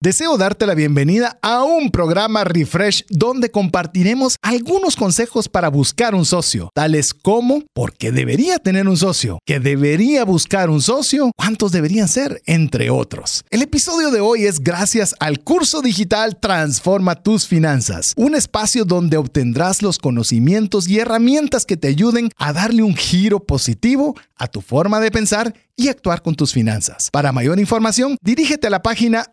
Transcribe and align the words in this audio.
Deseo 0.00 0.38
darte 0.38 0.64
la 0.64 0.76
bienvenida 0.76 1.40
a 1.42 1.64
un 1.64 1.90
programa 1.90 2.44
Refresh 2.44 3.04
donde 3.10 3.50
compartiremos 3.50 4.36
algunos 4.42 4.94
consejos 4.94 5.48
para 5.48 5.70
buscar 5.70 6.14
un 6.14 6.24
socio, 6.24 6.70
tales 6.72 7.12
como 7.12 7.64
por 7.72 7.94
qué 7.94 8.12
debería 8.12 8.60
tener 8.60 8.86
un 8.86 8.96
socio, 8.96 9.40
que 9.44 9.58
debería 9.58 10.24
buscar 10.24 10.70
un 10.70 10.82
socio, 10.82 11.32
cuántos 11.36 11.72
deberían 11.72 12.06
ser, 12.06 12.40
entre 12.46 12.90
otros. 12.90 13.42
El 13.50 13.60
episodio 13.60 14.12
de 14.12 14.20
hoy 14.20 14.44
es 14.44 14.60
gracias 14.60 15.16
al 15.18 15.40
curso 15.40 15.82
digital 15.82 16.38
Transforma 16.38 17.16
tus 17.16 17.48
finanzas, 17.48 18.12
un 18.16 18.36
espacio 18.36 18.84
donde 18.84 19.16
obtendrás 19.16 19.82
los 19.82 19.98
conocimientos 19.98 20.86
y 20.86 21.00
herramientas 21.00 21.66
que 21.66 21.76
te 21.76 21.88
ayuden 21.88 22.30
a 22.36 22.52
darle 22.52 22.84
un 22.84 22.94
giro 22.94 23.40
positivo 23.40 24.14
a 24.36 24.46
tu 24.46 24.60
forma 24.60 25.00
de 25.00 25.10
pensar 25.10 25.54
y 25.78 25.88
actuar 25.88 26.22
con 26.22 26.34
tus 26.34 26.52
finanzas. 26.52 27.08
Para 27.12 27.30
mayor 27.30 27.60
información, 27.60 28.16
dirígete 28.20 28.66
a 28.66 28.70
la 28.70 28.82
página 28.82 29.26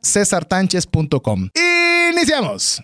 cesartanches.com. 0.56 1.50
¡Iniciamos! 2.14 2.82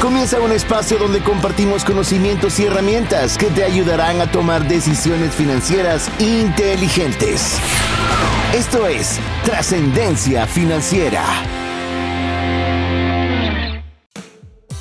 Comienza 0.00 0.40
un 0.40 0.50
espacio 0.52 0.96
donde 0.96 1.20
compartimos 1.20 1.84
conocimientos 1.84 2.58
y 2.58 2.64
herramientas 2.64 3.36
que 3.36 3.46
te 3.46 3.64
ayudarán 3.64 4.20
a 4.22 4.30
tomar 4.30 4.66
decisiones 4.66 5.34
financieras 5.34 6.10
inteligentes. 6.18 7.58
Esto 8.54 8.86
es 8.86 9.20
Trascendencia 9.44 10.46
Financiera. 10.46 11.22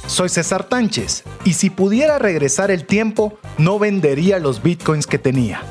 Soy 0.07 0.29
César 0.29 0.63
Tánchez 0.63 1.23
y 1.43 1.53
si 1.53 1.69
pudiera 1.69 2.17
regresar 2.17 2.71
el 2.71 2.85
tiempo, 2.85 3.37
no 3.57 3.77
vendería 3.77 4.39
los 4.39 4.63
bitcoins 4.63 5.05
que 5.05 5.19
tenía. 5.19 5.61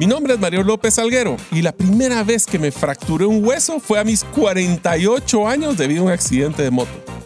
Mi 0.00 0.06
nombre 0.06 0.32
es 0.32 0.40
Mario 0.40 0.62
López 0.62 0.98
Alguero 0.98 1.36
y 1.52 1.60
la 1.60 1.72
primera 1.72 2.24
vez 2.24 2.46
que 2.46 2.58
me 2.58 2.72
fracturé 2.72 3.26
un 3.26 3.44
hueso 3.44 3.80
fue 3.80 3.98
a 3.98 4.04
mis 4.04 4.24
48 4.24 5.46
años 5.46 5.76
debido 5.76 6.00
a 6.00 6.06
un 6.06 6.10
accidente 6.10 6.62
de 6.62 6.70
moto. 6.70 7.19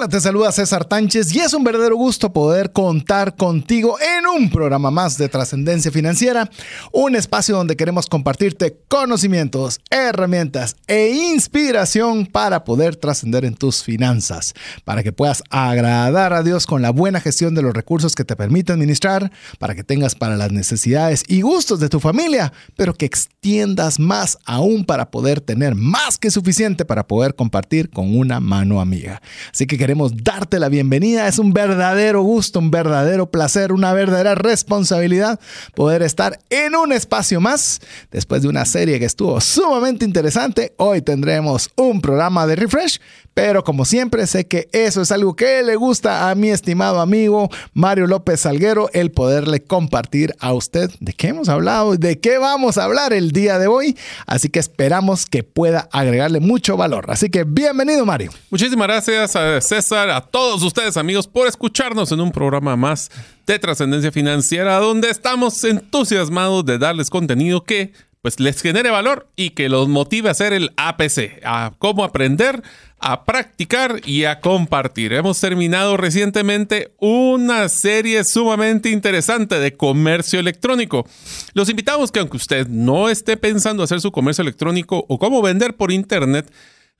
Hola, 0.00 0.08
te 0.08 0.20
saluda 0.20 0.50
César 0.50 0.86
Tánchez 0.86 1.34
y 1.34 1.40
es 1.40 1.52
un 1.52 1.62
verdadero 1.62 1.94
gusto 1.94 2.32
poder 2.32 2.72
contar 2.72 3.36
contigo 3.36 3.98
en 4.00 4.26
un 4.26 4.48
programa 4.48 4.90
más 4.90 5.18
de 5.18 5.28
trascendencia 5.28 5.90
financiera, 5.90 6.50
un 6.90 7.16
espacio 7.16 7.54
donde 7.54 7.76
queremos 7.76 8.06
compartirte 8.06 8.78
conocimientos, 8.88 9.78
herramientas 9.90 10.76
e 10.86 11.10
inspiración 11.10 12.24
para 12.24 12.64
poder 12.64 12.96
trascender 12.96 13.44
en 13.44 13.54
tus 13.54 13.82
finanzas, 13.82 14.54
para 14.86 15.02
que 15.02 15.12
puedas 15.12 15.42
agradar 15.50 16.32
a 16.32 16.42
Dios 16.42 16.64
con 16.64 16.80
la 16.80 16.92
buena 16.92 17.20
gestión 17.20 17.54
de 17.54 17.60
los 17.60 17.74
recursos 17.74 18.14
que 18.14 18.24
te 18.24 18.36
permite 18.36 18.72
administrar, 18.72 19.30
para 19.58 19.74
que 19.74 19.84
tengas 19.84 20.14
para 20.14 20.38
las 20.38 20.50
necesidades 20.50 21.24
y 21.28 21.42
gustos 21.42 21.78
de 21.78 21.90
tu 21.90 22.00
familia, 22.00 22.54
pero 22.74 22.94
que 22.94 23.04
extiendas 23.04 23.98
más 23.98 24.38
aún 24.46 24.86
para 24.86 25.10
poder 25.10 25.42
tener 25.42 25.74
más 25.74 26.16
que 26.16 26.30
suficiente 26.30 26.86
para 26.86 27.06
poder 27.06 27.34
compartir 27.34 27.90
con 27.90 28.16
una 28.16 28.40
mano 28.40 28.80
amiga. 28.80 29.20
Así 29.52 29.66
que 29.66 29.89
queremos 29.90 30.12
darte 30.22 30.60
la 30.60 30.68
bienvenida. 30.68 31.26
Es 31.26 31.40
un 31.40 31.52
verdadero 31.52 32.22
gusto, 32.22 32.60
un 32.60 32.70
verdadero 32.70 33.28
placer, 33.28 33.72
una 33.72 33.92
verdadera 33.92 34.36
responsabilidad 34.36 35.40
poder 35.74 36.02
estar 36.02 36.38
en 36.48 36.76
un 36.76 36.92
espacio 36.92 37.40
más. 37.40 37.80
Después 38.12 38.42
de 38.42 38.46
una 38.46 38.64
serie 38.66 39.00
que 39.00 39.06
estuvo 39.06 39.40
sumamente 39.40 40.04
interesante, 40.04 40.74
hoy 40.76 41.02
tendremos 41.02 41.70
un 41.74 42.00
programa 42.00 42.46
de 42.46 42.54
refresh 42.54 43.00
pero 43.34 43.64
como 43.64 43.84
siempre, 43.84 44.26
sé 44.26 44.46
que 44.46 44.68
eso 44.72 45.02
es 45.02 45.12
algo 45.12 45.36
que 45.36 45.62
le 45.62 45.76
gusta 45.76 46.30
a 46.30 46.34
mi 46.34 46.50
estimado 46.50 47.00
amigo 47.00 47.48
Mario 47.74 48.06
López 48.06 48.40
Salguero, 48.40 48.90
el 48.92 49.10
poderle 49.12 49.62
compartir 49.62 50.34
a 50.40 50.52
usted 50.52 50.90
de 51.00 51.12
qué 51.12 51.28
hemos 51.28 51.48
hablado 51.48 51.94
y 51.94 51.96
de 51.96 52.18
qué 52.18 52.38
vamos 52.38 52.76
a 52.76 52.84
hablar 52.84 53.12
el 53.12 53.30
día 53.30 53.58
de 53.58 53.66
hoy. 53.66 53.96
Así 54.26 54.48
que 54.48 54.58
esperamos 54.58 55.26
que 55.26 55.42
pueda 55.42 55.88
agregarle 55.92 56.40
mucho 56.40 56.76
valor. 56.76 57.06
Así 57.08 57.30
que 57.30 57.44
bienvenido, 57.44 58.04
Mario. 58.04 58.32
Muchísimas 58.50 58.88
gracias 58.88 59.36
a 59.36 59.60
César, 59.60 60.10
a 60.10 60.20
todos 60.20 60.62
ustedes, 60.62 60.96
amigos, 60.96 61.26
por 61.26 61.46
escucharnos 61.46 62.12
en 62.12 62.20
un 62.20 62.32
programa 62.32 62.76
más 62.76 63.10
de 63.46 63.58
trascendencia 63.58 64.12
financiera, 64.12 64.78
donde 64.78 65.10
estamos 65.10 65.62
entusiasmados 65.64 66.64
de 66.64 66.78
darles 66.78 67.10
contenido 67.10 67.64
que 67.64 67.92
pues 68.22 68.38
les 68.38 68.60
genere 68.60 68.90
valor 68.90 69.28
y 69.34 69.50
que 69.50 69.68
los 69.68 69.88
motive 69.88 70.28
a 70.28 70.32
hacer 70.32 70.52
el 70.52 70.72
APC, 70.76 71.40
a 71.44 71.72
cómo 71.78 72.04
aprender, 72.04 72.62
a 73.00 73.24
practicar 73.24 74.00
y 74.04 74.24
a 74.24 74.40
compartir. 74.40 75.12
Hemos 75.14 75.40
terminado 75.40 75.96
recientemente 75.96 76.92
una 76.98 77.68
serie 77.68 78.24
sumamente 78.24 78.90
interesante 78.90 79.58
de 79.58 79.76
comercio 79.76 80.38
electrónico. 80.38 81.06
Los 81.54 81.70
invitamos 81.70 82.12
que 82.12 82.20
aunque 82.20 82.36
usted 82.36 82.68
no 82.68 83.08
esté 83.08 83.36
pensando 83.36 83.82
hacer 83.82 84.00
su 84.00 84.12
comercio 84.12 84.42
electrónico 84.42 85.04
o 85.08 85.18
cómo 85.18 85.40
vender 85.40 85.76
por 85.76 85.92
internet, 85.92 86.52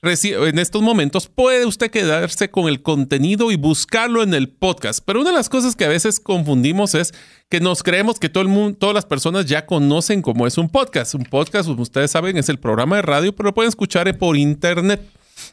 en 0.03 0.59
estos 0.59 0.81
momentos 0.81 1.27
puede 1.27 1.67
usted 1.67 1.91
quedarse 1.91 2.51
con 2.51 2.69
el 2.69 2.81
contenido 2.81 3.51
y 3.53 3.57
buscarlo 3.57 4.23
en 4.23 4.33
el 4.33 4.49
podcast. 4.49 5.01
Pero 5.05 5.21
una 5.21 5.31
de 5.31 5.37
las 5.37 5.51
cosas 5.51 5.77
que 5.77 5.85
a 5.85 5.89
veces 5.89 6.21
confundimos 6.21 6.95
es 6.95 7.13
que 7.51 7.61
nos 7.61 7.83
creemos 7.83 8.19
que 8.19 8.31
todo 8.31 8.43
el 8.43 8.49
mundo, 8.49 8.79
todas 8.79 8.95
las 8.95 9.05
personas 9.05 9.45
ya 9.45 9.67
conocen 9.67 10.23
cómo 10.23 10.47
es 10.47 10.57
un 10.57 10.71
podcast. 10.71 11.15
Un 11.15 11.25
podcast, 11.25 11.69
como 11.69 11.83
ustedes 11.83 12.11
saben, 12.11 12.39
es 12.39 12.49
el 12.49 12.59
programa 12.59 12.97
de 12.97 13.03
radio, 13.03 13.35
pero 13.35 13.51
lo 13.51 13.55
pueden 13.55 13.69
escuchar 13.69 14.17
por 14.17 14.39
internet. 14.39 15.03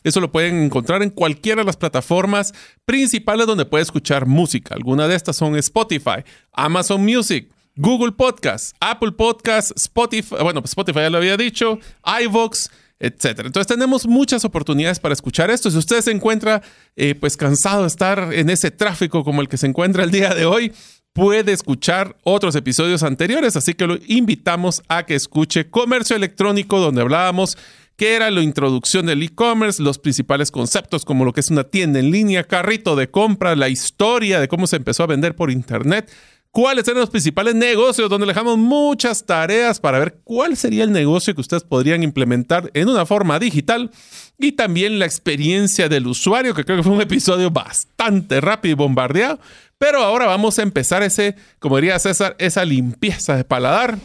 Eso 0.03 0.19
lo 0.19 0.31
pueden 0.31 0.63
encontrar 0.63 1.03
en 1.03 1.09
cualquiera 1.09 1.61
de 1.61 1.65
las 1.65 1.77
plataformas 1.77 2.53
principales 2.85 3.47
donde 3.47 3.65
puede 3.65 3.83
escuchar 3.83 4.25
música. 4.25 4.75
Algunas 4.75 5.09
de 5.09 5.15
estas 5.15 5.35
son 5.35 5.55
Spotify, 5.55 6.23
Amazon 6.53 7.03
Music, 7.03 7.49
Google 7.75 8.11
Podcast, 8.11 8.75
Apple 8.79 9.11
Podcast, 9.11 9.71
Spotify, 9.75 10.35
bueno, 10.41 10.61
Spotify 10.65 10.99
ya 11.01 11.09
lo 11.09 11.17
había 11.17 11.37
dicho, 11.37 11.79
iVoox, 12.23 12.69
etcétera. 12.99 13.47
Entonces 13.47 13.67
tenemos 13.67 14.07
muchas 14.07 14.43
oportunidades 14.45 14.99
para 14.99 15.13
escuchar 15.13 15.51
esto. 15.51 15.69
Si 15.69 15.77
usted 15.77 16.01
se 16.01 16.11
encuentra 16.11 16.61
eh, 16.95 17.15
pues 17.15 17.37
cansado 17.37 17.81
de 17.81 17.87
estar 17.87 18.33
en 18.33 18.49
ese 18.49 18.71
tráfico 18.71 19.23
como 19.23 19.41
el 19.41 19.47
que 19.47 19.57
se 19.57 19.67
encuentra 19.67 20.03
el 20.03 20.11
día 20.11 20.33
de 20.33 20.45
hoy, 20.45 20.73
puede 21.13 21.51
escuchar 21.51 22.15
otros 22.23 22.55
episodios 22.55 23.01
anteriores, 23.01 23.55
así 23.55 23.73
que 23.73 23.87
lo 23.87 23.97
invitamos 24.07 24.83
a 24.87 25.03
que 25.03 25.15
escuche 25.15 25.67
Comercio 25.67 26.15
Electrónico, 26.15 26.79
donde 26.79 27.01
hablábamos 27.01 27.57
que 27.97 28.15
era 28.15 28.29
la 28.29 28.41
introducción 28.41 29.07
del 29.07 29.23
e-commerce, 29.23 29.81
los 29.81 29.97
principales 29.97 30.51
conceptos 30.51 31.03
como 31.03 31.25
lo 31.25 31.33
que 31.33 31.39
es 31.39 31.49
una 31.49 31.63
tienda 31.65 31.99
en 31.99 32.11
línea, 32.11 32.43
carrito 32.43 32.95
de 32.95 33.09
compra, 33.09 33.55
la 33.55 33.69
historia 33.69 34.39
de 34.39 34.47
cómo 34.47 34.67
se 34.67 34.75
empezó 34.75 35.03
a 35.03 35.07
vender 35.07 35.35
por 35.35 35.49
internet, 35.49 36.09
cuáles 36.51 36.87
eran 36.87 37.01
los 37.01 37.09
principales 37.09 37.55
negocios, 37.55 38.07
donde 38.07 38.27
dejamos 38.27 38.59
muchas 38.59 39.25
tareas 39.25 39.79
para 39.79 39.97
ver 39.97 40.19
cuál 40.23 40.55
sería 40.55 40.83
el 40.83 40.91
negocio 40.91 41.33
que 41.33 41.41
ustedes 41.41 41.63
podrían 41.63 42.03
implementar 42.03 42.69
en 42.75 42.87
una 42.87 43.07
forma 43.07 43.39
digital 43.39 43.89
y 44.37 44.51
también 44.51 44.99
la 44.99 45.05
experiencia 45.05 45.89
del 45.89 46.05
usuario, 46.05 46.53
que 46.53 46.65
creo 46.65 46.77
que 46.77 46.83
fue 46.83 46.93
un 46.93 47.01
episodio 47.01 47.49
bastante 47.49 48.39
rápido 48.41 48.73
y 48.73 48.75
bombardeado. 48.75 49.39
Pero 49.79 50.03
ahora 50.03 50.27
vamos 50.27 50.59
a 50.59 50.63
empezar 50.63 51.01
ese, 51.01 51.35
como 51.57 51.77
diría 51.77 51.97
César, 51.97 52.35
esa 52.37 52.63
limpieza 52.63 53.35
de 53.35 53.43
paladar, 53.43 53.97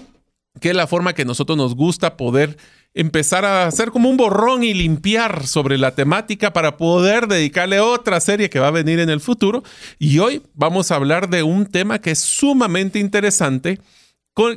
que 0.60 0.70
es 0.70 0.76
la 0.76 0.86
forma 0.86 1.14
que 1.14 1.26
nosotros 1.26 1.58
nos 1.58 1.74
gusta 1.74 2.16
poder 2.16 2.56
empezar 2.94 3.44
a 3.44 3.66
hacer 3.66 3.90
como 3.90 4.10
un 4.10 4.16
borrón 4.16 4.64
y 4.64 4.74
limpiar 4.74 5.46
sobre 5.46 5.78
la 5.78 5.94
temática 5.94 6.52
para 6.52 6.76
poder 6.76 7.26
dedicarle 7.26 7.80
otra 7.80 8.20
serie 8.20 8.50
que 8.50 8.58
va 8.58 8.68
a 8.68 8.72
venir 8.72 8.98
en 8.98 9.10
el 9.10 9.20
futuro. 9.20 9.62
Y 9.98 10.18
hoy 10.18 10.42
vamos 10.54 10.90
a 10.90 10.96
hablar 10.96 11.30
de 11.30 11.42
un 11.42 11.66
tema 11.66 12.00
que 12.00 12.10
es 12.10 12.20
sumamente 12.20 12.98
interesante 12.98 13.78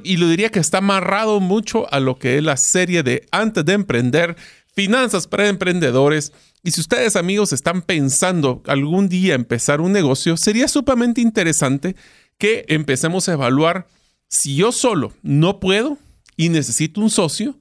y 0.04 0.18
lo 0.18 0.30
diría 0.30 0.52
que 0.52 0.60
está 0.60 0.78
amarrado 0.78 1.40
mucho 1.42 1.92
a 1.94 2.00
lo 2.00 2.18
que 2.18 2.38
es 2.38 2.44
la 2.44 2.56
serie 2.56 3.04
de 3.04 3.28
Antes 3.32 3.66
de 3.66 3.74
Emprender, 3.74 4.38
Finanzas 4.74 5.28
para 5.28 5.50
Emprendedores. 5.50 6.32
Y 6.64 6.72
si 6.72 6.82
ustedes 6.82 7.16
amigos 7.16 7.52
están 7.52 7.82
pensando 7.82 8.64
algún 8.68 9.10
día 9.10 9.36
empezar 9.36 9.82
un 9.82 9.92
negocio, 9.92 10.38
sería 10.38 10.68
sumamente 10.68 11.22
interesante 11.22 11.96
que 12.38 12.66
empecemos 12.70 13.28
a 13.28 13.34
evaluar 13.34 13.88
si 14.30 14.56
yo 14.56 14.72
solo 14.72 15.14
no 15.22 15.60
puedo 15.60 15.98
y 16.38 16.50
necesito 16.50 17.02
un 17.02 17.10
socio, 17.10 17.56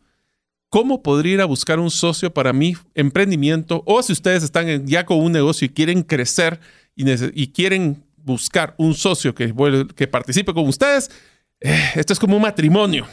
¿Cómo 0.75 1.05
podría 1.05 1.35
ir 1.35 1.41
a 1.41 1.44
buscar 1.44 1.79
un 1.79 1.88
socio 1.88 2.35
para 2.35 2.53
mi 2.53 2.76
emprendimiento? 2.97 3.85
O 3.87 4.03
si 4.03 4.12
ustedes 4.12 4.43
están 4.43 4.88
ya 4.88 5.06
con 5.06 5.21
un 5.21 5.31
negocio 5.31 5.67
y 5.67 5.69
quieren 5.69 6.03
crecer 6.03 6.59
y, 6.97 7.53
quieren 7.53 8.03
buscar 8.17 8.75
un 8.76 8.93
socio 8.97 9.37
que, 9.37 9.55
que 9.94 10.09
participe 10.09 10.53
con 10.53 10.67
ustedes, 10.67 11.12
eh, 11.61 11.93
esto 11.94 12.12
es 12.12 12.19
como 12.19 12.35
un 12.35 12.43
matrimonio 12.43 13.06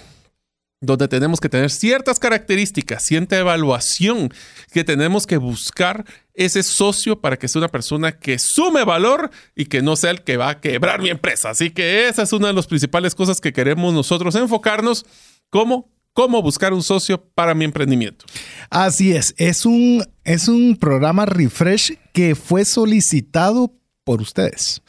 donde 0.79 1.07
tenemos 1.07 1.39
que 1.39 1.49
tener 1.49 1.69
ciertas 1.69 2.17
características, 2.17 3.05
cierta 3.05 3.37
evaluación, 3.37 4.33
que 4.73 4.83
tenemos 4.83 5.27
que 5.27 5.37
buscar 5.37 6.03
ese 6.33 6.63
socio 6.63 7.21
para 7.21 7.37
que 7.37 7.47
sea 7.47 7.59
una 7.59 7.67
persona 7.67 8.13
que 8.13 8.39
sume 8.39 8.83
valor 8.83 9.29
y 9.55 9.65
que 9.65 9.83
no 9.83 9.95
sea 9.95 10.09
el 10.09 10.23
que 10.23 10.35
va 10.35 10.49
a 10.49 10.59
quebrar 10.61 10.99
mi 10.99 11.11
empresa. 11.11 11.51
Así 11.51 11.69
que 11.69 12.07
esa 12.07 12.23
es 12.23 12.33
una 12.33 12.47
de 12.47 12.53
las 12.53 12.65
principales 12.65 13.13
cosas 13.13 13.39
que 13.39 13.53
queremos 13.53 13.93
nosotros 13.93 14.33
enfocarnos 14.33 15.05
como 15.51 15.90
cómo 16.13 16.41
buscar 16.41 16.73
un 16.73 16.83
socio 16.83 17.23
para 17.33 17.53
mi 17.53 17.65
emprendimiento. 17.65 18.25
Así 18.69 19.13
es, 19.13 19.33
es 19.37 19.65
un, 19.65 20.03
es 20.23 20.47
un 20.47 20.75
programa 20.75 21.25
refresh 21.25 21.93
que 22.13 22.35
fue 22.35 22.65
solicitado 22.65 23.73
por 24.03 24.21
ustedes. 24.21 24.81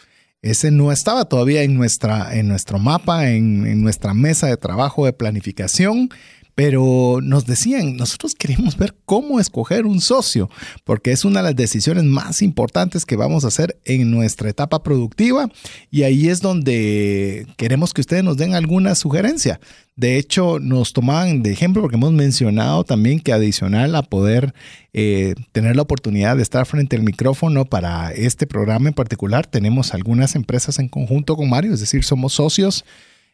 Ese 0.43 0.73
no 0.73 0.91
estaba 0.91 1.25
todavía 1.25 1.63
en, 1.63 1.77
nuestra, 1.77 2.37
en 2.37 2.49
nuestro 2.49 2.79
mapa, 2.79 3.31
en, 3.31 3.67
en 3.67 3.81
nuestra 3.81 4.13
mesa 4.13 4.49
de 4.49 4.57
trabajo 4.57 5.07
de 5.07 5.13
planificación 5.13 6.11
pero 6.55 7.21
nos 7.23 7.47
decían, 7.47 7.97
nosotros 7.97 8.35
queremos 8.35 8.77
ver 8.77 8.95
cómo 9.05 9.41
escoger 9.41 9.87
un 9.87 10.01
socio, 10.01 10.51
porque 10.85 11.13
es 11.13 11.25
una 11.25 11.41
de 11.41 11.49
las 11.49 11.57
decisiones 11.57 12.05
más 12.05 12.43
importantes 12.43 13.05
que 13.05 13.17
vamos 13.17 13.45
a 13.45 13.49
hacer 13.49 13.79
en 13.85 14.11
nuestra 14.11 14.51
etapa 14.51 14.83
productiva 14.83 15.49
y 15.91 16.03
ahí 16.03 16.29
es 16.29 16.41
donde 16.41 17.47
queremos 17.57 17.95
que 17.95 18.01
ustedes 18.01 18.25
nos 18.25 18.37
den 18.37 18.55
alguna 18.55 18.95
sugerencia. 18.95 19.61
De 19.95 20.17
hecho, 20.17 20.59
nos 20.59 20.95
tomaban 20.95 21.43
de 21.43 21.53
ejemplo 21.53 21.83
porque 21.83 21.97
hemos 21.97 22.13
mencionado 22.13 22.83
también 22.83 23.21
que 23.21 23.33
adicional 23.33 23.95
a 23.95 24.03
poder 24.03 24.55
eh, 24.95 25.35
tener 25.53 25.77
la 25.77 25.83
oportunidad 25.83 26.37
de 26.37 26.43
estar 26.43 26.65
frente 26.65 26.97
al 26.97 27.03
micrófono 27.03 27.67
para 27.67 28.13
este 28.13 28.47
programa 28.47 28.89
en 28.89 28.95
particular, 28.95 29.47
tenemos 29.47 29.93
algunas 29.93 30.35
empresas 30.35 30.79
en 30.79 30.89
conjunto 30.89 31.37
con 31.37 31.51
Mario, 31.51 31.75
es 31.75 31.81
decir, 31.81 32.05
somos 32.05 32.33
socios 32.33 32.85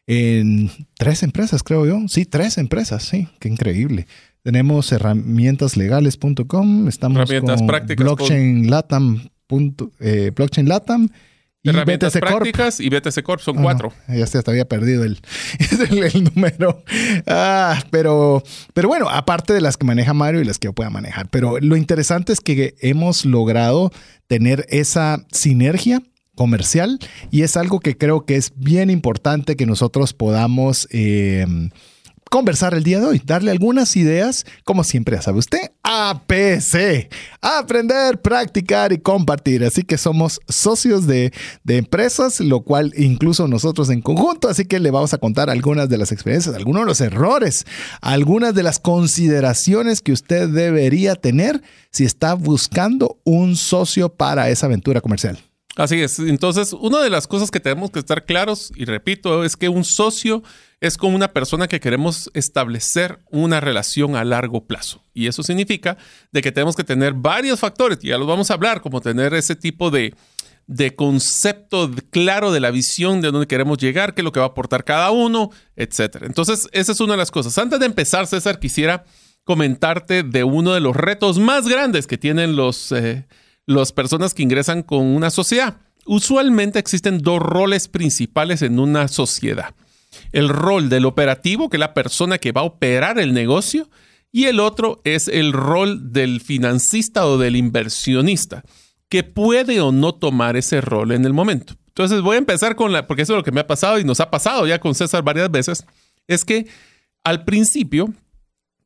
en 0.09 0.71
tres 0.97 1.23
empresas, 1.23 1.63
creo 1.63 1.87
yo. 1.87 2.01
Sí, 2.09 2.25
tres 2.25 2.59
empresas, 2.59 3.05
sí, 3.05 3.29
qué 3.39 3.49
increíble. 3.49 4.07
Tenemos 4.43 4.91
herramientaslegales.com, 4.93 6.89
estamos 6.89 7.19
Herramientas 7.19 7.59
con 7.59 7.67
prácticas 7.67 8.05
blockchain 8.05 8.71
latam, 8.71 9.29
eh, 10.01 10.33
blockchain 10.35 10.69
latam 10.69 11.09
y 11.63 11.71
Herramientas 11.71 12.13
BTC 12.15 12.21
Corp. 12.21 12.33
prácticas 12.37 12.81
y 12.81 12.89
BTC 12.89 13.23
Corp 13.23 13.41
son 13.41 13.59
Ah, 13.59 13.63
cuatro. 13.63 13.93
ya 14.09 14.27
se 14.27 14.39
había 14.47 14.67
perdido 14.67 15.05
el, 15.05 15.19
el- 15.91 16.05
el 16.05 16.25
número. 16.35 16.83
Ah, 17.27 17.83
pero, 17.91 18.43
pero 18.75 18.89
bueno, 18.89 19.09
aparte 19.11 19.53
de 19.53 19.61
las 19.61 19.77
que 19.77 19.85
maneja 19.85 20.15
Mario 20.15 20.41
y 20.41 20.45
las 20.45 20.59
que 20.59 20.67
yo 20.67 20.73
pueda 20.73 20.89
manejar. 20.91 21.29
Pero 21.31 21.59
lo 21.61 21.77
interesante 21.77 22.33
es 22.33 22.41
que 22.41 22.75
hemos 22.81 23.25
logrado 23.27 23.91
tener 24.29 24.65
esa 24.71 25.27
sinergia 25.33 26.01
comercial 26.39 27.01
y 27.33 27.43
es 27.43 27.57
algo 27.57 27.81
que 27.81 27.97
creo 27.99 28.25
que 28.25 28.37
es 28.37 28.53
bien 28.55 28.91
importante 28.91 29.57
que 29.57 29.67
nosotros 29.67 30.15
podamos 30.15 30.87
eh, 30.93 31.45
conversar 32.31 32.75
el 32.75 32.85
día 32.85 33.01
de 33.01 33.07
hoy, 33.07 33.23
darle 33.25 33.51
algunas 33.51 33.97
ideas, 33.97 34.47
como 34.65 34.85
siempre 34.85 35.17
ya 35.17 35.23
sabe 35.23 35.39
usted, 35.39 35.73
APC, 35.83 37.11
aprender, 37.41 38.21
practicar 38.21 38.93
y 38.93 38.99
compartir. 38.99 39.65
Así 39.65 39.83
que 39.83 39.99
somos 39.99 40.41
socios 40.49 41.07
de, 41.07 41.33
de 41.65 41.79
empresas, 41.79 42.39
lo 42.39 42.61
cual 42.61 42.93
incluso 42.97 43.49
nosotros 43.49 43.91
en 43.91 44.01
conjunto, 44.01 44.49
así 44.49 44.65
que 44.65 44.79
le 44.79 44.93
vamos 44.93 45.15
a 45.15 45.19
contar 45.19 45.51
algunas 45.51 45.89
de 45.89 45.99
las 45.99 46.13
experiencias, 46.13 46.55
algunos 46.55 46.83
de 46.83 46.87
los 46.87 47.01
errores, 47.01 47.67
algunas 48.01 48.55
de 48.55 48.63
las 48.63 48.79
consideraciones 48.79 50.03
que 50.03 50.13
usted 50.13 50.49
debería 50.49 51.17
tener 51.17 51.63
si 51.91 52.05
está 52.05 52.35
buscando 52.35 53.19
un 53.25 53.57
socio 53.57 54.09
para 54.09 54.51
esa 54.51 54.67
aventura 54.67 55.01
comercial. 55.01 55.39
Así 55.79 56.03
es. 56.03 56.19
Entonces, 56.19 56.73
una 56.73 57.01
de 57.01 57.09
las 57.09 57.29
cosas 57.29 57.53
que 57.53 57.61
tenemos 57.61 57.93
que 57.93 58.01
estar 58.01 58.25
claros, 58.25 58.73
y 58.75 58.85
repito, 58.85 59.45
es 59.45 59.57
que 59.57 59.69
un 59.69 59.85
socio 59.85 60.43
es 60.81 60.97
como 60.97 61.15
una 61.15 61.33
persona 61.33 61.69
que 61.69 61.79
queremos 61.79 62.33
establecer 62.35 63.21
una 63.31 63.61
relación 63.61 64.17
a 64.17 64.25
largo 64.25 64.67
plazo. 64.67 65.05
Y 65.15 65.29
eso 65.29 65.45
significa 65.45 65.97
de 66.33 66.43
que 66.43 66.51
tenemos 66.51 66.75
que 66.75 66.83
tener 66.83 67.15
varios 67.15 67.61
factores, 67.61 68.01
ya 68.01 68.19
los 68.19 68.27
vamos 68.27 68.51
a 68.51 68.55
hablar, 68.55 68.81
como 68.81 69.01
tener 69.01 69.35
ese 69.35 69.55
tipo 69.55 69.93
de, 69.93 70.17
de 70.67 70.97
concepto 70.97 71.89
claro 72.11 72.51
de 72.51 72.59
la 72.59 72.73
visión 72.73 73.21
de 73.21 73.31
dónde 73.31 73.47
queremos 73.47 73.79
llegar, 73.79 74.15
qué 74.15 74.23
es 74.23 74.25
lo 74.25 74.33
que 74.33 74.41
va 74.41 74.47
a 74.47 74.49
aportar 74.49 74.83
cada 74.83 75.13
uno, 75.13 75.53
etcétera. 75.77 76.27
Entonces, 76.27 76.69
esa 76.73 76.91
es 76.91 77.01
una 77.01 77.13
de 77.13 77.19
las 77.19 77.31
cosas. 77.31 77.57
Antes 77.57 77.79
de 77.79 77.87
empezar, 77.87 78.27
César, 78.27 78.59
quisiera 78.59 79.05
comentarte 79.45 80.25
de 80.25 80.43
uno 80.43 80.75
de 80.75 80.81
los 80.81 80.97
retos 80.97 81.39
más 81.39 81.69
grandes 81.69 82.09
que 82.09 82.19
tienen 82.19 82.57
los, 82.57 82.91
eh, 82.91 83.29
las 83.69 83.93
personas 83.93 84.33
que 84.33 84.43
ingresan 84.43 84.83
con 84.83 85.05
una 85.05 85.29
sociedad. 85.31 85.77
Usualmente 86.07 86.79
existen 86.79 87.19
dos 87.19 87.39
roles 87.39 87.87
principales 87.87 88.63
en 88.63 88.79
una 88.79 89.09
sociedad. 89.09 89.75
El 90.33 90.49
rol 90.49 90.89
del 90.89 91.05
operativo, 91.05 91.69
que 91.69 91.77
es 91.77 91.81
la 91.81 91.93
persona 91.93 92.39
que 92.39 92.53
va 92.53 92.63
a 92.63 92.65
operar 92.65 93.19
el 93.19 93.35
negocio, 93.35 93.91
y 94.33 94.45
el 94.45 94.59
otro 94.59 95.03
es 95.05 95.29
el 95.29 95.53
rol 95.53 96.13
del 96.13 96.41
financista 96.41 97.27
o 97.27 97.37
del 97.37 97.57
inversionista, 97.57 98.65
que 99.11 99.23
puede 99.23 99.83
o 99.83 99.93
no 99.93 100.15
tomar 100.15 100.57
ese 100.57 100.81
rol 100.81 101.13
en 101.13 101.27
el 101.27 101.35
momento. 101.35 101.75
Entonces 101.89 102.23
voy 102.23 102.37
a 102.37 102.39
empezar 102.39 102.75
con 102.75 102.93
la, 102.93 103.07
porque 103.07 103.23
eso 103.23 103.35
es 103.35 103.39
lo 103.39 103.45
que 103.45 103.53
me 103.53 103.61
ha 103.61 103.67
pasado 103.67 103.99
y 103.99 104.05
nos 104.05 104.21
ha 104.21 104.31
pasado 104.31 104.67
ya 104.67 104.81
con 104.81 104.95
César 104.95 105.23
varias 105.23 105.51
veces, 105.51 105.85
es 106.27 106.45
que 106.47 106.67
al 107.23 107.45
principio 107.45 108.15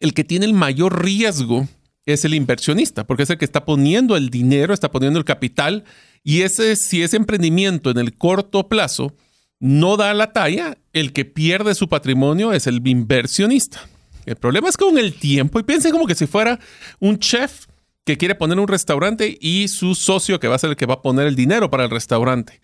el 0.00 0.12
que 0.12 0.24
tiene 0.24 0.46
el 0.46 0.54
mayor 0.54 1.04
riesgo 1.04 1.68
es 2.06 2.24
el 2.24 2.34
inversionista, 2.34 3.06
porque 3.06 3.22
es 3.24 3.30
el 3.30 3.38
que 3.38 3.44
está 3.44 3.64
poniendo 3.64 4.16
el 4.16 4.30
dinero, 4.30 4.74
está 4.74 4.90
poniendo 4.90 5.18
el 5.18 5.24
capital, 5.24 5.84
y 6.24 6.42
ese, 6.42 6.76
si 6.76 7.02
ese 7.02 7.16
emprendimiento 7.16 7.90
en 7.90 7.98
el 7.98 8.16
corto 8.16 8.68
plazo 8.68 9.14
no 9.60 9.96
da 9.96 10.12
la 10.14 10.32
talla, 10.32 10.76
el 10.92 11.12
que 11.12 11.24
pierde 11.24 11.74
su 11.74 11.88
patrimonio 11.88 12.52
es 12.52 12.66
el 12.66 12.86
inversionista. 12.86 13.88
El 14.26 14.36
problema 14.36 14.68
es 14.68 14.76
con 14.76 14.98
el 14.98 15.14
tiempo, 15.14 15.60
y 15.60 15.62
piensen 15.62 15.92
como 15.92 16.06
que 16.06 16.14
si 16.14 16.26
fuera 16.26 16.58
un 16.98 17.18
chef 17.18 17.66
que 18.04 18.18
quiere 18.18 18.34
poner 18.34 18.58
un 18.58 18.68
restaurante 18.68 19.38
y 19.40 19.68
su 19.68 19.94
socio 19.94 20.40
que 20.40 20.48
va 20.48 20.56
a 20.56 20.58
ser 20.58 20.70
el 20.70 20.76
que 20.76 20.86
va 20.86 20.94
a 20.94 21.02
poner 21.02 21.26
el 21.26 21.36
dinero 21.36 21.70
para 21.70 21.84
el 21.84 21.90
restaurante. 21.90 22.60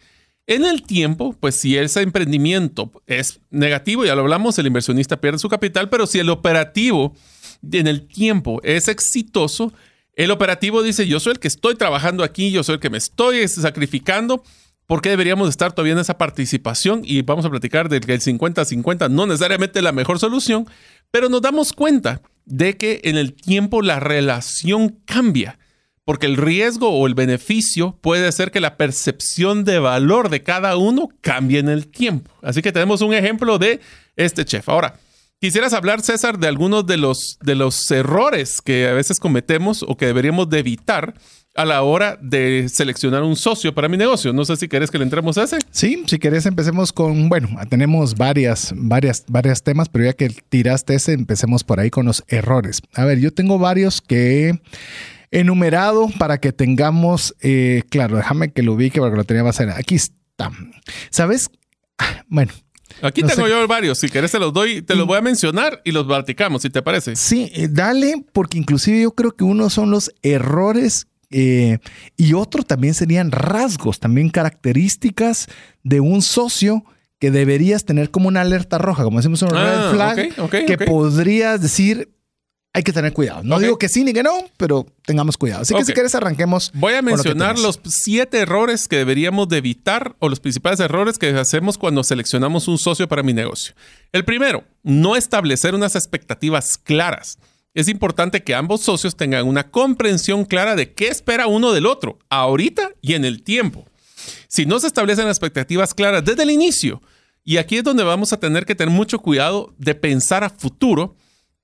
En 0.49 0.65
el 0.65 0.83
tiempo, 0.83 1.37
pues 1.39 1.57
si 1.57 1.77
ese 1.77 2.01
emprendimiento 2.01 2.91
es 3.07 3.41
negativo, 3.51 4.05
ya 4.05 4.15
lo 4.15 4.23
hablamos, 4.23 4.59
el 4.59 4.67
inversionista 4.67 5.21
pierde 5.21 5.39
su 5.39 5.49
capital, 5.49 5.91
pero 5.91 6.07
si 6.07 6.19
el 6.19 6.31
operativo 6.31 7.15
en 7.73 7.87
el 7.87 8.07
tiempo 8.07 8.61
es 8.63 8.89
exitoso, 8.89 9.73
el 10.15 10.31
operativo 10.31 10.83
dice, 10.83 11.07
yo 11.07 11.21
soy 11.21 11.33
el 11.33 11.39
que 11.39 11.49
estoy 11.49 11.77
trabajando 11.77 12.25
aquí, 12.25 12.51
yo 12.51 12.65
soy 12.65 12.75
el 12.75 12.81
que 12.81 12.91
me 12.91 12.99
estoy 12.99 13.47
sacrificando, 13.47 14.43
¿por 14.87 15.01
qué 15.01 15.11
deberíamos 15.11 15.49
estar 15.49 15.73
todavía 15.73 15.93
en 15.93 16.01
esa 16.01 16.19
participación? 16.19 17.03
Y 17.05 17.23
vamos 17.23 17.45
a 17.45 17.51
platicar 17.51 17.89
de 17.89 18.01
que 18.01 18.15
el 18.15 18.21
50-50 18.21 19.11
no 19.11 19.27
necesariamente 19.27 19.79
es 19.79 19.85
la 19.85 19.93
mejor 19.93 20.19
solución, 20.19 20.67
pero 21.11 21.29
nos 21.29 21.43
damos 21.43 21.73
cuenta 21.73 22.21
de 22.45 22.77
que 22.77 23.01
en 23.05 23.17
el 23.17 23.35
tiempo 23.35 23.83
la 23.83 24.01
relación 24.01 24.99
cambia 25.05 25.59
porque 26.09 26.25
el 26.25 26.39
riesgo 26.39 26.89
o 26.89 27.07
el 27.07 27.13
beneficio 27.13 27.99
puede 28.01 28.33
ser 28.33 28.51
que 28.51 28.63
la 28.63 28.79
percepción 28.79 29.65
de 29.65 29.79
valor 29.79 30.31
de 30.31 30.43
cada 30.43 30.79
uno 30.79 31.11
cambie 31.21 31.59
en 31.59 31.69
el 31.69 31.87
tiempo. 31.87 32.31
Así 32.41 32.63
que 32.63 32.73
tenemos 32.73 33.03
un 33.03 33.13
ejemplo 33.13 33.59
de 33.59 33.81
este 34.17 34.47
chef. 34.47 34.71
Ahora, 34.71 34.99
quisieras 35.41 35.73
hablar, 35.73 36.01
César, 36.03 36.39
de 36.39 36.49
algunos 36.49 36.87
de 36.87 36.97
los, 36.97 37.39
de 37.43 37.55
los 37.55 37.91
errores 37.91 38.61
que 38.61 38.89
a 38.89 38.93
veces 38.93 39.21
cometemos 39.21 39.85
o 39.87 39.97
que 39.97 40.07
deberíamos 40.07 40.49
de 40.49 40.59
evitar 40.59 41.15
a 41.55 41.65
la 41.65 41.83
hora 41.83 42.19
de 42.23 42.69
seleccionar 42.69 43.25
un 43.25 43.35
socio 43.35 43.75
para 43.75 43.89
mi 43.89 43.97
negocio. 43.97 44.33
No 44.33 44.45
sé 44.45 44.57
si 44.57 44.69
querés 44.69 44.91
que 44.91 44.99
le 44.99 45.05
entremos 45.05 45.39
a 45.39 45.45
ese. 45.45 45.59
Sí, 45.71 46.05
si 46.07 46.19
querés 46.19 46.47
empecemos 46.47 46.93
con, 46.93 47.29
bueno, 47.29 47.49
tenemos 47.69 48.15
varias, 48.15 48.73
varias, 48.77 49.25
varias 49.29 49.63
temas, 49.63 49.89
pero 49.89 50.05
ya 50.05 50.13
que 50.13 50.29
tiraste 50.29 50.95
ese, 50.95 51.15
empecemos 51.15 51.65
por 51.65 51.81
ahí 51.81 51.91
con 51.91 52.07
los 52.07 52.23
errores. 52.29 52.81
A 52.95 53.05
ver, 53.05 53.19
yo 53.19 53.33
tengo 53.33 53.59
varios 53.59 54.01
que 54.01 54.51
he 54.51 54.61
enumerado 55.41 56.09
para 56.19 56.39
que 56.39 56.53
tengamos, 56.53 57.35
eh, 57.41 57.83
claro, 57.91 58.17
déjame 58.17 58.53
que 58.53 58.63
lo 58.63 58.75
ubique 58.75 59.01
porque 59.01 59.17
lo 59.17 59.25
tenía 59.25 59.43
allá. 59.43 59.75
Aquí 59.77 59.97
está. 59.97 60.53
¿Sabes? 61.11 61.51
Ah, 61.99 62.25
Bueno, 62.29 62.53
Aquí 63.03 63.23
No 63.23 63.29
tengo 63.29 63.45
sé. 63.47 63.51
yo 63.51 63.67
varios. 63.69 63.99
Si 63.99 64.09
querés 64.09 64.33
te 64.33 64.39
los 64.39 64.53
doy, 64.53 64.83
te 64.83 64.95
los 64.95 65.07
voy 65.07 65.19
a 65.19 65.21
mencionar 65.23 65.81
y 65.85 65.93
los 65.93 66.07
platicamos, 66.07 66.63
si 66.63 66.71
te 66.71 66.83
parece. 66.83 67.17
sí, 67.17 67.51
eh, 67.55 67.69
dale, 67.71 68.25
porque 68.33 68.59
inclusive 68.59 69.03
yo 69.03 69.13
creo 69.13 69.33
que 69.37 69.45
uno 69.45 69.71
son 69.71 69.91
los 69.91 70.13
errores 70.23 71.07
eh, 71.31 71.79
y 72.17 72.33
otro 72.35 72.63
también 72.63 72.95
serían 72.95 73.31
rasgos, 73.31 74.01
también 74.01 74.31
características 74.31 75.49
de 75.83 76.01
un 76.01 76.23
socio 76.23 76.85
que 77.19 77.31
deberías 77.31 77.85
tener 77.85 78.11
como 78.11 78.29
una 78.29 78.43
alerta 78.43 78.79
roja, 78.79 79.03
como 79.05 79.19
decimos 79.19 79.43
un 79.43 79.51
Ah, 79.55 79.91
red 79.91 79.97
flag, 79.97 80.67
que 80.67 80.79
podrías 80.79 81.61
decir, 81.61 82.11
hay 82.79 82.85
que 82.85 82.93
tener 82.93 83.13
cuidado. 83.13 83.43
No 83.43 83.59
digo 83.59 83.77
que 83.77 83.89
sí 83.89 84.05
ni 84.05 84.13
que 84.13 84.23
no, 84.23 84.49
pero 84.57 84.87
tengamos 85.05 85.37
cuidado. 85.37 85.63
Así 85.63 85.75
que 85.75 85.85
si 85.85 85.93
quieres 85.93 86.15
arranquemos. 86.15 86.71
Voy 86.75 86.93
a 86.93 86.99
lo 86.99 87.03
mencionar 87.03 87.59
los 87.59 87.81
siete 87.85 88.39
errores 88.39 88.87
que 88.87 88.97
deberíamos 88.97 89.49
de 89.49 89.57
evitar 89.57 90.15
o 90.21 90.29
los 90.29 90.39
principales 90.39 90.79
errores 90.79 91.19
que 91.19 91.31
hacemos 91.31 91.77
cuando 91.77 92.05
seleccionamos 92.05 92.69
un 92.69 92.79
socio 92.79 93.09
para 93.09 93.25
mi 93.25 93.33
negocio. 93.33 93.75
El 94.13 94.25
primero, 94.25 94.63
no 94.85 95.17
establecer 95.17 95.75
unas 95.75 95.97
expectativas 95.97 96.79
claras. 96.79 97.39
Es 97.75 97.89
importante 97.89 98.45
que 98.45 98.55
ambos 98.55 98.83
socios 98.83 99.17
tengan 99.17 99.49
una 99.49 99.73
comprensión 99.73 100.45
clara 100.45 100.77
de 100.77 100.95
qué 100.95 101.09
espera 101.09 101.49
uno 101.49 101.73
del 101.73 101.85
otro, 101.85 102.21
ahorita 102.31 102.93
y 103.01 103.15
en 103.15 103.25
el 103.25 103.43
tiempo. 103.43 103.87
Si 104.47 104.67
no 104.67 104.79
se 104.79 104.87
establecen 104.87 105.27
expectativas 105.27 105.95
claras 105.95 106.25
desde 106.25 106.45
el 106.45 106.51
inicio, 106.51 107.03
y 107.43 107.57
aquí 107.57 107.79
es 107.79 107.83
donde 107.83 108.05
vamos 108.05 108.33
a 108.33 108.39
tener 108.39 108.67
que 108.67 108.77
tener 108.77 108.95
mucho 108.95 109.19
cuidado 109.19 109.75
de 109.79 109.97
pensar 109.97 110.45
a 110.45 110.51
futuro, 110.51 111.17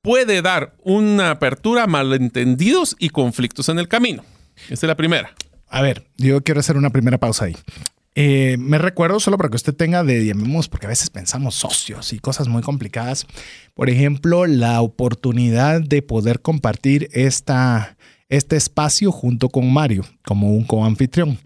puede 0.04 0.42
dar 0.42 0.74
una 0.82 1.30
apertura 1.30 1.84
a 1.84 1.86
malentendidos 1.86 2.94
y 2.98 3.08
conflictos 3.08 3.70
en 3.70 3.78
el 3.78 3.88
camino. 3.88 4.22
Esa 4.66 4.74
es 4.74 4.88
la 4.88 4.96
primera. 4.96 5.34
A 5.66 5.80
ver, 5.80 6.06
yo 6.18 6.42
quiero 6.42 6.60
hacer 6.60 6.76
una 6.76 6.90
primera 6.90 7.16
pausa 7.16 7.46
ahí. 7.46 7.56
Eh, 8.14 8.56
me 8.58 8.76
recuerdo 8.76 9.18
solo 9.18 9.38
para 9.38 9.48
que 9.48 9.56
usted 9.56 9.74
tenga 9.74 10.04
de, 10.04 10.26
llamemos, 10.26 10.68
porque 10.68 10.84
a 10.84 10.90
veces 10.90 11.08
pensamos 11.08 11.54
socios 11.54 12.12
y 12.12 12.18
cosas 12.18 12.48
muy 12.48 12.60
complicadas. 12.60 13.26
Por 13.72 13.88
ejemplo, 13.88 14.46
la 14.46 14.82
oportunidad 14.82 15.80
de 15.80 16.02
poder 16.02 16.42
compartir 16.42 17.08
esta, 17.12 17.96
este 18.28 18.56
espacio 18.56 19.10
junto 19.10 19.48
con 19.48 19.72
Mario 19.72 20.04
como 20.22 20.50
un 20.50 20.64
coanfitrión. 20.64 21.38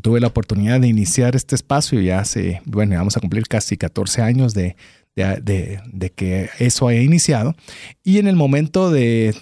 Tuve 0.00 0.20
la 0.20 0.28
oportunidad 0.28 0.80
de 0.80 0.88
iniciar 0.88 1.36
este 1.36 1.54
espacio 1.54 2.00
ya 2.00 2.20
hace, 2.20 2.62
bueno, 2.64 2.96
vamos 2.96 3.16
a 3.16 3.20
cumplir 3.20 3.46
casi 3.46 3.76
14 3.76 4.22
años 4.22 4.54
de, 4.54 4.74
de, 5.14 6.12
que 6.14 6.48
eso 6.58 6.88
haya 6.88 7.02
iniciado. 7.02 7.54
Y 8.02 8.18
en 8.18 8.26
el 8.26 8.36
momento 8.36 8.90
de, 8.90 9.34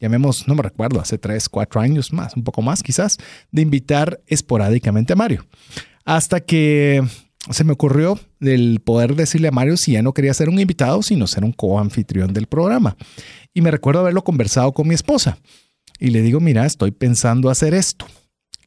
llamemos, 0.00 0.46
no 0.46 0.54
me 0.54 0.62
recuerdo, 0.62 1.00
hace 1.00 1.18
3, 1.18 1.48
4 1.48 1.80
años 1.80 2.12
más, 2.12 2.36
un 2.36 2.44
poco 2.44 2.62
más 2.62 2.82
quizás, 2.82 3.18
de 3.50 3.62
invitar 3.62 4.20
esporádicamente 4.26 5.12
a 5.12 5.16
Mario. 5.16 5.44
Hasta 6.04 6.40
que 6.40 7.02
se 7.50 7.64
me 7.64 7.72
ocurrió 7.72 8.18
el 8.40 8.80
poder 8.80 9.14
decirle 9.14 9.48
a 9.48 9.52
Mario 9.52 9.76
si 9.76 9.92
ya 9.92 10.02
no 10.02 10.12
quería 10.12 10.34
ser 10.34 10.48
un 10.48 10.60
invitado, 10.60 11.02
sino 11.02 11.26
ser 11.26 11.44
un 11.44 11.52
coanfitrión 11.52 12.32
del 12.32 12.46
programa. 12.46 12.96
Y 13.54 13.62
me 13.62 13.70
recuerdo 13.70 14.00
haberlo 14.00 14.22
conversado 14.22 14.72
con 14.72 14.86
mi 14.88 14.94
esposa. 14.94 15.38
Y 15.98 16.10
le 16.10 16.22
digo, 16.22 16.40
mira, 16.40 16.66
estoy 16.66 16.90
pensando 16.90 17.48
hacer 17.48 17.74
esto. 17.74 18.06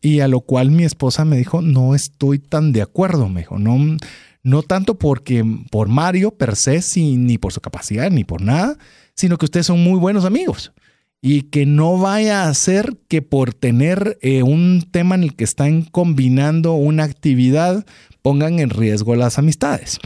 Y 0.01 0.22
a 0.22 0.27
lo 0.27 0.41
cual 0.41 0.72
mi 0.72 0.84
esposa 0.84 1.25
me 1.25 1.38
dijo, 1.38 1.62
no 1.62 1.96
estoy 1.96 2.39
tan 2.39 2.72
de 2.72 2.82
acuerdo, 2.82 3.27
me 3.27 3.41
dijo, 3.41 3.60
no, 3.60 3.98
no 4.44 4.63
tanto 4.63 4.98
porque 4.98 5.44
por 5.72 5.89
Mario 5.89 6.32
per 6.32 6.56
se, 6.56 6.82
ni 6.96 7.38
por 7.38 7.51
su 7.51 7.62
capacidad, 7.62 8.10
ni 8.10 8.24
por 8.24 8.41
nada, 8.41 8.77
sino 9.15 9.38
que 9.38 9.46
ustedes 9.46 9.65
son 9.65 9.84
muy 9.84 10.00
buenos 10.00 10.25
amigos 10.25 10.72
y 11.22 11.44
que 11.44 11.65
no 11.65 11.98
vaya 11.98 12.48
a 12.48 12.53
ser 12.53 12.98
que 13.08 13.22
por 13.22 13.53
tener 13.53 14.18
eh, 14.22 14.44
un 14.44 14.88
tema 14.89 15.15
en 15.15 15.24
el 15.24 15.36
que 15.36 15.44
están 15.44 15.82
combinando 15.82 16.74
una 16.74 17.03
actividad 17.03 17.86
pongan 18.22 18.60
en 18.60 18.70
riesgo 18.70 19.15
las 19.15 19.38
amistades. 19.38 20.00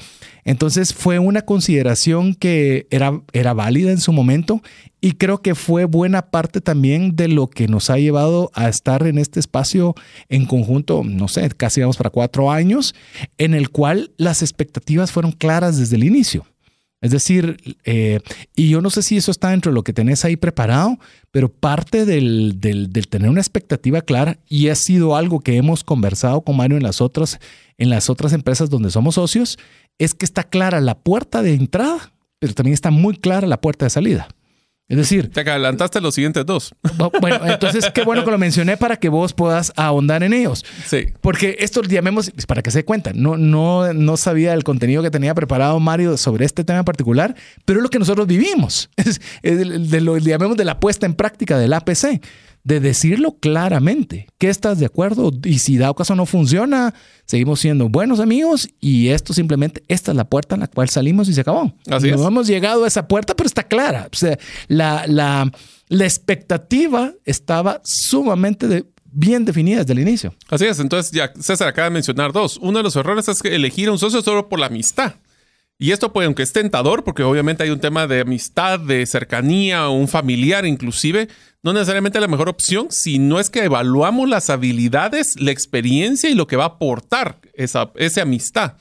Entonces 0.46 0.94
fue 0.94 1.20
una 1.20 1.44
consideración 1.44 2.36
que 2.36 2.88
era, 2.90 3.22
era 3.32 3.54
válida 3.54 3.92
en 3.92 4.00
su 4.00 4.12
momento 4.12 4.62
y 5.00 5.14
creo 5.14 5.42
que 5.42 5.56
fue 5.56 5.86
buena 5.86 6.24
parte 6.32 6.62
también 6.62 7.16
de 7.16 7.28
lo 7.28 7.50
que 7.50 7.68
nos 7.68 7.90
ha 7.90 7.98
llevado 7.98 8.52
a 8.54 8.70
estar 8.70 9.06
en 9.08 9.18
este 9.18 9.40
espacio 9.40 9.96
en 10.30 10.46
conjunto, 10.46 11.04
no 11.04 11.28
sé, 11.28 11.50
casi 11.50 11.82
vamos 11.82 11.98
para 11.98 12.10
cuatro 12.10 12.52
años, 12.52 12.96
en 13.38 13.54
el 13.54 13.70
cual 13.70 14.12
las 14.18 14.42
expectativas 14.42 15.12
fueron 15.12 15.32
claras 15.32 15.78
desde 15.78 15.96
el 15.96 16.04
inicio. 16.04 16.46
Es 17.04 17.12
decir, 17.12 17.58
eh, 17.84 18.22
y 18.56 18.70
yo 18.70 18.80
no 18.80 18.90
sé 18.90 19.02
si 19.02 19.18
eso 19.18 19.30
está 19.30 19.50
dentro 19.50 19.74
de 19.74 19.76
lo 19.76 19.84
que 19.84 19.92
tenés 19.92 20.24
ahí 20.24 20.38
preparado, 20.38 20.98
pero 21.32 21.50
parte 21.50 22.06
del, 22.06 22.62
del, 22.62 23.08
tener 23.10 23.30
una 23.30 23.42
expectativa 23.42 24.00
clara, 24.00 24.40
y 24.48 24.70
ha 24.70 24.76
sido 24.76 25.18
algo 25.18 25.42
que 25.42 25.58
hemos 25.58 25.84
conversado 25.84 26.40
con 26.40 26.56
Mario 26.56 26.78
en 26.78 26.84
las 26.84 27.02
otras, 27.02 27.42
en 27.78 27.90
las 27.90 28.10
otras 28.10 28.32
empresas 28.32 28.70
donde 28.70 28.90
somos 28.90 29.16
socios, 29.16 29.60
es 30.00 30.14
que 30.14 30.26
está 30.26 30.44
clara 30.44 30.82
la 30.82 31.00
puerta 31.00 31.42
de 31.42 31.54
entrada, 31.54 32.14
pero 32.40 32.54
también 32.54 32.74
está 32.74 32.92
muy 32.92 33.18
clara 33.18 33.48
la 33.48 33.62
puerta 33.62 33.86
de 33.86 33.90
salida. 33.90 34.28
Es 34.90 34.98
decir, 34.98 35.32
te 35.32 35.42
adelantaste 35.42 36.02
los 36.02 36.14
siguientes 36.14 36.46
dos. 36.46 36.76
Bueno, 37.22 37.40
entonces 37.48 37.90
qué 37.94 38.04
bueno 38.04 38.26
que 38.26 38.32
lo 38.32 38.38
mencioné 38.38 38.76
para 38.76 38.98
que 38.98 39.08
vos 39.08 39.34
puedas 39.34 39.72
ahondar 39.78 40.24
en 40.24 40.34
ellos. 40.34 40.66
Sí. 40.86 41.08
Porque 41.22 41.56
esto 41.60 41.82
llamemos, 41.82 42.32
para 42.48 42.62
que 42.62 42.70
se 42.70 42.84
cuenta, 42.84 43.12
no, 43.14 43.38
no, 43.38 43.94
no 43.94 44.18
sabía 44.18 44.54
el 44.54 44.64
contenido 44.64 45.02
que 45.02 45.10
tenía 45.10 45.34
preparado 45.34 45.80
Mario 45.80 46.18
sobre 46.18 46.46
este 46.46 46.64
tema 46.64 46.80
en 46.80 46.86
particular, 46.86 47.34
pero 47.66 47.80
es 47.80 47.84
lo 47.84 47.90
que 47.90 48.00
nosotros 48.00 48.28
vivimos. 48.28 48.90
Es, 49.42 49.60
de 49.92 50.02
lo 50.02 50.18
llamemos 50.18 50.58
de 50.58 50.66
la 50.66 50.80
puesta 50.80 51.06
en 51.06 51.16
práctica 51.16 51.58
del 51.58 51.74
APC 51.74 52.22
de 52.64 52.80
decirlo 52.80 53.38
claramente, 53.40 54.28
que 54.38 54.50
estás 54.50 54.80
de 54.80 54.86
acuerdo 54.86 55.32
y 55.44 55.60
si 55.60 55.78
dado 55.78 55.96
caso 55.96 56.16
no 56.16 56.26
funciona, 56.26 56.94
seguimos 57.26 57.60
siendo 57.60 57.90
buenos 57.90 58.20
amigos 58.20 58.70
y 58.80 59.10
esto 59.10 59.34
simplemente, 59.34 59.84
esta 59.90 60.12
es 60.12 60.18
la 60.18 60.26
puerta 60.26 60.56
en 60.56 60.62
la 60.62 60.68
cual 60.68 60.90
salimos 60.90 61.28
y 61.28 61.34
se 61.34 61.42
acabó. 61.42 61.74
Así 61.90 62.12
no 62.12 62.26
hemos 62.26 62.48
llegado 62.48 62.86
a 62.86 62.88
esa 62.88 63.08
puerta, 63.08 63.36
pero 63.36 63.48
está 63.48 63.64
clara. 63.64 64.08
O 64.12 64.16
sea, 64.16 64.38
la, 64.68 65.06
la, 65.08 65.52
la 65.90 66.06
expectativa 66.06 67.14
estaba 67.26 67.82
sumamente 67.84 68.86
bien 69.14 69.46
definida 69.46 69.80
desde 69.80 69.94
el 69.94 70.00
inicio. 70.00 70.34
Así 70.50 70.66
es, 70.66 70.80
entonces 70.80 71.12
ya 71.12 71.32
César 71.40 71.68
acaba 71.68 71.90
de 71.90 71.94
mencionar 71.94 72.32
dos. 72.32 72.58
Uno 72.62 72.80
de 72.80 72.84
los 72.84 72.96
errores 72.96 73.28
es 73.28 73.44
elegir 73.46 73.90
a 73.90 73.92
un 73.92 74.00
socio 74.00 74.22
solo 74.22 74.50
por 74.50 74.60
la 74.60 74.68
amistad. 74.68 75.16
Y 75.84 75.92
esto 75.92 76.14
puede, 76.14 76.28
aunque 76.28 76.44
es 76.44 76.54
tentador, 76.54 77.04
porque 77.04 77.24
obviamente 77.24 77.64
hay 77.64 77.70
un 77.70 77.82
tema 77.82 78.08
de 78.08 78.22
amistad, 78.22 78.80
de 78.80 79.06
cercanía, 79.06 79.90
o 79.90 79.92
un 79.92 80.08
familiar 80.08 80.66
inclusive, 80.66 81.28
no 81.62 81.74
necesariamente 81.74 82.22
la 82.22 82.30
mejor 82.30 82.48
opción 82.48 82.88
si 82.90 83.20
no 83.20 83.38
es 83.38 83.50
que 83.50 83.66
evaluamos 83.66 84.30
las 84.30 84.50
habilidades, 84.50 85.38
la 85.42 85.52
experiencia 85.52 86.30
y 86.30 86.36
lo 86.36 86.48
que 86.48 86.56
va 86.56 86.64
a 86.64 86.68
aportar 86.68 87.42
esa, 87.54 87.92
esa 87.96 88.22
amistad. 88.22 88.76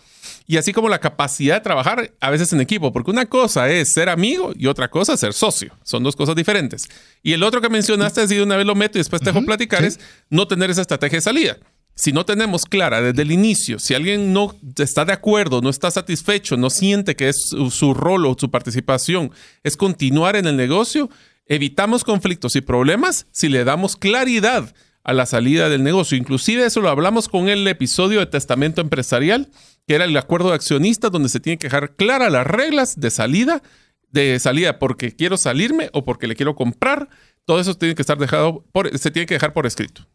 Y 0.46 0.58
así 0.58 0.72
como 0.72 0.88
la 0.88 1.00
capacidad 1.00 1.56
de 1.56 1.62
trabajar 1.62 2.12
a 2.20 2.30
veces 2.30 2.52
en 2.52 2.60
equipo, 2.60 2.92
porque 2.92 3.10
una 3.10 3.26
cosa 3.26 3.68
es 3.68 3.92
ser 3.92 4.08
amigo 4.08 4.52
y 4.54 4.68
otra 4.68 4.88
cosa 4.88 5.14
es 5.14 5.20
ser 5.20 5.32
socio. 5.32 5.76
Son 5.82 6.04
dos 6.04 6.14
cosas 6.14 6.36
diferentes. 6.36 6.88
Y 7.20 7.32
el 7.32 7.42
otro 7.42 7.60
que 7.60 7.68
mencionaste, 7.68 8.20
así 8.20 8.36
de 8.36 8.44
una 8.44 8.56
vez 8.56 8.64
lo 8.64 8.76
meto 8.76 8.98
y 8.98 9.00
después 9.00 9.20
te 9.20 9.32
dejo 9.32 9.44
platicar, 9.44 9.82
es 9.82 9.98
no 10.30 10.46
tener 10.46 10.70
esa 10.70 10.82
estrategia 10.82 11.16
de 11.16 11.22
salida 11.22 11.58
si 11.94 12.12
no 12.12 12.24
tenemos 12.24 12.64
clara 12.64 13.02
desde 13.02 13.22
el 13.22 13.32
inicio, 13.32 13.78
si 13.78 13.94
alguien 13.94 14.32
no 14.32 14.54
está 14.78 15.04
de 15.04 15.12
acuerdo, 15.12 15.60
no 15.60 15.70
está 15.70 15.90
satisfecho, 15.90 16.56
no 16.56 16.70
siente 16.70 17.16
que 17.16 17.28
es 17.28 17.54
su, 17.70 17.94
rol 17.94 18.26
o 18.26 18.36
su 18.38 18.50
participación 18.50 19.30
es 19.62 19.76
continuar 19.76 20.36
en 20.36 20.46
el 20.46 20.56
negocio, 20.56 21.10
evitamos 21.46 22.04
conflictos 22.04 22.56
y 22.56 22.60
problemas 22.60 23.26
si 23.30 23.48
le 23.48 23.64
damos 23.64 23.96
claridad 23.96 24.74
a 25.04 25.12
la 25.12 25.26
salida 25.26 25.68
del 25.68 25.82
negocio. 25.82 26.16
Inclusive 26.16 26.64
eso 26.64 26.80
lo 26.80 26.88
hablamos 26.88 27.28
con 27.28 27.48
el 27.48 27.66
episodio 27.68 28.20
de 28.20 28.26
testamento 28.26 28.80
empresarial, 28.80 29.50
que 29.86 29.94
era 29.94 30.04
el 30.04 30.16
acuerdo 30.16 30.48
de 30.48 30.54
accionistas 30.54 31.10
donde 31.10 31.28
se 31.28 31.40
tienen 31.40 31.58
que 31.58 31.66
dejar 31.66 31.96
claras 31.96 32.32
las 32.32 32.46
reglas 32.46 33.00
de 33.00 33.10
salida, 33.10 33.62
de 34.08 34.38
salida 34.38 34.78
porque 34.78 35.14
quiero 35.14 35.36
salirme 35.36 35.90
o 35.92 36.04
porque 36.04 36.26
le 36.26 36.36
quiero 36.36 36.54
comprar. 36.54 37.08
Todo 37.44 37.60
eso 37.60 37.74
tiene 37.76 37.94
que 37.94 38.02
estar 38.02 38.18
dejado 38.18 38.64
por, 38.72 38.96
se 38.96 39.10
tiene 39.10 39.26
que 39.26 39.34
dejar 39.34 39.52
por 39.52 39.66
escrito. 39.66 40.06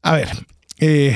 A 0.00 0.14
ver, 0.14 0.28
eh, 0.84 1.14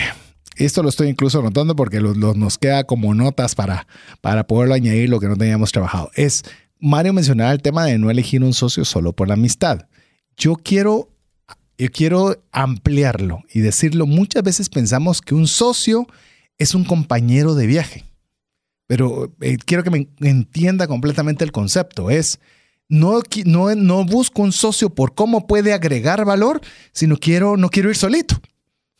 esto 0.54 0.80
lo 0.80 0.88
estoy 0.88 1.08
incluso 1.08 1.42
notando 1.42 1.74
porque 1.74 2.00
nos 2.00 2.56
queda 2.56 2.84
como 2.84 3.12
notas 3.14 3.56
para, 3.56 3.88
para 4.20 4.46
poderlo 4.46 4.74
añadir 4.74 5.08
lo 5.08 5.18
que 5.18 5.26
no 5.26 5.36
teníamos 5.36 5.72
trabajado. 5.72 6.08
Es, 6.14 6.44
Mario 6.78 7.12
mencionaba 7.12 7.50
el 7.50 7.60
tema 7.60 7.84
de 7.84 7.98
no 7.98 8.08
elegir 8.08 8.44
un 8.44 8.54
socio 8.54 8.84
solo 8.84 9.12
por 9.12 9.26
la 9.26 9.34
amistad. 9.34 9.88
Yo 10.36 10.54
quiero, 10.54 11.08
yo 11.78 11.90
quiero 11.90 12.40
ampliarlo 12.52 13.42
y 13.52 13.58
decirlo. 13.58 14.06
Muchas 14.06 14.44
veces 14.44 14.68
pensamos 14.68 15.20
que 15.20 15.34
un 15.34 15.48
socio 15.48 16.06
es 16.58 16.76
un 16.76 16.84
compañero 16.84 17.56
de 17.56 17.66
viaje, 17.66 18.04
pero 18.86 19.34
eh, 19.40 19.56
quiero 19.56 19.82
que 19.82 19.90
me 19.90 20.08
entienda 20.20 20.86
completamente 20.86 21.42
el 21.42 21.50
concepto. 21.50 22.08
Es, 22.08 22.38
no, 22.88 23.20
no, 23.44 23.74
no 23.74 24.04
busco 24.04 24.42
un 24.42 24.52
socio 24.52 24.90
por 24.90 25.16
cómo 25.16 25.48
puede 25.48 25.72
agregar 25.72 26.24
valor, 26.24 26.60
sino 26.92 27.16
quiero, 27.16 27.56
no 27.56 27.68
quiero 27.68 27.90
ir 27.90 27.96
solito. 27.96 28.40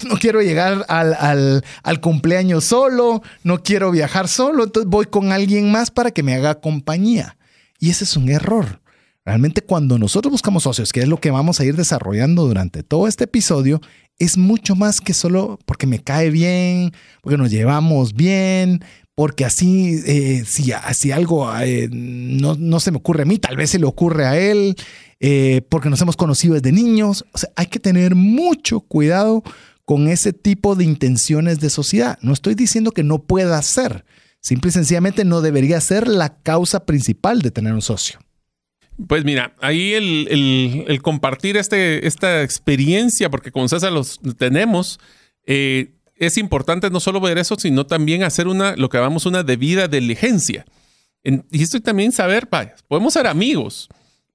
No 0.05 0.17
quiero 0.19 0.43
llegar 0.43 0.85
al, 0.89 2.01
cumpleaños 2.03 2.65
solo, 2.65 3.23
no 3.43 3.63
quiero 3.63 3.91
viajar 3.91 4.29
solo, 4.29 4.65
entonces 4.65 4.91
voy 4.91 5.07
con 5.07 5.33
alguien 5.33 5.73
más 5.73 5.91
para 5.91 6.11
que 6.11 6.23
me 6.23 6.35
haga 6.35 6.61
compañía. 6.61 7.39
Y 7.79 7.89
ese 7.89 8.05
es 8.05 8.15
un 8.15 8.29
error. 8.29 8.83
Realmente 9.25 9.63
cuando 9.63 9.99
nosotros 9.99 10.33
buscamos 10.33 10.65
socios, 10.65 10.93
que 10.93 11.01
es 11.01 11.09
lo 11.09 11.19
que 11.19 11.31
vamos 11.31 11.61
a 11.61 11.65
ir 11.65 11.77
desarrollando 11.77 12.47
durante 12.47 12.83
todo 12.83 13.09
este 13.09 13.25
episodio, 13.25 13.81
es 14.19 14.37
mucho 14.37 14.77
más 14.77 15.01
que 15.01 15.15
solo 15.15 15.59
porque 15.65 15.87
me 15.87 16.03
cae 16.03 16.29
bien, 16.31 16.93
porque 17.23 17.39
nos 17.39 17.51
llevamos 17.51 18.13
bien, 18.13 18.85
porque 19.15 19.47
así, 19.47 20.03
eh, 20.07 20.45
si, 20.47 21.11
algo 21.11 21.51
eh, 21.59 21.89
no, 21.91 22.55
no, 22.55 22.81
se 22.81 22.91
me 22.91 22.99
ocurre 22.99 23.23
a 23.23 23.27
mí, 23.27 23.39
tal 23.39 23.57
vez 23.57 23.71
se 23.71 23.79
le 23.79 23.87
ocurre 23.87 24.27
a 24.27 24.39
él, 24.39 24.77
eh, 25.21 25.63
porque 25.71 25.89
nos 25.89 26.03
hemos 26.03 26.17
conocido 26.17 26.53
desde 26.53 26.71
niños. 26.71 27.25
O 27.33 27.39
sea, 27.39 27.49
hay 27.57 27.67
que 27.67 27.81
tener 27.81 28.15
mucho 28.15 28.81
cuidado 28.81 29.43
con 29.87 30.09
ese 30.09 30.35
tipo 30.35 30.75
de 30.75 30.85
intenciones 30.85 31.61
de 31.61 31.71
sociedad. 31.71 32.19
No 32.21 32.33
estoy 32.33 32.55
diciendo 32.55 32.91
que 32.91 33.05
no 33.05 33.23
pueda 33.23 33.63
ser, 33.63 34.05
simple 34.41 34.69
y 34.69 34.73
sencillamente 34.73 35.25
no 35.25 35.41
debería 35.41 35.81
ser 35.81 36.09
la 36.09 36.37
causa 36.43 36.85
principal 36.85 37.41
de 37.41 37.53
tener 37.53 37.73
un 37.73 37.81
socio. 37.81 38.19
Pues 39.07 39.25
mira, 39.25 39.55
ahí 39.61 39.95
el, 39.95 41.01
compartir 41.03 41.57
este, 41.57 42.07
esta 42.07 42.43
experiencia, 42.43 43.31
porque 43.31 43.53
con 43.53 43.69
César 43.69 43.93
los 43.93 44.19
tenemos, 44.37 44.99
eh, 45.47 45.93
es 46.17 46.37
importante 46.37 46.91
no 46.91 46.99
solo 46.99 47.21
ver 47.21 47.39
eso, 47.39 47.57
sino 47.57 47.87
también 47.87 48.25
hacer 48.25 48.49
una, 48.49 48.75
lo 48.75 48.89
que 48.89 48.99
llamamos 48.99 49.25
una 49.25 49.45
debida 49.45 49.87
diligencia. 49.87 50.65
y 51.23 51.63
esto 51.63 51.81
también 51.81 52.11
saber, 52.11 52.49
vaya, 52.51 52.75
podemos 52.89 53.13
ser 53.13 53.29
amigos, 53.29 53.89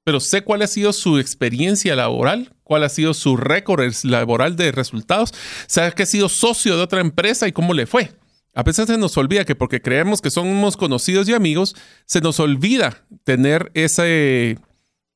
pero 0.04 0.20
sé 0.20 0.44
cuál 0.44 0.62
ha 0.62 0.68
sido 0.68 0.94
su 0.94 1.20
experiencia 1.20 1.96
laboral, 1.96 2.54
cuál 2.64 2.84
ha 2.84 2.90
sido 2.90 3.14
su 3.14 3.38
récord 3.38 3.84
laboral 4.04 4.56
de 4.56 4.72
resultados, 4.72 5.34
sé 5.68 5.92
que 5.96 6.04
ha 6.04 6.08
sido 6.08 6.30
socio 6.30 6.76
de 6.76 6.84
otra 6.84 7.02
empresa 7.02 7.48
y 7.48 7.52
cómo 7.52 7.74
le 7.74 7.86
fue. 7.86 8.12
A 8.54 8.64
veces 8.64 8.88
se 8.88 8.98
nos 8.98 9.16
olvida 9.18 9.46
que 9.46 9.56
porque 9.56 9.82
creemos 9.82 10.22
que 10.22 10.30
somos 10.30 10.76
conocidos 10.76 11.28
y 11.30 11.34
amigos, 11.34 11.76
se 12.06 12.20
nos 12.20 12.40
olvida 12.40 13.06
tener 13.24 13.72
esa, 13.76 14.06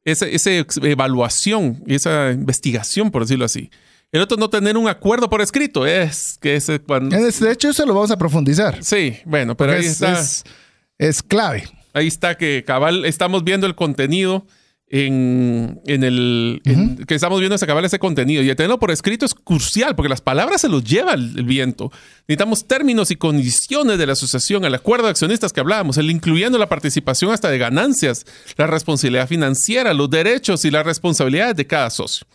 esa, 0.06 0.66
evaluación 0.84 1.84
y 1.86 1.96
esa 1.96 2.32
investigación, 2.32 3.12
por 3.12 3.24
decirlo 3.24 3.46
así. 3.46 3.70
El 4.12 4.22
otro 4.22 4.38
no 4.38 4.50
tener 4.50 4.78
un 4.78 4.88
acuerdo 4.88 5.30
por 5.30 5.42
escrito 5.42 5.86
es 5.86 6.38
que 6.40 6.56
ese 6.56 6.80
cuando... 6.80 7.18
De 7.18 7.52
hecho, 7.52 7.70
eso 7.70 7.86
lo 7.86 7.94
vamos 7.94 8.12
a 8.12 8.18
profundizar. 8.18 8.82
Sí, 8.82 9.18
bueno, 9.26 9.58
pero 9.58 9.74
ahí 9.74 9.86
está. 9.86 10.18
Es, 10.18 10.44
es, 10.98 11.22
clave. 11.22 11.68
Ahí 11.92 12.08
está 12.08 12.38
que 12.38 12.64
cabal, 12.66 13.04
estamos 13.04 13.44
viendo 13.44 13.68
el 13.68 13.76
contenido 13.76 14.46
en, 15.04 15.82
en 15.88 16.04
el 16.04 16.62
en- 16.64 16.98
que 17.06 17.16
estamos 17.16 17.40
viendo 17.40 17.56
es 17.56 17.64
acabar 17.64 17.84
ese 17.84 18.00
contenido 18.00 18.42
y 18.42 18.50
el 18.50 18.56
tenerlo 18.56 18.80
por 18.80 18.92
escrito 18.92 19.26
es 19.26 19.34
crucial 19.34 19.96
porque 19.96 20.10
las 20.10 20.22
palabras 20.22 20.62
se 20.62 20.70
los 20.70 20.84
lleva 20.84 21.14
el, 21.14 21.38
el 21.38 21.44
viento. 21.44 21.92
Necesitamos 22.28 22.66
términos 22.68 23.12
y 23.12 23.16
condiciones 23.18 23.98
de 23.98 24.06
la 24.06 24.14
asociación, 24.14 24.64
el 24.64 24.74
acuerdo 24.76 25.06
de 25.06 25.12
accionistas 25.12 25.52
que 25.52 25.60
hablábamos, 25.60 25.98
el 25.98 26.10
incluyendo 26.10 26.58
la 26.58 26.70
participación 26.70 27.32
hasta 27.32 27.50
de 27.50 27.58
ganancias, 27.58 28.26
la 28.58 28.68
responsabilidad 28.68 29.28
financiera, 29.28 29.94
los 29.94 30.10
derechos 30.10 30.64
y 30.66 30.72
las 30.72 30.86
responsabilidades 30.86 31.56
de 31.56 31.68
cada 31.68 31.90
socio. 31.90 32.26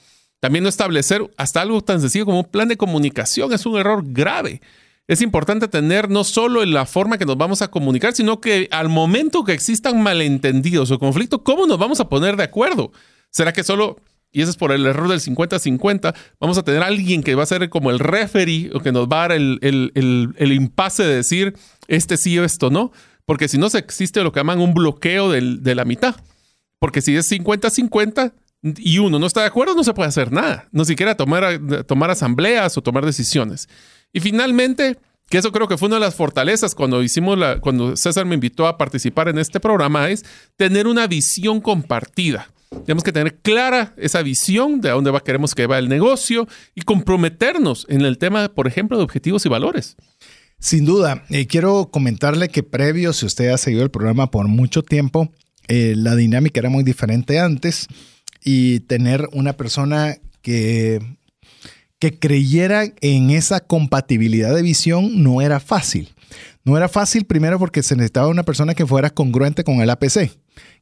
También 0.41 0.63
no 0.63 0.69
establecer 0.69 1.23
hasta 1.37 1.61
algo 1.61 1.83
tan 1.83 2.01
sencillo 2.01 2.25
como 2.25 2.41
un 2.41 2.47
plan 2.47 2.69
de 2.69 2.77
comunicación 2.77 3.53
es 3.53 3.67
un 3.67 3.79
error 3.79 4.03
grave. 4.07 4.61
Es 5.11 5.21
importante 5.23 5.67
tener 5.67 6.09
no 6.09 6.23
solo 6.23 6.63
en 6.63 6.73
la 6.73 6.87
forma 6.87 7.19
que 7.19 7.27
nos 7.27 7.37
vamos 7.37 7.63
a 7.63 7.69
comunicar, 7.69 8.13
sino 8.15 8.41
que 8.41 8.69
al 8.71 8.89
momento 8.89 9.43
que 9.43 9.53
existan 9.53 10.01
malentendidos 10.03 10.91
o 10.93 10.99
conflictos, 11.01 11.41
¿cómo 11.43 11.67
nos 11.67 11.79
vamos 11.79 11.99
a 11.99 12.09
poner 12.09 12.37
de 12.37 12.45
acuerdo? 12.45 12.93
¿Será 13.31 13.53
que 13.53 13.65
solo, 13.65 13.97
y 14.31 14.43
ese 14.43 14.53
es 14.53 14.57
por 14.57 14.71
el 14.71 14.87
error 14.87 15.09
del 15.09 15.19
50-50, 15.21 16.15
vamos 16.39 16.59
a 16.59 16.63
tener 16.63 16.85
alguien 16.85 17.25
que 17.25 17.35
va 17.35 17.43
a 17.43 17.47
ser 17.47 17.69
como 17.71 17.91
el 17.91 17.99
referee 17.99 18.71
o 18.73 18.79
que 18.79 18.93
nos 18.93 19.09
va 19.09 19.17
a 19.25 19.29
dar 19.29 19.33
el, 19.33 19.59
el, 19.63 19.91
el, 19.97 20.29
el 20.37 20.53
impasse 20.53 21.03
de 21.03 21.17
decir 21.17 21.57
este 21.89 22.17
sí 22.17 22.39
o 22.39 22.45
esto 22.45 22.71
no? 22.71 22.93
Porque 23.25 23.49
si 23.49 23.59
no, 23.59 23.69
se 23.69 23.79
existe 23.79 24.23
lo 24.23 24.31
que 24.31 24.39
llaman 24.41 24.61
un 24.61 24.75
bloqueo 24.75 25.29
del- 25.31 25.63
de 25.65 25.75
la 25.75 25.85
mitad. 25.85 26.15
Porque 26.79 27.01
si 27.03 27.17
es 27.17 27.31
50-50 27.31 28.33
y 28.79 28.99
uno 28.99 29.19
no 29.19 29.27
está 29.27 29.41
de 29.41 29.47
acuerdo, 29.49 29.75
no 29.75 29.83
se 29.85 29.93
puede 29.93 30.09
hacer 30.09 30.31
nada. 30.33 30.69
No 30.71 30.85
siquiera 30.85 31.17
tomar, 31.17 31.61
tomar 31.87 32.11
asambleas 32.11 32.77
o 32.79 32.83
tomar 32.83 33.05
decisiones. 33.05 33.69
Y 34.13 34.21
finalmente, 34.21 34.99
que 35.29 35.39
eso 35.39 35.53
creo 35.53 35.69
que 35.69 35.79
fue 35.79 35.89
una 35.89 35.97
de 35.97 36.01
las 36.01 36.15
fortalezas 36.15 36.75
cuando 36.75 37.03
hicimos 37.03 37.39
la, 37.39 37.61
cuando 37.61 37.97
César 37.97 38.27
me 38.27 38.35
invitó 38.35 38.67
a 38.67 38.79
participar 38.79 39.29
en 39.29 39.39
este 39.39 39.61
programa, 39.61 40.11
es 40.11 40.25
tener 40.57 40.87
una 40.87 41.07
visión 41.07 41.61
compartida. 41.61 42.53
Tenemos 42.87 43.03
que 43.03 43.13
tener 43.13 43.39
clara 43.39 43.95
esa 43.97 44.23
visión 44.23 44.81
de 44.81 44.91
a 44.91 44.93
dónde 44.93 45.11
va, 45.11 45.21
queremos 45.21 45.55
que 45.55 45.67
va 45.67 45.79
el 45.79 45.89
negocio 45.89 46.47
y 46.75 46.83
comprometernos 46.83 47.85
en 47.89 48.03
el 48.03 48.17
tema, 48.19 48.49
por 48.49 48.69
ejemplo, 48.69 48.97
de 48.97 49.05
objetivos 49.05 49.45
y 49.45 49.49
valores. 49.49 49.97
Sin 50.61 50.85
duda, 50.85 51.25
eh, 51.31 51.47
quiero 51.47 51.91
comentarle 51.91 52.49
que 52.49 52.63
previo, 52.63 53.13
si 53.13 53.27
usted 53.27 53.49
ha 53.49 53.59
seguido 53.59 53.83
el 53.83 53.91
programa 53.91 54.31
por 54.31 54.47
mucho 54.47 54.83
tiempo, 54.83 55.33
eh, 55.69 55.95
la 55.97 56.15
dinámica 56.17 56.61
era 56.61 56.69
muy 56.69 56.85
diferente 56.85 57.39
antes 57.39 57.89
y 58.45 58.81
tener 58.81 59.29
una 59.33 59.55
persona 59.55 60.17
que, 60.43 61.01
que 62.01 62.19
creyera 62.19 62.87
en 63.03 63.31
esa 63.31 63.61
compatibilidad 63.61 64.55
de 64.55 64.63
visión 64.63 65.23
no 65.23 65.43
era 65.43 65.61
fácil. 65.61 66.09
No 66.65 66.77
era 66.77 66.89
fácil 66.89 67.27
primero 67.27 67.59
porque 67.59 67.83
se 67.83 67.95
necesitaba 67.95 68.29
una 68.29 68.43
persona 68.43 68.75
que 68.75 68.87
fuera 68.87 69.11
congruente 69.11 69.65
con 69.65 69.81
el 69.81 69.91
APC, 69.91 70.31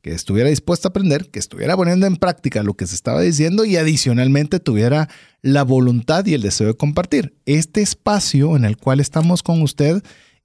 que 0.01 0.13
estuviera 0.13 0.49
dispuesta 0.49 0.89
a 0.89 0.91
aprender, 0.91 1.29
que 1.31 1.41
estuviera 1.41 1.77
poniendo 1.77 2.07
en 2.07 2.17
práctica 2.17 2.63
lo 2.63 2.75
que 2.75 2.87
se 2.87 2.95
estaba 2.95 3.21
diciendo 3.21 3.65
y 3.65 3.77
adicionalmente 3.77 4.61
tuviera 4.61 5.09
la 5.43 5.65
voluntad 5.65 6.25
y 6.25 6.35
el 6.35 6.43
deseo 6.43 6.69
de 6.69 6.77
compartir. 6.77 7.35
Este 7.47 7.83
espacio 7.83 8.57
en 8.57 8.65
el 8.65 8.77
cual 8.77 9.01
estamos 9.01 9.43
con 9.43 9.61
usted 9.61 10.03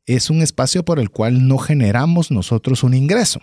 es 0.08 0.30
un 0.32 0.42
espacio 0.42 0.84
por 0.84 1.00
el 1.00 1.12
cual 1.12 1.48
no 1.48 1.60
generamos 1.60 2.32
nosotros 2.32 2.84
un 2.84 2.96
ingreso. 2.96 3.40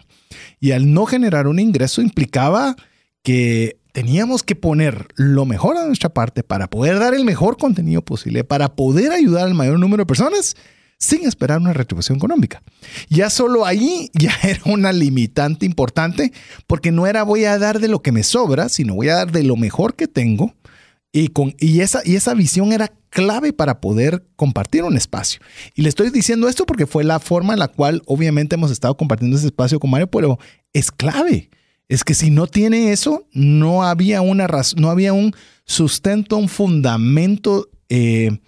Y 0.59 0.73
al 0.73 0.93
no 0.93 1.07
generar 1.07 1.47
un 1.47 1.61
ingreso 1.61 2.03
implicaba 2.03 2.77
que 3.23 3.80
teníamos 3.93 4.43
que 4.43 4.57
poner 4.57 5.09
lo 5.17 5.47
mejor 5.47 5.77
a 5.77 5.87
nuestra 5.87 6.11
parte 6.11 6.43
para 6.43 6.69
poder 6.69 6.99
dar 6.99 7.15
el 7.15 7.25
mejor 7.25 7.57
contenido 7.57 8.03
posible, 8.03 8.45
para 8.45 8.75
poder 8.75 9.13
ayudar 9.13 9.47
al 9.47 9.55
mayor 9.55 9.79
número 9.79 10.03
de 10.03 10.07
personas 10.07 10.57
sin 10.99 11.27
esperar 11.27 11.59
una 11.59 11.73
retribución 11.73 12.19
económica. 12.19 12.63
Ya 13.09 13.31
solo 13.31 13.65
ahí 13.67 14.11
ya 14.15 14.33
era 14.43 14.61
una 14.67 14.93
limitante 14.93 15.67
importante 15.67 16.33
porque 16.67 16.93
no 16.93 17.07
era 17.07 17.23
voy 17.23 17.45
a 17.45 17.59
dar 17.59 17.81
de 17.81 17.89
lo 17.89 18.03
que 18.03 18.13
me 18.13 18.23
sobra, 18.23 18.69
sino 18.69 18.95
voy 18.95 19.09
a 19.09 19.17
dar 19.17 19.33
de 19.33 19.43
lo 19.43 19.57
mejor 19.57 19.97
que 19.97 20.07
tengo. 20.07 20.55
Y, 21.13 21.29
con, 21.29 21.57
y, 21.59 21.81
esa, 21.81 22.03
y 22.05 22.15
esa 22.15 22.35
visión 22.35 22.73
era 22.73 22.93
clave 23.09 23.53
para 23.53 23.81
poder 23.81 24.25
compartir 24.37 24.85
un 24.85 24.97
espacio. 24.97 25.41
Y 25.75 25.83
le 25.83 25.89
estoy 25.89 26.11
diciendo 26.11 26.49
esto 26.49 26.67
porque 26.67 26.87
fue 26.87 27.03
la 27.03 27.19
forma 27.19 27.53
en 27.53 27.59
la 27.59 27.67
cual 27.67 28.03
obviamente 28.07 28.55
hemos 28.55 28.71
estado 28.71 28.97
compartiendo 28.97 29.37
ese 29.37 29.47
espacio 29.47 29.81
con 29.81 29.91
Mario, 29.91 30.09
pero 30.09 30.39
es 30.73 30.93
clave. 30.93 31.51
Es 31.91 32.05
que 32.05 32.15
si 32.15 32.31
no 32.31 32.47
tiene 32.47 32.93
eso, 32.93 33.27
no 33.33 33.83
había 33.83 34.21
una 34.21 34.47
razón, 34.47 34.81
no 34.81 34.91
había 34.91 35.13
un 35.13 35.35
sustento, 35.65 36.37
un 36.37 36.49
fundamento 36.49 37.69
eh, 37.89 38.39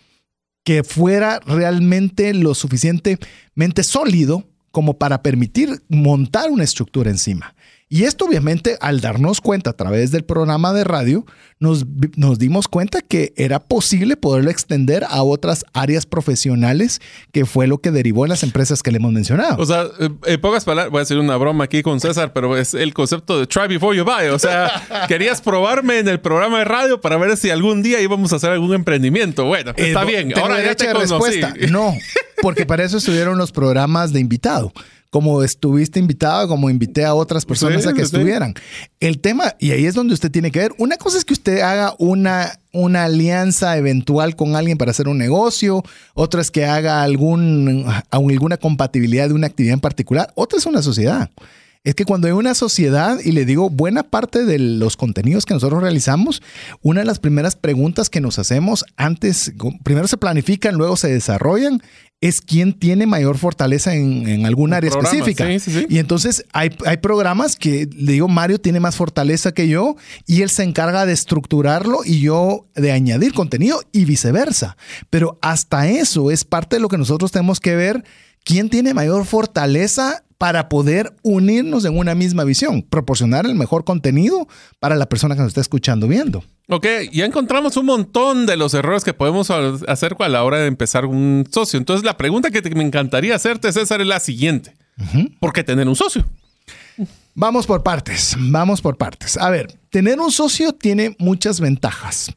que 0.62 0.84
fuera 0.84 1.40
realmente 1.44 2.34
lo 2.34 2.54
suficientemente 2.54 3.82
sólido 3.82 4.44
como 4.70 4.96
para 4.96 5.22
permitir 5.22 5.82
montar 5.88 6.52
una 6.52 6.62
estructura 6.62 7.10
encima. 7.10 7.56
Y 7.94 8.04
esto 8.04 8.24
obviamente 8.24 8.78
al 8.80 9.02
darnos 9.02 9.42
cuenta 9.42 9.68
a 9.68 9.72
través 9.74 10.10
del 10.12 10.24
programa 10.24 10.72
de 10.72 10.82
radio, 10.82 11.26
nos, 11.60 11.84
nos, 12.16 12.38
dimos 12.38 12.66
cuenta 12.66 13.02
que 13.02 13.34
era 13.36 13.60
posible 13.60 14.16
poderlo 14.16 14.48
extender 14.50 15.04
a 15.10 15.22
otras 15.22 15.66
áreas 15.74 16.06
profesionales, 16.06 17.02
que 17.32 17.44
fue 17.44 17.66
lo 17.66 17.82
que 17.82 17.90
derivó 17.90 18.24
en 18.24 18.30
las 18.30 18.44
empresas 18.44 18.82
que 18.82 18.92
le 18.92 18.96
hemos 18.96 19.12
mencionado. 19.12 19.56
O 19.58 19.66
sea, 19.66 19.84
en 20.24 20.40
pocas 20.40 20.64
palabras, 20.64 20.90
voy 20.90 21.00
a 21.00 21.02
hacer 21.02 21.18
una 21.18 21.36
broma 21.36 21.64
aquí 21.64 21.82
con 21.82 22.00
César, 22.00 22.32
pero 22.32 22.56
es 22.56 22.72
el 22.72 22.94
concepto 22.94 23.38
de 23.38 23.46
try 23.46 23.68
before 23.68 23.94
you 23.94 24.04
buy. 24.04 24.28
O 24.28 24.38
sea, 24.38 24.70
querías 25.06 25.42
probarme 25.42 25.98
en 25.98 26.08
el 26.08 26.18
programa 26.18 26.60
de 26.60 26.64
radio 26.64 26.98
para 26.98 27.18
ver 27.18 27.36
si 27.36 27.50
algún 27.50 27.82
día 27.82 28.00
íbamos 28.00 28.32
a 28.32 28.36
hacer 28.36 28.52
algún 28.52 28.72
emprendimiento. 28.72 29.44
Bueno, 29.44 29.74
está 29.76 30.04
Eh, 30.04 30.06
bien. 30.06 30.32
Ahora 30.38 30.64
ya 30.64 30.74
te 30.74 30.86
conocí. 30.86 31.10
respuesta. 31.10 31.54
No, 31.70 31.92
porque 32.40 32.64
para 32.64 32.84
eso 32.84 32.96
estuvieron 32.96 33.36
los 33.36 33.52
programas 33.52 34.14
de 34.14 34.20
invitado 34.20 34.72
como 35.12 35.42
estuviste 35.42 35.98
invitado, 35.98 36.48
como 36.48 36.70
invité 36.70 37.04
a 37.04 37.12
otras 37.12 37.44
personas 37.44 37.82
Sí, 37.82 37.88
a 37.90 37.92
que 37.92 37.98
sí, 37.98 38.04
estuvieran. 38.16 38.54
El 38.98 39.20
tema, 39.20 39.54
y 39.58 39.72
ahí 39.72 39.84
es 39.84 39.92
donde 39.92 40.14
usted 40.14 40.30
tiene 40.30 40.50
que 40.50 40.60
ver, 40.60 40.72
una 40.78 40.96
cosa 40.96 41.18
es 41.18 41.26
que 41.26 41.34
usted 41.34 41.60
haga 41.60 41.94
una, 41.98 42.58
una 42.72 43.04
alianza 43.04 43.76
eventual 43.76 44.36
con 44.36 44.56
alguien 44.56 44.78
para 44.78 44.92
hacer 44.92 45.08
un 45.08 45.18
negocio, 45.18 45.82
otra 46.14 46.40
es 46.40 46.50
que 46.50 46.64
haga 46.64 47.02
algún, 47.02 47.84
alguna 48.10 48.56
compatibilidad 48.56 49.28
de 49.28 49.34
una 49.34 49.48
actividad 49.48 49.74
en 49.74 49.80
particular, 49.80 50.32
otra 50.34 50.58
es 50.58 50.64
una 50.64 50.80
sociedad. 50.80 51.28
Es 51.84 51.96
que 51.96 52.04
cuando 52.04 52.28
hay 52.28 52.32
una 52.32 52.54
sociedad, 52.54 53.18
y 53.24 53.32
le 53.32 53.44
digo, 53.44 53.68
buena 53.68 54.04
parte 54.04 54.44
de 54.44 54.58
los 54.60 54.96
contenidos 54.96 55.44
que 55.44 55.54
nosotros 55.54 55.82
realizamos, 55.82 56.40
una 56.80 57.00
de 57.00 57.06
las 57.06 57.18
primeras 57.18 57.56
preguntas 57.56 58.08
que 58.08 58.20
nos 58.20 58.38
hacemos 58.38 58.84
antes, 58.96 59.52
primero 59.82 60.06
se 60.06 60.16
planifican, 60.16 60.76
luego 60.76 60.96
se 60.96 61.08
desarrollan, 61.08 61.82
es 62.20 62.40
quién 62.40 62.72
tiene 62.72 63.06
mayor 63.06 63.36
fortaleza 63.36 63.96
en, 63.96 64.28
en 64.28 64.46
algún 64.46 64.72
área 64.72 64.92
programa, 64.92 65.12
específica. 65.12 65.44
sí, 65.44 65.58
sí, 65.58 65.72
sí. 65.72 65.86
Y 65.88 65.98
entonces 65.98 66.44
hay, 66.52 66.70
hay 66.86 66.98
programas 66.98 67.56
que, 67.56 67.88
le 67.92 68.12
digo, 68.12 68.28
Mario 68.28 68.60
tiene 68.60 68.78
más 68.78 68.94
fortaleza 68.94 69.50
que 69.50 69.66
yo 69.66 69.96
y 70.24 70.42
él 70.42 70.50
se 70.50 70.62
encarga 70.62 71.04
de 71.04 71.12
estructurarlo 71.12 72.02
y 72.04 72.20
yo 72.20 72.68
de 72.76 72.92
añadir 72.92 73.32
contenido 73.32 73.82
y 73.90 74.04
viceversa. 74.04 74.76
Pero 75.10 75.36
hasta 75.42 75.88
eso 75.88 76.30
es 76.30 76.44
parte 76.44 76.76
de 76.76 76.80
lo 76.80 76.88
que 76.88 76.96
nosotros 76.96 77.32
tenemos 77.32 77.58
que 77.58 77.74
ver, 77.74 78.04
quién 78.44 78.70
tiene 78.70 78.94
mayor 78.94 79.24
fortaleza 79.24 80.22
para 80.42 80.68
poder 80.68 81.14
unirnos 81.22 81.84
en 81.84 81.96
una 81.96 82.16
misma 82.16 82.42
visión, 82.42 82.82
proporcionar 82.82 83.46
el 83.46 83.54
mejor 83.54 83.84
contenido 83.84 84.48
para 84.80 84.96
la 84.96 85.06
persona 85.08 85.36
que 85.36 85.40
nos 85.42 85.50
está 85.50 85.60
escuchando 85.60 86.08
viendo. 86.08 86.42
Ok, 86.68 86.84
ya 87.12 87.24
encontramos 87.26 87.76
un 87.76 87.86
montón 87.86 88.44
de 88.44 88.56
los 88.56 88.74
errores 88.74 89.04
que 89.04 89.14
podemos 89.14 89.50
hacer 89.86 90.16
a 90.18 90.28
la 90.28 90.42
hora 90.42 90.58
de 90.58 90.66
empezar 90.66 91.06
un 91.06 91.46
socio. 91.48 91.78
Entonces, 91.78 92.04
la 92.04 92.16
pregunta 92.16 92.50
que 92.50 92.60
te- 92.60 92.74
me 92.74 92.82
encantaría 92.82 93.36
hacerte, 93.36 93.70
César, 93.72 94.00
es 94.00 94.06
la 94.08 94.18
siguiente. 94.18 94.74
¿Por 95.38 95.52
qué 95.52 95.62
tener 95.62 95.86
un 95.86 95.94
socio? 95.94 96.24
Vamos 97.34 97.66
por 97.66 97.82
partes, 97.82 98.36
vamos 98.38 98.82
por 98.82 98.98
partes. 98.98 99.38
A 99.38 99.48
ver, 99.48 99.80
tener 99.88 100.20
un 100.20 100.30
socio 100.30 100.74
tiene 100.74 101.16
muchas 101.18 101.60
ventajas, 101.60 102.30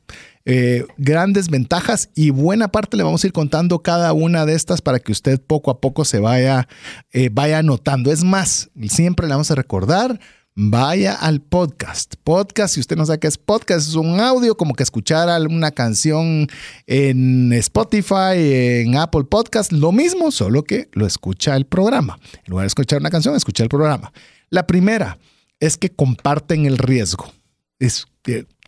eh, 0.46 0.86
grandes 0.98 1.50
ventajas 1.50 2.10
y 2.16 2.30
buena 2.30 2.70
parte 2.70 2.96
le 2.96 3.04
vamos 3.04 3.22
a 3.22 3.28
ir 3.28 3.34
contando 3.34 3.80
cada 3.80 4.14
una 4.14 4.46
de 4.46 4.54
estas 4.54 4.82
para 4.82 5.00
que 5.00 5.12
usted 5.12 5.42
poco 5.42 5.70
a 5.70 5.82
poco 5.82 6.06
se 6.06 6.20
vaya, 6.20 6.70
eh, 7.12 7.30
vaya 7.30 7.58
anotando. 7.58 8.10
Es 8.10 8.24
más, 8.24 8.70
siempre 8.88 9.28
le 9.28 9.34
vamos 9.34 9.52
a 9.52 9.56
recordar, 9.56 10.18
vaya 10.56 11.14
al 11.14 11.42
podcast. 11.42 12.14
Podcast, 12.24 12.76
si 12.76 12.80
usted 12.80 12.96
no 12.96 13.06
sabe 13.06 13.20
qué 13.20 13.28
es 13.28 13.38
podcast, 13.38 13.90
es 13.90 13.96
un 13.96 14.22
audio 14.22 14.56
como 14.56 14.76
que 14.76 14.84
escuchar 14.84 15.28
una 15.50 15.72
canción 15.72 16.48
en 16.88 17.52
Spotify, 17.52 18.38
en 18.38 18.96
Apple 18.96 19.26
Podcast, 19.26 19.74
lo 19.74 19.92
mismo, 19.92 20.32
solo 20.32 20.64
que 20.64 20.88
lo 20.94 21.06
escucha 21.06 21.58
el 21.58 21.66
programa. 21.66 22.18
En 22.46 22.52
lugar 22.52 22.64
de 22.64 22.68
escuchar 22.68 23.02
una 23.02 23.10
canción, 23.10 23.36
escucha 23.36 23.62
el 23.62 23.70
programa. 23.70 24.14
La 24.50 24.68
primera 24.68 25.18
es 25.60 25.78
que 25.78 25.90
comparten 25.90 26.66
el 26.66 26.78
riesgo. 26.78 27.32
Es 27.80 28.06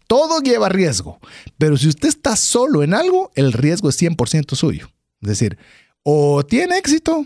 todo 0.07 0.39
lleva 0.39 0.69
riesgo, 0.69 1.19
pero 1.57 1.77
si 1.77 1.89
usted 1.89 2.07
está 2.07 2.35
solo 2.35 2.81
en 2.81 2.93
algo, 2.93 3.31
el 3.35 3.51
riesgo 3.51 3.89
es 3.89 4.01
100% 4.01 4.55
suyo. 4.55 4.89
Es 5.21 5.29
decir, 5.29 5.57
o 6.03 6.45
tiene 6.45 6.77
éxito 6.77 7.25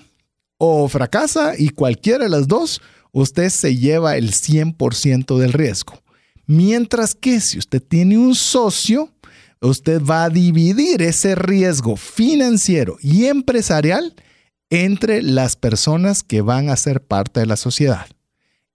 o 0.58 0.88
fracasa 0.88 1.54
y 1.58 1.70
cualquiera 1.70 2.24
de 2.24 2.30
las 2.30 2.48
dos, 2.48 2.82
usted 3.12 3.50
se 3.50 3.76
lleva 3.76 4.18
el 4.18 4.32
100% 4.32 5.38
del 5.38 5.54
riesgo. 5.54 6.02
Mientras 6.48 7.14
que 7.14 7.40
si 7.40 7.60
usted 7.60 7.82
tiene 7.82 8.18
un 8.18 8.34
socio, 8.34 9.10
usted 9.62 10.02
va 10.02 10.24
a 10.24 10.30
dividir 10.30 11.02
ese 11.04 11.36
riesgo 11.36 11.96
financiero 11.96 12.98
y 13.02 13.26
empresarial 13.26 14.16
entre 14.72 15.22
las 15.22 15.56
personas 15.56 16.24
que 16.24 16.42
van 16.42 16.70
a 16.70 16.78
ser 16.78 17.04
parte 17.04 17.42
de 17.42 17.46
la 17.46 17.58
sociedad. 17.58 18.08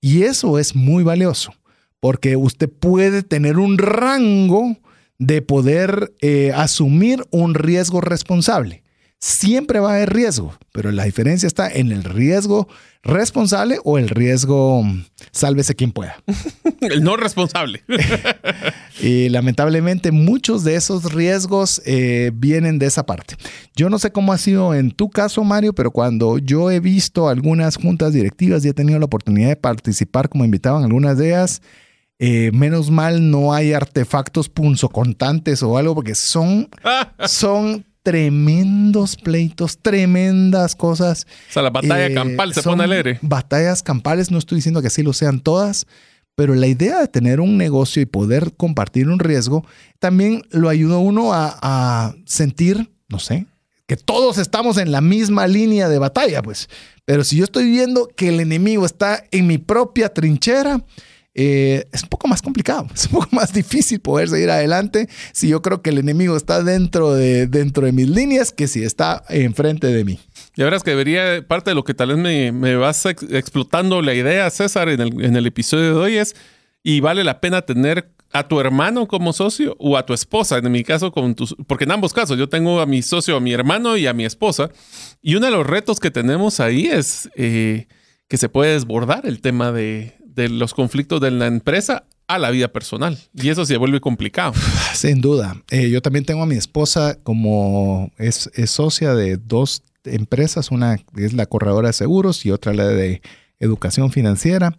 Y 0.01 0.23
eso 0.23 0.59
es 0.59 0.75
muy 0.75 1.03
valioso, 1.03 1.53
porque 2.01 2.37
usted 2.37 2.69
puede 2.71 3.23
tener 3.23 3.59
un 3.59 3.79
rango 3.79 4.77
de 5.19 5.43
poder 5.43 6.13
eh, 6.21 6.53
asumir 6.55 7.25
un 7.31 7.55
riesgo 7.55 8.01
responsable. 8.01 8.83
Siempre 9.19 9.81
va 9.81 9.93
a 9.93 9.95
haber 9.97 10.13
riesgo, 10.13 10.55
pero 10.73 10.93
la 10.93 11.05
diferencia 11.05 11.47
está 11.47 11.73
en 11.73 11.91
el 11.91 12.05
riesgo 12.05 12.69
responsable 13.03 13.79
o 13.83 13.97
el 13.97 14.09
riesgo 14.09 14.85
sálvese 15.31 15.75
quien 15.75 15.93
pueda. 15.93 16.17
el 16.83 17.03
no 17.03 17.17
responsable. 17.17 17.83
y 19.01 19.31
lamentablemente 19.31 20.13
muchos 20.13 20.65
de 20.65 20.75
esos 20.75 21.15
riesgos 21.15 21.81
eh, 21.87 22.31
vienen 22.35 22.79
de 22.79 22.87
esa 22.87 23.07
parte. 23.07 23.37
Yo 23.75 23.89
no 23.89 23.99
sé 23.99 24.13
cómo 24.13 24.35
ha 24.35 24.39
sido 24.39 24.75
en 24.75 24.91
tu 24.91 25.09
caso, 25.09 25.45
Mario, 25.45 25.73
pero 25.73 25.93
cuando 25.93 26.37
yo 26.37 26.71
he 26.71 26.81
visto 26.81 27.29
algunas 27.29 27.77
juntas 27.77 28.13
directivas 28.13 28.65
y 28.65 28.69
he 28.69 28.75
tenido 28.75 28.99
la 28.99 29.07
oportunidad 29.07 29.49
de 29.49 29.57
participar 29.57 30.29
como 30.29 30.45
invitado 30.45 30.77
en 30.79 30.85
algunas 30.85 31.17
de 31.17 31.29
ellas, 31.29 31.63
eh, 32.19 32.51
menos 32.53 32.91
mal 32.91 33.31
no 33.31 33.55
hay 33.55 33.73
artefactos 33.73 34.49
punzocontantes 34.49 35.63
o 35.63 35.79
algo 35.79 35.95
porque 35.95 36.15
son, 36.15 36.69
son 37.27 37.85
tremendos 38.07 39.17
pleitos, 39.17 39.79
tremendas 39.79 40.77
cosas. 40.77 41.27
O 41.51 41.53
sea, 41.53 41.63
la 41.63 41.71
batalla 41.71 42.07
eh, 42.07 42.15
campal 42.15 42.55
se 42.55 42.63
pone 42.63 42.85
alegre. 42.85 43.19
Batallas 43.21 43.83
campales, 43.83 44.31
no 44.31 44.39
estoy 44.39 44.59
diciendo 44.59 44.81
que 44.81 44.87
así 44.87 45.03
lo 45.03 45.13
sean 45.13 45.41
todas, 45.41 45.89
pero 46.37 46.55
la 46.55 46.69
idea 46.69 47.01
de 47.01 47.09
tener 47.09 47.41
un 47.41 47.57
negocio 47.57 48.01
y 48.01 48.07
poder 48.07 48.55
compartir 48.57 49.09
un 49.09 49.19
riesgo 49.19 49.67
también 49.99 50.43
lo 50.51 50.69
ayuda 50.69 50.95
a 50.95 50.99
uno 50.99 51.33
a, 51.33 52.15
sentir, 52.27 52.93
no 53.09 53.19
sé, 53.19 53.47
que 53.89 53.97
todos 53.97 54.39
estamos 54.39 54.79
en 54.79 54.93
la 54.93 55.01
misma 55.01 55.49
línea 55.49 55.89
de 55.89 55.99
batalla, 55.99 56.43
pues. 56.43 56.69
Pero 57.07 57.25
si 57.25 57.39
yo 57.39 57.43
estoy 57.43 57.69
viendo 57.69 58.07
que 58.07 58.29
el 58.29 58.39
enemigo 58.39 58.87
está 58.87 59.25
en 59.33 59.49
mi 59.49 59.59
propia 59.59 60.15
trinchera, 60.15 60.81
eh, 61.39 61.87
es 61.93 62.03
un 62.03 62.09
poco 62.09 62.29
más 62.29 62.41
complicado, 62.41 62.87
es 62.95 63.05
un 63.05 63.13
poco 63.13 63.29
más 63.31 63.53
difícil 63.53 64.01
poder 64.01 64.31
seguir 64.31 64.51
adelante 64.51 65.07
si 65.33 65.49
yo 65.49 65.61
creo 65.61 65.83
que 65.83 65.91
el 65.91 65.99
enemigo 65.99 66.35
está 66.35 66.63
dentro 66.63 67.13
de, 67.13 67.47
dentro 67.47 67.85
de 67.85 67.93
mis 67.93 68.09
líneas 68.09 68.53
que 68.53 68.67
si 68.67 68.83
está 68.83 69.23
enfrente 69.29 69.89
de 69.89 70.03
mí. 70.03 70.19
Y 70.57 70.63
es 70.63 70.83
que 70.83 70.91
debería, 70.91 71.47
parte 71.47 71.73
de 71.73 71.75
lo 71.75 71.85
que 71.85 71.93
tal 71.93 72.09
vez 72.09 72.17
me, 72.17 72.53
me 72.53 72.77
vas 72.77 73.05
explotando 73.05 74.01
la 74.01 74.15
idea, 74.15 74.49
César, 74.49 74.89
en 74.89 75.03
el, 75.03 75.23
en 75.23 75.37
el 75.37 75.47
episodio 75.47 75.95
de 75.95 76.01
hoy 76.01 76.17
es, 76.17 76.35
y 76.83 77.01
vale 77.01 77.23
la 77.23 77.41
pena 77.41 77.61
tener 77.61 78.11
a 78.33 78.49
tu 78.49 78.59
hermano 78.59 79.07
como 79.07 79.35
socio 79.35 79.77
o 79.79 79.99
a 79.99 80.07
tu 80.07 80.15
esposa, 80.15 80.57
en 80.57 80.73
mi 80.73 80.85
caso, 80.85 81.13
con 81.13 81.35
tus, 81.35 81.55
porque 81.67 81.85
en 81.85 81.91
ambos 81.91 82.15
casos 82.15 82.39
yo 82.39 82.49
tengo 82.49 82.81
a 82.81 82.87
mi 82.87 83.03
socio, 83.03 83.37
a 83.37 83.41
mi 83.41 83.53
hermano 83.53 83.99
y 83.99 84.07
a 84.07 84.15
mi 84.15 84.25
esposa, 84.25 84.71
y 85.21 85.35
uno 85.35 85.45
de 85.45 85.53
los 85.53 85.67
retos 85.67 86.01
que 86.01 86.11
tenemos 86.11 86.61
ahí 86.61 86.87
es 86.87 87.29
eh, 87.37 87.89
que 88.27 88.39
se 88.39 88.49
puede 88.49 88.73
desbordar 88.73 89.27
el 89.27 89.43
tema 89.43 89.71
de, 89.71 90.17
de 90.37 90.49
los 90.49 90.75
conflictos 90.75 91.21
de 91.21 91.33
la 91.33 91.47
empresa 91.47 92.05
a 92.29 92.39
la 92.39 92.51
vida 92.51 92.69
personal. 92.69 93.19
Y 93.35 93.49
eso 93.49 93.65
se 93.65 93.77
vuelve 93.77 94.01
complicado. 94.01 94.53
Sin 94.95 95.21
duda. 95.21 95.63
Eh, 95.71 95.91
yo 95.91 96.03
también 96.03 96.25
tengo 96.25 96.43
a 96.43 96.47
mi 96.47 96.57
esposa 96.57 97.19
como 97.23 98.13
es, 98.19 98.51
socia 98.67 99.15
de 99.15 99.37
dos 99.37 99.83
empresas. 100.05 100.71
Una 100.71 100.99
es 101.17 101.33
la 101.33 101.47
corredora 101.47 101.89
de 101.89 101.93
seguros 101.93 102.45
y 102.47 102.51
otra 102.51 102.75
la 102.75 102.87
de 102.87 103.23
educación 103.59 104.13
financiera. 104.13 104.77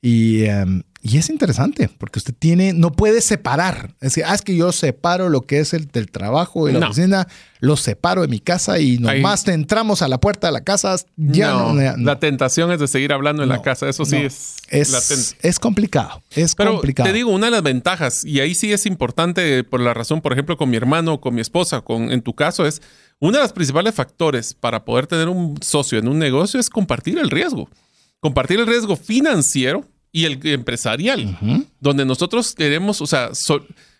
Y 0.00 0.44
em, 0.44 0.82
y 1.00 1.16
es 1.18 1.30
interesante 1.30 1.88
porque 1.96 2.18
usted 2.18 2.34
tiene, 2.36 2.72
no 2.72 2.90
puede 2.90 3.20
separar. 3.20 3.94
Es 4.00 4.14
decir, 4.14 4.24
ah, 4.26 4.34
es 4.34 4.42
que 4.42 4.56
yo 4.56 4.72
separo 4.72 5.28
lo 5.28 5.42
que 5.42 5.60
es 5.60 5.72
el 5.72 5.86
del 5.86 6.10
trabajo 6.10 6.68
y 6.68 6.72
la 6.72 6.86
oficina, 6.86 7.28
lo 7.60 7.76
separo 7.76 8.22
de 8.22 8.28
mi 8.28 8.40
casa 8.40 8.80
y 8.80 8.98
nomás 8.98 9.46
entramos 9.46 10.02
a 10.02 10.08
la 10.08 10.18
puerta 10.18 10.48
de 10.48 10.52
la 10.52 10.62
casa. 10.62 10.96
Ya 11.16 11.52
no, 11.52 11.74
La 11.74 12.18
tentación 12.18 12.72
es 12.72 12.80
de 12.80 12.88
seguir 12.88 13.12
hablando 13.12 13.44
en 13.44 13.48
la 13.48 13.62
casa. 13.62 13.88
Eso 13.88 14.04
sí 14.04 14.16
es, 14.16 14.56
es, 14.70 15.36
es 15.40 15.58
complicado. 15.60 16.20
Es 16.30 16.56
Pero 16.56 16.72
complicado. 16.72 17.08
Te 17.08 17.12
digo, 17.12 17.30
una 17.30 17.46
de 17.46 17.52
las 17.52 17.62
ventajas, 17.62 18.24
y 18.24 18.40
ahí 18.40 18.56
sí 18.56 18.72
es 18.72 18.84
importante 18.84 19.62
por 19.62 19.80
la 19.80 19.94
razón, 19.94 20.20
por 20.20 20.32
ejemplo, 20.32 20.56
con 20.56 20.68
mi 20.68 20.76
hermano, 20.76 21.20
con 21.20 21.32
mi 21.34 21.40
esposa, 21.40 21.80
con, 21.80 22.10
en 22.10 22.22
tu 22.22 22.34
caso, 22.34 22.66
es 22.66 22.82
uno 23.20 23.36
de 23.36 23.42
los 23.42 23.52
principales 23.52 23.94
factores 23.94 24.54
para 24.54 24.84
poder 24.84 25.06
tener 25.06 25.28
un 25.28 25.56
socio 25.62 25.98
en 25.98 26.08
un 26.08 26.18
negocio 26.18 26.58
es 26.58 26.68
compartir 26.70 27.18
el 27.18 27.30
riesgo. 27.30 27.68
Compartir 28.20 28.58
el 28.58 28.66
riesgo 28.66 28.96
financiero 28.96 29.84
y 30.12 30.24
el 30.24 30.40
empresarial, 30.46 31.38
donde 31.80 32.04
nosotros 32.04 32.54
queremos, 32.54 33.00
o 33.00 33.06
sea, 33.06 33.30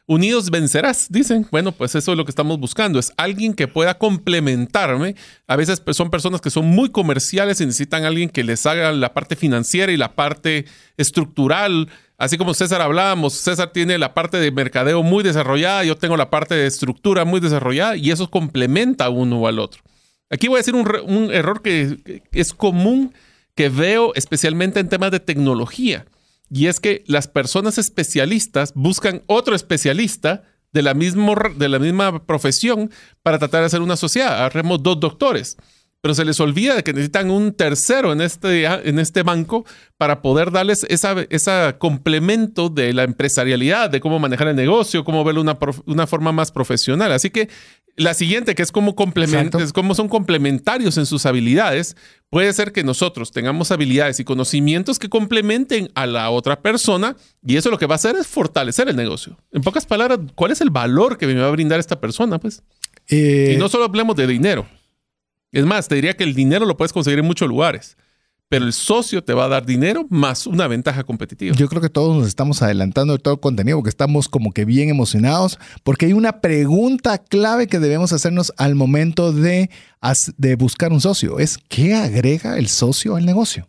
unidos 0.08 0.50
vencerás, 0.50 1.06
dicen. 1.10 1.46
Bueno, 1.52 1.70
pues 1.70 1.94
eso 1.94 2.12
es 2.12 2.18
lo 2.18 2.24
que 2.24 2.30
estamos 2.30 2.58
buscando, 2.58 2.98
es 2.98 3.12
alguien 3.16 3.54
que 3.54 3.68
pueda 3.68 3.98
complementarme. 3.98 5.14
A 5.46 5.54
veces 5.54 5.80
pues, 5.80 5.96
son 5.96 6.10
personas 6.10 6.40
que 6.40 6.50
son 6.50 6.66
muy 6.66 6.88
comerciales 6.88 7.60
y 7.60 7.66
necesitan 7.66 8.04
alguien 8.04 8.30
que 8.30 8.42
les 8.42 8.66
haga 8.66 8.90
la 8.92 9.12
parte 9.12 9.36
financiera 9.36 9.92
y 9.92 9.96
la 9.96 10.14
parte 10.14 10.64
estructural. 10.96 11.88
Así 12.16 12.36
como 12.36 12.54
César 12.54 12.80
hablábamos, 12.80 13.34
César 13.34 13.70
tiene 13.70 13.98
la 13.98 14.14
parte 14.14 14.38
de 14.38 14.50
mercadeo 14.50 15.02
muy 15.02 15.22
desarrollada, 15.22 15.84
yo 15.84 15.96
tengo 15.96 16.16
la 16.16 16.30
parte 16.30 16.54
de 16.54 16.66
estructura 16.66 17.24
muy 17.24 17.38
desarrollada 17.38 17.96
y 17.96 18.10
eso 18.10 18.28
complementa 18.28 19.08
uno 19.10 19.46
al 19.46 19.60
otro. 19.60 19.82
Aquí 20.30 20.48
voy 20.48 20.56
a 20.56 20.60
decir 20.60 20.74
un, 20.74 20.88
un 21.06 21.32
error 21.32 21.62
que 21.62 22.22
es 22.32 22.52
común 22.54 23.12
que 23.58 23.70
veo 23.70 24.12
especialmente 24.14 24.78
en 24.78 24.88
temas 24.88 25.10
de 25.10 25.18
tecnología. 25.18 26.06
Y 26.48 26.66
es 26.66 26.78
que 26.78 27.02
las 27.08 27.26
personas 27.26 27.76
especialistas 27.76 28.72
buscan 28.76 29.24
otro 29.26 29.56
especialista 29.56 30.44
de 30.72 30.82
la, 30.82 30.94
mismo, 30.94 31.34
de 31.56 31.68
la 31.68 31.80
misma 31.80 32.24
profesión 32.24 32.92
para 33.24 33.40
tratar 33.40 33.62
de 33.62 33.66
hacer 33.66 33.80
una 33.80 33.96
sociedad. 33.96 34.44
Haremos 34.44 34.80
dos 34.84 35.00
doctores 35.00 35.56
pero 36.00 36.14
se 36.14 36.24
les 36.24 36.38
olvida 36.40 36.82
que 36.82 36.92
necesitan 36.92 37.30
un 37.30 37.52
tercero 37.52 38.12
en 38.12 38.20
este, 38.20 38.64
en 38.64 38.98
este 38.98 39.22
banco 39.22 39.64
para 39.96 40.22
poder 40.22 40.52
darles 40.52 40.86
ese 40.88 41.26
esa 41.30 41.78
complemento 41.78 42.68
de 42.68 42.92
la 42.92 43.02
empresarialidad, 43.02 43.90
de 43.90 44.00
cómo 44.00 44.18
manejar 44.18 44.48
el 44.48 44.56
negocio, 44.56 45.04
cómo 45.04 45.24
verlo 45.24 45.40
una, 45.40 45.58
una 45.86 46.06
forma 46.06 46.30
más 46.32 46.52
profesional. 46.52 47.10
Así 47.12 47.30
que 47.30 47.48
la 47.98 48.14
siguiente, 48.14 48.54
que 48.54 48.62
es 48.62 48.70
como, 48.70 48.94
es 49.60 49.72
como 49.72 49.94
son 49.94 50.08
complementarios 50.08 50.96
en 50.98 51.06
sus 51.06 51.26
habilidades, 51.26 51.96
puede 52.30 52.52
ser 52.52 52.70
que 52.70 52.84
nosotros 52.84 53.32
tengamos 53.32 53.72
habilidades 53.72 54.20
y 54.20 54.24
conocimientos 54.24 55.00
que 55.00 55.08
complementen 55.08 55.90
a 55.96 56.06
la 56.06 56.30
otra 56.30 56.62
persona 56.62 57.16
y 57.44 57.56
eso 57.56 57.70
lo 57.70 57.78
que 57.78 57.86
va 57.86 57.94
a 57.94 57.96
hacer 57.96 58.14
es 58.14 58.28
fortalecer 58.28 58.88
el 58.88 58.94
negocio. 58.94 59.36
En 59.52 59.62
pocas 59.62 59.84
palabras, 59.84 60.20
¿cuál 60.36 60.52
es 60.52 60.60
el 60.60 60.70
valor 60.70 61.18
que 61.18 61.26
me 61.26 61.34
va 61.34 61.48
a 61.48 61.50
brindar 61.50 61.80
esta 61.80 62.00
persona? 62.00 62.38
Pues? 62.38 62.62
Eh, 63.08 63.54
y 63.54 63.58
no 63.58 63.68
solo 63.68 63.84
hablemos 63.84 64.14
de 64.14 64.28
dinero. 64.28 64.68
Es 65.52 65.64
más, 65.64 65.88
te 65.88 65.94
diría 65.94 66.14
que 66.14 66.24
el 66.24 66.34
dinero 66.34 66.66
lo 66.66 66.76
puedes 66.76 66.92
conseguir 66.92 67.18
en 67.18 67.24
muchos 67.24 67.48
lugares, 67.48 67.96
pero 68.48 68.64
el 68.64 68.72
socio 68.72 69.22
te 69.22 69.34
va 69.34 69.44
a 69.44 69.48
dar 69.48 69.66
dinero 69.66 70.06
más 70.10 70.46
una 70.46 70.66
ventaja 70.68 71.04
competitiva. 71.04 71.54
Yo 71.56 71.68
creo 71.68 71.80
que 71.80 71.88
todos 71.88 72.16
nos 72.16 72.26
estamos 72.26 72.62
adelantando 72.62 73.14
de 73.14 73.18
todo 73.18 73.40
contenido 73.40 73.78
porque 73.78 73.90
estamos 73.90 74.28
como 74.28 74.52
que 74.52 74.64
bien 74.64 74.88
emocionados, 74.88 75.58
porque 75.84 76.06
hay 76.06 76.12
una 76.12 76.40
pregunta 76.40 77.18
clave 77.18 77.66
que 77.66 77.78
debemos 77.78 78.12
hacernos 78.12 78.52
al 78.56 78.74
momento 78.74 79.32
de, 79.32 79.70
de 80.36 80.56
buscar 80.56 80.92
un 80.92 81.00
socio. 81.00 81.38
Es, 81.38 81.58
¿qué 81.68 81.94
agrega 81.94 82.58
el 82.58 82.68
socio 82.68 83.16
al 83.16 83.26
negocio? 83.26 83.68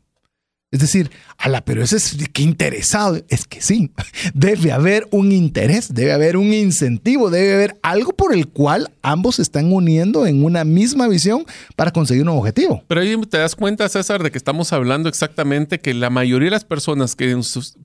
Es 0.71 0.81
decir, 0.81 1.09
ala, 1.39 1.65
pero 1.65 1.81
ese 1.81 1.97
es 1.97 2.15
que 2.31 2.43
interesado. 2.43 3.19
Es 3.27 3.45
que 3.45 3.59
sí, 3.59 3.91
debe 4.35 4.71
haber 4.71 5.07
un 5.09 5.31
interés, 5.31 5.93
debe 5.93 6.13
haber 6.13 6.37
un 6.37 6.53
incentivo, 6.53 7.31
debe 7.31 7.55
haber 7.55 7.79
algo 7.81 8.13
por 8.13 8.35
el 8.35 8.47
cual 8.47 8.91
ambos 9.01 9.37
se 9.37 9.41
están 9.41 9.71
uniendo 9.73 10.27
en 10.27 10.43
una 10.43 10.63
misma 10.65 11.07
visión 11.07 11.45
para 11.75 11.91
conseguir 11.91 12.23
un 12.23 12.29
objetivo. 12.29 12.83
Pero 12.87 13.01
ahí 13.01 13.19
te 13.27 13.39
das 13.39 13.55
cuenta, 13.55 13.89
César, 13.89 14.21
de 14.21 14.29
que 14.29 14.37
estamos 14.37 14.71
hablando 14.71 15.09
exactamente 15.09 15.79
que 15.79 15.95
la 15.95 16.11
mayoría 16.11 16.47
de 16.47 16.51
las 16.51 16.65
personas 16.65 17.15
que 17.15 17.35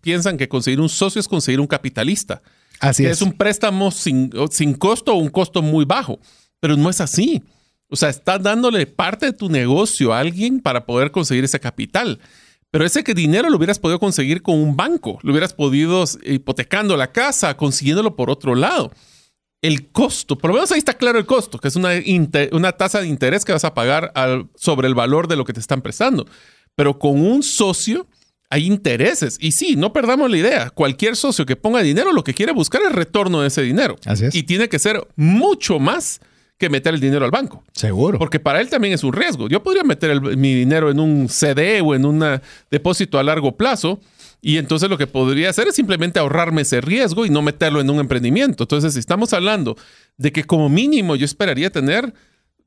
piensan 0.03 0.37
que 0.37 0.49
conseguir 0.49 0.81
un 0.81 0.90
socio 0.90 1.20
es 1.20 1.29
conseguir 1.29 1.61
un 1.61 1.66
capitalista. 1.66 2.42
Así 2.81 3.07
es. 3.07 3.12
Es 3.12 3.23
un 3.23 3.33
préstamo 3.33 3.90
sin, 3.92 4.31
sin 4.51 4.75
costo 4.75 5.14
o 5.14 5.18
un 5.18 5.31
costo 5.31 5.62
muy 5.62 5.87
bajo. 5.87 6.18
Pero 6.61 6.77
no 6.77 6.90
es 6.90 7.01
así. 7.01 7.42
O 7.88 7.97
sea, 7.97 8.11
estás 8.11 8.42
dándole 8.42 8.87
parte 8.87 9.27
de 9.27 9.33
tu 9.33 9.49
negocio 9.49 10.12
a 10.12 10.20
alguien 10.20 10.61
para 10.61 10.85
poder 10.85 11.11
conseguir 11.11 11.44
ese 11.44 11.61
capital. 11.61 12.18
Pero 12.74 12.84
ese 12.84 13.04
que 13.04 13.14
dinero 13.14 13.50
lo 13.50 13.56
hubieras 13.56 13.78
podido 13.78 14.00
conseguir 14.00 14.42
con 14.42 14.56
un 14.56 14.74
banco, 14.74 15.20
lo 15.22 15.30
hubieras 15.30 15.54
podido 15.54 16.02
hipotecando 16.24 16.96
la 16.96 17.12
casa, 17.12 17.56
consiguiéndolo 17.56 18.16
por 18.16 18.30
otro 18.30 18.56
lado. 18.56 18.90
El 19.62 19.92
costo, 19.92 20.37
por 20.37 20.50
lo 20.50 20.54
menos 20.54 20.72
ahí 20.72 20.78
está 20.78 20.94
claro 20.94 21.20
el 21.20 21.24
costo, 21.24 21.60
que 21.60 21.68
es 21.68 21.76
una, 21.76 21.90
una 22.50 22.72
tasa 22.72 23.00
de 23.00 23.06
interés 23.06 23.44
que 23.44 23.52
vas 23.52 23.64
a 23.64 23.74
pagar 23.74 24.12
sobre 24.56 24.88
el 24.88 24.96
valor 24.96 25.28
de 25.28 25.37
lo 25.37 25.44
que 25.44 25.52
te 25.52 25.60
están 25.60 25.82
prestando. 25.82 26.26
Pero 26.74 26.98
con 26.98 27.24
un 27.24 27.44
socio 27.44 28.08
hay 28.50 28.66
intereses. 28.66 29.37
Y 29.40 29.52
sí, 29.52 29.76
no 29.76 29.92
perdamos 29.92 30.28
la 30.28 30.38
idea. 30.38 30.70
Cualquier 30.70 31.14
socio 31.14 31.46
que 31.46 31.54
ponga 31.54 31.80
dinero 31.80 32.12
lo 32.12 32.24
que 32.24 32.34
quiere 32.34 32.50
buscar 32.50 32.80
es 32.82 32.88
el 32.88 32.94
retorno 32.94 33.42
de 33.42 33.46
ese 33.46 33.62
dinero. 33.62 33.94
Así 34.04 34.24
es. 34.24 34.34
Y 34.34 34.42
tiene 34.42 34.68
que 34.68 34.80
ser 34.80 35.06
mucho 35.14 35.78
más 35.78 36.20
que 36.64 36.70
meter 36.70 36.94
el 36.94 37.00
dinero 37.00 37.24
al 37.24 37.31
banco. 37.31 37.62
Seguro. 37.72 38.18
Porque 38.18 38.40
para 38.40 38.61
él 38.61 38.70
también 38.70 38.94
es 38.94 39.05
un 39.05 39.12
riesgo. 39.12 39.48
Yo 39.48 39.62
podría 39.62 39.85
meter 39.85 40.20
mi 40.20 40.55
dinero 40.55 40.90
en 40.90 40.98
un 40.98 41.29
CD 41.29 41.81
o 41.83 41.94
en 41.94 42.05
un 42.05 42.40
depósito 42.70 43.18
a 43.18 43.22
largo 43.22 43.57
plazo 43.57 44.00
y 44.40 44.59
entonces 44.59 44.90
lo 44.90 44.98
que 44.98 45.07
podría 45.07 45.48
hacer 45.48 45.68
es 45.68 45.74
simplemente 45.74 46.18
ahorrarme 46.18 46.62
ese 46.62 46.83
riesgo 46.83 47.24
y 47.24 47.31
no 47.31 47.40
meterlo 47.40 47.81
en 47.81 47.88
un 47.88 47.98
emprendimiento. 47.98 48.64
Entonces, 48.64 48.92
si 48.92 48.98
estamos 48.98 49.33
hablando 49.33 49.74
de 50.18 50.33
que 50.33 50.44
como 50.44 50.68
mínimo 50.68 51.16
yo 51.16 51.24
esperaría 51.24 51.70
tener 51.70 52.12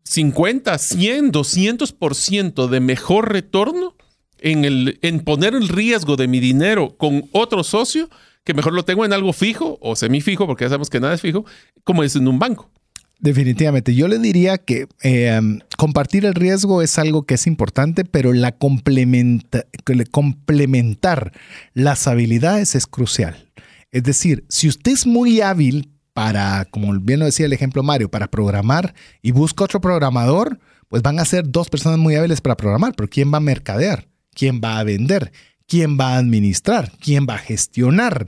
50, 0.03 0.75
100, 0.75 1.31
200% 1.31 2.67
de 2.67 2.79
mejor 2.79 3.31
retorno 3.31 3.95
en, 4.39 4.65
el, 4.65 4.97
en 5.03 5.19
poner 5.19 5.53
el 5.53 5.67
riesgo 5.67 6.15
de 6.15 6.27
mi 6.27 6.39
dinero 6.39 6.95
con 6.97 7.29
otro 7.31 7.63
socio, 7.63 8.10
que 8.43 8.55
mejor 8.55 8.73
lo 8.73 8.83
tengo 8.83 9.05
en 9.05 9.13
algo 9.13 9.31
fijo 9.31 9.77
o 9.79 9.95
semifijo, 9.95 10.47
porque 10.47 10.65
ya 10.65 10.69
sabemos 10.69 10.89
que 10.89 10.99
nada 10.99 11.13
es 11.13 11.21
fijo, 11.21 11.45
como 11.83 12.03
es 12.03 12.15
en 12.15 12.27
un 12.27 12.39
banco. 12.39 12.71
Definitivamente. 13.19 13.95
Yo 13.95 14.08
le 14.08 14.19
diría 14.19 14.58
que 14.58 14.88
eh, 15.01 15.39
compartir 15.77 16.25
el 16.25 16.36
riesgo 16.36 16.82
es 16.82 16.99
algo 16.99 17.23
que 17.23 17.34
es 17.34 17.47
importante, 17.47 18.06
pero 18.06 18.32
la 18.32 18.51
complementa, 18.51 19.65
complementar 20.12 21.32
las 21.73 22.08
habilidades 22.08 22.75
es 22.75 22.86
crucial. 22.86 23.49
Es 23.91 24.03
decir, 24.03 24.45
si 24.49 24.67
usted 24.67 24.91
es 24.91 25.08
muy 25.08 25.41
hábil 25.41 25.91
para, 26.13 26.65
como 26.65 26.93
bien 26.99 27.19
lo 27.19 27.25
decía 27.25 27.45
el 27.45 27.53
ejemplo 27.53 27.84
Mario, 27.84 28.10
para 28.10 28.27
programar 28.27 28.93
y 29.21 29.32
busca 29.32 29.63
otro 29.63 29.82
programador, 29.82 30.60
pues 30.88 31.01
van 31.01 31.19
a 31.19 31.25
ser 31.25 31.49
dos 31.49 31.69
personas 31.69 31.97
muy 31.99 32.15
hábiles 32.15 32.41
para 32.41 32.58
programar, 32.58 32.93
pero 32.95 33.10
¿quién 33.10 33.32
va 33.34 33.38
a 33.38 33.41
mercadear? 33.41 34.08
¿Quién 34.34 34.62
va 34.63 34.80
a 34.80 34.84
vender? 34.84 35.32
¿Quién 35.67 35.97
va 35.99 36.13
a 36.13 36.17
administrar? 36.17 36.91
¿Quién 36.99 37.25
va 37.30 37.36
a 37.36 37.39
gestionar? 37.39 38.27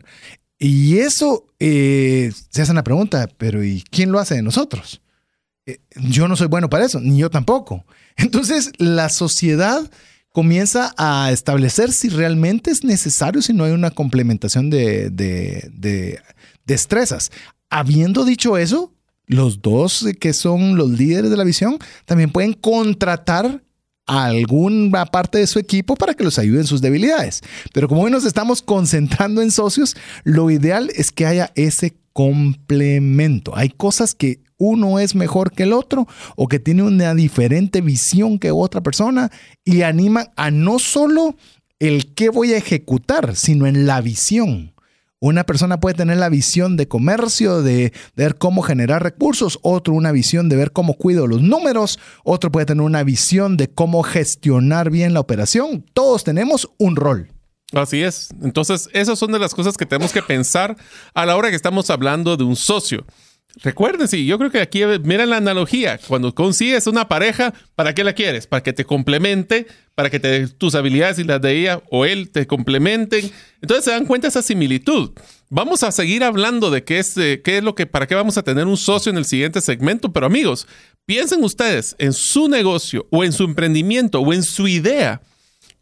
Y 0.60 1.00
eso 1.00 1.46
eh, 1.60 2.32
se 2.50 2.62
hace 2.62 2.72
una 2.74 2.84
pregunta, 2.84 3.30
pero 3.38 3.64
¿y 3.64 3.82
quién 3.90 4.12
lo 4.12 4.20
hace 4.20 4.36
de 4.36 4.42
nosotros? 4.42 5.02
Eh, 5.66 5.80
yo 5.96 6.28
no 6.28 6.36
soy 6.36 6.48
bueno 6.48 6.70
para 6.70 6.86
eso, 6.86 7.00
ni 7.00 7.18
yo 7.18 7.30
tampoco. 7.30 7.86
Entonces, 8.18 8.72
la 8.78 9.08
sociedad 9.08 9.90
comienza 10.34 10.94
a 10.98 11.32
establecer 11.32 11.94
si 11.94 12.10
realmente 12.10 12.72
es 12.72 12.84
necesario, 12.84 13.42
si 13.42 13.54
no 13.54 13.64
hay 13.64 13.72
una 13.72 13.92
complementación 13.92 14.70
de, 14.70 15.10
de 15.10 16.22
destrezas. 16.66 17.32
Habiendo 17.70 18.26
dicho 18.26 18.58
eso, 18.58 18.94
los 19.26 19.62
dos 19.62 20.06
que 20.20 20.34
son 20.34 20.76
los 20.76 20.90
líderes 20.90 21.32
de 21.32 21.38
la 21.38 21.44
visión 21.44 21.78
también 22.06 22.32
pueden 22.32 22.54
contratar 22.54 23.64
a 24.10 24.26
alguna 24.26 25.06
parte 25.06 25.38
de 25.38 25.46
su 25.46 25.60
equipo 25.60 25.96
para 25.96 26.16
que 26.16 26.24
los 26.24 26.40
ayude 26.40 26.62
en 26.62 26.68
sus 26.68 26.82
debilidades. 26.82 27.42
Pero 27.74 27.88
como 27.88 28.02
hoy 28.02 28.12
nos 28.12 28.26
estamos 28.26 28.64
concentrando 28.64 29.44
en 29.44 29.52
socios, 29.52 29.96
lo 30.24 30.50
ideal 30.50 30.90
es 30.96 31.12
que 31.12 31.28
haya 31.28 31.52
ese 31.54 31.96
complemento. 32.12 33.56
Hay 33.56 33.70
cosas 33.70 34.16
que 34.16 34.42
uno 34.58 35.00
es 35.00 35.14
mejor 35.14 35.52
que 35.52 35.64
el 35.64 35.74
otro 35.74 36.08
o 36.36 36.48
que 36.48 36.58
tiene 36.58 36.82
una 36.82 37.14
diferente 37.14 37.82
visión 37.82 38.40
que 38.40 38.50
otra 38.50 38.82
persona 38.82 39.32
y 39.64 39.84
animan 39.84 40.32
a 40.36 40.50
no 40.50 40.80
solo 40.80 41.36
el 41.78 42.14
qué 42.16 42.30
voy 42.30 42.54
a 42.54 42.58
ejecutar, 42.58 43.36
sino 43.36 43.68
en 43.68 43.86
la 43.86 44.02
visión. 44.02 44.74
Una 45.22 45.44
persona 45.44 45.82
puede 45.82 45.96
tener 45.96 46.16
la 46.16 46.30
visión 46.30 46.78
de 46.78 46.88
comercio, 46.88 47.62
de, 47.62 47.92
ver 48.16 48.38
cómo 48.38 48.62
generar 48.62 49.04
recursos, 49.04 49.60
otro 49.64 49.94
una 49.94 50.14
visión 50.14 50.48
de 50.48 50.56
ver 50.56 50.72
cómo 50.72 50.94
cuido 50.94 51.28
los 51.28 51.42
números, 51.42 52.00
otro 52.24 52.54
puede 52.54 52.66
tener 52.66 52.84
una 52.84 53.04
visión 53.04 53.58
de 53.58 53.70
cómo 53.70 54.02
gestionar 54.04 54.90
bien 54.90 55.14
la 55.14 55.20
operación. 55.20 55.86
Todos 55.94 56.24
tenemos 56.24 56.70
un 56.78 56.96
rol. 56.96 57.34
Así 57.74 58.02
es. 58.02 58.30
Entonces, 58.42 58.90
esas 58.94 59.20
son 59.20 59.34
de 59.34 59.40
las 59.40 59.54
cosas 59.54 59.76
que 59.76 59.86
tenemos 59.86 60.14
que 60.14 60.24
pensar 60.24 60.78
a 61.14 61.26
la 61.26 61.36
hora 61.36 61.50
que 61.50 61.58
estamos 61.58 61.90
hablando 61.90 62.38
de 62.38 62.46
un 62.46 62.56
socio. 62.56 63.06
Recuerden, 63.62 64.08
sí, 64.08 64.26
yo 64.26 64.38
creo 64.38 64.52
que 64.52 64.62
aquí, 64.62 64.84
miren 65.04 65.32
la 65.32 65.38
analogía. 65.38 66.00
Cuando 66.08 66.34
consigues 66.34 66.88
una 66.88 67.10
pareja, 67.10 67.54
¿para 67.76 67.94
qué 67.94 68.04
la 68.04 68.14
quieres? 68.14 68.48
Para 68.48 68.64
que 68.64 68.74
te 68.74 68.86
complemente, 68.86 69.68
para 70.00 70.10
que 70.10 70.22
te, 70.22 70.48
tus 70.48 70.76
habilidades 70.76 71.20
y 71.20 71.26
las 71.26 71.42
de 71.42 71.60
ella 71.60 71.84
o 71.92 72.06
él 72.06 72.30
te 72.30 72.48
complementen. 72.48 73.30
Entonces 73.62 73.84
se 73.84 73.92
dan 73.92 74.06
cuenta 74.06 74.30
esa 74.30 74.42
similitud. 74.42 75.12
Vamos 75.50 75.84
a 75.84 75.92
seguir 75.92 76.24
hablando 76.24 76.72
de 76.72 76.86
qué 76.86 77.00
es, 77.00 77.16
qué 77.16 77.42
es 77.58 77.62
lo 77.62 77.76
que, 77.76 77.86
para 77.86 78.08
qué 78.08 78.16
vamos 78.16 78.38
a 78.38 78.44
tener 78.44 78.66
un 78.66 78.78
socio 78.78 79.10
en 79.10 79.18
el 79.18 79.26
siguiente 79.26 79.60
segmento. 79.60 80.14
Pero 80.14 80.26
amigos, 80.26 80.70
piensen 81.06 81.44
ustedes 81.44 81.98
en 82.00 82.14
su 82.14 82.48
negocio 82.48 83.08
o 83.10 83.26
en 83.26 83.34
su 83.34 83.44
emprendimiento 83.44 84.22
o 84.22 84.32
en 84.32 84.44
su 84.44 84.70
idea 84.70 85.22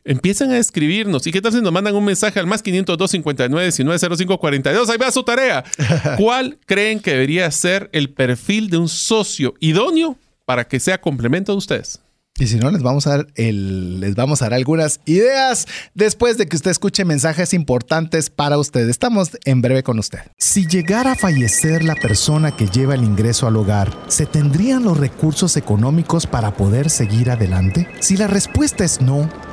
empiezan 0.03 0.49
a 0.49 0.57
escribirnos. 0.57 1.27
¿Y 1.27 1.31
qué 1.31 1.39
tal 1.39 1.51
si 1.51 1.61
nos 1.61 1.71
mandan 1.71 1.95
un 1.95 2.03
mensaje 2.03 2.39
al 2.39 2.47
más 2.47 2.63
502 2.63 3.11
59 3.11 3.65
19 3.65 4.37
42? 4.39 4.89
Ahí 4.89 4.97
va 4.97 5.11
su 5.11 5.21
tarea. 5.21 5.63
¿Cuál 6.17 6.57
creen 6.65 6.99
que 7.01 7.11
debería 7.11 7.51
ser 7.51 7.87
el 7.93 8.09
perfil 8.09 8.71
de 8.71 8.77
un 8.77 8.89
socio 8.89 9.53
idóneo 9.59 10.17
para 10.43 10.67
que 10.67 10.79
sea 10.79 10.99
complemento 10.99 11.51
de 11.51 11.59
ustedes? 11.59 12.01
Y 12.39 12.47
si 12.47 12.57
no, 12.57 12.69
les 12.69 12.83
vamos 12.83 13.07
a 13.07 13.17
dar 13.17 13.27
les 13.35 14.15
vamos 14.15 14.41
a 14.41 14.45
dar 14.45 14.53
algunas 14.53 14.99
ideas 15.05 15.67
después 15.95 16.37
de 16.37 16.47
que 16.47 16.55
usted 16.55 16.71
escuche 16.71 17.03
mensajes 17.03 17.53
importantes 17.53 18.29
para 18.29 18.57
usted. 18.57 18.87
Estamos 18.89 19.37
en 19.45 19.61
breve 19.61 19.83
con 19.83 19.97
usted. 19.97 20.19
Si 20.37 20.67
llegara 20.67 21.13
a 21.13 21.15
fallecer 21.15 21.83
la 21.83 21.95
persona 21.95 22.55
que 22.55 22.67
lleva 22.67 22.95
el 22.95 23.03
ingreso 23.03 23.47
al 23.47 23.55
hogar, 23.55 23.97
¿se 24.07 24.25
tendrían 24.25 24.83
los 24.83 24.97
recursos 24.97 25.57
económicos 25.57 26.27
para 26.27 26.53
poder 26.53 26.89
seguir 26.89 27.31
adelante? 27.31 27.87
Si 27.99 28.17
la 28.17 28.27
respuesta 28.27 28.83
es 28.83 29.01
no, 29.01 29.29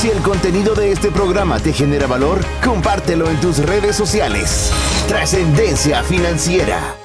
Si 0.00 0.08
el 0.08 0.22
contenido 0.22 0.74
de 0.74 0.92
este 0.92 1.10
programa 1.10 1.60
te 1.60 1.74
genera 1.74 2.06
valor, 2.06 2.40
compártelo 2.64 3.28
en 3.28 3.38
tus 3.38 3.58
redes 3.58 3.94
sociales. 3.94 4.72
Trascendencia 5.06 6.02
financiera. 6.02 6.96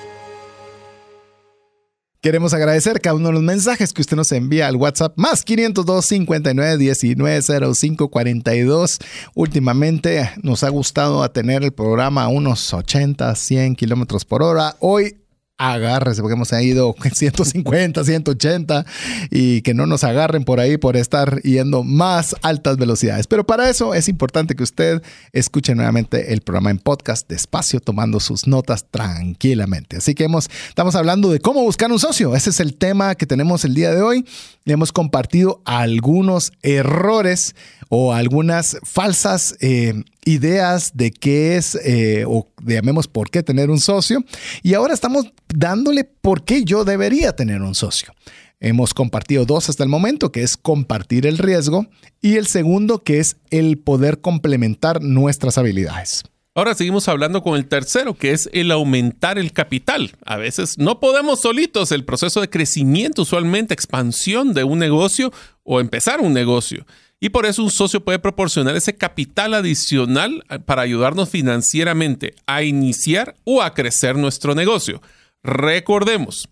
Queremos 2.22 2.54
agradecer 2.54 3.02
cada 3.02 3.18
uno 3.18 3.28
de 3.28 3.34
los 3.34 3.44
mensajes 3.44 3.92
que 3.92 4.02
usted 4.02 4.16
nos 4.16 4.32
envía 4.32 4.68
al 4.68 4.78
WhatsApp 4.78 5.12
más 5.18 5.44
502 5.44 6.06
59 6.06 6.78
19 6.78 7.42
05 7.76 8.08
42. 8.08 9.00
Últimamente 9.34 10.32
nos 10.42 10.64
ha 10.64 10.70
gustado 10.70 11.30
tener 11.32 11.64
el 11.64 11.74
programa 11.74 12.24
a 12.24 12.28
unos 12.30 12.74
80, 12.74 13.36
100 13.36 13.76
kilómetros 13.76 14.24
por 14.24 14.42
hora. 14.42 14.78
Hoy 14.80 15.18
agárrese, 15.58 16.22
porque 16.22 16.34
hemos 16.34 16.52
ido 16.54 16.96
150, 17.14 18.04
180 18.04 18.86
y 19.32 19.62
que 19.62 19.74
no 19.74 19.86
nos 19.86 20.04
agarren 20.04 20.44
por 20.44 20.60
ahí 20.60 20.78
por 20.78 20.98
estar 20.98 21.42
yendo 21.42 21.84
más 21.84 22.36
altas 22.42 22.78
velocidades. 22.78 23.28
Pero 23.28 23.46
para 23.46 23.70
eso 23.70 23.94
es 23.94 24.10
importante 24.10 24.56
que 24.56 24.64
usted 24.64 25.02
escuche 25.32 25.76
nuevamente 25.76 26.34
el 26.34 26.42
programa 26.42 26.72
en 26.72 26.80
podcast 26.80 27.28
despacio, 27.30 27.80
tomando 27.80 28.20
sus 28.20 28.48
notas 28.48 28.86
tranquilamente. 28.90 29.98
Así 29.98 30.14
que 30.14 30.26
hemos, 30.26 30.50
estamos 30.68 30.96
hablando 30.96 31.30
de 31.30 31.40
cómo 31.40 31.62
buscar 31.62 31.92
un 31.92 32.00
socio. 32.00 32.36
Ese 32.36 32.50
es 32.50 32.60
el 32.60 32.76
tema 32.76 33.16
que 33.16 33.26
tenemos 33.26 33.66
el 33.66 33.74
día 33.74 33.92
de 33.92 34.02
hoy. 34.02 34.26
Hemos 34.66 34.92
compartido 34.92 35.62
algunos 35.66 36.52
errores 36.64 37.56
o 37.90 38.14
algunas 38.14 38.78
falsas 38.84 39.56
eh, 39.62 40.04
ideas 40.26 40.98
de 40.98 41.12
qué 41.12 41.56
es 41.56 41.76
eh, 41.76 42.26
o 42.28 42.50
llamemos 42.66 43.08
por 43.08 43.30
qué 43.30 43.44
tener 43.44 43.70
un 43.70 43.80
socio. 43.80 44.24
Y 44.64 44.74
ahora 44.74 44.94
estamos 44.94 45.32
dándole 45.48 46.04
por 46.04 46.44
qué 46.44 46.66
yo 46.66 46.84
debería 46.84 47.34
tener 47.36 47.62
un 47.62 47.76
socio. 47.76 48.14
Hemos 48.60 48.94
compartido 48.94 49.46
dos 49.46 49.70
hasta 49.70 49.84
el 49.84 49.90
momento, 49.90 50.32
que 50.32 50.42
es 50.42 50.58
compartir 50.58 51.28
el 51.28 51.38
riesgo, 51.38 51.88
y 52.22 52.36
el 52.36 52.48
segundo, 52.48 53.04
que 53.04 53.20
es 53.20 53.38
el 53.52 53.78
poder 53.78 54.22
complementar 54.22 55.02
nuestras 55.04 55.58
habilidades. 55.58 56.24
Ahora 56.58 56.74
seguimos 56.74 57.10
hablando 57.10 57.44
con 57.44 57.58
el 57.58 57.68
tercero, 57.68 58.14
que 58.14 58.32
es 58.32 58.50
el 58.54 58.72
aumentar 58.72 59.38
el 59.38 59.52
capital. 59.52 60.14
A 60.26 60.38
veces 60.38 60.78
no 60.78 61.02
podemos 61.02 61.42
solitos. 61.42 61.92
El 61.92 62.06
proceso 62.06 62.40
de 62.40 62.50
crecimiento, 62.50 63.24
usualmente 63.24 63.74
expansión 63.74 64.54
de 64.54 64.64
un 64.64 64.80
negocio 64.80 65.34
o 65.64 65.82
empezar 65.82 66.22
un 66.22 66.32
negocio. 66.32 66.86
Y 67.26 67.30
por 67.30 67.48
eso 67.48 67.64
un 67.64 67.72
socio 67.72 68.06
puede 68.06 68.20
proporcionar 68.20 68.76
ese 68.76 68.96
capital 68.98 69.56
adicional 69.56 70.44
eh, 70.48 70.60
para 70.60 70.84
ayudarnos 70.84 71.28
financieramente 71.28 72.36
a 72.46 72.62
iniciar 72.62 73.34
o 73.46 73.64
a 73.64 73.74
crecer 73.74 74.16
nuestro 74.16 74.54
negocio. 74.54 75.02
Recordemos, 75.42 76.48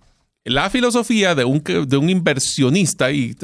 la 0.46 0.70
filosofía 0.70 1.36
de 1.36 1.46
un, 1.46 1.64
de 1.64 1.98
un 1.98 2.10
inversionista, 2.10 3.12
y 3.12 3.36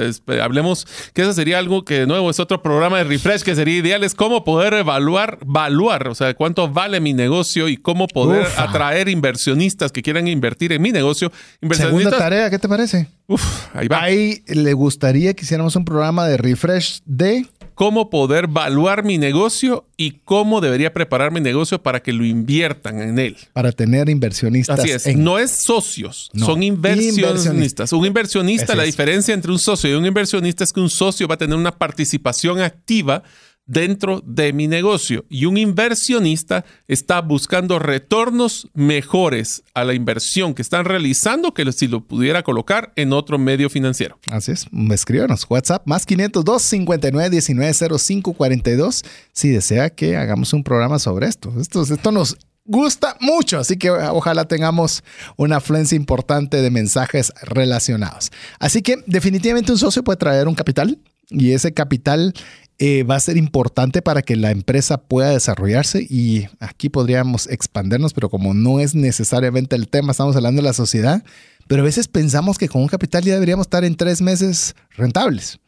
hablemos 0.42 0.86
que 1.14 1.22
eso 1.22 1.34
sería 1.34 1.58
algo 1.58 1.86
que 1.86 2.00
de 2.02 2.08
nuevo 2.08 2.30
es 2.30 2.40
otro 2.40 2.62
programa 2.62 2.98
de 2.98 3.06
refresh 3.06 3.42
que 3.42 3.56
sería 3.56 3.78
ideal, 3.78 4.04
es 4.04 4.16
cómo 4.16 4.44
poder 4.44 4.74
evaluar, 4.74 5.40
evaluar, 5.42 6.10
o 6.10 6.16
sea, 6.16 6.34
cuánto 6.34 6.68
vale 6.70 7.00
mi 7.00 7.14
negocio 7.14 7.70
y 7.70 7.78
cómo 7.78 8.08
poder 8.08 8.48
atraer 8.58 9.08
inversionistas 9.08 9.92
que 9.92 10.02
quieran 10.02 10.28
invertir 10.28 10.74
en 10.74 10.82
mi 10.82 10.92
negocio. 10.92 11.32
Segunda 11.72 12.18
tarea, 12.18 12.50
¿qué 12.50 12.60
te 12.60 12.68
parece? 12.68 13.08
Uf, 13.28 13.44
ahí 13.74 13.88
va. 13.88 14.02
Ahí 14.02 14.44
le 14.48 14.74
gustaría 14.74 15.34
que 15.34 15.46
hiciéramos 15.46 15.76
un 15.76 15.86
programa 15.86 16.28
de 16.28 16.38
refresh 16.38 17.02
de 17.06 17.46
cómo 17.80 18.10
poder 18.10 18.44
evaluar 18.44 19.06
mi 19.06 19.18
negocio 19.18 19.88
y 19.96 20.20
cómo 20.26 20.60
debería 20.60 20.94
preparar 20.94 21.32
mi 21.32 21.39
negocio 21.39 21.82
para 21.82 22.02
que 22.02 22.12
lo 22.12 22.26
inviertan 22.26 23.02
en 23.02 23.18
él. 23.18 23.38
Para 23.54 23.72
tener 23.72 24.10
inversionistas. 24.10 24.82
Así 24.82 24.92
es, 24.92 25.15
no 25.15 25.39
es 25.39 25.63
socios, 25.63 26.30
son 26.36 26.62
inversionistas. 26.62 27.94
Un 27.94 28.06
inversionista, 28.06 28.76
la 28.76 28.84
diferencia 28.84 29.34
entre 29.34 29.54
un 29.54 29.60
socio 29.60 29.89
y 29.89 29.94
un 29.94 30.06
inversionista 30.06 30.65
es 30.65 30.74
que 30.74 30.82
un 30.82 30.89
socio 30.89 31.26
va 31.26 31.36
a 31.36 31.38
tener 31.38 31.56
una 31.56 31.72
participación 31.72 32.60
activa 32.60 33.24
dentro 33.70 34.22
de 34.26 34.52
mi 34.52 34.68
negocio 34.68 35.26
y 35.30 35.46
un 35.46 35.56
inversionista 35.56 36.66
está 36.88 37.22
buscando 37.22 37.78
retornos 37.78 38.68
mejores 38.74 39.64
a 39.76 39.84
la 39.84 39.94
inversión 39.94 40.56
que 40.56 40.64
están 40.64 40.86
realizando 40.86 41.54
que 41.54 41.72
si 41.72 41.88
lo 41.88 42.02
pudiera 42.02 42.42
colocar 42.42 42.92
en 42.96 43.14
otro 43.14 43.38
medio 43.38 43.70
financiero. 43.70 44.18
Así 44.32 44.54
es, 44.54 44.66
escríbanos 44.92 45.46
WhatsApp 45.48 45.84
más 45.86 46.08
502 46.08 46.62
59 46.64 47.30
19 47.30 48.00
05 48.00 48.34
42 48.34 49.04
si 49.34 49.50
desea 49.50 49.92
que 49.92 50.18
hagamos 50.18 50.52
un 50.54 50.64
programa 50.64 50.98
sobre 50.98 51.28
esto. 51.28 51.54
Esto, 51.60 51.84
esto 51.84 52.12
nos 52.12 52.38
gusta 52.66 53.18
mucho, 53.20 53.60
así 53.60 53.78
que 53.78 53.92
ojalá 53.92 54.46
tengamos 54.46 55.04
una 55.38 55.58
afluencia 55.58 55.96
importante 55.96 56.62
de 56.64 56.72
mensajes 56.72 57.32
relacionados. 57.44 58.32
Así 58.58 58.82
que 58.82 58.96
definitivamente 59.06 59.72
un 59.72 59.78
socio 59.78 60.04
puede 60.04 60.18
traer 60.18 60.48
un 60.48 60.56
capital 60.56 60.98
y 61.30 61.52
ese 61.52 61.74
capital 61.74 62.34
eh, 62.82 63.04
va 63.04 63.15
a 63.15 63.20
ser 63.20 63.36
importante 63.36 64.02
para 64.02 64.22
que 64.22 64.38
la 64.38 64.52
empresa 64.52 65.02
pueda 65.02 65.32
desarrollarse 65.32 66.06
y 66.10 66.48
aquí 66.62 66.88
podríamos 66.88 67.48
expandernos, 67.48 68.13
pero 68.13 68.30
como 68.30 68.54
no 68.54 68.80
es 68.80 68.96
necesariamente 68.96 69.76
el 69.76 69.89
tema, 69.89 70.12
estamos 70.12 70.36
hablando 70.38 70.62
de 70.62 70.68
la 70.68 70.74
sociedad, 70.74 71.24
pero 71.68 71.82
a 71.82 71.86
veces 71.86 72.08
pensamos 72.08 72.58
que 72.58 72.70
con 72.70 72.82
un 72.82 72.88
capital 72.88 73.24
ya 73.24 73.34
deberíamos 73.34 73.65
estar 73.65 73.84
en 73.84 73.96
tres 73.96 74.22
meses 74.22 74.76
rentables. 74.96 75.60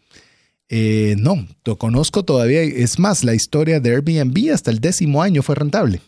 Eh, 0.69 1.15
no, 1.19 1.45
lo 1.65 1.77
conozco 1.77 2.23
todavía, 2.23 2.61
es 2.61 2.97
más, 2.97 3.25
la 3.25 3.35
historia 3.35 3.81
de 3.81 3.89
Airbnb 3.89 4.53
hasta 4.53 4.71
el 4.71 4.79
décimo 4.79 5.21
año 5.21 5.43
fue 5.43 5.55
rentable. 5.55 5.99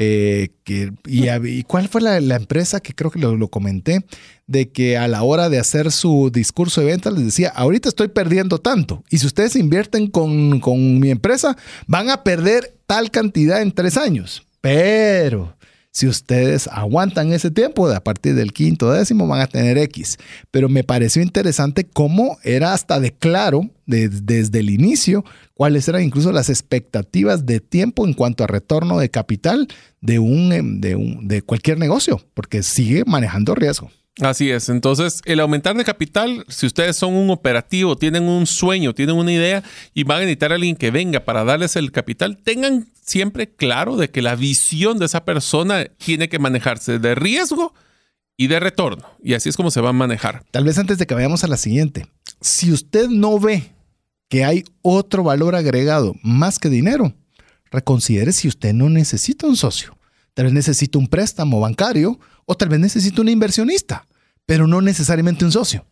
Eh, 0.00 0.50
que, 0.62 0.92
y, 1.06 1.62
cuál 1.64 1.88
fue 1.88 2.00
la, 2.00 2.16
empresa 2.16 2.78
que 2.78 2.94
creo 2.94 3.10
que 3.10 3.18
lo, 3.18 3.48
comenté? 3.48 4.04
De 4.46 4.70
que 4.70 4.96
a 4.96 5.08
la 5.08 5.24
hora 5.24 5.48
de 5.48 5.58
hacer 5.58 5.90
su 5.90 6.30
discurso 6.32 6.80
de 6.80 6.86
venta 6.86 7.10
les 7.10 7.24
decía, 7.24 7.48
ahorita 7.48 7.88
estoy 7.88 8.06
perdiendo 8.08 8.58
tanto. 8.58 9.02
Y 9.10 9.18
si 9.18 9.26
ustedes 9.26 9.56
invierten 9.56 10.06
con, 10.06 10.60
con 10.60 11.00
mi 11.00 11.10
empresa, 11.10 11.56
van 11.88 12.10
a 12.10 12.22
perder 12.22 12.76
tal 12.86 13.10
cantidad 13.10 13.60
en 13.60 13.72
tres 13.72 13.96
años. 13.96 14.46
Pero 14.60 15.57
si 15.98 16.06
ustedes 16.06 16.68
aguantan 16.70 17.32
ese 17.32 17.50
tiempo, 17.50 17.88
a 17.88 17.98
partir 17.98 18.36
del 18.36 18.52
quinto 18.52 18.92
décimo 18.92 19.26
van 19.26 19.40
a 19.40 19.48
tener 19.48 19.78
X. 19.78 20.16
Pero 20.52 20.68
me 20.68 20.84
pareció 20.84 21.22
interesante 21.22 21.88
cómo 21.92 22.38
era 22.44 22.72
hasta 22.72 23.00
de 23.00 23.10
claro 23.10 23.68
desde 23.84 24.60
el 24.60 24.70
inicio 24.70 25.24
cuáles 25.54 25.88
eran 25.88 26.04
incluso 26.04 26.30
las 26.30 26.50
expectativas 26.50 27.46
de 27.46 27.58
tiempo 27.58 28.06
en 28.06 28.12
cuanto 28.12 28.44
a 28.44 28.46
retorno 28.46 29.00
de 29.00 29.10
capital 29.10 29.66
de, 30.00 30.20
un, 30.20 30.80
de, 30.80 30.94
un, 30.94 31.26
de 31.26 31.42
cualquier 31.42 31.78
negocio, 31.78 32.24
porque 32.32 32.62
sigue 32.62 33.02
manejando 33.04 33.56
riesgo. 33.56 33.90
Así 34.20 34.52
es. 34.52 34.68
Entonces, 34.68 35.20
el 35.24 35.40
aumentar 35.40 35.76
de 35.76 35.84
capital, 35.84 36.44
si 36.48 36.66
ustedes 36.66 36.96
son 36.96 37.14
un 37.14 37.30
operativo, 37.30 37.96
tienen 37.96 38.22
un 38.22 38.46
sueño, 38.46 38.94
tienen 38.94 39.16
una 39.16 39.32
idea 39.32 39.64
y 39.94 40.04
van 40.04 40.18
a 40.18 40.20
necesitar 40.20 40.52
a 40.52 40.54
alguien 40.54 40.76
que 40.76 40.92
venga 40.92 41.24
para 41.24 41.42
darles 41.42 41.74
el 41.74 41.90
capital, 41.90 42.36
tengan 42.36 42.86
siempre 43.08 43.48
claro 43.48 43.96
de 43.96 44.10
que 44.10 44.22
la 44.22 44.36
visión 44.36 44.98
de 44.98 45.06
esa 45.06 45.24
persona 45.24 45.86
tiene 45.96 46.28
que 46.28 46.38
manejarse 46.38 46.98
de 46.98 47.14
riesgo 47.14 47.74
y 48.36 48.46
de 48.48 48.60
retorno. 48.60 49.06
Y 49.22 49.34
así 49.34 49.48
es 49.48 49.56
como 49.56 49.70
se 49.70 49.80
va 49.80 49.90
a 49.90 49.94
manejar. 49.94 50.44
Tal 50.50 50.64
vez 50.64 50.78
antes 50.78 50.98
de 50.98 51.06
que 51.06 51.14
vayamos 51.14 51.42
a 51.42 51.48
la 51.48 51.56
siguiente, 51.56 52.06
si 52.40 52.70
usted 52.70 53.08
no 53.08 53.38
ve 53.38 53.72
que 54.28 54.44
hay 54.44 54.64
otro 54.82 55.24
valor 55.24 55.54
agregado 55.54 56.14
más 56.22 56.58
que 56.58 56.68
dinero, 56.68 57.14
reconsidere 57.70 58.32
si 58.32 58.46
usted 58.46 58.74
no 58.74 58.90
necesita 58.90 59.46
un 59.46 59.56
socio. 59.56 59.96
Tal 60.34 60.44
vez 60.44 60.54
necesita 60.54 60.98
un 60.98 61.08
préstamo 61.08 61.60
bancario 61.60 62.20
o 62.44 62.56
tal 62.56 62.68
vez 62.68 62.78
necesita 62.78 63.22
un 63.22 63.28
inversionista, 63.30 64.06
pero 64.46 64.66
no 64.66 64.82
necesariamente 64.82 65.44
un 65.46 65.52
socio. 65.52 65.86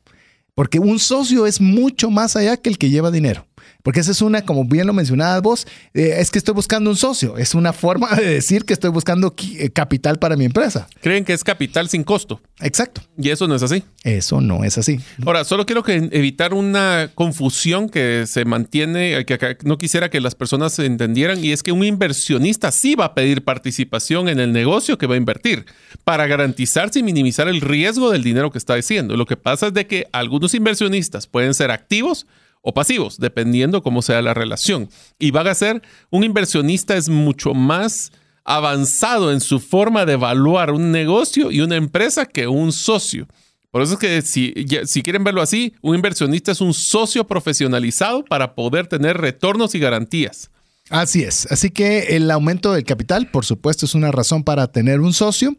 Porque 0.55 0.79
un 0.79 0.99
socio 0.99 1.47
es 1.47 1.61
mucho 1.61 2.11
más 2.11 2.37
allá 2.37 2.57
que 2.57 2.69
el 2.69 2.79
que 2.79 2.91
lleva 2.91 3.11
dinero. 3.11 3.47
Porque 3.87 4.01
esa 4.01 4.11
es 4.11 4.21
una, 4.21 4.43
como 4.43 4.65
bien 4.65 4.85
lo 4.85 4.93
mencionabas 4.93 5.41
vos, 5.43 5.67
eh, 5.95 6.17
es 6.19 6.33
que 6.33 6.39
estoy 6.39 6.55
buscando 6.55 6.91
un 6.91 6.97
socio. 6.97 7.39
Es 7.39 7.55
una 7.55 7.73
forma 7.73 8.17
de 8.17 8.27
decir 8.27 8.65
que 8.65 8.73
estoy 8.73 8.91
buscando 8.91 9.33
eh, 9.61 9.71
capital 9.71 10.19
para 10.19 10.35
mi 10.35 10.45
empresa. 10.45 10.89
Creen 11.03 11.25
que 11.25 11.33
es 11.33 11.45
capital 11.45 11.89
sin 11.89 12.03
costo. 12.03 12.41
Exacto. 12.59 13.03
Y 13.17 13.31
eso 13.31 13.47
no 13.47 13.55
es 13.55 13.63
así. 13.63 13.85
Eso 14.03 14.41
no 14.41 14.65
es 14.65 14.77
así. 14.77 14.99
Ahora, 15.25 15.45
solo 15.45 15.67
quiero 15.67 15.85
que 15.85 16.09
evitar 16.11 16.53
una 16.53 17.13
confusión 17.15 17.89
que 17.89 18.25
se 18.27 18.45
mantiene, 18.45 19.25
que 19.25 19.57
no 19.63 19.79
quisiera 19.79 20.11
que 20.11 20.21
las 20.21 20.35
personas 20.35 20.73
se 20.73 20.85
entendieran, 20.85 21.45
y 21.45 21.53
es 21.53 21.63
que 21.63 21.71
un 21.71 21.85
inversionista 21.85 22.73
sí 22.73 22.97
va 22.97 23.05
a 23.05 23.15
pedir 23.15 23.45
participación 23.45 24.29
en 24.29 24.41
el 24.41 24.53
negocio 24.53 24.99
que 24.99 25.07
va 25.07 25.15
a 25.15 25.19
invertir 25.19 25.65
para 26.03 26.27
garantizarse 26.27 26.99
y 26.99 27.03
minimizar 27.05 27.47
el 27.47 27.61
riesgo 27.61 28.11
del 28.11 28.25
dinero 28.25 28.51
que 28.51 28.59
está 28.59 28.75
haciendo. 28.75 29.17
Lo 29.17 29.27
que 29.27 29.37
pasa 29.37 29.69
es 29.69 29.75
de 29.75 29.87
que 29.87 30.09
algunos 30.11 30.55
inversionistas 30.55 31.29
pueden 31.29 31.55
ser 31.55 31.71
activos, 31.71 32.27
o 32.69 32.75
pasivos, 32.75 33.19
dependiendo 33.19 33.81
cómo 33.81 34.03
sea 34.03 34.21
la 34.23 34.35
relación. 34.35 34.89
Y 35.21 35.31
va 35.31 35.43
a 35.43 35.55
ser 35.55 35.83
un 36.11 36.25
inversionista 36.25 36.97
es 36.97 37.09
mucho 37.09 37.55
más 37.55 38.11
avanzado 38.45 39.33
en 39.33 39.41
su 39.41 39.61
forma 39.61 40.05
de 40.05 40.15
evaluar 40.15 40.73
un 40.73 40.91
negocio 40.91 41.53
y 41.53 41.61
una 41.61 41.77
empresa 41.77 42.27
que 42.27 42.49
un 42.49 42.73
socio. 42.73 43.29
Por 43.71 43.83
eso 43.83 43.93
es 43.93 43.99
que 44.01 44.23
si, 44.23 44.53
si 44.85 45.03
quieren 45.05 45.23
verlo 45.23 45.43
así, 45.43 45.75
un 45.81 45.95
inversionista 45.95 46.51
es 46.51 46.61
un 46.61 46.75
socio 46.75 47.25
profesionalizado 47.25 48.25
para 48.25 48.57
poder 48.57 48.89
tener 48.89 49.17
retornos 49.17 49.77
y 49.77 49.79
garantías. 49.79 50.51
Así 50.91 51.23
es. 51.23 51.47
Así 51.53 51.71
que 51.71 52.17
el 52.17 52.29
aumento 52.33 52.73
del 52.73 52.83
capital, 52.83 53.31
por 53.31 53.45
supuesto, 53.45 53.87
es 53.87 53.95
una 53.95 54.11
razón 54.11 54.43
para 54.43 54.67
tener 54.73 55.01
un 55.01 55.13
socio. 55.13 55.55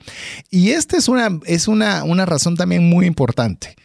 Y 0.51 0.71
esta 0.71 0.97
es 0.97 1.07
una, 1.07 1.39
es 1.45 1.69
una, 1.69 2.03
una 2.03 2.25
razón 2.25 2.57
también 2.57 2.83
muy 2.89 3.05
importante 3.05 3.77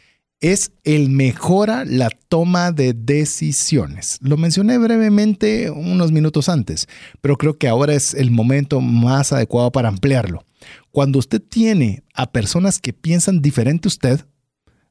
es 0.42 0.72
el 0.83 1.09
mejora 1.09 1.85
la 1.85 2.11
toma 2.11 2.72
de 2.72 2.94
decisiones. 2.94 4.18
Lo 4.20 4.37
mencioné 4.37 4.76
brevemente 4.76 5.70
unos 5.70 6.11
minutos 6.11 6.48
antes, 6.48 6.88
pero 7.20 7.38
creo 7.38 7.57
que 7.57 7.68
ahora 7.68 7.94
es 7.94 8.12
el 8.12 8.33
momento 8.33 8.81
más 8.81 9.33
adecuado 9.33 9.70
para 9.70 9.88
ampliarlo. 9.88 10.44
Cuando 10.90 11.20
usted 11.20 11.40
tiene 11.40 12.02
a 12.12 12.33
personas 12.33 12.81
que 12.81 12.92
piensan 12.92 13.40
diferente 13.40 13.87
a 13.87 13.90
usted, 13.90 14.26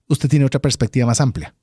usted 0.08 0.30
tiene 0.30 0.46
otra 0.46 0.62
perspectiva 0.62 1.06
más 1.06 1.20
amplia. 1.20 1.54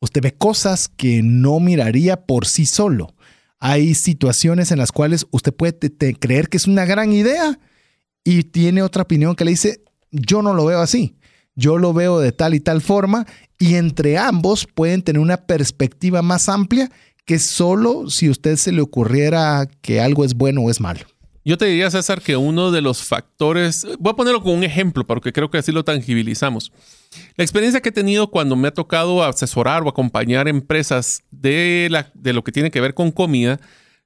Usted 0.00 0.20
ve 0.20 0.34
cosas 0.34 0.88
que 0.88 1.22
no 1.22 1.60
miraría 1.60 2.26
por 2.26 2.44
sí 2.44 2.66
solo. 2.66 3.14
Hay 3.60 3.94
situaciones 3.94 4.72
en 4.72 4.78
las 4.78 4.90
cuales 4.90 5.26
usted 5.30 5.54
puede 5.54 5.78
creer 6.18 6.48
que 6.48 6.56
es 6.56 6.66
una 6.66 6.84
gran 6.86 7.12
idea 7.12 7.60
y 8.24 8.42
tiene 8.44 8.82
otra 8.82 9.02
opinión 9.02 9.36
que 9.36 9.44
le 9.44 9.52
dice, 9.52 9.84
yo 10.10 10.42
no 10.42 10.54
lo 10.54 10.64
veo 10.64 10.80
así 10.80 11.17
yo 11.58 11.76
lo 11.76 11.92
veo 11.92 12.20
de 12.20 12.30
tal 12.30 12.54
y 12.54 12.60
tal 12.60 12.80
forma 12.80 13.26
y 13.58 13.74
entre 13.74 14.16
ambos 14.16 14.64
pueden 14.64 15.02
tener 15.02 15.20
una 15.20 15.38
perspectiva 15.38 16.22
más 16.22 16.48
amplia 16.48 16.88
que 17.24 17.40
solo 17.40 18.08
si 18.08 18.28
a 18.28 18.30
usted 18.30 18.54
se 18.54 18.70
le 18.70 18.80
ocurriera 18.80 19.68
que 19.82 20.00
algo 20.00 20.24
es 20.24 20.34
bueno 20.34 20.62
o 20.62 20.70
es 20.70 20.80
malo. 20.80 21.00
Yo 21.44 21.58
te 21.58 21.66
diría, 21.66 21.90
César, 21.90 22.22
que 22.22 22.36
uno 22.36 22.70
de 22.70 22.80
los 22.80 23.02
factores, 23.02 23.86
voy 23.98 24.12
a 24.12 24.16
ponerlo 24.16 24.40
como 24.40 24.54
un 24.54 24.62
ejemplo, 24.62 25.04
porque 25.04 25.32
creo 25.32 25.50
que 25.50 25.58
así 25.58 25.72
lo 25.72 25.84
tangibilizamos. 25.84 26.70
La 27.36 27.42
experiencia 27.42 27.80
que 27.80 27.88
he 27.88 27.92
tenido 27.92 28.30
cuando 28.30 28.54
me 28.54 28.68
ha 28.68 28.72
tocado 28.72 29.24
asesorar 29.24 29.82
o 29.82 29.88
acompañar 29.88 30.46
empresas 30.46 31.24
de 31.30 31.88
lo 32.22 32.44
que 32.44 32.52
tiene 32.52 32.70
que 32.70 32.80
ver 32.80 32.94
con 32.94 33.10
comida, 33.10 33.58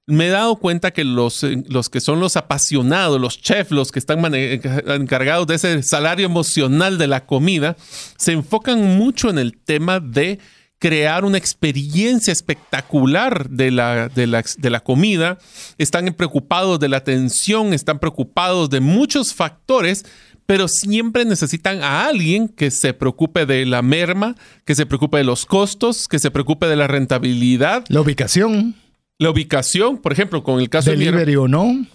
me 0.07 0.27
he 0.27 0.31
dado 0.31 0.57
cuenta 0.57 0.91
que 0.91 1.05
los, 1.05 1.45
eh, 1.45 1.63
los 1.69 1.89
que 1.89 2.01
son 2.01 2.21
los 2.21 2.37
apasionados, 2.37 3.21
los 3.21 3.41
chefs, 3.41 3.71
los 3.71 3.93
que 3.93 3.99
están 3.99 4.23
encargados 4.35 5.47
de 5.47 5.55
ese 5.55 5.83
salario 5.83 6.27
emocional 6.27 6.99
de 6.99 7.07
la 7.07 7.27
comida, 7.27 7.77
se 8.17 8.33
enfocan 8.33 8.99
mucho 8.99 9.31
en 9.31 9.39
el 9.39 9.59
tema 9.59 10.01
de 10.01 10.39
crear 10.83 11.25
una 11.25 11.39
experiencia 11.39 12.33
espectacular 12.33 13.49
de 13.49 13.71
la, 13.71 14.09
de 14.09 14.27
la, 14.27 14.45
de 14.59 14.69
la 14.71 14.81
comida, 14.81 15.39
están 15.79 16.13
preocupados 16.15 16.81
de 16.81 16.89
la 16.89 16.97
atención, 16.97 17.73
están 17.73 18.01
preocupados 18.01 18.69
de 18.69 18.81
muchos 18.81 19.33
factores, 19.33 20.05
pero 20.45 20.67
siempre 20.67 21.25
necesitan 21.25 21.85
a 21.85 22.07
alguien 22.07 22.49
que 22.49 22.73
se 22.73 22.95
preocupe 22.95 23.47
de 23.47 23.65
la 23.65 23.81
merma, 23.81 24.35
que 24.65 24.75
se 24.75 24.85
preocupe 24.85 25.19
de 25.19 25.25
los 25.25 25.47
costos, 25.47 26.09
que 26.09 26.19
se 26.19 26.33
preocupe 26.33 26.67
de 26.67 26.75
la 26.75 26.89
rentabilidad. 26.89 27.85
La 27.87 28.01
ubicación. 28.01 28.75
La 29.19 29.31
ubicación, 29.31 29.99
por 29.99 30.13
ejemplo, 30.13 30.43
con 30.43 30.61
el 30.61 30.69
caso 30.69 30.91
de 30.91 30.97
mi 30.97 31.37
o 31.37 31.47
no. 31.47 31.87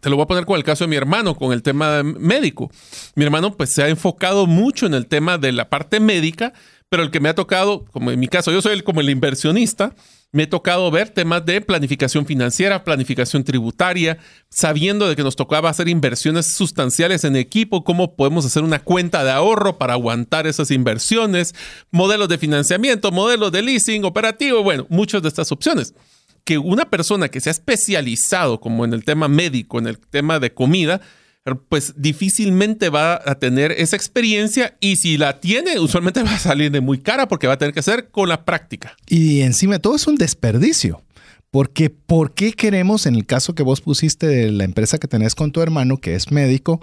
te 0.00 0.08
lo 0.08 0.16
voy 0.16 0.24
a 0.24 0.26
poner 0.26 0.44
con 0.44 0.56
el 0.56 0.64
caso 0.64 0.84
de 0.84 0.88
mi 0.88 0.96
hermano, 0.96 1.34
con 1.34 1.52
el 1.52 1.62
tema 1.62 2.02
médico. 2.02 2.70
Mi 3.16 3.24
hermano 3.24 3.56
pues 3.56 3.72
se 3.72 3.82
ha 3.82 3.88
enfocado 3.88 4.46
mucho 4.46 4.86
en 4.86 4.94
el 4.94 5.06
tema 5.06 5.38
de 5.38 5.52
la 5.52 5.68
parte 5.68 5.98
médica, 5.98 6.52
pero 6.88 7.02
el 7.02 7.10
que 7.10 7.18
me 7.18 7.28
ha 7.28 7.34
tocado, 7.34 7.84
como 7.86 8.12
en 8.12 8.20
mi 8.20 8.28
caso, 8.28 8.52
yo 8.52 8.62
soy 8.62 8.74
el, 8.74 8.84
como 8.84 9.00
el 9.00 9.10
inversionista, 9.10 9.94
me 10.32 10.44
ha 10.44 10.50
tocado 10.50 10.90
ver 10.90 11.08
temas 11.08 11.44
de 11.46 11.60
planificación 11.60 12.26
financiera, 12.26 12.84
planificación 12.84 13.42
tributaria, 13.42 14.18
sabiendo 14.50 15.08
de 15.08 15.16
que 15.16 15.22
nos 15.22 15.34
tocaba 15.34 15.70
hacer 15.70 15.88
inversiones 15.88 16.52
sustanciales 16.52 17.24
en 17.24 17.36
equipo, 17.36 17.84
cómo 17.84 18.16
podemos 18.16 18.44
hacer 18.44 18.62
una 18.62 18.78
cuenta 18.80 19.24
de 19.24 19.30
ahorro 19.30 19.78
para 19.78 19.94
aguantar 19.94 20.46
esas 20.46 20.70
inversiones, 20.70 21.54
modelos 21.90 22.28
de 22.28 22.38
financiamiento, 22.38 23.10
modelos 23.12 23.50
de 23.50 23.62
leasing, 23.62 24.04
operativo, 24.04 24.62
bueno, 24.62 24.86
muchas 24.90 25.22
de 25.22 25.28
estas 25.28 25.50
opciones. 25.52 25.94
Que 26.46 26.58
una 26.58 26.88
persona 26.88 27.28
que 27.28 27.40
se 27.40 27.50
ha 27.50 27.52
especializado 27.52 28.60
como 28.60 28.84
en 28.84 28.94
el 28.94 29.04
tema 29.04 29.28
médico, 29.28 29.78
en 29.78 29.88
el 29.88 29.98
tema 29.98 30.38
de 30.38 30.54
comida, 30.54 31.00
pues 31.68 31.94
difícilmente 31.96 32.88
va 32.88 33.20
a 33.24 33.34
tener 33.38 33.72
esa 33.72 33.96
experiencia 33.96 34.76
y 34.80 34.96
si 34.96 35.18
la 35.18 35.40
tiene, 35.40 35.78
usualmente 35.78 36.22
va 36.24 36.34
a 36.34 36.38
salir 36.38 36.70
de 36.70 36.80
muy 36.80 36.98
cara 36.98 37.28
porque 37.28 37.48
va 37.48 37.54
a 37.54 37.58
tener 37.58 37.74
que 37.74 37.80
hacer 37.80 38.10
con 38.10 38.28
la 38.28 38.44
práctica. 38.44 38.96
Y 39.08 39.40
encima 39.40 39.74
de 39.74 39.80
todo 39.80 39.96
es 39.96 40.06
un 40.06 40.16
desperdicio. 40.16 41.02
Porque, 41.50 41.90
¿por 41.90 42.34
qué 42.34 42.52
queremos, 42.52 43.06
en 43.06 43.14
el 43.14 43.24
caso 43.24 43.54
que 43.54 43.62
vos 43.62 43.80
pusiste 43.80 44.26
de 44.26 44.52
la 44.52 44.64
empresa 44.64 44.98
que 44.98 45.08
tenés 45.08 45.34
con 45.34 45.52
tu 45.52 45.62
hermano, 45.62 45.98
que 45.98 46.14
es 46.14 46.30
médico, 46.30 46.80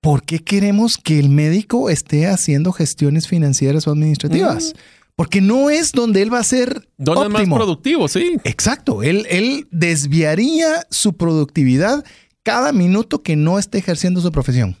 ¿por 0.00 0.22
qué 0.22 0.38
queremos 0.38 0.98
que 0.98 1.18
el 1.18 1.28
médico 1.30 1.90
esté 1.90 2.26
haciendo 2.26 2.72
gestiones 2.72 3.26
financieras 3.26 3.86
o 3.86 3.90
administrativas? 3.90 4.74
Mm. 4.74 4.97
Porque 5.18 5.40
no 5.40 5.68
es 5.68 5.90
donde 5.90 6.22
él 6.22 6.32
va 6.32 6.38
a 6.38 6.44
ser 6.44 6.88
donde 6.96 7.42
es 7.42 7.48
más 7.48 7.58
productivo, 7.58 8.06
sí. 8.06 8.36
Exacto. 8.44 9.02
Él, 9.02 9.26
él 9.28 9.66
desviaría 9.72 10.86
su 10.90 11.16
productividad 11.16 12.04
cada 12.44 12.72
minuto 12.72 13.20
que 13.24 13.34
no 13.34 13.58
esté 13.58 13.78
ejerciendo 13.78 14.20
su 14.20 14.30
profesión. 14.30 14.76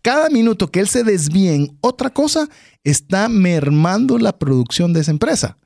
Cada 0.00 0.30
minuto 0.30 0.70
que 0.70 0.80
él 0.80 0.88
se 0.88 1.04
desvíe 1.04 1.54
en 1.54 1.76
otra 1.82 2.08
cosa 2.08 2.48
está 2.82 3.28
mermando 3.28 4.18
la 4.18 4.38
producción 4.38 4.94
de 4.94 5.00
esa 5.00 5.10
empresa. 5.10 5.58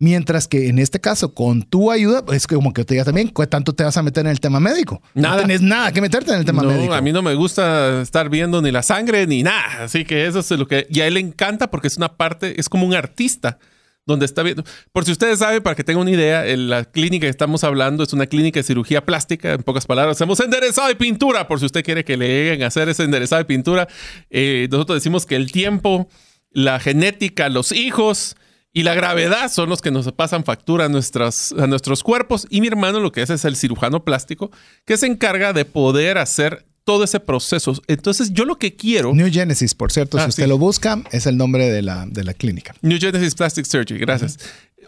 Mientras 0.00 0.46
que 0.46 0.68
en 0.68 0.78
este 0.78 1.00
caso, 1.00 1.34
con 1.34 1.64
tu 1.64 1.90
ayuda, 1.90 2.22
es 2.32 2.46
como 2.46 2.72
que 2.72 2.84
te 2.84 2.94
diga 2.94 3.04
también, 3.04 3.28
¿cuánto 3.28 3.50
tanto 3.50 3.74
te 3.74 3.82
vas 3.82 3.96
a 3.96 4.02
meter 4.04 4.26
en 4.26 4.30
el 4.30 4.38
tema 4.38 4.60
médico? 4.60 5.02
Nada. 5.14 5.34
No 5.34 5.42
tienes 5.42 5.60
nada 5.60 5.90
que 5.90 6.00
meterte 6.00 6.30
en 6.32 6.38
el 6.38 6.44
tema 6.44 6.62
médico. 6.62 6.94
A 6.94 7.00
mí 7.00 7.10
no 7.10 7.20
me 7.20 7.34
gusta 7.34 8.00
estar 8.02 8.30
viendo 8.30 8.62
ni 8.62 8.70
la 8.70 8.84
sangre 8.84 9.26
ni 9.26 9.42
nada. 9.42 9.84
Así 9.84 10.04
que 10.04 10.26
eso 10.26 10.38
es 10.38 10.50
lo 10.52 10.68
que. 10.68 10.86
Y 10.88 11.00
a 11.00 11.08
él 11.08 11.14
le 11.14 11.20
encanta 11.20 11.68
porque 11.68 11.88
es 11.88 11.96
una 11.96 12.16
parte, 12.16 12.60
es 12.60 12.68
como 12.68 12.86
un 12.86 12.94
artista 12.94 13.58
donde 14.06 14.24
está 14.24 14.44
viendo. 14.44 14.62
Por 14.92 15.04
si 15.04 15.10
ustedes 15.10 15.40
saben, 15.40 15.64
para 15.64 15.74
que 15.74 15.82
tengan 15.82 16.02
una 16.02 16.12
idea, 16.12 16.44
la 16.56 16.84
clínica 16.84 17.26
que 17.26 17.30
estamos 17.30 17.64
hablando 17.64 18.04
es 18.04 18.12
una 18.12 18.26
clínica 18.26 18.60
de 18.60 18.64
cirugía 18.64 19.04
plástica. 19.04 19.52
En 19.52 19.64
pocas 19.64 19.86
palabras, 19.86 20.16
hacemos 20.16 20.38
enderezado 20.38 20.86
de 20.86 20.94
pintura. 20.94 21.48
Por 21.48 21.58
si 21.58 21.66
usted 21.66 21.84
quiere 21.84 22.04
que 22.04 22.16
le 22.16 22.28
lleguen 22.28 22.62
a 22.62 22.68
hacer 22.68 22.88
ese 22.88 23.02
enderezado 23.02 23.40
de 23.40 23.46
pintura, 23.46 23.88
eh, 24.30 24.68
nosotros 24.70 24.96
decimos 24.96 25.26
que 25.26 25.34
el 25.34 25.50
tiempo, 25.50 26.08
la 26.52 26.78
genética, 26.78 27.48
los 27.48 27.72
hijos 27.72 28.36
y 28.72 28.82
la 28.82 28.94
gravedad 28.94 29.50
son 29.50 29.68
los 29.68 29.80
que 29.80 29.90
nos 29.90 30.10
pasan 30.12 30.44
factura 30.44 30.86
a, 30.86 30.88
nuestras, 30.88 31.52
a 31.52 31.66
nuestros 31.66 32.02
cuerpos. 32.02 32.46
Y 32.50 32.60
mi 32.60 32.66
hermano 32.66 33.00
lo 33.00 33.12
que 33.12 33.22
hace 33.22 33.34
es 33.34 33.44
el 33.44 33.56
cirujano 33.56 34.04
plástico, 34.04 34.50
que 34.84 34.96
se 34.96 35.06
encarga 35.06 35.52
de 35.52 35.64
poder 35.64 36.18
hacer 36.18 36.66
todo 36.84 37.04
ese 37.04 37.20
proceso. 37.20 37.74
Entonces, 37.86 38.32
yo 38.32 38.44
lo 38.44 38.56
que 38.56 38.74
quiero. 38.74 39.14
New 39.14 39.30
Genesis, 39.30 39.74
por 39.74 39.92
cierto, 39.92 40.16
si 40.18 40.24
ah, 40.24 40.28
usted 40.28 40.46
lo 40.46 40.58
busca, 40.58 41.02
es 41.12 41.26
el 41.26 41.36
nombre 41.36 41.70
de 41.70 41.82
la, 41.82 42.06
de 42.06 42.24
la 42.24 42.32
clínica. 42.34 42.74
New 42.80 42.98
Genesis 42.98 43.34
Plastic 43.34 43.66
Surgery, 43.66 44.00
gracias. 44.00 44.38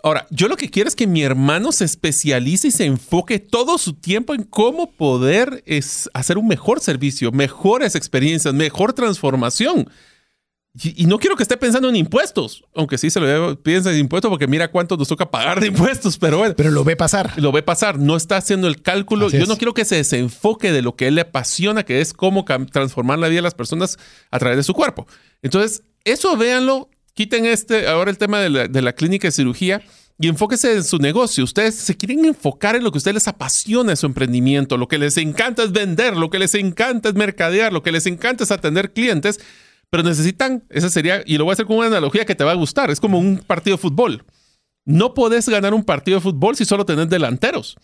Ahora, 0.03 0.27
yo 0.31 0.49
lo 0.49 0.57
que 0.57 0.71
quiero 0.71 0.89
es 0.89 0.97
que 0.97 1.07
mi 1.07 1.23
hermano 1.23 1.73
se 1.73 1.85
especialice 1.85 2.69
y 2.69 2.71
se 2.71 2.87
enfoque 2.87 3.39
todo 3.39 3.77
su 3.77 3.95
tiempo 3.95 4.35
en 4.35 4.45
cómo 4.45 4.93
poder 4.93 5.63
es 5.67 6.09
hacer 6.15 6.39
un 6.39 6.47
mejor 6.47 6.81
servicio, 6.81 7.33
mejores 7.33 7.95
experiencias, 7.95 8.55
mejor 8.55 8.95
transformación. 8.95 9.91
Y, 10.73 11.07
no 11.07 11.19
quiero 11.19 11.35
que 11.35 11.43
esté 11.43 11.57
pensando 11.57 11.89
en 11.89 11.97
impuestos, 11.97 12.63
aunque 12.77 12.97
sí 12.97 13.11
se 13.11 13.19
lo 13.19 13.61
piensa 13.61 13.91
en 13.91 13.99
impuestos 13.99 14.29
porque 14.29 14.47
mira 14.47 14.71
cuánto 14.71 14.97
nos 14.97 15.09
toca 15.09 15.29
pagar 15.29 15.59
de 15.59 15.67
impuestos, 15.67 16.17
pero 16.17 16.39
bueno. 16.39 16.55
Pero 16.57 16.71
lo 16.71 16.85
ve 16.85 16.95
pasar. 16.95 17.33
Lo 17.39 17.51
ve 17.51 17.65
pasar, 17.65 17.99
no 17.99 18.17
está 18.17 18.37
haciendo 18.37 18.69
el 18.69 18.81
cálculo. 18.81 19.29
Yo 19.31 19.47
no 19.47 19.57
quiero 19.57 19.75
que 19.75 19.85
se 19.85 19.97
desenfoque 19.97 20.71
de 20.71 20.83
lo 20.83 20.95
que 20.95 21.09
él 21.09 21.17
le 21.17 21.23
apasiona, 21.23 21.83
que 21.83 22.01
es 22.01 22.13
cómo 22.13 22.45
transformar 22.45 23.19
la 23.19 23.27
vida 23.27 23.39
de 23.39 23.43
las 23.43 23.55
personas 23.55 23.99
a 24.31 24.39
través 24.39 24.59
de 24.59 24.63
su 24.63 24.73
cuerpo. 24.73 25.09
Entonces, 25.43 25.83
eso 26.05 26.37
véanlo, 26.37 26.89
quiten 27.15 27.47
este, 27.47 27.89
ahora 27.89 28.13
el 28.13 28.19
tema 28.19 28.39
de 28.39 28.51
la, 28.51 28.69
de 28.69 28.83
la 28.83 28.93
clínica 28.93 29.27
de 29.27 29.33
cirugía 29.33 29.83
y 30.21 30.29
enfóquese 30.29 30.75
en 30.75 30.85
su 30.85 30.99
negocio. 30.99 31.43
Ustedes 31.43 31.75
se 31.75 31.97
quieren 31.97 32.25
enfocar 32.27 32.77
en 32.77 32.85
lo 32.85 32.93
que 32.93 32.99
a 32.99 33.01
ustedes 33.01 33.15
les 33.17 33.29
apasiona, 33.29 33.97
su 33.97 34.07
emprendimiento. 34.07 34.77
Lo 34.77 34.87
que 34.87 34.99
les 34.99 35.17
encanta 35.17 35.65
es 35.65 35.73
vender, 35.73 36.17
lo 36.17 36.31
que 36.31 36.39
les 36.39 36.55
encanta 36.55 37.09
es 37.09 37.17
mercadear, 37.17 37.73
lo 37.73 37.83
que 37.83 37.91
les 37.91 38.07
encanta 38.07 38.45
es 38.45 38.53
atender 38.53 38.93
clientes 38.93 39.41
pero 39.91 40.03
necesitan, 40.03 40.65
esa 40.71 40.89
sería, 40.89 41.23
y 41.27 41.37
lo 41.37 41.45
voy 41.45 41.53
a 41.53 41.55
hacer 41.55 41.67
con 41.67 41.77
una 41.77 41.89
analogía 41.89 42.25
que 42.25 42.35
te 42.35 42.45
va 42.45 42.53
a 42.53 42.57
gustar, 42.57 42.91
es 42.91 43.01
como 43.01 43.19
un 43.19 43.39
partido 43.39 43.77
de 43.77 43.83
fútbol. 43.83 44.25
No 44.85 45.15
puedes 45.15 45.49
ganar 45.49 45.75
un 45.75 45.85
partido 45.85 46.19
de 46.19 46.23
fútbol 46.23 46.57
si 46.57 46.65
solo 46.65 46.87
tenés 46.87 47.09
delanteros. 47.09 47.77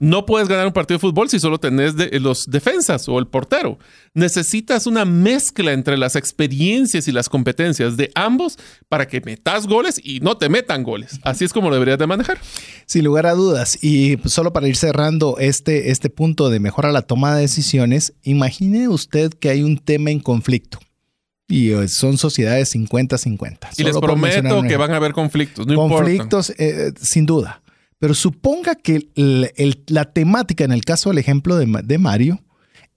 No. 0.00 0.26
puedes 0.26 0.48
ganar 0.48 0.66
un 0.66 0.72
partido 0.72 0.96
de 0.96 1.00
fútbol 1.00 1.28
si 1.28 1.38
solo 1.38 1.58
tenés 1.58 1.94
los 2.20 2.46
defensas 2.46 3.08
o 3.08 3.18
el 3.18 3.26
portero. 3.26 3.78
Necesitas 4.14 4.86
una 4.86 5.04
mezcla 5.04 5.72
entre 5.72 5.96
las 5.96 6.16
experiencias 6.16 7.08
y 7.08 7.12
las 7.12 7.28
competencias 7.28 7.96
de 7.96 8.10
ambos 8.14 8.58
para 8.88 9.06
que 9.06 9.20
metas 9.20 9.66
goles 9.66 10.00
y 10.02 10.20
no 10.20 10.36
te 10.36 10.48
metan 10.48 10.82
goles. 10.82 11.20
Así 11.22 11.44
es 11.44 11.52
como 11.52 11.68
lo 11.68 11.76
deberías 11.76 11.98
de 11.98 12.06
manejar. 12.06 12.38
Sin 12.86 13.04
lugar 13.04 13.26
a 13.26 13.34
dudas. 13.34 13.82
Y 13.82 14.18
solo 14.24 14.52
para 14.52 14.68
ir 14.68 14.76
cerrando 14.76 15.36
este, 15.38 15.90
este 15.90 16.10
punto 16.10 16.50
de 16.50 16.60
mejora 16.60 16.92
la 16.92 17.02
toma 17.02 17.34
de 17.34 17.42
decisiones, 17.42 18.14
imagine 18.22 18.88
usted 18.88 19.32
que 19.32 19.50
hay 19.50 19.62
un 19.62 19.78
tema 19.78 20.10
en 20.10 20.20
conflicto. 20.20 20.78
Y 21.48 21.70
eh, 21.70 21.88
son 21.88 22.18
sociedades 22.18 22.74
50-50. 22.74 23.68
Y 23.76 23.84
les 23.84 23.96
prometo 23.98 24.62
que 24.62 24.76
van 24.76 24.92
a 24.92 24.96
haber 24.96 25.12
conflictos. 25.12 25.66
No 25.66 25.88
conflictos, 25.88 26.50
eh, 26.58 26.92
sin 27.00 27.26
duda. 27.26 27.62
Pero 27.98 28.14
suponga 28.14 28.74
que 28.74 29.08
la 29.86 30.04
temática, 30.12 30.64
en 30.64 30.72
el 30.72 30.84
caso 30.84 31.10
del 31.10 31.18
ejemplo 31.18 31.56
de, 31.56 31.66
de 31.84 31.98
Mario, 31.98 32.42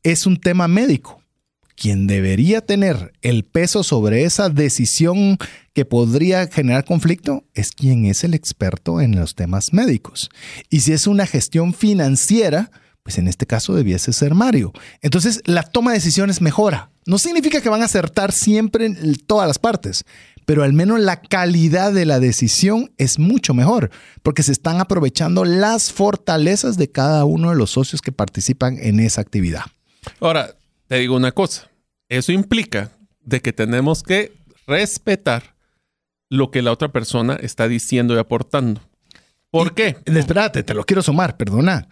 es 0.03 0.25
un 0.25 0.37
tema 0.37 0.67
médico. 0.67 1.21
Quien 1.75 2.07
debería 2.07 2.59
tener 2.59 3.13
el 3.21 3.45
peso 3.45 3.83
sobre 3.83 4.25
esa 4.25 4.49
decisión 4.49 5.37
que 5.73 5.85
podría 5.85 6.47
generar 6.47 6.83
conflicto 6.83 7.45
es 7.53 7.71
quien 7.71 8.03
es 8.05 8.25
el 8.25 8.33
experto 8.33 8.99
en 8.99 9.15
los 9.15 9.35
temas 9.35 9.71
médicos. 9.71 10.29
Y 10.69 10.81
si 10.81 10.91
es 10.91 11.07
una 11.07 11.25
gestión 11.25 11.73
financiera, 11.73 12.69
pues 13.03 13.17
en 13.17 13.29
este 13.29 13.45
caso 13.45 13.73
debiese 13.73 14.11
ser 14.11 14.35
Mario. 14.35 14.73
Entonces 15.01 15.41
la 15.45 15.63
toma 15.63 15.91
de 15.91 15.99
decisiones 15.99 16.41
mejora. 16.41 16.91
No 17.09 17.17
significa 17.17 17.59
que 17.59 17.69
van 17.69 17.81
a 17.81 17.85
acertar 17.85 18.31
siempre 18.31 18.85
en 18.85 19.15
todas 19.15 19.47
las 19.47 19.57
partes, 19.57 20.05
pero 20.45 20.63
al 20.63 20.73
menos 20.73 20.99
la 20.99 21.21
calidad 21.21 21.91
de 21.91 22.05
la 22.05 22.19
decisión 22.19 22.91
es 22.99 23.17
mucho 23.17 23.55
mejor, 23.55 23.89
porque 24.21 24.43
se 24.43 24.51
están 24.51 24.79
aprovechando 24.79 25.43
las 25.43 25.91
fortalezas 25.91 26.77
de 26.77 26.91
cada 26.91 27.25
uno 27.25 27.49
de 27.49 27.55
los 27.55 27.71
socios 27.71 28.01
que 28.01 28.11
participan 28.11 28.77
en 28.79 28.99
esa 28.99 29.21
actividad. 29.21 29.63
Ahora, 30.19 30.55
te 30.87 30.97
digo 30.97 31.15
una 31.15 31.31
cosa, 31.31 31.71
eso 32.09 32.31
implica 32.31 32.91
de 33.21 33.41
que 33.41 33.53
tenemos 33.53 34.03
que 34.03 34.31
respetar 34.67 35.55
lo 36.29 36.51
que 36.51 36.61
la 36.61 36.71
otra 36.71 36.89
persona 36.89 37.39
está 37.41 37.67
diciendo 37.67 38.13
y 38.13 38.19
aportando. 38.19 38.81
¿Por 39.49 39.73
qué? 39.73 39.97
Espérate, 40.05 40.61
te 40.61 40.75
lo 40.75 40.85
quiero 40.85 41.01
sumar, 41.01 41.37
perdona 41.37 41.87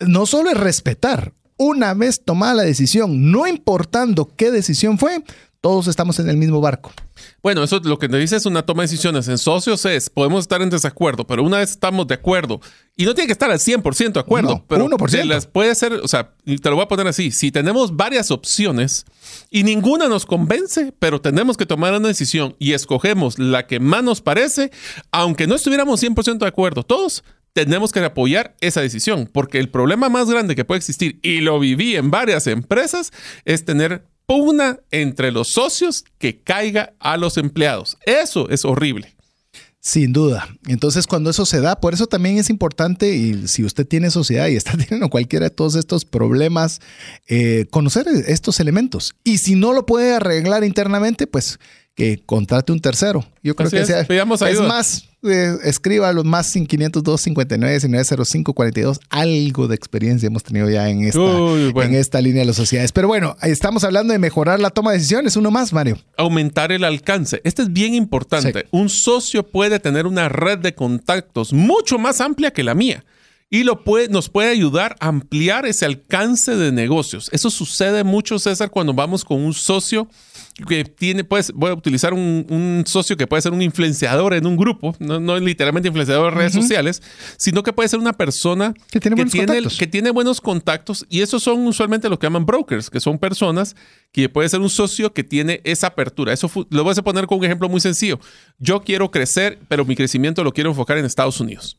no 0.00 0.26
solo 0.26 0.50
es 0.50 0.56
respetar, 0.56 1.32
una 1.58 1.92
vez 1.92 2.22
tomada 2.24 2.54
la 2.54 2.62
decisión, 2.62 3.30
no 3.30 3.46
importando 3.46 4.30
qué 4.36 4.50
decisión 4.50 4.98
fue, 4.98 5.22
todos 5.60 5.88
estamos 5.88 6.18
en 6.20 6.28
el 6.28 6.36
mismo 6.36 6.60
barco. 6.60 6.92
Bueno, 7.42 7.64
eso 7.64 7.80
lo 7.82 7.98
que 7.98 8.08
te 8.08 8.16
dice 8.16 8.36
es 8.36 8.46
una 8.46 8.62
toma 8.62 8.82
de 8.82 8.88
decisiones. 8.88 9.26
En 9.26 9.38
socios 9.38 9.84
es, 9.84 10.08
podemos 10.08 10.42
estar 10.42 10.62
en 10.62 10.70
desacuerdo, 10.70 11.26
pero 11.26 11.42
una 11.42 11.58
vez 11.58 11.70
estamos 11.70 12.06
de 12.06 12.14
acuerdo, 12.14 12.60
y 12.96 13.04
no 13.04 13.14
tiene 13.14 13.26
que 13.26 13.32
estar 13.32 13.50
al 13.50 13.58
100% 13.58 14.12
de 14.12 14.20
acuerdo, 14.20 14.50
no, 14.50 14.64
pero 14.68 14.86
1%. 14.86 15.24
Las 15.24 15.46
puede 15.46 15.74
ser, 15.74 15.94
o 15.94 16.08
sea, 16.08 16.32
te 16.44 16.70
lo 16.70 16.76
voy 16.76 16.84
a 16.84 16.88
poner 16.88 17.06
así, 17.08 17.30
si 17.30 17.50
tenemos 17.50 17.96
varias 17.96 18.30
opciones 18.30 19.04
y 19.50 19.64
ninguna 19.64 20.08
nos 20.08 20.26
convence, 20.26 20.92
pero 20.98 21.20
tenemos 21.20 21.56
que 21.56 21.66
tomar 21.66 21.92
una 21.94 22.08
decisión 22.08 22.54
y 22.58 22.72
escogemos 22.72 23.38
la 23.38 23.66
que 23.66 23.80
más 23.80 24.04
nos 24.04 24.20
parece, 24.20 24.70
aunque 25.10 25.46
no 25.46 25.56
estuviéramos 25.56 26.02
100% 26.02 26.38
de 26.38 26.46
acuerdo, 26.46 26.82
todos 26.82 27.24
tenemos 27.64 27.90
que 27.90 27.98
apoyar 27.98 28.54
esa 28.60 28.80
decisión, 28.80 29.28
porque 29.32 29.58
el 29.58 29.68
problema 29.68 30.08
más 30.08 30.30
grande 30.30 30.54
que 30.54 30.64
puede 30.64 30.78
existir, 30.78 31.18
y 31.22 31.40
lo 31.40 31.58
viví 31.58 31.96
en 31.96 32.12
varias 32.12 32.46
empresas, 32.46 33.10
es 33.44 33.64
tener 33.64 34.04
pugna 34.26 34.78
entre 34.92 35.32
los 35.32 35.48
socios 35.48 36.04
que 36.18 36.40
caiga 36.40 36.92
a 37.00 37.16
los 37.16 37.36
empleados. 37.36 37.96
Eso 38.06 38.48
es 38.48 38.64
horrible. 38.64 39.12
Sin 39.80 40.12
duda. 40.12 40.48
Entonces, 40.68 41.08
cuando 41.08 41.30
eso 41.30 41.46
se 41.46 41.60
da, 41.60 41.80
por 41.80 41.94
eso 41.94 42.06
también 42.06 42.38
es 42.38 42.48
importante, 42.48 43.16
y 43.16 43.48
si 43.48 43.64
usted 43.64 43.86
tiene 43.86 44.10
sociedad 44.10 44.46
y 44.46 44.54
está 44.54 44.72
teniendo 44.76 45.08
cualquiera 45.08 45.46
de 45.46 45.50
todos 45.50 45.74
estos 45.74 46.04
problemas, 46.04 46.80
eh, 47.26 47.66
conocer 47.70 48.06
estos 48.26 48.60
elementos. 48.60 49.16
Y 49.24 49.38
si 49.38 49.56
no 49.56 49.72
lo 49.72 49.84
puede 49.84 50.14
arreglar 50.14 50.62
internamente, 50.62 51.26
pues 51.26 51.58
que 51.96 52.22
contrate 52.24 52.70
un 52.70 52.78
tercero. 52.78 53.26
Yo 53.42 53.56
creo 53.56 53.70
que 53.70 53.84
sea, 53.84 54.02
es 54.02 54.60
más, 54.60 55.07
eh, 55.24 55.56
escriba 55.64 56.12
los 56.12 56.24
más 56.24 56.52
502 56.52 57.20
59 57.20 57.80
1905 57.82 58.52
42. 58.52 59.00
Algo 59.10 59.66
de 59.66 59.74
experiencia 59.74 60.26
hemos 60.28 60.44
tenido 60.44 60.70
ya 60.70 60.88
en 60.88 61.04
esta, 61.04 61.20
en 61.20 61.94
esta 61.94 62.20
línea 62.20 62.40
de 62.40 62.46
las 62.46 62.56
sociedades. 62.56 62.92
Pero 62.92 63.08
bueno, 63.08 63.36
estamos 63.42 63.84
hablando 63.84 64.12
de 64.12 64.18
mejorar 64.18 64.60
la 64.60 64.70
toma 64.70 64.92
de 64.92 64.98
decisiones. 64.98 65.36
Uno 65.36 65.50
más, 65.50 65.72
Mario. 65.72 65.98
Aumentar 66.16 66.70
el 66.72 66.84
alcance. 66.84 67.40
Este 67.44 67.62
es 67.62 67.72
bien 67.72 67.94
importante. 67.94 68.66
Un 68.70 68.88
socio 68.88 69.42
puede 69.42 69.80
tener 69.80 70.06
una 70.06 70.28
red 70.28 70.58
de 70.58 70.74
contactos 70.74 71.52
mucho 71.52 71.98
más 71.98 72.20
amplia 72.20 72.52
que 72.52 72.62
la 72.62 72.74
mía. 72.74 73.04
y 73.50 73.64
lo 73.64 73.82
puede, 73.82 74.08
nos 74.08 74.28
puede 74.28 74.50
ayudar 74.50 74.94
a 75.00 75.08
ampliar 75.08 75.64
ese 75.64 75.86
alcance 75.86 76.54
de 76.54 76.70
negocios. 76.70 77.30
Eso 77.32 77.48
sucede 77.48 78.04
mucho, 78.04 78.38
César, 78.38 78.70
cuando 78.70 78.92
vamos 78.92 79.24
con 79.24 79.40
un 79.40 79.54
socio 79.54 80.06
que 80.66 80.84
tiene, 80.84 81.24
pues, 81.24 81.52
voy 81.52 81.70
a 81.70 81.74
utilizar 81.74 82.12
un, 82.12 82.82
socio 82.86 83.16
que 83.16 83.26
puede 83.26 83.42
ser 83.42 83.52
un 83.52 83.62
influenciador 83.62 84.34
en 84.34 84.46
un 84.46 84.56
grupo, 84.56 84.94
no, 84.98 85.20
no 85.20 85.38
literalmente 85.38 85.88
influenciador 85.88 86.32
de 86.32 86.38
redes 86.38 86.52
sociales, 86.52 87.02
sino 87.36 87.62
que 87.62 87.72
puede 87.72 87.88
ser 87.88 88.00
una 88.00 88.12
persona 88.12 88.74
que 88.90 89.00
tiene, 89.00 89.14
buenos 89.16 89.32
tiene, 89.32 89.62
que 89.78 89.86
tiene 89.86 90.10
buenos 90.10 90.40
contactos 90.40 91.06
y 91.08 91.20
esos 91.20 91.42
son 91.42 91.66
usualmente 91.66 92.08
lo 92.08 92.18
que 92.18 92.26
llaman 92.26 92.46
brokers, 92.46 92.90
que 92.90 93.00
son 93.00 93.18
personas 93.18 93.76
que 94.12 94.28
puede 94.28 94.48
ser 94.48 94.60
un 94.60 94.70
socio 94.70 95.12
que 95.12 95.24
tiene 95.24 95.60
esa 95.64 95.88
apertura. 95.88 96.32
Eso 96.32 96.50
lo 96.70 96.84
voy 96.84 96.94
a 96.96 97.02
poner 97.02 97.26
con 97.26 97.38
un 97.38 97.44
ejemplo 97.44 97.68
muy 97.68 97.80
sencillo. 97.80 98.18
Yo 98.58 98.82
quiero 98.82 99.10
crecer, 99.10 99.58
pero 99.68 99.84
mi 99.84 99.96
crecimiento 99.96 100.42
lo 100.42 100.52
quiero 100.52 100.70
enfocar 100.70 100.98
en 100.98 101.04
Estados 101.04 101.40
Unidos. 101.40 101.77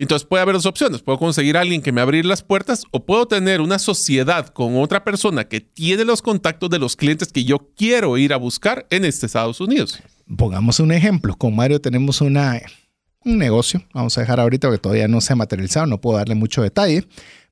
Entonces 0.00 0.26
puede 0.26 0.42
haber 0.42 0.54
dos 0.54 0.64
opciones. 0.64 1.02
Puedo 1.02 1.18
conseguir 1.18 1.58
a 1.58 1.60
alguien 1.60 1.82
que 1.82 1.92
me 1.92 2.00
abrir 2.00 2.24
las 2.24 2.42
puertas 2.42 2.84
o 2.90 3.04
puedo 3.04 3.26
tener 3.26 3.60
una 3.60 3.78
sociedad 3.78 4.48
con 4.48 4.78
otra 4.78 5.04
persona 5.04 5.44
que 5.44 5.60
tiene 5.60 6.06
los 6.06 6.22
contactos 6.22 6.70
de 6.70 6.78
los 6.78 6.96
clientes 6.96 7.30
que 7.30 7.44
yo 7.44 7.68
quiero 7.76 8.16
ir 8.16 8.32
a 8.32 8.38
buscar 8.38 8.86
en 8.88 9.04
este 9.04 9.26
Estados 9.26 9.60
Unidos. 9.60 10.00
Pongamos 10.38 10.80
un 10.80 10.92
ejemplo. 10.92 11.36
Con 11.36 11.54
Mario 11.54 11.82
tenemos 11.82 12.22
una, 12.22 12.62
un 13.26 13.36
negocio. 13.36 13.84
Vamos 13.92 14.16
a 14.16 14.22
dejar 14.22 14.40
ahorita 14.40 14.68
porque 14.68 14.80
todavía 14.80 15.06
no 15.06 15.20
se 15.20 15.34
ha 15.34 15.36
materializado, 15.36 15.84
no 15.84 16.00
puedo 16.00 16.16
darle 16.16 16.34
mucho 16.34 16.62
detalle, 16.62 17.06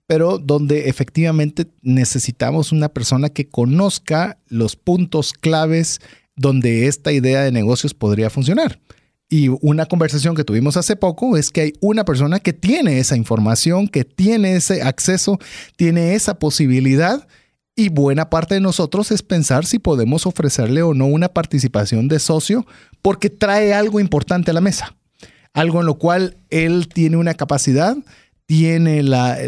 pero 0.06 0.38
donde 0.38 0.88
efectivamente 0.88 1.66
necesitamos 1.82 2.72
una 2.72 2.88
persona 2.88 3.28
que 3.28 3.50
conozca 3.50 4.38
los 4.48 4.74
puntos 4.74 5.34
claves 5.34 6.00
donde 6.34 6.86
esta 6.86 7.12
idea 7.12 7.42
de 7.42 7.52
negocios 7.52 7.92
podría 7.92 8.30
funcionar. 8.30 8.80
Y 9.28 9.48
una 9.60 9.86
conversación 9.86 10.34
que 10.34 10.44
tuvimos 10.44 10.76
hace 10.78 10.96
poco 10.96 11.36
es 11.36 11.50
que 11.50 11.60
hay 11.60 11.72
una 11.80 12.04
persona 12.04 12.40
que 12.40 12.54
tiene 12.54 12.98
esa 12.98 13.16
información, 13.16 13.86
que 13.86 14.04
tiene 14.04 14.56
ese 14.56 14.82
acceso, 14.82 15.38
tiene 15.76 16.14
esa 16.14 16.38
posibilidad 16.38 17.26
y 17.76 17.90
buena 17.90 18.28
parte 18.28 18.54
de 18.54 18.60
nosotros 18.60 19.12
es 19.12 19.22
pensar 19.22 19.64
si 19.64 19.78
podemos 19.78 20.26
ofrecerle 20.26 20.82
o 20.82 20.94
no 20.94 21.06
una 21.06 21.28
participación 21.28 22.08
de 22.08 22.18
socio 22.18 22.66
porque 23.02 23.30
trae 23.30 23.72
algo 23.72 24.00
importante 24.00 24.50
a 24.50 24.54
la 24.54 24.60
mesa. 24.60 24.96
Algo 25.52 25.80
en 25.80 25.86
lo 25.86 25.98
cual 25.98 26.38
él 26.50 26.88
tiene 26.88 27.18
una 27.18 27.34
capacidad, 27.34 27.96
tiene 28.46 29.02
la, 29.02 29.38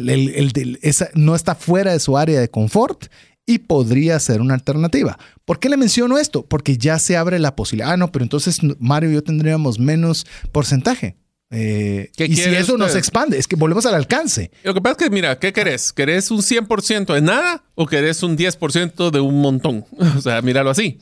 no 1.14 1.34
está 1.34 1.54
fuera 1.54 1.92
de 1.92 2.00
su 2.00 2.18
área 2.18 2.38
de 2.38 2.48
confort 2.48 3.06
y 3.50 3.58
podría 3.58 4.18
ser 4.20 4.40
una 4.40 4.54
alternativa. 4.54 5.18
¿Por 5.44 5.58
qué 5.58 5.68
le 5.68 5.76
menciono 5.76 6.18
esto? 6.18 6.44
Porque 6.44 6.78
ya 6.78 6.98
se 7.00 7.16
abre 7.16 7.40
la 7.40 7.56
posibilidad. 7.56 7.92
Ah, 7.92 7.96
no, 7.96 8.12
pero 8.12 8.22
entonces 8.22 8.60
Mario 8.78 9.10
y 9.10 9.14
yo 9.14 9.24
tendríamos 9.24 9.80
menos 9.80 10.24
porcentaje. 10.52 11.16
Eh, 11.50 12.12
y 12.16 12.36
si 12.36 12.48
eso 12.50 12.78
nos 12.78 12.94
expande, 12.94 13.36
es 13.36 13.48
que 13.48 13.56
volvemos 13.56 13.84
al 13.84 13.94
alcance. 13.94 14.52
Lo 14.62 14.72
que 14.72 14.80
pasa 14.80 14.92
es 14.92 14.98
que, 14.98 15.10
mira, 15.10 15.36
¿qué 15.40 15.52
querés? 15.52 15.92
¿Querés 15.92 16.30
un 16.30 16.42
100% 16.42 17.12
de 17.12 17.20
nada 17.20 17.64
o 17.74 17.86
querés 17.86 18.22
un 18.22 18.38
10% 18.38 19.10
de 19.10 19.20
un 19.20 19.40
montón? 19.40 19.84
o 20.16 20.20
sea, 20.20 20.40
míralo 20.42 20.70
así. 20.70 20.98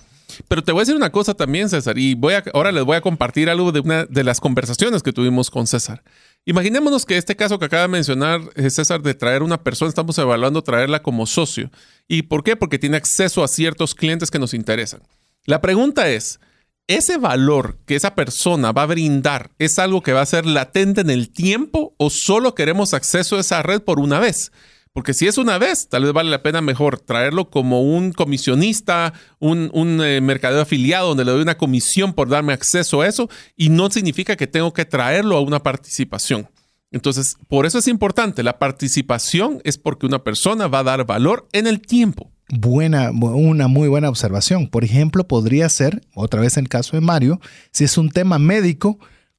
Pero 0.47 0.65
te 0.65 0.73
voy 0.73 0.81
a 0.81 0.83
decir 0.83 0.97
una 0.97 1.13
cosa 1.13 1.35
también, 1.35 1.69
César, 1.69 1.99
y 1.99 2.15
voy 2.15 2.35
a, 2.35 2.45
ahora 2.55 2.73
les 2.73 2.85
voy 2.85 2.97
a 2.97 3.01
compartir 3.03 3.51
algo 3.51 3.73
de 3.73 3.81
una 3.81 4.05
de 4.07 4.25
las 4.25 4.41
conversaciones 4.41 5.03
que 5.03 5.13
tuvimos 5.13 5.51
con 5.51 5.67
César. 5.67 6.03
Imaginémonos 6.49 7.05
que 7.05 7.19
este 7.19 7.37
caso 7.37 7.59
que 7.59 7.67
acaba 7.67 7.83
de 7.83 7.89
mencionar 7.89 8.41
eh, 8.55 8.71
César 8.71 9.03
de 9.03 9.13
traer 9.13 9.43
una 9.43 9.63
persona, 9.63 9.91
estamos 9.91 10.17
evaluando 10.17 10.63
traerla 10.63 11.03
como 11.03 11.27
socio. 11.27 11.71
¿Y 12.09 12.23
por 12.23 12.43
qué? 12.43 12.57
Porque 12.57 12.79
tiene 12.79 12.97
acceso 12.97 13.45
a 13.45 13.49
ciertos 13.49 13.95
clientes 13.95 14.31
que 14.31 14.39
nos 14.39 14.55
interesan. 14.55 15.03
La 15.45 15.61
pregunta 15.61 16.09
es, 16.09 16.41
¿ese 16.87 17.19
valor 17.19 17.77
que 17.85 17.97
esa 17.97 18.15
persona 18.15 18.73
va 18.73 18.85
a 18.85 18.87
brindar 18.87 19.51
es 19.59 19.79
algo 19.79 20.03
que 20.03 20.15
va 20.15 20.23
a 20.23 20.27
ser 20.27 20.47
latente 20.47 21.03
en 21.03 21.11
el 21.11 21.31
tiempo 21.31 21.95
o 21.99 22.09
solo 22.09 22.55
queremos 22.55 22.95
acceso 22.95 23.37
a 23.37 23.41
esa 23.41 23.63
red 23.63 23.83
por 23.83 24.01
una 24.01 24.19
vez? 24.19 24.51
Porque 24.99 25.15
si 25.15 25.29
es 25.29 25.39
una 25.39 25.59
vez, 25.59 25.89
tal 25.89 26.03
vez 26.03 26.13
vale 26.13 26.29
la 26.29 26.43
pena 26.43 26.61
mejor 26.61 26.99
traerlo 26.99 27.51
como 27.51 27.83
un 27.83 28.11
comisionista, 28.11 29.13
un, 29.39 29.71
un 29.73 30.03
eh, 30.03 30.21
mercadeo 30.21 30.61
afiliado 30.61 31.07
donde 31.07 31.25
le 31.25 31.31
doy 31.31 31.43
una 31.43 31.57
comisión 31.57 32.15
por 32.15 32.29
darme 32.29 32.53
acceso 32.53 33.03
a 33.03 33.07
eso 33.07 33.31
y 33.57 33.69
no 33.69 33.93
significa 33.93 34.35
que 34.35 34.49
tengo 34.49 34.73
que 34.73 34.85
traerlo 34.87 35.37
a 35.37 35.41
una 35.41 35.63
participación. 35.63 36.49
Entonces, 36.91 37.37
por 37.47 37.65
eso 37.65 37.79
es 37.79 37.87
importante. 37.87 38.43
La 38.43 38.59
participación 38.59 39.61
es 39.63 39.79
porque 39.79 40.05
una 40.05 40.25
persona 40.25 40.67
va 40.67 40.81
a 40.81 40.83
dar 40.83 41.07
valor 41.07 41.47
en 41.53 41.69
el 41.69 41.81
tiempo. 41.81 42.33
Buena, 42.49 43.13
una 43.13 43.69
muy 43.69 43.87
buena 43.87 44.09
observación. 44.09 44.67
Por 44.67 44.83
ejemplo, 44.83 45.29
podría 45.29 45.69
ser, 45.69 46.03
otra 46.13 46.41
vez 46.41 46.57
el 46.57 46.69
caso 46.69 46.97
de 46.97 47.03
Mario, 47.03 47.41
si 47.71 47.85
es 47.85 47.99
un 47.99 48.11
tema 48.11 48.41
médico, 48.41 48.99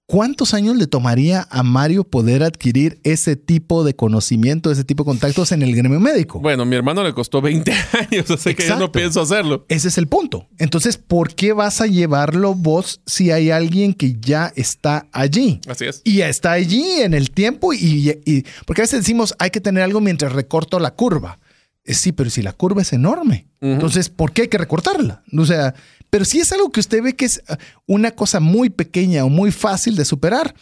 ¿Cuántos 0.09 0.55
años 0.55 0.75
le 0.75 0.87
tomaría 0.87 1.47
a 1.51 1.61
Mario 1.61 2.03
poder 2.03 2.41
adquirir 2.41 2.99
ese 3.03 3.35
tipo 3.35 3.83
de 3.83 3.95
conocimiento, 3.95 4.71
ese 4.71 4.83
tipo 4.83 5.03
de 5.03 5.09
contactos 5.09 5.51
en 5.51 5.61
el 5.61 5.75
gremio 5.75 5.99
médico? 5.99 6.39
Bueno, 6.39 6.65
mi 6.65 6.75
hermano 6.75 7.03
le 7.03 7.13
costó 7.13 7.43
20 7.43 7.71
años, 8.11 8.31
así 8.31 8.55
que 8.55 8.67
yo 8.67 8.79
no 8.79 8.91
pienso 8.91 9.21
hacerlo. 9.21 9.67
Ese 9.69 9.89
es 9.89 9.99
el 9.99 10.07
punto. 10.07 10.47
Entonces, 10.57 10.97
¿por 10.97 11.35
qué 11.35 11.53
vas 11.53 11.79
a 11.79 11.85
llevarlo 11.85 12.55
vos 12.55 13.01
si 13.05 13.29
hay 13.29 13.51
alguien 13.51 13.93
que 13.93 14.15
ya 14.19 14.51
está 14.55 15.05
allí? 15.11 15.61
Así 15.67 15.85
es. 15.85 16.01
Y 16.03 16.21
está 16.21 16.53
allí 16.53 17.01
en 17.01 17.13
el 17.13 17.29
tiempo 17.29 17.71
y, 17.71 18.19
y 18.25 18.45
porque 18.65 18.81
a 18.81 18.85
veces 18.85 19.01
decimos 19.01 19.35
hay 19.37 19.51
que 19.51 19.61
tener 19.61 19.83
algo 19.83 20.01
mientras 20.01 20.33
recorto 20.33 20.79
la 20.79 20.95
curva. 20.95 21.37
Eh, 21.85 21.93
sí, 21.93 22.13
pero 22.13 22.31
si 22.31 22.41
la 22.41 22.53
curva 22.53 22.81
es 22.81 22.93
enorme, 22.93 23.47
entonces, 23.61 24.09
¿por 24.09 24.31
qué 24.31 24.43
hay 24.43 24.47
que 24.47 24.57
recortarla? 24.57 25.21
O 25.37 25.45
sea, 25.45 25.73
pero 26.09 26.25
si 26.25 26.39
es 26.39 26.51
algo 26.51 26.71
que 26.71 26.79
usted 26.79 27.01
ve 27.01 27.15
que 27.15 27.25
es 27.25 27.41
ah, 27.47 27.57
una 27.85 28.11
cosa 28.11 28.39
muy 28.39 28.69
pequeña 28.69 29.25
o 29.25 29.29
muy 29.29 29.51
fácil 29.51 29.95
de 29.95 30.05
superar, 30.05 30.53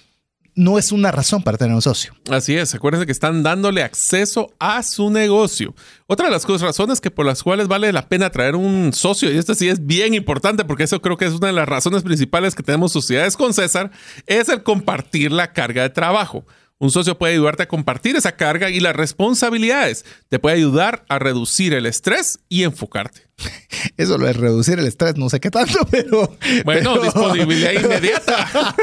no 0.58 0.80
es 0.80 0.92
una 0.92 1.12
razón 1.12 1.44
para 1.44 1.58
tener 1.58 1.76
un 1.76 1.84
socio. 1.84 2.16
Así 2.32 2.56
es, 2.56 2.74
acuérdense 2.74 3.06
que 3.06 3.12
están 3.12 3.44
dándole 3.44 3.84
acceso 3.84 4.52
a 4.60 4.82
su 4.82 5.12
negocio. 5.12 5.76
Otra 6.08 6.26
de 6.26 6.32
las 6.32 6.46
razones 6.62 7.00
que 7.00 7.12
por 7.12 7.28
las 7.28 7.44
cuales 7.44 7.68
vale 7.68 7.94
la 7.94 8.10
pena 8.10 8.32
traer 8.32 8.56
un 8.56 8.92
socio, 8.92 9.32
y 9.32 9.38
esto 9.38 9.54
sí 9.54 9.70
es 9.70 9.86
bien 9.86 10.16
importante 10.16 10.66
porque 10.66 10.84
eso 10.84 11.00
creo 11.00 11.16
que 11.16 11.26
es 11.26 11.34
una 11.34 11.48
de 11.48 11.54
las 11.54 11.70
razones 11.70 12.02
principales 12.02 12.56
que 12.56 12.64
tenemos 12.64 12.92
sociedades 12.92 13.38
con 13.38 13.54
César, 13.54 13.92
es 14.26 14.50
el 14.50 14.64
compartir 14.64 15.32
la 15.32 15.54
carga 15.54 15.84
de 15.84 15.92
trabajo. 15.92 16.44
Un 16.80 16.90
socio 16.90 17.18
puede 17.18 17.34
ayudarte 17.34 17.64
a 17.64 17.68
compartir 17.68 18.16
esa 18.16 18.36
carga 18.36 18.72
y 18.72 18.80
las 18.80 18.96
responsabilidades. 18.96 20.06
Te 20.28 20.40
puede 20.40 20.58
ayudar 20.58 21.06
a 21.08 21.20
reducir 21.20 21.74
el 21.74 21.86
estrés 21.86 22.40
y 22.50 22.64
enfocarte. 22.64 23.27
Eso 23.98 24.18
lo 24.18 24.26
de 24.26 24.34
reducir 24.34 24.80
el 24.80 24.88
estrés, 24.88 25.18
no 25.18 25.30
sé 25.30 25.40
qué 25.40 25.52
tanto, 25.52 25.80
pero. 25.92 26.36
Bueno, 26.64 27.02
disponibilidad 27.02 27.72
inmediata. 27.72 28.76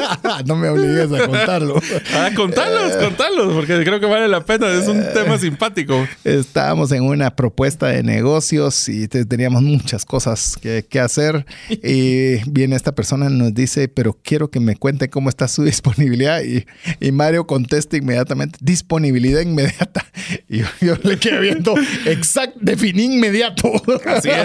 no 0.46 0.56
me 0.56 0.68
obligues 0.68 1.12
a 1.12 1.26
contarlo. 1.26 1.80
Ah, 2.14 2.30
contarlos, 2.34 2.92
eh. 2.92 2.98
contarlos, 3.00 3.52
porque 3.54 3.82
creo 3.84 4.00
que 4.00 4.06
vale 4.06 4.28
la 4.28 4.44
pena. 4.44 4.72
Es 4.72 4.88
un 4.88 5.00
eh. 5.00 5.10
tema 5.12 5.38
simpático. 5.38 6.06
Estábamos 6.24 6.92
en 6.92 7.02
una 7.02 7.34
propuesta 7.34 7.88
de 7.88 8.02
negocios 8.02 8.88
y 8.88 9.08
teníamos 9.08 9.62
muchas 9.62 10.04
cosas 10.04 10.56
que, 10.60 10.84
hacer. 10.94 11.44
Y 11.68 12.48
viene 12.48 12.76
esta 12.76 12.94
persona 12.94 13.28
y 13.28 13.34
nos 13.34 13.52
dice, 13.52 13.88
pero 13.88 14.16
quiero 14.22 14.48
que 14.48 14.60
me 14.60 14.76
cuente 14.76 15.10
cómo 15.10 15.28
está 15.28 15.48
su 15.48 15.64
disponibilidad. 15.64 16.40
Y, 16.42 16.64
Mario 17.12 17.46
contesta 17.46 17.96
inmediatamente, 17.96 18.58
disponibilidad 18.60 19.40
inmediata. 19.40 20.04
Y 20.48 20.62
yo, 20.84 20.96
le 21.02 21.18
quedé 21.18 21.40
viendo, 21.40 21.74
exacto, 22.06 22.58
definí 22.60 23.04
inmediato. 23.04 23.70
Así 24.06 24.30
es. 24.30 24.43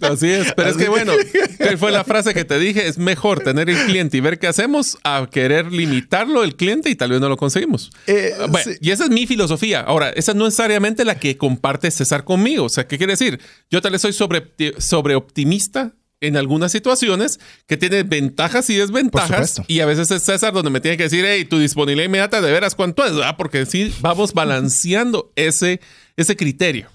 Así 0.00 0.30
es. 0.30 0.52
Pero 0.54 0.68
es 0.68 0.76
que 0.76 0.88
bueno, 0.88 1.12
¿qué 1.58 1.76
fue 1.76 1.92
la 1.92 2.04
frase 2.04 2.32
que 2.34 2.44
te 2.44 2.58
dije? 2.58 2.86
Es 2.86 2.98
mejor 2.98 3.40
tener 3.40 3.68
el 3.68 3.76
cliente 3.86 4.16
y 4.16 4.20
ver 4.20 4.38
qué 4.38 4.46
hacemos 4.46 4.98
a 5.04 5.28
querer 5.30 5.72
limitarlo 5.72 6.44
el 6.44 6.56
cliente 6.56 6.88
y 6.88 6.94
tal 6.94 7.10
vez 7.10 7.20
no 7.20 7.28
lo 7.28 7.36
conseguimos. 7.36 7.90
Eh, 8.06 8.32
y 8.80 8.90
esa 8.90 9.04
es 9.04 9.10
mi 9.10 9.26
filosofía. 9.26 9.80
Ahora, 9.80 10.10
esa 10.10 10.34
no 10.34 10.46
es 10.46 10.52
necesariamente 10.52 11.04
la 11.04 11.18
que 11.18 11.36
comparte 11.36 11.90
César 11.90 12.24
conmigo. 12.24 12.64
O 12.64 12.68
sea, 12.68 12.86
¿qué 12.86 12.98
quiere 12.98 13.14
decir? 13.14 13.40
Yo 13.70 13.80
tal 13.80 13.92
vez 13.92 14.02
soy 14.02 14.12
sobre, 14.12 14.52
sobre 14.78 15.14
optimista 15.14 15.94
en 16.20 16.36
algunas 16.36 16.70
situaciones 16.70 17.40
que 17.66 17.76
tiene 17.76 18.04
ventajas 18.04 18.70
y 18.70 18.76
desventajas. 18.76 19.60
Y 19.66 19.80
a 19.80 19.86
veces 19.86 20.10
es 20.10 20.22
César 20.22 20.52
donde 20.52 20.70
me 20.70 20.80
tiene 20.80 20.96
que 20.96 21.04
decir, 21.04 21.24
hey, 21.26 21.44
tu 21.44 21.58
disponibilidad 21.58 22.06
inmediata 22.06 22.40
de 22.40 22.52
veras 22.52 22.76
cuánto 22.76 23.04
es, 23.04 23.12
ah, 23.24 23.36
porque 23.36 23.66
sí, 23.66 23.92
vamos 24.00 24.32
balanceando 24.32 25.32
ese, 25.34 25.80
ese 26.16 26.36
criterio. 26.36 26.88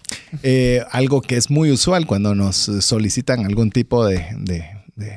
Eh, 0.44 0.84
algo 0.92 1.22
que 1.22 1.38
es 1.38 1.50
muy 1.50 1.72
usual 1.72 2.06
cuando 2.06 2.36
nos 2.36 2.56
solicitan 2.56 3.46
algún 3.46 3.72
tipo 3.72 4.06
de, 4.06 4.66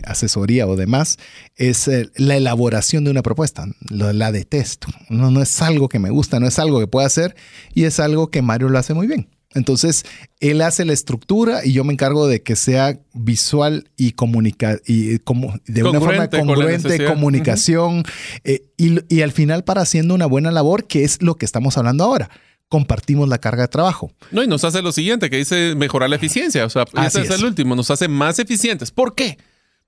asesoría 0.05 0.67
o 0.67 0.77
demás 0.77 1.17
es 1.57 1.89
eh, 1.89 2.11
la 2.17 2.37
elaboración 2.37 3.05
de 3.05 3.11
una 3.11 3.23
propuesta. 3.23 3.67
la 3.89 4.33
detesto. 4.33 4.89
No, 5.09 5.31
no 5.31 5.43
es 5.43 5.63
algo 5.63 5.89
que 5.89 5.99
me 5.99 6.11
gusta, 6.11 6.39
no 6.41 6.47
es 6.47 6.59
algo 6.59 6.81
que 6.81 6.87
pueda 6.87 7.07
hacer 7.07 7.35
y 7.75 7.85
es 7.85 7.99
algo 8.01 8.31
que 8.31 8.43
Mario 8.43 8.69
lo 8.69 8.79
hace 8.79 8.95
muy 8.95 9.07
bien. 9.07 9.29
Entonces, 9.53 10.05
él 10.39 10.63
hace 10.63 10.85
la 10.85 10.93
estructura 10.93 11.65
y 11.65 11.73
yo 11.73 11.83
me 11.83 11.93
encargo 11.93 12.29
de 12.29 12.41
que 12.41 12.55
sea 12.55 13.01
visual 13.13 13.91
y 13.97 14.13
comunica 14.13 14.79
y 14.87 15.19
como 15.19 15.55
de 15.67 15.83
una 15.83 15.99
forma 15.99 16.31
congruente, 16.31 17.05
comunicación 17.05 18.05
eh, 18.45 18.63
y, 18.77 19.23
al 19.23 19.33
final 19.33 19.65
para 19.65 19.83
haciendo 19.83 20.15
una 20.15 20.27
buena 20.27 20.53
labor, 20.53 20.87
que 20.87 21.03
es 21.03 21.21
lo 21.21 21.35
que 21.35 21.47
estamos 21.47 21.77
hablando 21.77 22.05
ahora. 22.05 22.31
Compartimos 22.71 23.29
la 23.29 23.37
carga 23.37 23.65
de 23.65 23.69
trabajo. 23.69 24.11
No, 24.31 24.43
y 24.43 24.47
nos 24.47 24.65
hace 24.65 24.81
lo 24.81 24.93
siguiente, 24.93 25.29
que 25.29 25.37
dice 25.37 25.75
mejorar 25.77 26.09
la 26.09 26.17
eficiencia. 26.17 26.65
O 26.65 26.71
sea, 26.71 26.85
ese 27.05 27.21
es, 27.21 27.31
el 27.31 27.45
último, 27.45 27.77
nos 27.77 27.91
hace 27.91 28.09
más 28.09 28.39
eficientes. 28.39 28.91
¿Por 28.91 29.15
qué? 29.15 29.37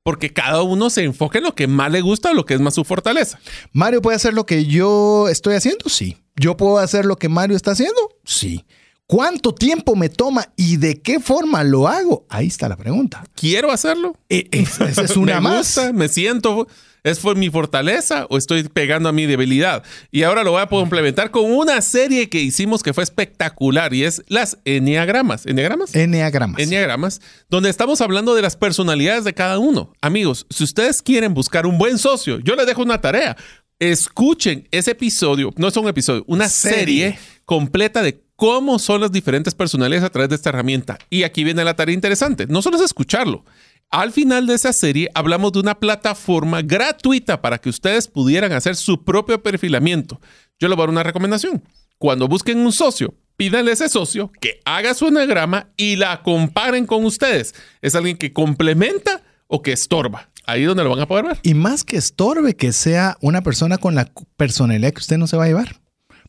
Porque 0.02 0.32
cada 0.34 0.62
uno 0.62 0.90
se 0.90 1.04
enfoca 1.04 1.38
en 1.38 1.44
lo 1.44 1.54
que 1.54 1.66
más 1.66 1.90
le 1.90 2.02
gusta 2.02 2.32
o 2.32 2.34
lo 2.34 2.44
que 2.44 2.52
es 2.52 2.60
más 2.60 2.74
su 2.74 2.84
fortaleza. 2.84 3.38
Mario 3.72 4.02
puede 4.02 4.16
hacer 4.16 4.34
lo 4.34 4.44
que 4.44 4.66
yo 4.66 5.28
estoy 5.30 5.54
haciendo, 5.54 5.88
sí 5.88 6.18
¿Yo 6.36 6.56
puedo 6.56 6.78
hacer 6.78 7.04
lo 7.04 7.16
que 7.16 7.28
Mario 7.28 7.56
está 7.56 7.72
haciendo? 7.72 8.00
Sí. 8.24 8.64
¿Cuánto 9.06 9.54
tiempo 9.54 9.94
me 9.96 10.08
toma 10.08 10.48
y 10.56 10.76
de 10.76 11.02
qué 11.02 11.20
forma 11.20 11.62
lo 11.64 11.86
hago? 11.88 12.24
Ahí 12.30 12.46
está 12.46 12.68
la 12.68 12.76
pregunta. 12.76 13.24
¿Quiero 13.34 13.70
hacerlo? 13.70 14.16
Eh, 14.28 14.48
Esa 14.50 14.88
es 15.02 15.16
una 15.16 15.34
me 15.34 15.40
más. 15.42 15.58
gusta, 15.58 15.92
me 15.92 16.08
siento. 16.08 16.66
¿Es 17.04 17.18
por 17.18 17.36
mi 17.36 17.50
fortaleza 17.50 18.26
o 18.30 18.38
estoy 18.38 18.62
pegando 18.62 19.08
a 19.08 19.12
mi 19.12 19.26
debilidad? 19.26 19.82
Y 20.12 20.22
ahora 20.22 20.44
lo 20.44 20.52
voy 20.52 20.62
a 20.62 20.66
complementar 20.66 21.32
con 21.32 21.50
una 21.50 21.80
serie 21.80 22.28
que 22.28 22.40
hicimos 22.40 22.84
que 22.84 22.92
fue 22.92 23.02
espectacular 23.02 23.92
y 23.92 24.04
es 24.04 24.22
las 24.28 24.58
Enneagramas. 24.64 25.44
¿Enneagramas? 25.46 25.96
Enneagramas. 25.96 26.60
Enneagramas, 26.60 27.20
donde 27.50 27.70
estamos 27.70 28.00
hablando 28.00 28.36
de 28.36 28.42
las 28.42 28.56
personalidades 28.56 29.24
de 29.24 29.34
cada 29.34 29.58
uno. 29.58 29.92
Amigos, 30.00 30.46
si 30.48 30.62
ustedes 30.62 31.02
quieren 31.02 31.34
buscar 31.34 31.66
un 31.66 31.76
buen 31.76 31.98
socio, 31.98 32.38
yo 32.38 32.54
les 32.54 32.66
dejo 32.66 32.82
una 32.82 33.00
tarea. 33.00 33.36
Escuchen 33.80 34.68
ese 34.70 34.92
episodio, 34.92 35.52
no 35.56 35.66
es 35.66 35.76
un 35.76 35.88
episodio, 35.88 36.22
una 36.28 36.48
serie, 36.48 37.10
Serie. 37.14 37.18
completa 37.44 38.00
de 38.02 38.22
cómo 38.36 38.78
son 38.78 39.00
las 39.00 39.10
diferentes 39.10 39.54
personalidades 39.54 40.04
a 40.04 40.10
través 40.10 40.28
de 40.28 40.36
esta 40.36 40.50
herramienta. 40.50 40.98
Y 41.10 41.24
aquí 41.24 41.42
viene 41.42 41.64
la 41.64 41.74
tarea 41.74 41.94
interesante. 41.94 42.46
No 42.46 42.62
solo 42.62 42.76
es 42.76 42.82
escucharlo. 42.82 43.44
Al 43.92 44.10
final 44.10 44.46
de 44.46 44.54
esa 44.54 44.72
serie 44.72 45.10
hablamos 45.14 45.52
de 45.52 45.60
una 45.60 45.78
plataforma 45.78 46.62
gratuita 46.62 47.42
para 47.42 47.58
que 47.58 47.68
ustedes 47.68 48.08
pudieran 48.08 48.50
hacer 48.52 48.74
su 48.74 49.04
propio 49.04 49.42
perfilamiento. 49.42 50.18
Yo 50.58 50.68
les 50.68 50.76
voy 50.76 50.84
a 50.84 50.86
dar 50.86 50.90
una 50.94 51.02
recomendación. 51.02 51.62
Cuando 51.98 52.26
busquen 52.26 52.56
un 52.60 52.72
socio, 52.72 53.14
pídanle 53.36 53.72
a 53.72 53.74
ese 53.74 53.90
socio 53.90 54.32
que 54.40 54.60
haga 54.64 54.94
su 54.94 55.08
enagrama 55.08 55.68
y 55.76 55.96
la 55.96 56.22
comparen 56.22 56.86
con 56.86 57.04
ustedes. 57.04 57.54
¿Es 57.82 57.94
alguien 57.94 58.16
que 58.16 58.32
complementa 58.32 59.20
o 59.46 59.60
que 59.60 59.72
estorba? 59.72 60.30
Ahí 60.46 60.62
es 60.62 60.68
donde 60.68 60.84
lo 60.84 60.90
van 60.90 61.00
a 61.00 61.06
poder 61.06 61.26
ver. 61.26 61.38
Y 61.42 61.52
más 61.52 61.84
que 61.84 61.98
estorbe, 61.98 62.56
que 62.56 62.72
sea 62.72 63.18
una 63.20 63.42
persona 63.42 63.76
con 63.76 63.94
la 63.94 64.10
personalidad 64.38 64.90
que 64.92 65.00
usted 65.00 65.18
no 65.18 65.26
se 65.26 65.36
va 65.36 65.44
a 65.44 65.48
llevar. 65.48 65.82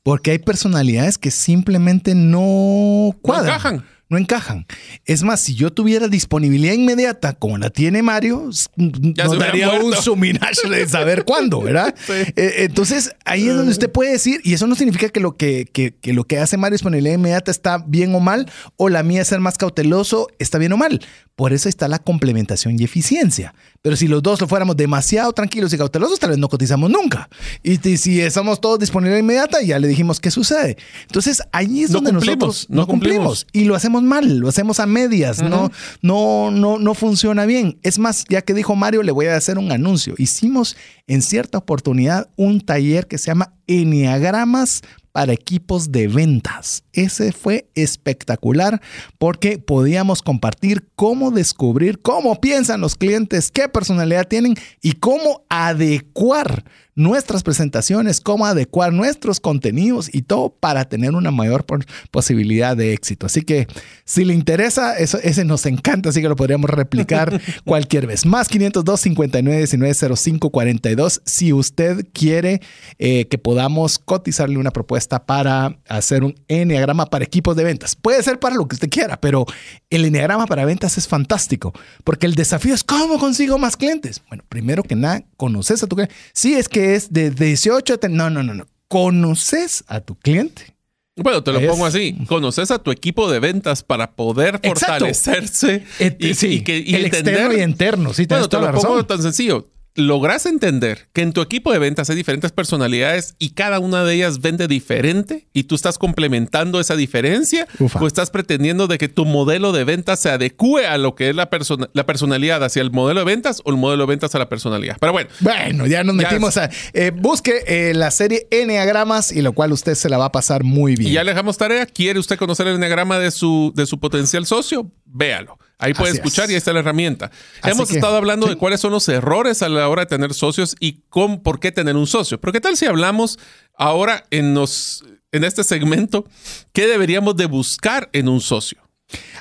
Porque 0.03 0.31
hay 0.31 0.39
personalidades 0.39 1.17
que 1.17 1.31
simplemente 1.31 2.13
no 2.13 3.15
cuadran. 3.21 3.47
encajan. 3.47 3.85
No 4.09 4.17
encajan. 4.19 4.67
Es 5.05 5.23
más, 5.23 5.41
si 5.41 5.55
yo 5.55 5.71
tuviera 5.71 6.07
disponibilidad 6.07 6.73
inmediata, 6.73 7.33
como 7.33 7.57
la 7.57 7.69
tiene 7.71 8.03
Mario, 8.03 8.49
Ya 8.77 9.23
nos 9.25 9.39
daría 9.39 9.71
un 9.71 9.93
suminaje 9.95 10.69
de 10.69 10.87
saber 10.87 11.23
cuándo, 11.25 11.61
¿verdad? 11.61 11.95
Sí. 12.05 12.13
Eh, 12.35 12.53
entonces, 12.59 13.15
ahí 13.25 13.47
es 13.47 13.55
donde 13.55 13.71
usted 13.71 13.89
puede 13.91 14.11
decir, 14.11 14.41
y 14.43 14.53
eso 14.53 14.67
no 14.67 14.75
significa 14.75 15.09
que 15.09 15.19
lo 15.19 15.35
que, 15.37 15.65
que- 15.71 15.95
que 15.95 16.13
lo 16.13 16.25
que 16.25 16.37
hace 16.37 16.57
Mario 16.57 16.75
disponibilidad 16.75 17.15
inmediata 17.15 17.49
está 17.49 17.83
bien 17.87 18.13
o 18.13 18.19
mal, 18.19 18.49
o 18.77 18.89
la 18.89 19.03
mía 19.03 19.23
ser 19.25 19.39
más 19.39 19.57
cauteloso 19.57 20.27
está 20.37 20.57
bien 20.57 20.73
o 20.73 20.77
mal. 20.77 20.99
Por 21.35 21.51
eso 21.53 21.67
está 21.67 21.87
la 21.87 21.97
complementación 21.97 22.79
y 22.79 22.83
eficiencia. 22.83 23.55
Pero 23.81 23.95
si 23.95 24.07
los 24.07 24.21
dos 24.21 24.39
lo 24.39 24.47
fuéramos 24.47 24.77
demasiado 24.77 25.33
tranquilos 25.33 25.73
y 25.73 25.77
cautelosos, 25.77 26.19
tal 26.19 26.29
vez 26.31 26.39
no 26.39 26.47
cotizamos 26.47 26.89
nunca. 26.91 27.27
Y, 27.63 27.85
y 27.89 27.97
si 27.97 28.21
estamos 28.21 28.61
todos 28.61 28.77
disponibilidad 28.79 29.19
inmediata, 29.19 29.61
ya 29.61 29.79
le 29.79 29.87
dijimos 29.87 30.19
qué 30.19 30.29
sucede. 30.29 30.77
Entonces, 31.07 31.41
ahí 31.51 31.83
es 31.83 31.89
No 31.89 31.95
donde 31.95 32.11
cumplimos, 32.11 32.39
nosotros 32.39 32.65
no 32.69 32.81
no 32.81 32.87
cumplimos. 32.87 33.47
Y 33.51 33.63
lo 33.65 33.75
hacemos 33.75 33.92
mal, 34.01 34.39
lo 34.39 34.49
hacemos 34.49 34.79
a 34.79 34.87
medias, 34.87 35.43
no, 35.43 35.69
no, 36.01 36.49
no, 36.49 36.79
no 36.79 36.93
funciona 36.95 37.45
bien. 37.45 37.77
Es 37.83 37.99
más, 37.99 38.25
ya 38.27 38.41
que 38.41 38.55
dijo 38.55 38.75
Mario, 38.75 39.03
le 39.03 39.11
voy 39.11 39.27
a 39.27 39.35
hacer 39.35 39.59
un 39.59 39.71
anuncio. 39.71 40.15
Hicimos 40.17 40.75
en 41.05 41.21
cierta 41.21 41.59
oportunidad 41.59 42.29
un 42.35 42.61
taller 42.61 43.05
que 43.05 43.19
se 43.19 43.27
llama 43.27 43.53
Enneagramas 43.67 44.81
para 45.13 45.31
equipos 45.31 45.91
de 45.91 46.07
ventas. 46.07 46.83
Ese 46.91 47.31
fue 47.31 47.69
espectacular 47.75 48.81
porque 49.19 49.59
podíamos 49.59 50.23
compartir 50.23 50.89
cómo 50.95 51.29
descubrir 51.29 52.01
cómo 52.01 52.41
piensan 52.41 52.81
los 52.81 52.95
clientes, 52.95 53.51
qué 53.51 53.69
personalidad 53.69 54.27
tienen 54.27 54.55
y 54.81 54.93
cómo 54.93 55.45
adecuar 55.49 56.65
nuestras 56.95 57.43
presentaciones, 57.43 58.21
cómo 58.21 58.45
adecuar 58.45 58.93
nuestros 58.93 59.39
contenidos 59.39 60.09
y 60.13 60.23
todo 60.23 60.49
para 60.59 60.85
tener 60.85 61.13
una 61.15 61.31
mayor 61.31 61.65
posibilidad 62.11 62.77
de 62.77 62.93
éxito. 62.93 63.25
Así 63.25 63.41
que 63.41 63.67
si 64.05 64.25
le 64.25 64.33
interesa, 64.33 64.97
eso, 64.97 65.17
ese 65.23 65.45
nos 65.45 65.65
encanta, 65.65 66.09
así 66.09 66.21
que 66.21 66.29
lo 66.29 66.35
podríamos 66.35 66.69
replicar 66.69 67.41
cualquier 67.65 68.07
vez. 68.07 68.25
Más 68.25 68.47
502 68.47 69.01
59 69.01 69.57
19 69.57 70.15
05 70.15 70.49
42 70.49 71.21
si 71.25 71.53
usted 71.53 72.05
quiere 72.13 72.61
eh, 72.99 73.27
que 73.27 73.37
podamos 73.37 73.99
cotizarle 73.99 74.57
una 74.57 74.71
propuesta 74.71 75.25
para 75.25 75.79
hacer 75.87 76.23
un 76.23 76.35
enneagrama 76.47 77.07
para 77.07 77.25
equipos 77.25 77.55
de 77.55 77.63
ventas. 77.63 77.95
Puede 77.95 78.21
ser 78.23 78.39
para 78.39 78.55
lo 78.55 78.67
que 78.67 78.75
usted 78.75 78.89
quiera, 78.89 79.19
pero 79.19 79.45
el 79.89 80.05
enneagrama 80.05 80.45
para 80.45 80.65
ventas 80.65 80.97
es 80.97 81.07
fantástico 81.07 81.73
porque 82.03 82.25
el 82.25 82.35
desafío 82.35 82.73
es 82.73 82.83
cómo 82.83 83.17
consigo 83.19 83.57
más 83.57 83.77
clientes. 83.77 84.21
Bueno, 84.27 84.43
primero 84.49 84.83
que 84.83 84.95
nada, 84.95 85.23
conoces 85.37 85.81
a 85.83 85.87
tu 85.87 85.95
cliente. 85.95 86.13
Sí, 86.33 86.53
es 86.55 86.69
que 86.69 86.82
es 86.83 87.11
de 87.13 87.31
18 87.31 87.99
a... 88.01 88.07
No, 88.09 88.29
no, 88.29 88.43
no, 88.43 88.53
no. 88.53 88.65
Conoces 88.87 89.83
a 89.87 90.01
tu 90.01 90.15
cliente. 90.15 90.75
Bueno, 91.15 91.43
te 91.43 91.51
lo 91.51 91.59
Es- 91.59 91.69
pongo 91.69 91.85
así. 91.85 92.15
Conoces 92.27 92.71
a 92.71 92.79
tu 92.79 92.89
equipo 92.91 93.31
de 93.31 93.39
ventas 93.39 93.83
para 93.83 94.11
poder 94.15 94.55
Exacto. 94.63 95.05
fortalecerse 95.05 95.83
Et- 95.99 96.23
y, 96.23 96.33
sí, 96.33 96.47
y 96.47 96.61
que, 96.63 96.77
y 96.79 96.95
el 96.95 97.05
entender. 97.05 97.33
externo 97.35 97.57
y 97.57 97.61
interno. 97.63 98.13
Sí, 98.13 98.25
Bueno, 98.27 98.49
te 98.49 98.59
lo 98.59 98.71
pongo 98.73 99.05
tan 99.05 99.21
sencillo. 99.21 99.67
Logras 99.95 100.47
entender 100.47 101.07
que 101.13 101.21
en 101.21 101.33
tu 101.33 101.41
equipo 101.41 101.71
de 101.71 101.77
ventas 101.77 102.09
hay 102.09 102.15
diferentes 102.15 102.51
personalidades 102.51 103.35
y 103.37 103.51
cada 103.51 103.77
una 103.79 104.03
de 104.03 104.15
ellas 104.15 104.41
vende 104.41 104.67
diferente 104.67 105.47
y 105.53 105.65
tú 105.65 105.75
estás 105.75 105.99
complementando 105.99 106.79
esa 106.79 106.95
diferencia 106.95 107.67
Ufa. 107.77 107.99
o 107.99 108.07
estás 108.07 108.31
pretendiendo 108.31 108.87
de 108.87 108.97
que 108.97 109.07
tu 109.07 109.25
modelo 109.25 109.71
de 109.71 109.83
ventas 109.83 110.19
se 110.19 110.31
adecue 110.31 110.87
a 110.87 110.97
lo 110.97 111.13
que 111.13 111.29
es 111.29 111.35
la, 111.35 111.51
persona, 111.51 111.89
la 111.93 112.07
personalidad 112.07 112.63
hacia 112.63 112.81
el 112.81 112.89
modelo 112.89 113.19
de 113.19 113.25
ventas 113.27 113.61
o 113.65 113.69
el 113.69 113.77
modelo 113.77 114.03
de 114.03 114.09
ventas 114.09 114.33
a 114.33 114.39
la 114.39 114.49
personalidad. 114.49 114.97
Pero 114.99 115.13
bueno, 115.13 115.29
Bueno, 115.41 115.85
ya 115.85 116.03
nos 116.03 116.17
Ya 116.17 116.23
metimos 116.23 116.57
a... 116.57 116.71
eh, 116.93 117.11
busque 117.15 117.63
eh, 117.67 117.93
la 117.93 118.09
serie 118.09 118.47
Enneagramas 118.49 119.31
y 119.31 119.43
lo 119.43 119.53
cual 119.53 119.71
usted 119.73 119.93
se 119.93 120.09
la 120.09 120.17
va 120.17 120.25
a 120.25 120.31
pasar 120.31 120.63
muy 120.63 120.95
bien. 120.95 121.11
Y 121.11 121.13
ya 121.13 121.23
le 121.23 121.31
dejamos 121.31 121.57
tarea. 121.57 121.85
¿Quiere 121.85 122.17
usted 122.19 122.37
conocer 122.37 122.65
el 122.67 122.75
enneagrama 122.75 123.19
de 123.19 123.29
su, 123.29 123.71
de 123.75 123.85
su 123.85 123.99
potencial 123.99 124.45
socio? 124.47 124.89
Véalo. 125.05 125.59
Ahí 125.83 125.93
puede 125.93 126.11
Así 126.11 126.19
escuchar 126.19 126.45
es. 126.45 126.51
y 126.51 126.53
ahí 126.53 126.57
está 126.57 126.71
la 126.71 126.79
herramienta. 126.79 127.29
Así 127.61 127.71
Hemos 127.71 127.89
que, 127.89 127.95
estado 127.95 128.15
hablando 128.15 128.47
sí. 128.47 128.53
de 128.53 128.57
cuáles 128.57 128.79
son 128.79 128.91
los 128.93 129.09
errores 129.09 129.61
a 129.61 129.67
la 129.67 129.89
hora 129.89 130.03
de 130.03 130.05
tener 130.05 130.33
socios 130.33 130.77
y 130.79 131.01
con, 131.09 131.43
por 131.43 131.59
qué 131.59 131.73
tener 131.73 131.97
un 131.97 132.07
socio. 132.07 132.39
Pero 132.39 132.53
¿qué 132.53 132.61
tal 132.61 132.77
si 132.77 132.85
hablamos 132.85 133.37
ahora 133.75 134.23
en, 134.29 134.53
los, 134.53 135.03
en 135.33 135.43
este 135.43 135.65
segmento 135.65 136.25
qué 136.71 136.87
deberíamos 136.87 137.35
de 137.35 137.47
buscar 137.47 138.09
en 138.13 138.29
un 138.29 138.39
socio? 138.39 138.77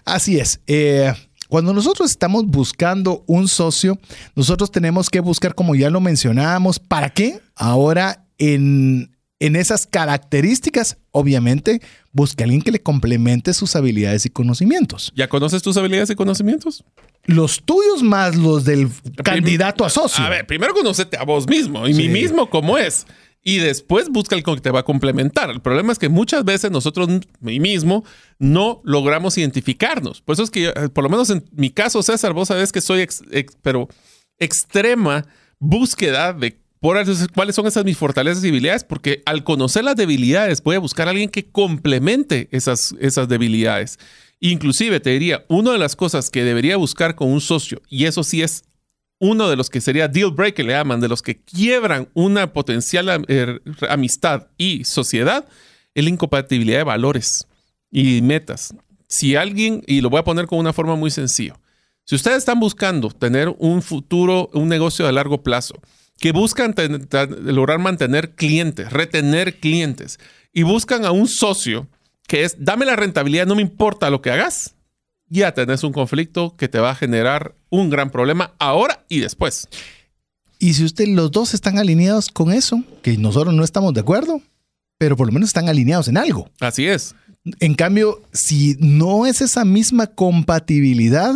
Así 0.05 0.41
es. 0.41 0.61
Eh, 0.67 1.13
cuando 1.49 1.73
nosotros 1.73 2.11
estamos 2.11 2.47
buscando 2.47 3.23
un 3.27 3.47
socio, 3.47 4.01
nosotros 4.35 4.73
tenemos 4.73 5.11
que 5.11 5.21
buscar, 5.21 5.55
como 5.55 5.77
ya 5.77 5.91
lo 5.91 6.01
mencionábamos, 6.01 6.81
¿para 6.81 7.11
qué? 7.11 7.41
Ahora, 7.55 8.27
en, 8.39 9.17
en 9.47 9.57
esas 9.57 9.87
características, 9.87 10.99
obviamente, 11.11 11.81
busca 12.13 12.43
a 12.43 12.45
alguien 12.45 12.63
que 12.63 12.71
le 12.73 12.81
complemente 12.83 13.53
sus 13.55 13.75
habilidades 13.77 14.25
y 14.27 14.31
conocimientos. 14.31 15.13
¿Ya 15.17 15.29
conoces 15.29 15.63
tus 15.63 15.77
habilidades 15.77 16.11
y 16.11 16.15
conocimientos? 16.15 16.85
Los 17.25 17.63
tuyos 17.65 18.03
más 18.03 18.37
los 18.37 18.65
del 18.65 18.89
candidato 19.25 19.85
a 19.85 19.91
socio. 19.91 20.25
A 20.25 20.29
ver, 20.29 20.47
primero 20.47 20.75
conócete 20.75 21.17
a 21.17 21.25
vos 21.25 21.47
mismo 21.49 21.87
y 21.89 21.95
Sí. 21.95 22.03
mí 22.03 22.09
mismo 22.09 22.49
cómo 22.51 22.79
es. 22.79 23.07
Y 23.45 23.59
después 23.59 24.09
busca 24.09 24.37
el 24.37 24.45
que 24.45 24.57
te 24.61 24.71
va 24.71 24.81
a 24.81 24.85
complementar. 24.85 25.51
El 25.51 25.61
problema 25.61 25.93
es 25.93 25.99
que 25.99 26.09
muchas 26.09 26.45
veces 26.45 26.71
nosotros, 26.71 27.09
mí 27.41 27.59
mismo, 27.59 28.05
no 28.39 28.81
logramos 28.85 29.37
identificarnos. 29.39 30.21
Por 30.21 30.35
eso 30.35 30.45
es 30.45 30.51
que, 30.51 30.69
eh, 30.69 30.89
por 30.93 31.03
lo 31.03 31.11
menos 31.11 31.29
en 31.31 31.45
mi 31.51 31.71
caso, 31.71 32.01
César, 32.05 32.33
vos 32.33 32.47
sabés 32.49 32.71
que 32.71 32.81
soy, 32.81 33.01
ex- 33.01 33.23
ex- 33.33 33.57
pero 33.61 33.89
extrema 34.39 35.27
búsqueda 35.59 36.33
de 36.33 36.59
por 36.83 36.97
cuáles 37.33 37.55
son 37.55 37.69
esas 37.69 37.85
mis 37.85 37.97
fortalezas 37.97 38.43
y 38.43 38.49
debilidades, 38.49 38.83
porque 38.83 39.23
al 39.25 39.45
conocer 39.45 39.85
las 39.85 39.95
debilidades 39.95 40.65
voy 40.65 40.75
a 40.75 40.81
buscar 40.81 41.07
a 41.07 41.13
alguien 41.13 41.29
que 41.29 41.45
complemente 41.45 42.49
esas, 42.51 42.93
esas 42.99 43.29
debilidades. 43.29 44.01
Inclusive 44.41 44.99
te 44.99 45.11
diría, 45.11 45.45
una 45.47 45.71
de 45.71 45.79
las 45.79 45.95
cosas 45.95 46.29
que 46.29 46.43
debería 46.43 46.77
buscar 46.77 47.15
con 47.15 47.31
un 47.31 47.41
socio, 47.41 47.81
y 47.89 48.07
eso 48.07 48.25
sí 48.25 48.43
es 48.43 48.65
uno 49.21 49.49
de 49.49 49.55
los 49.55 49.71
que 49.71 49.81
sería 49.81 50.09
deal 50.09 50.33
breaker, 50.33 50.67
le 50.67 50.73
llaman, 50.73 50.99
de 50.99 51.07
los 51.07 51.23
que 51.23 51.41
quiebran 51.41 52.09
una 52.15 52.53
potencial 52.53 53.25
eh, 53.29 53.61
amistad 53.89 54.49
y 54.59 54.83
sociedad, 54.83 55.47
es 55.95 56.03
la 56.03 56.11
incompatibilidad 56.11 56.79
de 56.79 56.85
valores 56.85 57.47
y 57.93 58.23
metas. 58.23 58.75
Si 59.07 59.37
alguien, 59.37 59.85
y 59.87 60.01
lo 60.01 60.11
voy 60.11 60.19
a 60.19 60.25
poner 60.25 60.49
con 60.49 60.59
una 60.59 60.73
forma 60.73 60.97
muy 60.97 61.13
sencilla, 61.13 61.55
si 62.03 62.17
ustedes 62.17 62.39
están 62.39 62.59
buscando 62.59 63.09
tener 63.11 63.55
un 63.59 63.83
futuro, 63.83 64.51
un 64.53 64.67
negocio 64.67 65.07
a 65.07 65.13
largo 65.13 65.45
plazo, 65.45 65.75
que 66.23 66.31
buscan 66.31 66.73
ten- 66.73 67.05
ten- 67.07 67.53
lograr 67.55 67.81
mantener 67.81 68.37
clientes, 68.37 68.93
retener 68.93 69.59
clientes, 69.59 70.21
y 70.53 70.63
buscan 70.63 71.05
a 71.05 71.11
un 71.11 71.27
socio 71.27 71.89
que 72.29 72.45
es, 72.45 72.55
dame 72.61 72.87
la 72.87 72.95
rentabilidad, 72.95 73.45
no 73.45 73.57
me 73.57 73.63
importa 73.63 74.09
lo 74.09 74.23
que 74.23 74.31
hagas, 74.31 74.77
ya 75.29 75.53
tenés 75.53 75.83
un 75.83 75.93
conflicto 75.93 76.55
que 76.57 76.69
te 76.69 76.79
va 76.79 76.91
a 76.91 76.95
generar 76.95 77.57
un 77.71 77.91
gran 77.91 78.11
problema 78.11 78.55
ahora 78.61 79.05
y 79.09 79.19
después. 79.19 79.67
Y 80.61 80.75
si 80.75 80.85
usted 80.85 81.09
los 81.09 81.33
dos 81.33 81.55
están 81.55 81.77
alineados 81.79 82.29
con 82.29 82.53
eso, 82.53 82.85
que 83.03 83.17
nosotros 83.19 83.53
no 83.53 83.65
estamos 83.65 83.93
de 83.93 84.01
acuerdo, 84.03 84.41
pero 84.99 85.17
por 85.17 85.27
lo 85.27 85.33
menos 85.33 85.49
están 85.49 85.69
alineados 85.69 86.07
en 86.07 86.19
algo. 86.19 86.49
Así 86.61 86.87
es. 86.87 87.17
En 87.59 87.75
cambio, 87.75 88.23
si 88.33 88.77
no 88.79 89.27
es 89.27 89.41
esa 89.41 89.65
misma 89.65 90.07
compatibilidad, 90.07 91.35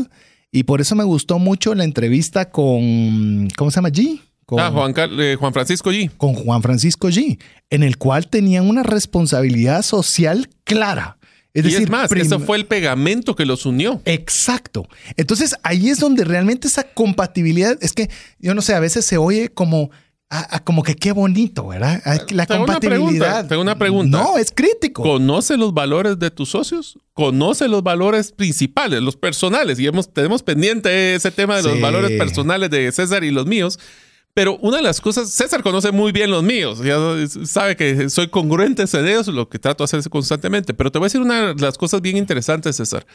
y 0.53 0.63
por 0.63 0.81
eso 0.81 0.95
me 0.95 1.03
gustó 1.03 1.41
mucho 1.41 1.75
la 1.75 1.83
entrevista 1.83 2.51
con, 2.51 3.49
¿cómo 3.57 3.73
se 3.73 3.77
llama? 3.77 3.89
G. 3.89 4.21
con, 4.47 4.61
Ah, 4.61 4.71
Juan, 4.71 4.95
eh, 4.97 5.37
Juan 5.39 5.53
Francisco 5.53 5.91
G. 5.93 6.11
con 6.17 6.33
Juan 6.35 6.63
Francisco 6.63 7.09
G, 7.09 7.39
en 7.69 7.83
el 7.83 7.99
cual 7.99 8.29
tenían 8.29 8.69
una 8.69 8.83
responsabilidad 8.85 9.83
social 9.83 10.49
clara. 10.65 11.19
Es 11.53 11.65
y 11.65 11.69
decir, 11.69 11.83
es 11.85 11.91
más, 11.91 12.13
eso 12.13 12.39
fue 12.39 12.59
el 12.59 12.67
pegamento 12.67 13.35
que 13.35 13.47
los 13.47 13.65
unió. 13.67 14.01
Exacto. 14.05 14.87
Entonces 15.17 15.57
ahí 15.63 15.89
es 15.89 15.99
donde 15.99 16.23
realmente 16.25 16.69
esa 16.69 16.85
compatibilidad, 16.85 17.79
es 17.81 17.93
que 17.93 18.11
yo 18.39 18.55
no 18.55 18.61
sé, 18.63 18.75
a 18.75 18.81
veces 18.81 19.05
se 19.07 19.17
oye 19.17 19.49
como, 19.49 19.91
a- 20.29 20.57
a 20.57 20.61
como 20.65 20.83
que 20.83 20.95
qué 20.95 21.13
bonito, 21.13 21.67
¿verdad? 21.69 22.03
La 22.31 22.45
Tengo 22.47 22.65
una 22.65 22.75
compatibilidad. 22.75 23.01
pregunta, 23.09 23.49
tengo 23.49 23.63
una 23.63 23.79
pregunta. 23.79 24.19
No, 24.19 24.37
es 24.39 24.53
crítico. 24.55 25.03
¿Conoce 25.03 25.57
los 25.57 25.73
valores 25.73 26.19
de 26.19 26.31
tus 26.31 26.51
socios? 26.51 26.99
¿Conoce 27.15 27.69
los 27.69 27.83
valores 27.83 28.33
principales, 28.33 29.01
los 29.01 29.17
personales? 29.17 29.79
Y 29.81 29.87
hemos, 29.87 30.13
tenemos 30.13 30.43
pendiente 30.43 31.15
ese 31.15 31.31
tema 31.31 31.57
de 31.57 31.63
los 31.63 31.81
valores 31.81 32.19
personales 32.19 32.69
de 32.71 32.93
César 32.93 33.25
y 33.25 33.31
los 33.31 33.47
míos. 33.47 33.79
Pero 34.37 34.59
una 34.59 34.77
de 34.77 34.83
las 34.83 35.01
cosas, 35.01 35.31
César 35.31 35.63
conoce 35.63 35.93
muy 35.93 36.13
bien 36.13 36.31
los 36.31 36.43
míos, 36.43 36.81
ya 36.85 36.99
sabe 37.47 37.75
que 37.75 38.11
soy 38.11 38.29
congruente 38.29 38.83
en 38.83 39.07
ellos, 39.07 39.29
lo 39.29 39.49
que 39.49 39.59
trato 39.59 39.83
de 39.83 39.87
hacer 39.87 40.11
constantemente. 40.11 40.75
Pero 40.75 40.93
te 40.93 40.99
voy 40.99 41.07
a 41.07 41.09
decir 41.09 41.23
una 41.23 41.55
de 41.55 41.63
las 41.63 41.79
cosas 41.79 42.03
bien 42.03 42.19
interesantes, 42.19 42.77
César. 42.77 43.07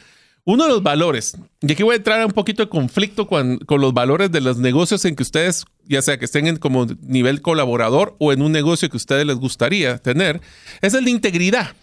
Uno 0.44 0.64
de 0.64 0.70
los 0.70 0.82
valores, 0.82 1.36
y 1.60 1.70
aquí 1.70 1.84
voy 1.84 1.92
a 1.92 1.96
entrar 1.98 2.20
a 2.20 2.26
un 2.26 2.32
poquito 2.32 2.64
de 2.64 2.68
conflicto 2.68 3.28
con, 3.28 3.60
los 3.68 3.94
valores 3.94 4.32
de 4.32 4.40
los 4.40 4.58
negocios 4.58 5.04
en 5.04 5.14
que 5.14 5.22
ustedes, 5.22 5.64
ya 5.84 6.02
sea 6.02 6.18
que 6.18 6.24
estén 6.24 6.48
en 6.48 6.56
como 6.56 6.86
nivel 7.02 7.40
colaborador 7.40 8.16
o 8.18 8.32
en 8.32 8.42
un 8.42 8.50
negocio 8.50 8.88
que 8.88 8.96
a 8.96 8.98
ustedes 8.98 9.24
les 9.24 9.36
gustaría 9.36 9.98
tener, 9.98 10.40
es 10.80 10.92
el 10.94 11.04
de 11.04 11.12
integridad. 11.12 11.76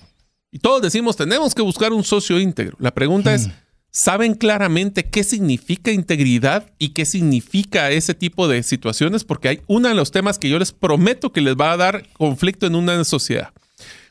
Y 0.51 0.59
todos 0.59 0.81
decimos, 0.81 1.15
tenemos 1.15 1.55
que 1.55 1.61
buscar 1.61 1.93
un 1.93 2.03
socio 2.03 2.41
íntegro. 2.41 2.75
La 2.77 2.91
pregunta 2.91 3.33
es, 3.33 3.47
¿saben 3.91 4.35
claramente 4.35 5.05
qué 5.05 5.23
significa 5.23 5.91
integridad 5.91 6.71
y 6.77 6.89
qué 6.89 7.05
significa 7.05 7.91
ese 7.91 8.13
tipo 8.13 8.47
de 8.47 8.63
situaciones? 8.63 9.23
Porque 9.23 9.49
hay 9.49 9.61
uno 9.67 9.89
de 9.89 9.95
los 9.95 10.11
temas 10.11 10.39
que 10.39 10.49
yo 10.49 10.59
les 10.59 10.71
prometo 10.71 11.31
que 11.31 11.41
les 11.41 11.55
va 11.55 11.71
a 11.71 11.77
dar 11.77 12.07
conflicto 12.13 12.67
en 12.67 12.75
una 12.75 13.03
sociedad. 13.03 13.51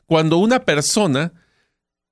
Cuando 0.06 0.38
una 0.38 0.60
persona, 0.60 1.32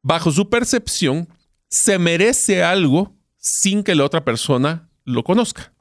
bajo 0.02 0.30
su 0.30 0.48
percepción, 0.50 1.28
se 1.68 1.98
merece 1.98 2.62
algo 2.62 3.14
sin 3.36 3.82
que 3.82 3.94
la 3.94 4.04
otra 4.04 4.24
persona 4.24 4.88
lo 5.04 5.24
conozca. 5.24 5.72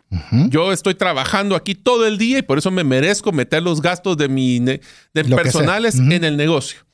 Yo 0.49 0.71
estoy 0.71 0.95
trabajando 0.95 1.55
aquí 1.55 1.75
todo 1.75 2.05
el 2.05 2.17
día 2.17 2.37
y 2.37 2.41
por 2.41 2.57
eso 2.57 2.71
me 2.71 2.83
merezco 2.83 3.31
meter 3.31 3.63
los 3.63 3.81
gastos 3.81 4.15
de 4.15 4.29
mi 4.29 4.59
de 4.59 4.79
Lo 5.13 5.35
personales 5.35 5.95
en 5.95 6.23
el 6.23 6.37
negocio. 6.37 6.84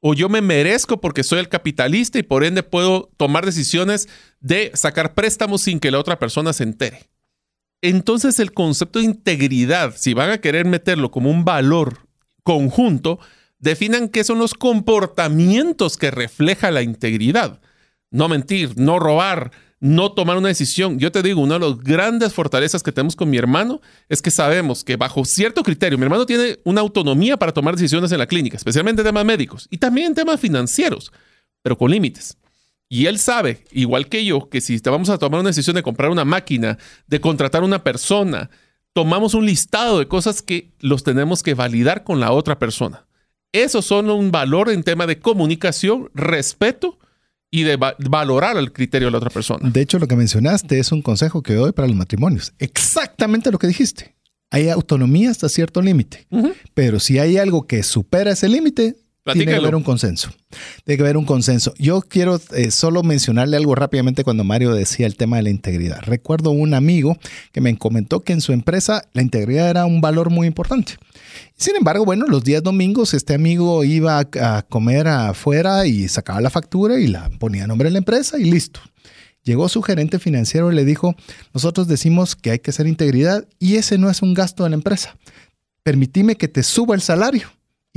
O 0.00 0.14
yo 0.14 0.28
me 0.28 0.40
merezco 0.40 1.00
porque 1.00 1.24
soy 1.24 1.40
el 1.40 1.48
capitalista 1.48 2.18
y 2.18 2.22
por 2.22 2.44
ende 2.44 2.62
puedo 2.62 3.10
tomar 3.16 3.44
decisiones 3.44 4.08
de 4.40 4.70
sacar 4.74 5.14
préstamos 5.14 5.62
sin 5.62 5.80
que 5.80 5.90
la 5.90 5.98
otra 5.98 6.18
persona 6.18 6.52
se 6.52 6.64
entere. 6.64 7.08
Entonces 7.82 8.38
el 8.38 8.52
concepto 8.52 8.98
de 8.98 9.06
integridad, 9.06 9.94
si 9.96 10.14
van 10.14 10.30
a 10.30 10.38
querer 10.38 10.66
meterlo 10.66 11.10
como 11.10 11.30
un 11.30 11.44
valor 11.44 12.08
conjunto, 12.42 13.18
definan 13.58 14.08
qué 14.08 14.24
son 14.24 14.38
los 14.38 14.54
comportamientos 14.54 15.96
que 15.96 16.10
refleja 16.10 16.70
la 16.70 16.82
integridad. 16.82 17.60
No 18.10 18.28
mentir, 18.28 18.78
no 18.78 18.98
robar, 18.98 19.52
no 19.80 20.12
tomar 20.12 20.36
una 20.36 20.48
decisión. 20.48 20.98
Yo 20.98 21.12
te 21.12 21.22
digo, 21.22 21.40
una 21.40 21.58
de 21.58 21.68
las 21.68 21.78
grandes 21.78 22.32
fortalezas 22.32 22.82
que 22.82 22.92
tenemos 22.92 23.14
con 23.14 23.30
mi 23.30 23.36
hermano 23.36 23.80
es 24.08 24.20
que 24.22 24.30
sabemos 24.30 24.84
que 24.84 24.96
bajo 24.96 25.24
cierto 25.24 25.62
criterio, 25.62 25.98
mi 25.98 26.04
hermano 26.04 26.26
tiene 26.26 26.58
una 26.64 26.80
autonomía 26.80 27.36
para 27.36 27.52
tomar 27.52 27.76
decisiones 27.76 28.10
en 28.12 28.18
la 28.18 28.26
clínica, 28.26 28.56
especialmente 28.56 29.02
en 29.02 29.06
temas 29.06 29.24
médicos 29.24 29.68
y 29.70 29.78
también 29.78 30.14
temas 30.14 30.40
financieros, 30.40 31.12
pero 31.62 31.78
con 31.78 31.90
límites. 31.90 32.36
Y 32.88 33.06
él 33.06 33.18
sabe, 33.18 33.64
igual 33.70 34.08
que 34.08 34.24
yo, 34.24 34.48
que 34.48 34.60
si 34.60 34.80
te 34.80 34.90
vamos 34.90 35.10
a 35.10 35.18
tomar 35.18 35.40
una 35.40 35.50
decisión 35.50 35.76
de 35.76 35.82
comprar 35.82 36.10
una 36.10 36.24
máquina, 36.24 36.78
de 37.06 37.20
contratar 37.20 37.62
una 37.62 37.84
persona, 37.84 38.50
tomamos 38.94 39.34
un 39.34 39.44
listado 39.44 39.98
de 39.98 40.08
cosas 40.08 40.40
que 40.40 40.72
los 40.80 41.04
tenemos 41.04 41.42
que 41.42 41.54
validar 41.54 42.02
con 42.02 42.18
la 42.18 42.32
otra 42.32 42.58
persona. 42.58 43.04
Esos 43.52 43.84
son 43.84 44.10
un 44.10 44.30
valor 44.30 44.70
en 44.70 44.82
tema 44.82 45.06
de 45.06 45.18
comunicación, 45.18 46.10
respeto 46.14 46.98
y 47.50 47.62
de 47.62 47.76
va- 47.76 47.96
valorar 47.98 48.56
el 48.56 48.72
criterio 48.72 49.08
de 49.08 49.12
la 49.12 49.18
otra 49.18 49.30
persona. 49.30 49.68
De 49.70 49.80
hecho, 49.80 49.98
lo 49.98 50.06
que 50.06 50.16
mencionaste 50.16 50.78
es 50.78 50.92
un 50.92 51.02
consejo 51.02 51.42
que 51.42 51.54
doy 51.54 51.72
para 51.72 51.88
los 51.88 51.96
matrimonios. 51.96 52.52
Exactamente 52.58 53.50
lo 53.50 53.58
que 53.58 53.66
dijiste. 53.66 54.14
Hay 54.50 54.68
autonomía 54.70 55.30
hasta 55.30 55.48
cierto 55.48 55.82
límite, 55.82 56.26
pero 56.74 57.00
si 57.00 57.18
hay 57.18 57.36
algo 57.36 57.66
que 57.66 57.82
supera 57.82 58.30
ese 58.32 58.48
límite, 58.48 58.96
tiene 59.32 59.52
que 59.52 59.58
haber 59.58 59.74
un 59.74 59.82
consenso. 59.82 60.30
Tiene 60.84 60.96
que 60.96 61.02
haber 61.02 61.16
un 61.16 61.24
consenso. 61.24 61.74
Yo 61.78 62.00
quiero 62.00 62.40
eh, 62.54 62.70
solo 62.70 63.02
mencionarle 63.02 63.56
algo 63.56 63.74
rápidamente 63.74 64.24
cuando 64.24 64.44
Mario 64.44 64.74
decía 64.74 65.06
el 65.06 65.16
tema 65.16 65.36
de 65.36 65.44
la 65.44 65.50
integridad. 65.50 66.00
Recuerdo 66.02 66.50
un 66.50 66.74
amigo 66.74 67.18
que 67.52 67.60
me 67.60 67.76
comentó 67.76 68.20
que 68.24 68.32
en 68.32 68.40
su 68.40 68.52
empresa 68.52 69.02
la 69.12 69.22
integridad 69.22 69.70
era 69.70 69.86
un 69.86 70.00
valor 70.00 70.30
muy 70.30 70.46
importante. 70.46 70.94
Sin 71.56 71.76
embargo, 71.76 72.04
bueno, 72.04 72.26
los 72.26 72.44
días 72.44 72.62
domingos 72.62 73.14
este 73.14 73.34
amigo 73.34 73.84
iba 73.84 74.18
a, 74.18 74.56
a 74.56 74.62
comer 74.62 75.08
afuera 75.08 75.86
y 75.86 76.08
sacaba 76.08 76.40
la 76.40 76.50
factura 76.50 76.98
y 77.00 77.06
la 77.06 77.30
ponía 77.38 77.64
a 77.64 77.66
nombre 77.66 77.88
de 77.88 77.92
la 77.92 77.98
empresa 77.98 78.38
y 78.38 78.44
listo. 78.44 78.80
Llegó 79.44 79.68
su 79.68 79.82
gerente 79.82 80.18
financiero 80.18 80.70
y 80.70 80.74
le 80.74 80.84
dijo, 80.84 81.14
nosotros 81.54 81.88
decimos 81.88 82.36
que 82.36 82.50
hay 82.50 82.58
que 82.58 82.70
hacer 82.70 82.86
integridad 82.86 83.46
y 83.58 83.76
ese 83.76 83.96
no 83.98 84.10
es 84.10 84.22
un 84.22 84.34
gasto 84.34 84.64
de 84.64 84.70
la 84.70 84.76
empresa. 84.76 85.16
Permitime 85.82 86.36
que 86.36 86.48
te 86.48 86.62
suba 86.62 86.94
el 86.94 87.00
salario 87.00 87.48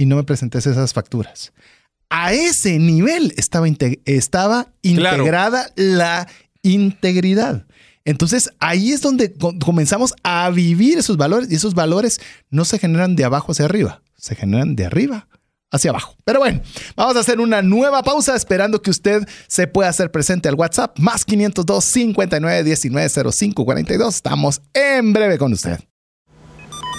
y 0.01 0.05
no 0.07 0.15
me 0.15 0.23
presentes 0.23 0.65
esas 0.65 0.93
facturas. 0.93 1.53
A 2.09 2.33
ese 2.33 2.79
nivel 2.79 3.33
estaba, 3.37 3.67
estaba 4.05 4.67
Claro. 4.81 5.17
integrada 5.17 5.71
la 5.75 6.27
integridad. 6.63 7.65
Entonces 8.03 8.49
ahí 8.59 8.91
es 8.91 9.01
donde 9.01 9.33
co- 9.33 9.53
comenzamos 9.63 10.13
a 10.23 10.49
vivir 10.49 10.97
esos 10.97 11.17
valores 11.17 11.51
y 11.51 11.55
esos 11.55 11.75
valores 11.75 12.19
no 12.49 12.65
se 12.65 12.79
generan 12.79 13.15
de 13.15 13.23
abajo 13.25 13.51
hacia 13.51 13.65
arriba, 13.65 14.01
se 14.17 14.35
generan 14.35 14.75
de 14.75 14.85
arriba 14.85 15.27
hacia 15.71 15.91
abajo. 15.91 16.15
Pero 16.25 16.39
bueno, 16.39 16.61
vamos 16.95 17.15
a 17.15 17.19
hacer 17.19 17.39
una 17.39 17.61
nueva 17.61 18.01
pausa 18.03 18.35
esperando 18.35 18.81
que 18.81 18.89
usted 18.89 19.25
se 19.47 19.67
pueda 19.67 19.89
hacer 19.89 20.11
presente 20.11 20.49
al 20.49 20.55
WhatsApp 20.55 20.97
más 20.99 21.23
502 21.25 21.85
59 21.85 22.63
19 22.63 23.09
05 23.31 23.65
42. 23.65 24.15
Estamos 24.15 24.61
en 24.73 25.13
breve 25.13 25.37
con 25.37 25.53
usted. 25.53 25.79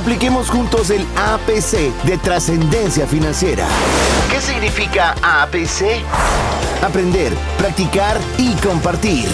Apliquemos 0.00 0.48
juntos 0.48 0.88
el 0.88 1.02
APC 1.14 1.92
de 2.06 2.16
trascendencia 2.16 3.06
financiera. 3.06 3.68
¿Qué 4.30 4.40
significa 4.40 5.14
APC? 5.22 6.02
Aprender, 6.82 7.34
practicar 7.58 8.18
y 8.38 8.54
compartir. 8.66 9.26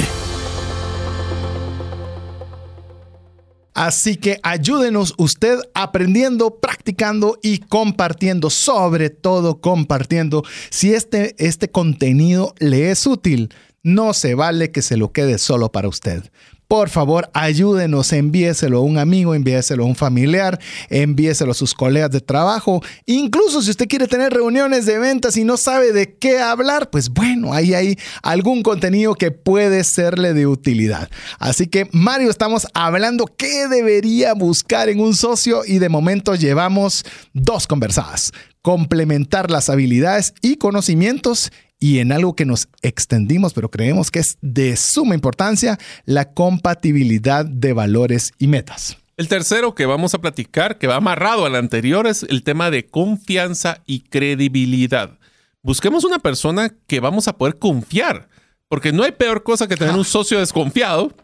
Así 3.74 4.16
que 4.16 4.40
ayúdenos 4.42 5.14
usted 5.18 5.60
aprendiendo, 5.72 6.56
practicando 6.56 7.38
y 7.44 7.58
compartiendo, 7.58 8.50
sobre 8.50 9.10
todo 9.10 9.60
compartiendo. 9.60 10.42
Si 10.70 10.92
este, 10.92 11.36
este 11.38 11.70
contenido 11.70 12.56
le 12.58 12.90
es 12.90 13.06
útil, 13.06 13.54
no 13.84 14.14
se 14.14 14.34
vale 14.34 14.72
que 14.72 14.82
se 14.82 14.96
lo 14.96 15.12
quede 15.12 15.38
solo 15.38 15.70
para 15.70 15.86
usted. 15.86 16.24
Por 16.68 16.88
favor, 16.88 17.30
ayúdenos, 17.32 18.12
envíeselo 18.12 18.78
a 18.78 18.80
un 18.80 18.98
amigo, 18.98 19.36
envíeselo 19.36 19.84
a 19.84 19.86
un 19.86 19.94
familiar, 19.94 20.58
envíeselo 20.90 21.52
a 21.52 21.54
sus 21.54 21.74
colegas 21.74 22.10
de 22.10 22.20
trabajo. 22.20 22.82
Incluso 23.06 23.62
si 23.62 23.70
usted 23.70 23.86
quiere 23.86 24.08
tener 24.08 24.32
reuniones 24.32 24.84
de 24.84 24.98
ventas 24.98 25.36
y 25.36 25.44
no 25.44 25.56
sabe 25.56 25.92
de 25.92 26.16
qué 26.16 26.40
hablar, 26.40 26.90
pues 26.90 27.08
bueno, 27.08 27.52
ahí 27.52 27.72
hay 27.72 27.96
algún 28.22 28.64
contenido 28.64 29.14
que 29.14 29.30
puede 29.30 29.84
serle 29.84 30.34
de 30.34 30.48
utilidad. 30.48 31.08
Así 31.38 31.68
que, 31.68 31.88
Mario, 31.92 32.30
estamos 32.30 32.66
hablando 32.74 33.26
qué 33.26 33.68
debería 33.68 34.34
buscar 34.34 34.88
en 34.88 34.98
un 34.98 35.14
socio 35.14 35.62
y 35.64 35.78
de 35.78 35.88
momento 35.88 36.34
llevamos 36.34 37.04
dos 37.32 37.68
conversadas. 37.68 38.32
complementar 38.66 39.48
las 39.48 39.70
habilidades 39.70 40.34
y 40.42 40.56
conocimientos 40.56 41.52
y 41.78 41.98
en 41.98 42.12
algo 42.12 42.34
que 42.34 42.46
nos 42.46 42.68
extendimos, 42.82 43.52
pero 43.52 43.70
creemos 43.70 44.10
que 44.10 44.20
es 44.20 44.38
de 44.40 44.76
suma 44.76 45.14
importancia, 45.14 45.78
la 46.04 46.32
compatibilidad 46.32 47.44
de 47.44 47.72
valores 47.72 48.32
y 48.38 48.46
metas. 48.46 48.96
El 49.16 49.28
tercero 49.28 49.74
que 49.74 49.86
vamos 49.86 50.14
a 50.14 50.20
platicar, 50.20 50.78
que 50.78 50.86
va 50.86 50.96
amarrado 50.96 51.46
al 51.46 51.54
anterior, 51.54 52.06
es 52.06 52.22
el 52.24 52.42
tema 52.42 52.70
de 52.70 52.86
confianza 52.86 53.82
y 53.86 54.00
credibilidad. 54.00 55.18
Busquemos 55.62 56.04
una 56.04 56.18
persona 56.18 56.74
que 56.86 57.00
vamos 57.00 57.26
a 57.26 57.36
poder 57.36 57.58
confiar, 57.58 58.28
porque 58.68 58.92
no 58.92 59.04
hay 59.04 59.12
peor 59.12 59.42
cosa 59.42 59.68
que 59.68 59.76
tener 59.76 59.94
un 59.94 60.04
socio 60.04 60.38
desconfiado. 60.38 61.14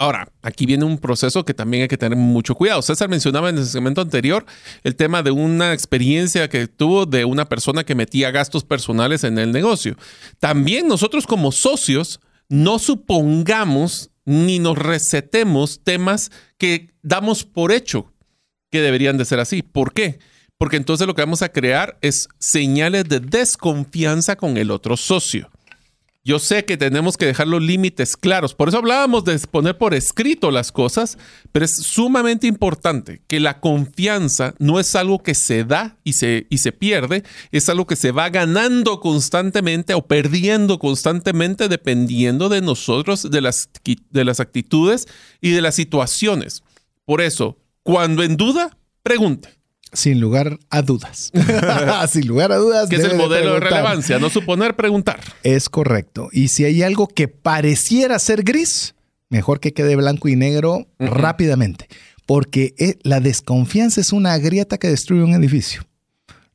Ahora, 0.00 0.32
aquí 0.40 0.64
viene 0.64 0.86
un 0.86 0.96
proceso 0.96 1.44
que 1.44 1.52
también 1.52 1.82
hay 1.82 1.88
que 1.88 1.98
tener 1.98 2.16
mucho 2.16 2.54
cuidado. 2.54 2.80
César 2.80 3.10
mencionaba 3.10 3.50
en 3.50 3.58
el 3.58 3.66
segmento 3.66 4.00
anterior 4.00 4.46
el 4.82 4.96
tema 4.96 5.22
de 5.22 5.30
una 5.30 5.74
experiencia 5.74 6.48
que 6.48 6.68
tuvo 6.68 7.04
de 7.04 7.26
una 7.26 7.50
persona 7.50 7.84
que 7.84 7.94
metía 7.94 8.30
gastos 8.30 8.64
personales 8.64 9.24
en 9.24 9.36
el 9.36 9.52
negocio. 9.52 9.98
También 10.38 10.88
nosotros 10.88 11.26
como 11.26 11.52
socios 11.52 12.18
no 12.48 12.78
supongamos 12.78 14.10
ni 14.24 14.58
nos 14.58 14.78
recetemos 14.78 15.80
temas 15.84 16.32
que 16.56 16.94
damos 17.02 17.44
por 17.44 17.70
hecho 17.70 18.10
que 18.70 18.80
deberían 18.80 19.18
de 19.18 19.26
ser 19.26 19.38
así. 19.38 19.60
¿Por 19.60 19.92
qué? 19.92 20.18
Porque 20.56 20.78
entonces 20.78 21.06
lo 21.06 21.14
que 21.14 21.20
vamos 21.20 21.42
a 21.42 21.50
crear 21.50 21.98
es 22.00 22.26
señales 22.38 23.04
de 23.04 23.20
desconfianza 23.20 24.36
con 24.36 24.56
el 24.56 24.70
otro 24.70 24.96
socio. 24.96 25.50
Yo 26.22 26.38
sé 26.38 26.66
que 26.66 26.76
tenemos 26.76 27.16
que 27.16 27.24
dejar 27.24 27.48
los 27.48 27.62
límites 27.62 28.14
claros. 28.14 28.54
Por 28.54 28.68
eso 28.68 28.76
hablábamos 28.76 29.24
de 29.24 29.38
poner 29.38 29.78
por 29.78 29.94
escrito 29.94 30.50
las 30.50 30.70
cosas, 30.70 31.16
pero 31.50 31.64
es 31.64 31.74
sumamente 31.76 32.46
importante 32.46 33.22
que 33.26 33.40
la 33.40 33.58
confianza 33.58 34.54
no 34.58 34.78
es 34.78 34.94
algo 34.94 35.22
que 35.22 35.34
se 35.34 35.64
da 35.64 35.96
y 36.04 36.12
se, 36.12 36.46
y 36.50 36.58
se 36.58 36.72
pierde, 36.72 37.24
es 37.52 37.70
algo 37.70 37.86
que 37.86 37.96
se 37.96 38.12
va 38.12 38.28
ganando 38.28 39.00
constantemente 39.00 39.94
o 39.94 40.06
perdiendo 40.06 40.78
constantemente 40.78 41.68
dependiendo 41.68 42.50
de 42.50 42.60
nosotros, 42.60 43.30
de 43.30 43.40
las, 43.40 43.70
de 44.10 44.24
las 44.26 44.40
actitudes 44.40 45.08
y 45.40 45.52
de 45.52 45.62
las 45.62 45.74
situaciones. 45.74 46.62
Por 47.06 47.22
eso, 47.22 47.56
cuando 47.82 48.22
en 48.22 48.36
duda, 48.36 48.76
pregunte. 49.02 49.59
Sin 49.92 50.20
lugar 50.20 50.58
a 50.70 50.82
dudas. 50.82 51.32
Sin 52.10 52.26
lugar 52.26 52.52
a 52.52 52.56
dudas. 52.56 52.88
Que 52.88 52.96
es 52.96 53.04
el 53.04 53.16
modelo 53.16 53.54
de, 53.54 53.60
relevancia, 53.60 54.18
no 54.18 54.30
suponer, 54.30 54.76
preguntar. 54.76 55.20
Es 55.42 55.68
correcto. 55.68 56.28
Y 56.32 56.48
si 56.48 56.64
hay 56.64 56.82
algo 56.82 57.08
que 57.08 57.28
pareciera 57.28 58.18
ser 58.18 58.42
gris, 58.42 58.94
mejor 59.28 59.60
que 59.60 59.72
quede 59.72 59.96
blanco 59.96 60.28
y 60.28 60.36
negro 60.36 60.86
rápidamente. 60.98 61.88
Porque 62.26 62.74
eh, 62.78 62.96
la 63.02 63.20
desconfianza 63.20 64.00
es 64.00 64.12
una 64.12 64.38
grieta 64.38 64.78
que 64.78 64.88
destruye 64.88 65.24
un 65.24 65.34
edificio. 65.34 65.82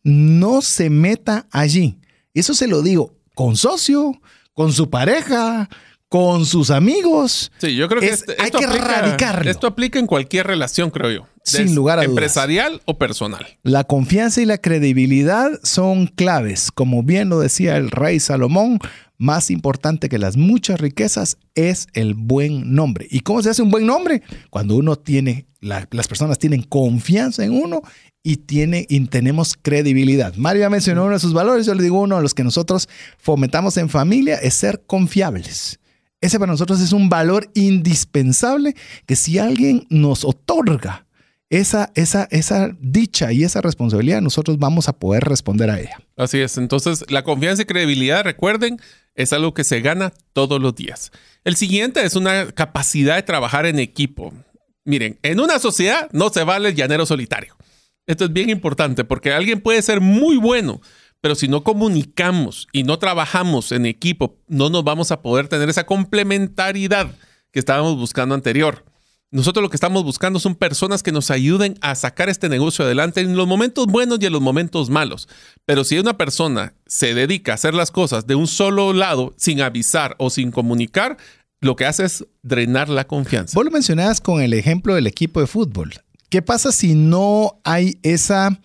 No 0.03 0.61
se 0.61 0.89
meta 0.89 1.47
allí. 1.51 1.99
Eso 2.33 2.53
se 2.53 2.67
lo 2.67 2.81
digo 2.81 3.15
con 3.33 3.57
socio, 3.57 4.19
con 4.53 4.71
su 4.71 4.89
pareja, 4.89 5.69
con 6.09 6.45
sus 6.45 6.69
amigos. 6.69 7.51
Sí, 7.57 7.75
yo 7.75 7.87
creo 7.87 8.01
que 8.01 8.09
este, 8.09 8.35
hay 8.39 8.51
que 8.51 8.63
erradicarlo. 8.63 9.49
Esto 9.49 9.67
aplica 9.67 9.99
en 9.99 10.07
cualquier 10.07 10.47
relación, 10.47 10.89
creo 10.91 11.11
yo. 11.11 11.27
Sin 11.43 11.75
lugar 11.75 11.99
a 11.99 12.03
dudas. 12.03 12.09
Empresarial 12.09 12.81
o 12.85 12.97
personal. 12.97 13.45
La 13.63 13.83
confianza 13.83 14.41
y 14.41 14.45
la 14.45 14.57
credibilidad 14.57 15.51
son 15.63 16.07
claves. 16.07 16.71
Como 16.71 17.03
bien 17.03 17.29
lo 17.29 17.39
decía 17.39 17.77
el 17.77 17.91
rey 17.91 18.19
Salomón, 18.19 18.79
más 19.17 19.51
importante 19.51 20.09
que 20.09 20.17
las 20.17 20.37
muchas 20.37 20.79
riquezas 20.79 21.37
es 21.53 21.87
el 21.93 22.15
buen 22.15 22.73
nombre. 22.73 23.07
¿Y 23.09 23.21
cómo 23.21 23.41
se 23.41 23.49
hace 23.49 23.61
un 23.61 23.69
buen 23.69 23.85
nombre? 23.85 24.23
Cuando 24.49 24.75
uno 24.75 24.95
tiene, 24.95 25.47
las 25.61 26.07
personas 26.07 26.39
tienen 26.39 26.63
confianza 26.63 27.43
en 27.43 27.51
uno 27.51 27.81
y, 28.23 28.37
tiene, 28.37 28.85
y 28.89 28.99
tenemos 29.07 29.55
credibilidad. 29.61 30.33
Mario 30.35 30.61
ya 30.61 30.69
mencionó 30.69 31.03
uno 31.03 31.13
de 31.13 31.19
sus 31.19 31.33
valores, 31.33 31.65
yo 31.65 31.75
le 31.75 31.83
digo 31.83 32.01
uno 32.01 32.17
de 32.17 32.23
los 32.23 32.33
que 32.33 32.43
nosotros 32.43 32.89
fomentamos 33.17 33.77
en 33.77 33.89
familia 33.89 34.35
es 34.35 34.55
ser 34.55 34.83
confiables. 34.87 35.79
Ese 36.25 36.39
para 36.39 36.51
nosotros 36.51 36.81
es 36.81 36.91
un 36.91 37.07
valor 37.07 37.51
indispensable 37.53 38.75
que 39.05 39.15
si 39.15 39.37
alguien 39.37 39.85
nos 39.91 40.25
otorga 40.25 41.05
esa, 41.51 41.91
esa, 41.93 42.27
esa 42.31 42.75
dicha 42.79 43.31
y 43.31 43.43
esa 43.43 43.61
responsabilidad, 43.61 44.21
nosotros 44.21 44.57
vamos 44.57 44.89
a 44.89 44.93
poder 44.93 45.23
responder 45.23 45.69
a 45.69 45.79
ella. 45.79 45.99
Así 46.17 46.39
es. 46.39 46.57
Entonces, 46.57 47.05
la 47.09 47.23
confianza 47.23 47.61
y 47.61 47.65
credibilidad, 47.65 48.23
recuerden, 48.23 48.81
es 49.13 49.33
algo 49.33 49.53
que 49.53 49.63
se 49.63 49.81
gana 49.81 50.13
todos 50.33 50.59
los 50.59 50.73
días. 50.73 51.11
El 51.43 51.57
siguiente 51.57 52.03
es 52.03 52.15
una 52.15 52.51
capacidad 52.51 53.17
de 53.17 53.21
trabajar 53.21 53.67
en 53.67 53.77
equipo. 53.77 54.33
Miren, 54.83 55.19
en 55.21 55.39
una 55.39 55.59
sociedad 55.59 56.09
no 56.11 56.29
se 56.29 56.43
vale 56.43 56.69
el 56.69 56.75
llanero 56.75 57.05
solitario. 57.05 57.55
Esto 58.07 58.25
es 58.25 58.33
bien 58.33 58.49
importante 58.49 59.03
porque 59.03 59.31
alguien 59.31 59.61
puede 59.61 59.83
ser 59.83 60.01
muy 60.01 60.37
bueno, 60.37 60.81
pero 61.25 61.33
si 61.33 61.47
no 61.47 61.63
comunicamos 61.63 62.67
y 62.71 62.83
no 62.83 62.99
trabajamos 62.99 63.71
en 63.71 63.87
equipo, 63.87 64.37
no 64.47 64.69
nos 64.69 64.83
vamos 64.83 65.09
a 65.09 65.23
poder 65.23 65.47
tener 65.47 65.67
esa 65.69 65.87
complementariedad 65.87 67.15
que 67.51 67.57
estábamos 67.57 67.97
buscando 67.97 68.35
anterior. 68.35 68.85
Nosotros 69.31 69.63
lo 69.63 69.71
que 69.71 69.75
estamos 69.75 70.03
buscando 70.03 70.39
son 70.39 70.53
personas 70.53 71.01
que 71.01 71.11
nos 71.11 71.31
ayuden 71.31 71.79
a 71.81 71.95
sacar 71.95 72.29
este 72.29 72.47
negocio 72.47 72.85
adelante 72.85 73.21
en 73.21 73.35
los 73.35 73.47
momentos 73.47 73.87
buenos 73.87 74.19
y 74.21 74.27
en 74.27 74.33
los 74.33 74.41
momentos 74.43 74.91
malos. 74.91 75.27
Pero 75.65 75.83
si 75.83 75.97
una 75.97 76.15
persona 76.15 76.75
se 76.85 77.15
dedica 77.15 77.53
a 77.53 77.55
hacer 77.55 77.73
las 77.73 77.89
cosas 77.89 78.27
de 78.27 78.35
un 78.35 78.45
solo 78.45 78.93
lado 78.93 79.33
sin 79.35 79.61
avisar 79.61 80.15
o 80.19 80.29
sin 80.29 80.51
comunicar, 80.51 81.17
lo 81.59 81.75
que 81.75 81.87
hace 81.87 82.05
es 82.05 82.27
drenar 82.43 82.87
la 82.87 83.07
confianza. 83.07 83.55
Vos 83.55 83.65
lo 83.65 83.71
mencionabas 83.71 84.21
con 84.21 84.43
el 84.43 84.53
ejemplo 84.53 84.93
del 84.93 85.07
equipo 85.07 85.41
de 85.41 85.47
fútbol. 85.47 85.91
¿Qué 86.29 86.43
pasa 86.43 86.71
si 86.71 86.93
no 86.93 87.61
hay 87.63 87.97
esa 88.03 88.59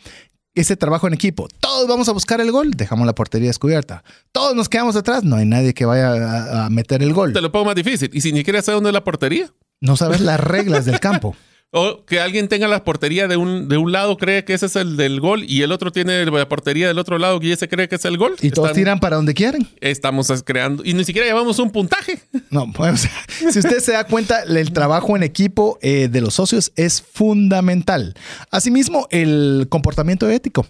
ese 0.54 0.76
trabajo 0.76 1.06
en 1.06 1.14
equipo. 1.14 1.48
Todos 1.60 1.88
vamos 1.88 2.08
a 2.08 2.12
buscar 2.12 2.40
el 2.40 2.50
gol, 2.52 2.72
dejamos 2.72 3.06
la 3.06 3.14
portería 3.14 3.48
descubierta. 3.48 4.04
Todos 4.32 4.54
nos 4.54 4.68
quedamos 4.68 4.94
detrás, 4.94 5.24
no 5.24 5.36
hay 5.36 5.46
nadie 5.46 5.74
que 5.74 5.84
vaya 5.84 6.64
a, 6.64 6.70
meter 6.70 7.02
el 7.02 7.12
gol. 7.12 7.32
Te 7.32 7.40
lo 7.40 7.52
pongo 7.52 7.66
más 7.66 7.74
difícil. 7.74 8.10
¿Y 8.12 8.20
si 8.20 8.32
ni 8.32 8.38
siquiera 8.38 8.62
sabe 8.62 8.76
dónde 8.76 8.90
es 8.90 8.94
la 8.94 9.04
portería? 9.04 9.52
No 9.80 9.96
sabes 9.96 10.20
las 10.20 10.40
reglas 10.40 10.84
del 10.84 11.00
campo. 11.00 11.36
O 11.72 12.04
que 12.04 12.18
alguien 12.18 12.48
tenga 12.48 12.66
la 12.66 12.82
portería 12.82 13.28
de 13.28 13.36
un, 13.36 13.68
de 13.68 13.76
un 13.76 13.92
lado, 13.92 14.16
cree 14.16 14.44
que 14.44 14.54
ese 14.54 14.66
es 14.66 14.74
el 14.74 14.96
del 14.96 15.20
gol, 15.20 15.44
y 15.46 15.62
el 15.62 15.70
otro 15.70 15.92
tiene 15.92 16.24
la 16.24 16.48
portería 16.48 16.88
del 16.88 16.98
otro 16.98 17.16
lado 17.18 17.38
y 17.40 17.52
ese 17.52 17.68
cree 17.68 17.88
que 17.88 17.94
es 17.94 18.04
el 18.04 18.18
gol. 18.18 18.34
Y 18.42 18.50
todos 18.50 18.72
tiran 18.72 18.98
para 18.98 19.16
donde 19.16 19.34
quieren. 19.34 19.68
Estamos 19.80 20.28
creando, 20.44 20.82
y 20.84 20.94
ni 20.94 21.04
siquiera 21.04 21.28
llevamos 21.28 21.60
un 21.60 21.70
puntaje. 21.70 22.20
No, 22.50 22.72
pues, 22.72 23.08
si 23.50 23.58
usted 23.60 23.78
se 23.78 23.92
da 23.92 24.04
cuenta, 24.04 24.42
el 24.42 24.72
trabajo 24.72 25.16
en 25.16 25.22
equipo 25.22 25.78
eh, 25.80 26.08
de 26.10 26.20
los 26.20 26.34
socios 26.34 26.72
es 26.74 27.00
fundamental. 27.02 28.14
Asimismo, 28.50 29.06
el 29.10 29.68
comportamiento 29.68 30.28
ético, 30.28 30.66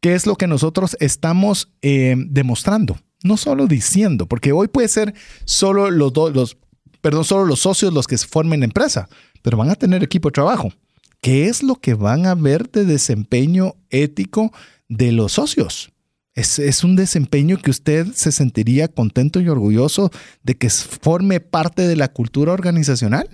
que 0.00 0.14
es 0.14 0.26
lo 0.26 0.36
que 0.36 0.46
nosotros 0.46 0.96
estamos 1.00 1.68
eh, 1.82 2.14
demostrando 2.16 2.98
no 3.24 3.38
solo 3.38 3.66
diciendo, 3.66 4.26
porque 4.26 4.52
hoy 4.52 4.68
puede 4.68 4.86
ser 4.86 5.14
solo 5.46 5.90
los 5.90 6.12
dos, 6.12 6.34
los, 6.34 6.58
perdón, 7.00 7.24
solo 7.24 7.46
los 7.46 7.60
socios 7.60 7.92
los 7.92 8.06
que 8.06 8.18
formen 8.18 8.62
empresa, 8.62 9.08
pero 9.44 9.58
van 9.58 9.68
a 9.68 9.74
tener 9.74 10.02
equipo 10.02 10.30
de 10.30 10.32
trabajo. 10.32 10.72
¿Qué 11.20 11.48
es 11.48 11.62
lo 11.62 11.74
que 11.74 11.92
van 11.92 12.24
a 12.24 12.34
ver 12.34 12.70
de 12.70 12.86
desempeño 12.86 13.74
ético 13.90 14.52
de 14.88 15.12
los 15.12 15.32
socios? 15.32 15.92
Es, 16.32 16.58
es, 16.58 16.82
un 16.82 16.96
desempeño 16.96 17.58
que 17.58 17.70
usted 17.70 18.06
se 18.14 18.32
sentiría 18.32 18.88
contento 18.88 19.42
y 19.42 19.48
orgulloso 19.50 20.10
de 20.42 20.56
que 20.56 20.70
forme 20.70 21.40
parte 21.40 21.86
de 21.86 21.94
la 21.94 22.08
cultura 22.08 22.52
organizacional? 22.52 23.28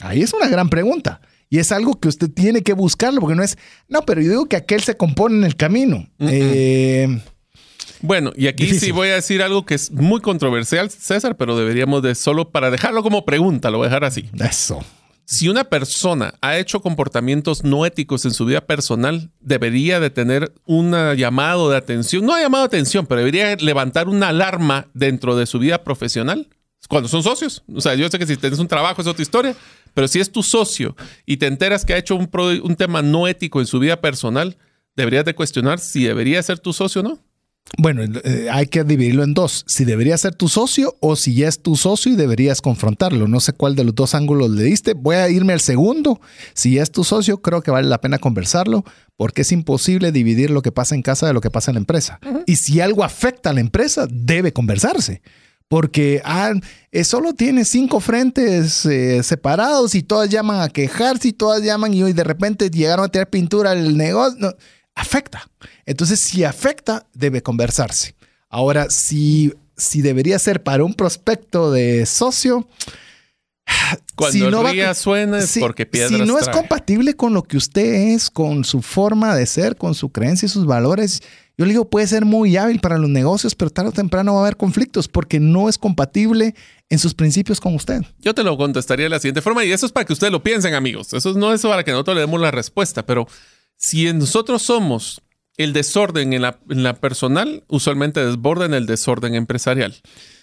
Ahí 0.00 0.22
es 0.22 0.32
una 0.32 0.46
gran 0.46 0.68
pregunta. 0.68 1.20
Y 1.50 1.58
es 1.58 1.72
algo 1.72 1.98
que 1.98 2.06
usted 2.06 2.30
tiene 2.30 2.62
que 2.62 2.72
buscarlo, 2.72 3.20
porque 3.20 3.34
no 3.34 3.42
es, 3.42 3.58
no, 3.88 4.02
pero 4.02 4.20
yo 4.20 4.30
digo 4.30 4.46
que 4.46 4.56
aquel 4.56 4.82
se 4.82 4.96
compone 4.96 5.38
en 5.38 5.44
el 5.44 5.56
camino. 5.56 6.08
Eh, 6.20 7.20
bueno, 8.00 8.32
y 8.36 8.46
aquí 8.46 8.78
sí 8.78 8.92
voy 8.92 9.08
a 9.08 9.14
decir 9.14 9.42
algo 9.42 9.66
que 9.66 9.74
es 9.74 9.90
muy 9.90 10.20
controversial, 10.20 10.88
César, 10.88 11.36
pero 11.36 11.56
deberíamos 11.56 12.02
de 12.02 12.14
solo 12.14 12.50
para 12.50 12.70
dejarlo 12.70 13.02
como 13.02 13.24
pregunta, 13.24 13.70
lo 13.70 13.78
voy 13.78 13.86
a 13.86 13.88
dejar 13.88 14.04
así. 14.04 14.30
Eso. 14.38 14.84
Si 15.28 15.48
una 15.48 15.64
persona 15.64 16.34
ha 16.40 16.56
hecho 16.56 16.80
comportamientos 16.80 17.64
no 17.64 17.84
éticos 17.84 18.24
en 18.24 18.30
su 18.30 18.44
vida 18.44 18.60
personal, 18.60 19.32
debería 19.40 19.98
de 19.98 20.08
tener 20.08 20.52
un 20.66 20.92
llamado 21.16 21.68
de 21.68 21.76
atención, 21.76 22.24
no 22.24 22.38
llamado 22.40 22.62
de 22.62 22.68
atención, 22.68 23.06
pero 23.06 23.18
debería 23.18 23.56
levantar 23.56 24.08
una 24.08 24.28
alarma 24.28 24.86
dentro 24.94 25.34
de 25.34 25.46
su 25.46 25.58
vida 25.58 25.82
profesional 25.82 26.48
cuando 26.88 27.08
son 27.08 27.24
socios. 27.24 27.64
O 27.74 27.80
sea, 27.80 27.96
yo 27.96 28.08
sé 28.08 28.20
que 28.20 28.26
si 28.26 28.36
tienes 28.36 28.60
un 28.60 28.68
trabajo 28.68 29.02
es 29.02 29.08
otra 29.08 29.22
historia, 29.22 29.56
pero 29.94 30.06
si 30.06 30.20
es 30.20 30.30
tu 30.30 30.44
socio 30.44 30.94
y 31.24 31.38
te 31.38 31.48
enteras 31.48 31.84
que 31.84 31.94
ha 31.94 31.98
hecho 31.98 32.14
un, 32.14 32.30
un 32.62 32.76
tema 32.76 33.02
no 33.02 33.26
ético 33.26 33.60
en 33.60 33.66
su 33.66 33.80
vida 33.80 34.00
personal, 34.00 34.56
deberías 34.94 35.24
de 35.24 35.34
cuestionar 35.34 35.80
si 35.80 36.04
debería 36.04 36.40
ser 36.40 36.60
tu 36.60 36.72
socio 36.72 37.00
o 37.00 37.04
no. 37.04 37.18
Bueno, 37.78 38.02
eh, 38.24 38.48
hay 38.50 38.66
que 38.68 38.84
dividirlo 38.84 39.22
en 39.22 39.34
dos. 39.34 39.64
Si 39.66 39.84
debería 39.84 40.16
ser 40.16 40.34
tu 40.34 40.48
socio 40.48 40.96
o 41.00 41.16
si 41.16 41.34
ya 41.34 41.48
es 41.48 41.60
tu 41.60 41.76
socio 41.76 42.12
y 42.12 42.16
deberías 42.16 42.62
confrontarlo. 42.62 43.28
No 43.28 43.40
sé 43.40 43.52
cuál 43.52 43.76
de 43.76 43.84
los 43.84 43.94
dos 43.94 44.14
ángulos 44.14 44.50
le 44.50 44.62
diste. 44.62 44.94
Voy 44.94 45.16
a 45.16 45.28
irme 45.28 45.52
al 45.52 45.60
segundo. 45.60 46.20
Si 46.54 46.74
ya 46.74 46.82
es 46.82 46.90
tu 46.90 47.04
socio, 47.04 47.42
creo 47.42 47.62
que 47.62 47.70
vale 47.70 47.88
la 47.88 48.00
pena 48.00 48.18
conversarlo 48.18 48.84
porque 49.16 49.42
es 49.42 49.52
imposible 49.52 50.12
dividir 50.12 50.50
lo 50.50 50.62
que 50.62 50.72
pasa 50.72 50.94
en 50.94 51.02
casa 51.02 51.26
de 51.26 51.32
lo 51.32 51.40
que 51.40 51.50
pasa 51.50 51.70
en 51.70 51.74
la 51.74 51.80
empresa. 51.80 52.18
Y 52.46 52.56
si 52.56 52.80
algo 52.80 53.04
afecta 53.04 53.50
a 53.50 53.52
la 53.52 53.60
empresa, 53.60 54.06
debe 54.10 54.52
conversarse. 54.52 55.22
Porque 55.68 56.22
ah, 56.24 56.52
eh, 56.92 57.02
solo 57.02 57.34
tiene 57.34 57.64
cinco 57.64 57.98
frentes 57.98 58.86
eh, 58.86 59.22
separados 59.24 59.96
y 59.96 60.02
todas 60.04 60.30
llaman 60.30 60.60
a 60.60 60.68
quejarse 60.68 61.28
y 61.28 61.32
todas 61.32 61.60
llaman 61.62 61.92
y 61.92 62.12
de 62.12 62.24
repente 62.24 62.70
llegaron 62.70 63.04
a 63.04 63.08
tirar 63.08 63.28
pintura 63.28 63.72
al 63.72 63.96
negocio 63.96 64.56
afecta. 64.96 65.48
Entonces, 65.84 66.20
si 66.20 66.42
afecta, 66.42 67.06
debe 67.14 67.42
conversarse. 67.42 68.16
Ahora, 68.48 68.90
si, 68.90 69.54
si 69.76 70.02
debería 70.02 70.38
ser 70.40 70.62
para 70.64 70.82
un 70.82 70.94
prospecto 70.94 71.70
de 71.70 72.04
socio, 72.06 72.66
Cuando 74.14 74.32
si 74.32 74.40
no 74.50 74.62
va- 74.62 74.94
suena 74.94 75.38
es 75.38 75.50
si- 75.50 75.60
porque 75.60 75.86
piedras 75.86 76.12
Si 76.12 76.26
no 76.26 76.38
es 76.38 76.48
compatible 76.48 77.14
con 77.14 77.34
lo 77.34 77.42
que 77.42 77.56
usted 77.56 78.14
es, 78.14 78.30
con 78.30 78.64
su 78.64 78.80
forma 78.80 79.34
de 79.34 79.46
ser, 79.46 79.76
con 79.76 79.94
su 79.94 80.10
creencia 80.10 80.46
y 80.46 80.48
sus 80.48 80.66
valores, 80.66 81.22
yo 81.58 81.64
le 81.64 81.72
digo, 81.72 81.88
puede 81.88 82.06
ser 82.06 82.24
muy 82.24 82.56
hábil 82.56 82.80
para 82.80 82.96
los 82.98 83.10
negocios, 83.10 83.54
pero 83.54 83.70
tarde 83.70 83.88
o 83.90 83.92
temprano 83.92 84.34
va 84.34 84.40
a 84.40 84.42
haber 84.42 84.56
conflictos 84.56 85.08
porque 85.08 85.40
no 85.40 85.68
es 85.68 85.78
compatible 85.78 86.54
en 86.88 86.98
sus 86.98 87.14
principios 87.14 87.60
con 87.60 87.74
usted. 87.74 88.02
Yo 88.20 88.34
te 88.34 88.44
lo 88.44 88.56
contestaría 88.56 89.06
de 89.06 89.10
la 89.10 89.18
siguiente 89.18 89.42
forma, 89.42 89.64
y 89.64 89.72
eso 89.72 89.86
es 89.86 89.92
para 89.92 90.04
que 90.06 90.12
ustedes 90.12 90.32
lo 90.32 90.42
piensen, 90.42 90.74
amigos. 90.74 91.12
Eso 91.12 91.32
no 91.34 91.52
es 91.52 91.62
para 91.62 91.82
que 91.82 91.90
nosotros 91.90 92.14
le 92.14 92.20
demos 92.20 92.40
la 92.40 92.50
respuesta, 92.50 93.04
pero 93.04 93.26
si 93.76 94.12
nosotros 94.12 94.62
somos 94.62 95.22
el 95.56 95.72
desorden 95.72 96.32
en 96.34 96.42
la, 96.42 96.58
en 96.68 96.82
la 96.82 96.94
personal, 96.94 97.64
usualmente 97.68 98.24
desborda 98.24 98.66
en 98.66 98.74
el 98.74 98.84
desorden 98.86 99.34
empresarial. 99.34 99.94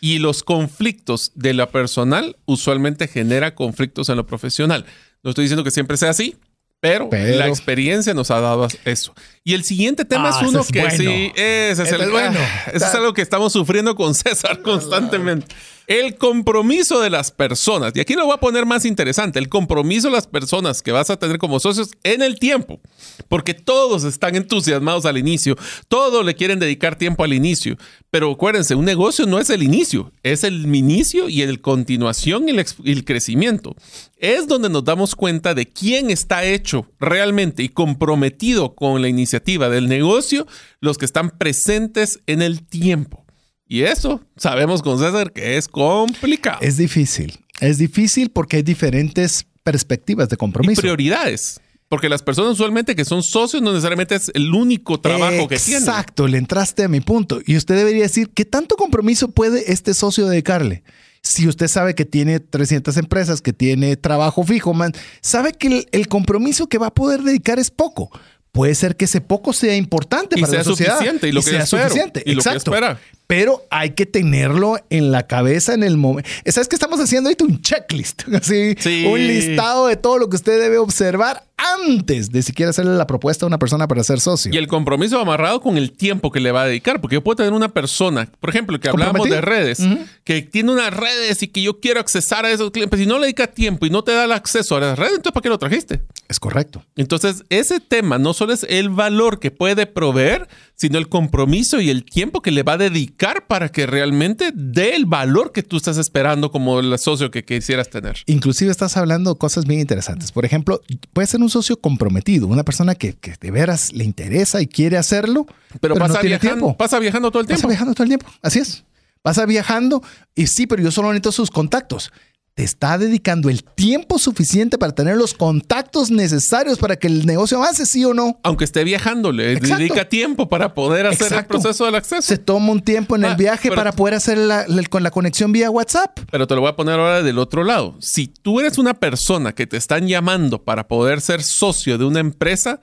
Y 0.02 0.18
los 0.18 0.42
conflictos 0.42 1.32
de 1.36 1.54
la 1.54 1.70
personal 1.70 2.36
usualmente 2.46 3.08
genera 3.08 3.54
conflictos 3.54 4.10
en 4.10 4.18
lo 4.18 4.26
profesional. 4.26 4.86
No 5.22 5.30
estoy 5.30 5.44
diciendo 5.44 5.64
que 5.64 5.70
siempre 5.72 5.98
sea 5.98 6.10
así, 6.10 6.36
pero, 6.80 7.10
Pero- 7.12 7.38
la 7.38 7.48
experiencia 7.48 8.14
nos 8.16 8.32
ha 8.32 8.42
dado 8.42 8.68
eso. 8.86 9.14
Y 9.44 9.54
el 9.54 9.64
siguiente 9.64 10.04
tema 10.04 10.32
Ah, 10.34 10.42
es 10.42 10.50
uno 10.50 10.62
es 10.62 10.68
que 10.68 10.80
bueno. 10.82 10.98
sí, 10.98 11.32
ese 11.36 11.72
es, 11.72 11.80
Este 11.80 11.96
el, 11.96 12.02
es 12.02 12.12
bueno. 12.12 12.40
ese 12.74 12.78
es 12.86 12.96
algo 12.96 13.14
que 13.14 13.22
estamos 13.22 13.54
sufriendo 13.54 13.96
con 13.96 14.16
César 14.16 14.62
constantemente. 14.64 15.46
El 15.88 16.16
compromiso 16.16 17.02
de 17.02 17.10
las 17.10 17.32
personas. 17.32 17.92
Y 17.96 18.00
aquí 18.00 18.14
lo 18.14 18.26
voy 18.26 18.36
a 18.36 18.40
poner 18.40 18.66
más 18.66 18.86
interesante. 18.86 19.40
El 19.40 19.50
compromiso 19.50 20.08
de 20.08 20.14
las 20.14 20.28
personas 20.28 20.82
que 20.82 20.94
vas 20.94 21.10
a 21.10 21.18
tener 21.18 21.38
como 21.38 21.60
socios 21.60 21.92
en 22.04 22.22
el 22.22 22.40
tiempo. 22.40 22.80
Porque 23.28 23.54
todos 23.54 24.06
están 24.06 24.36
entusiasmados 24.36 25.06
al 25.06 25.18
inicio. 25.18 25.58
Todos 25.90 26.26
le 26.26 26.36
quieren 26.36 26.60
dedicar 26.60 26.96
tiempo 26.96 27.24
al 27.24 27.34
inicio. 27.34 27.78
Pero 28.12 28.32
acuérdense, 28.32 28.76
un 28.76 28.86
negocio 28.86 29.26
no 29.26 29.40
es 29.40 29.50
el 29.50 29.62
inicio. 29.62 30.14
Es 30.24 30.46
el 30.46 30.74
inicio 30.74 31.28
y 31.28 31.42
el 31.42 31.60
continuación 31.60 32.48
el, 32.48 32.66
y 32.84 32.92
el 32.92 33.04
crecimiento. 33.04 33.76
Es 34.18 34.48
donde 34.48 34.70
nos 34.70 34.86
damos 34.86 35.16
cuenta 35.16 35.54
de 35.54 35.68
quién 35.68 36.10
está 36.10 36.46
hecho 36.46 36.88
realmente 37.00 37.62
y 37.62 37.70
comprometido 37.70 38.74
con 38.74 39.02
la 39.02 39.10
iniciativa 39.10 39.68
del 39.68 39.90
negocio, 39.90 40.48
los 40.80 40.98
que 40.98 41.06
están 41.06 41.32
presentes 41.32 42.22
en 42.26 42.42
el 42.42 42.66
tiempo. 42.66 43.23
Y 43.68 43.84
eso 43.84 44.22
sabemos 44.38 44.82
con 44.82 45.00
César 45.00 45.32
que 45.32 45.58
es 45.58 45.68
complicado. 45.68 46.60
Es 46.62 46.78
difícil. 46.78 47.40
Es 47.60 47.78
difícil 47.78 48.30
porque 48.30 48.58
hay 48.58 48.64
diferentes 48.64 49.46
perspectivas 49.64 50.30
de 50.30 50.36
y 50.36 50.38
compromiso. 50.38 50.82
prioridades. 50.82 51.60
Porque 51.90 52.10
las 52.10 52.24
personas 52.24 52.54
usualmente 52.54 52.96
que 52.96 53.06
son 53.06 53.22
socios 53.24 53.62
no 53.62 53.72
necesariamente 53.72 54.16
es 54.16 54.32
el 54.34 54.54
único 54.54 55.00
trabajo 55.00 55.48
que 55.48 55.58
tienen. 55.60 55.84
Exacto, 55.88 56.28
le 56.28 56.40
entraste 56.40 56.84
a 56.84 56.88
mi 56.88 57.02
punto. 57.02 57.40
Y 57.46 57.56
usted 57.56 57.76
debería 57.76 58.04
decir, 58.04 58.32
¿qué 58.34 58.46
tanto 58.46 58.76
compromiso 58.76 59.30
puede 59.30 59.72
este 59.72 59.94
socio 59.94 60.28
dedicarle? 60.28 60.84
Si 61.22 61.48
usted 61.48 61.68
sabe 61.68 61.94
que 61.96 62.04
tiene 62.06 62.40
300 62.40 62.98
empresas, 62.98 63.42
que 63.42 63.54
tiene 63.54 63.96
trabajo 63.96 64.44
fijo, 64.44 64.74
man, 64.74 64.92
sabe 65.22 65.54
que 65.54 65.68
el, 65.68 65.88
el 65.92 66.08
compromiso 66.08 66.68
que 66.68 66.80
va 66.80 66.88
a 66.88 66.94
poder 66.94 67.22
dedicar 67.22 67.60
es 67.60 67.70
poco. 67.72 68.10
Puede 68.52 68.76
ser 68.76 68.96
que 68.98 69.06
ese 69.06 69.22
poco 69.22 69.54
sea 69.54 69.76
importante 69.76 70.38
Y 70.38 70.42
para 70.42 70.50
sea 70.52 70.60
la 70.60 70.64
sociedad. 70.66 70.94
suficiente, 70.98 71.28
y 71.28 71.32
lo 71.32 71.42
que 71.42 71.50
sea 71.52 71.64
espero, 71.64 71.84
suficiente. 71.90 72.24
y 72.26 72.34
lo 72.34 72.42
que 72.44 72.50
Exacto. 72.50 72.72
espera. 72.74 73.00
Pero 73.28 73.64
hay 73.70 73.92
que 73.92 74.06
tenerlo 74.06 74.78
en 74.90 75.12
la 75.12 75.28
cabeza 75.28 75.74
en 75.74 75.84
el 75.84 75.98
momento. 75.98 76.30
¿Sabes 76.46 76.68
que 76.68 76.76
estamos 76.76 77.00
haciendo 77.00 77.30
ahorita 77.30 77.46
un 77.46 77.62
checklist? 77.62 78.24
Así, 78.34 78.76
Sí. 78.80 79.06
un 79.08 79.26
listado 79.28 79.88
de 79.88 79.96
todo 79.96 80.18
lo 80.18 80.30
que 80.30 80.36
usted 80.36 80.60
debe 80.60 80.78
observar 80.78 81.44
antes 81.56 82.32
de 82.32 82.42
siquiera 82.42 82.72
hacerle 82.72 82.96
la 82.96 83.08
propuesta 83.08 83.46
a 83.46 83.48
una 83.48 83.58
persona 83.58 83.88
para 83.88 84.04
ser 84.04 84.20
socio. 84.20 84.52
Y 84.54 84.58
el 84.58 84.68
compromiso 84.68 85.20
amarrado 85.20 85.62
con 85.62 85.78
el 85.78 85.94
tiempo 85.94 86.32
que 86.32 86.42
le 86.42 86.52
va 86.52 86.64
a 86.64 86.66
dedicar. 86.68 87.00
Porque 87.00 87.16
yo 87.16 87.24
puedo 87.24 87.38
tener 87.38 87.54
una 87.54 87.70
persona, 87.70 88.30
por 88.40 88.50
ejemplo, 88.50 88.78
que 88.80 88.90
hablábamos 88.90 89.30
de 89.30 89.40
redes, 89.40 89.80
que 90.26 90.42
tiene 90.42 90.72
unas 90.74 90.94
redes 90.94 91.42
y 91.44 91.48
que 91.48 91.62
yo 91.62 91.80
quiero 91.80 92.00
accesar 92.02 92.46
a 92.46 92.52
esos 92.52 92.72
clientes. 92.72 93.00
Si 93.00 93.06
no 93.06 93.16
le 93.16 93.28
dedica 93.28 93.48
tiempo 93.48 93.86
y 93.86 93.90
no 93.90 94.04
te 94.04 94.12
da 94.12 94.26
el 94.26 94.32
acceso 94.34 94.76
a 94.76 94.82
las 94.82 95.00
redes, 95.00 95.14
entonces 95.16 95.32
¿para 95.32 95.42
qué 95.44 95.50
lo 95.50 95.58
trajiste? 95.60 96.02
Es 96.28 96.40
correcto. 96.40 96.84
Entonces, 96.98 97.44
ese 97.50 97.80
tema 97.80 98.18
no 98.18 98.34
solo 98.34 98.54
es 98.54 98.66
el 98.68 98.90
valor 98.90 99.40
que 99.40 99.52
puede 99.52 99.86
proveer, 99.86 100.48
sino 100.76 100.98
el 100.98 101.08
compromiso 101.08 101.80
y 101.80 101.90
el 101.90 102.04
tiempo 102.04 102.42
que 102.42 102.52
le 102.52 102.64
va 102.64 102.74
a 102.74 102.78
dedicar 102.78 103.13
para 103.48 103.70
que 103.70 103.86
realmente 103.86 104.52
dé 104.54 104.96
el 104.96 105.06
valor 105.06 105.52
que 105.52 105.64
tú 105.64 105.78
estás 105.78 105.98
esperando 105.98 106.52
como 106.52 106.80
el 106.80 106.98
socio 107.00 107.32
que 107.32 107.44
quisieras 107.46 107.90
tener. 107.90 108.18
Inclusive 108.26 108.72
estás 108.72 108.98
hablando 108.98 109.36
cosas 109.36 109.66
bien 109.66 109.80
interesantes. 109.80 110.32
Por 110.32 110.46
ejemplo, 110.46 110.82
puede 111.14 111.28
ser 111.28 111.42
un 111.42 111.50
socio 111.50 111.78
comprometido, 111.80 112.48
una 112.48 112.64
persona 112.64 112.96
que, 112.96 113.14
que 113.14 113.36
de 113.40 113.52
veras 113.52 113.94
le 113.94 114.04
interesa 114.04 114.62
y 114.62 114.68
quiere 114.68 114.98
hacerlo, 114.98 115.46
Pero, 115.46 115.80
pero, 115.80 115.96
pasa, 115.96 116.14
no 116.16 116.20
tiene 116.20 116.30
viajando, 116.38 116.66
tiempo. 116.66 116.78
pasa 116.78 117.00
viajando 117.00 117.32
todo 117.32 117.42
el 117.42 117.48
Pasa 117.48 117.56
tiempo. 117.58 117.68
viajando 117.70 117.94
todo 117.94 118.04
el 118.04 118.10
tiempo. 118.10 118.26
Así 118.42 118.60
es. 118.60 118.84
Pasa 119.22 119.46
viajando 119.46 120.04
y 120.36 120.48
sí, 120.48 120.68
pero 120.68 120.84
yo 120.84 120.92
solo 120.92 121.08
necesito 121.10 121.32
sus 121.32 121.50
contactos. 121.50 122.12
Te 122.56 122.64
está 122.64 123.00
dedicando 123.00 123.50
el 123.50 123.64
tiempo 123.64 124.20
suficiente 124.20 124.78
para 124.78 124.94
tener 124.94 125.18
los 125.18 125.34
contactos 125.34 126.12
necesarios 126.12 126.78
para 126.78 126.98
que 126.98 127.08
el 127.08 127.26
negocio 127.26 127.58
avance, 127.58 127.84
sí 127.88 128.06
o 128.06 128.14
no. 128.14 128.40
Aunque 128.44 128.64
esté 128.64 128.84
viajando, 128.84 129.32
le 129.32 129.54
Exacto. 129.54 129.78
dedica 129.78 130.08
tiempo 130.08 130.48
para 130.48 130.76
poder 130.76 131.08
hacer 131.08 131.24
Exacto. 131.30 131.58
el 131.58 131.62
proceso 131.62 131.86
del 131.86 131.96
acceso. 131.96 132.22
Se 132.22 132.38
toma 132.38 132.72
un 132.72 132.82
tiempo 132.84 133.16
en 133.16 133.26
Ah, 133.26 133.30
el 133.32 133.38
viaje 133.38 133.70
pero- 133.70 133.76
para 133.76 133.92
poder 133.92 134.14
hacer 134.14 134.38
la, 134.38 134.68
la- 134.68 134.84
con 134.84 135.02
la 135.02 135.10
conexión 135.10 135.52
vía 135.52 135.72
WhatsApp. 135.72 136.20
Pero 136.30 136.46
te 136.46 136.54
lo 136.54 136.62
voy 136.62 136.70
a 136.70 136.76
poner 136.76 137.00
ahora 137.00 137.24
del 137.24 137.40
otro 137.40 137.64
lado. 137.64 137.98
Si 138.00 138.28
tú 138.28 138.60
eres 138.60 138.78
una 138.78 138.94
persona 138.94 139.54
que 139.56 139.66
te 139.66 139.78
están 139.78 140.08
llamando 140.08 140.64
para 140.64 140.88
poder 140.88 141.22
ser 141.22 141.42
socio 141.42 141.98
de 141.98 142.06
una 142.06 142.20
empresa, 142.20 142.80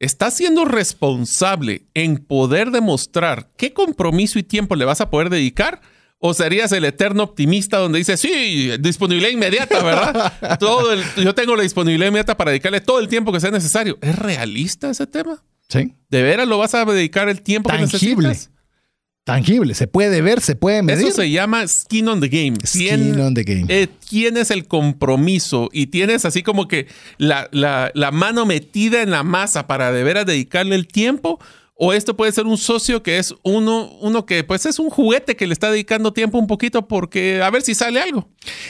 estás 0.00 0.32
siendo 0.38 0.64
responsable 0.64 1.86
en 1.92 2.16
poder 2.16 2.70
demostrar 2.70 3.50
qué 3.58 3.74
compromiso 3.74 4.38
y 4.38 4.42
tiempo 4.42 4.74
le 4.74 4.86
vas 4.86 5.02
a 5.02 5.10
poder 5.10 5.28
dedicar. 5.28 5.82
¿O 6.24 6.34
serías 6.34 6.70
el 6.70 6.84
eterno 6.84 7.24
optimista 7.24 7.78
donde 7.78 7.98
dice, 7.98 8.16
sí, 8.16 8.70
disponibilidad 8.78 9.30
inmediata, 9.32 9.82
¿verdad? 9.82 10.58
todo 10.60 10.92
el- 10.92 11.02
yo 11.16 11.34
tengo 11.34 11.56
la 11.56 11.64
disponibilidad 11.64 12.06
inmediata 12.08 12.36
para 12.36 12.52
dedicarle 12.52 12.80
todo 12.80 13.00
el 13.00 13.08
tiempo 13.08 13.32
que 13.32 13.40
sea 13.40 13.50
necesario. 13.50 13.98
¿Es 14.00 14.16
realista 14.16 14.88
ese 14.90 15.06
tema? 15.08 15.42
Sí. 15.68 15.94
¿De 16.10 16.22
veras 16.22 16.46
lo 16.46 16.58
vas 16.58 16.74
a 16.74 16.84
dedicar 16.84 17.28
el 17.28 17.42
tiempo 17.42 17.70
Tangible. 17.70 17.98
que 17.98 18.06
necesitas? 18.28 18.50
Tangible. 19.24 19.74
Se 19.74 19.86
puede 19.86 20.20
ver, 20.20 20.40
se 20.40 20.56
puede 20.56 20.82
medir. 20.82 21.06
Eso 21.06 21.16
se 21.22 21.30
llama 21.30 21.66
skin 21.68 22.08
on 22.08 22.20
the 22.20 22.28
game. 22.28 22.56
Skin 22.66 23.20
on 23.20 23.34
the 23.34 23.44
game. 23.44 23.66
eh, 23.68 23.86
tienes 24.08 24.50
el 24.50 24.66
compromiso 24.66 25.68
y 25.72 25.86
tienes 25.86 26.24
así 26.24 26.42
como 26.42 26.66
que 26.66 26.88
la, 27.18 27.48
la- 27.52 27.92
la 27.94 28.10
mano 28.10 28.46
metida 28.46 29.00
en 29.02 29.10
la 29.12 29.22
masa 29.22 29.66
para 29.68 29.92
de 29.92 30.02
veras 30.02 30.26
dedicarle 30.26 30.74
el 30.74 30.86
tiempo. 30.88 31.38
O 31.84 31.92
esto 31.92 32.16
puede 32.16 32.30
ser 32.30 32.46
un 32.46 32.56
socio 32.58 33.02
que 33.02 33.18
es 33.18 33.34
uno, 33.42 33.90
uno 34.00 34.24
que 34.24 34.44
pues 34.44 34.66
es 34.66 34.78
un 34.78 34.88
juguete 34.88 35.34
que 35.34 35.48
le 35.48 35.52
está 35.52 35.68
dedicando 35.68 36.12
tiempo 36.12 36.38
un 36.38 36.46
poquito 36.46 36.86
porque 36.86 37.42
a 37.42 37.50
ver 37.50 37.62
si 37.62 37.74
sale 37.74 38.00
algo. 38.00 38.28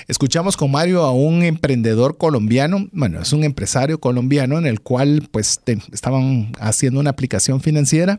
Escuchamos 0.09 0.57
con 0.57 0.71
Mario 0.71 1.03
a 1.03 1.13
un 1.13 1.43
emprendedor 1.43 2.17
colombiano, 2.17 2.89
bueno, 2.93 3.21
es 3.21 3.35
un 3.35 3.45
empresario 3.45 4.01
colombiano 4.01 4.57
en 4.57 4.65
el 4.67 4.81
cual 4.81 5.29
pues 5.31 5.61
te- 5.63 5.77
estaban 5.93 6.53
haciendo 6.59 7.01
una 7.01 7.11
aplicación 7.11 7.61
financiera 7.61 8.19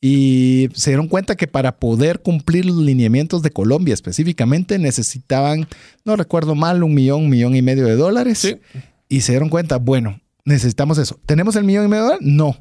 y 0.00 0.70
se 0.72 0.92
dieron 0.92 1.08
cuenta 1.08 1.36
que 1.36 1.46
para 1.46 1.76
poder 1.76 2.20
cumplir 2.22 2.64
los 2.64 2.76
lineamientos 2.78 3.42
de 3.42 3.50
Colombia 3.50 3.92
específicamente 3.92 4.78
necesitaban, 4.78 5.68
no 6.06 6.16
recuerdo 6.16 6.54
mal, 6.54 6.82
un 6.82 6.94
millón, 6.94 7.24
un 7.24 7.28
millón 7.28 7.54
y 7.54 7.60
medio 7.60 7.84
de 7.86 7.96
dólares. 7.96 8.38
Sí. 8.38 8.56
Y 9.10 9.20
se 9.20 9.32
dieron 9.32 9.50
cuenta, 9.50 9.76
bueno, 9.76 10.20
necesitamos 10.46 10.96
eso. 10.96 11.20
¿Tenemos 11.26 11.54
el 11.54 11.64
millón 11.64 11.84
y 11.84 11.88
medio 11.88 12.02
de 12.04 12.08
dólares? 12.08 12.26
No. 12.26 12.56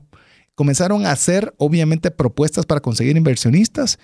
Comenzaron 0.61 1.07
a 1.07 1.11
hacer, 1.11 1.55
obviamente, 1.57 2.11
propuestas 2.11 2.67
para 2.67 2.81
conseguir 2.81 3.17
inversionistas 3.17 3.97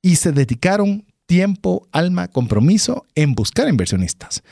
y 0.00 0.14
se 0.14 0.30
dedicaron 0.30 1.04
tiempo, 1.26 1.88
alma, 1.90 2.28
compromiso 2.28 3.04
en 3.16 3.34
buscar 3.34 3.68
inversionistas. 3.68 4.44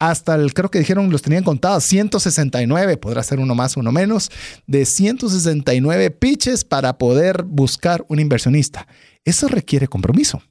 Hasta 0.00 0.34
el, 0.34 0.52
creo 0.54 0.72
que 0.72 0.80
dijeron, 0.80 1.08
los 1.10 1.22
tenían 1.22 1.44
contados, 1.44 1.84
169, 1.84 2.96
podrá 2.96 3.22
ser 3.22 3.38
uno 3.38 3.54
más, 3.54 3.76
uno 3.76 3.92
menos, 3.92 4.32
de 4.66 4.84
169 4.84 6.10
pitches 6.10 6.64
para 6.64 6.98
poder 6.98 7.44
buscar 7.44 8.04
un 8.08 8.18
inversionista. 8.18 8.88
Eso 9.24 9.46
requiere 9.46 9.86
compromiso. 9.86 10.42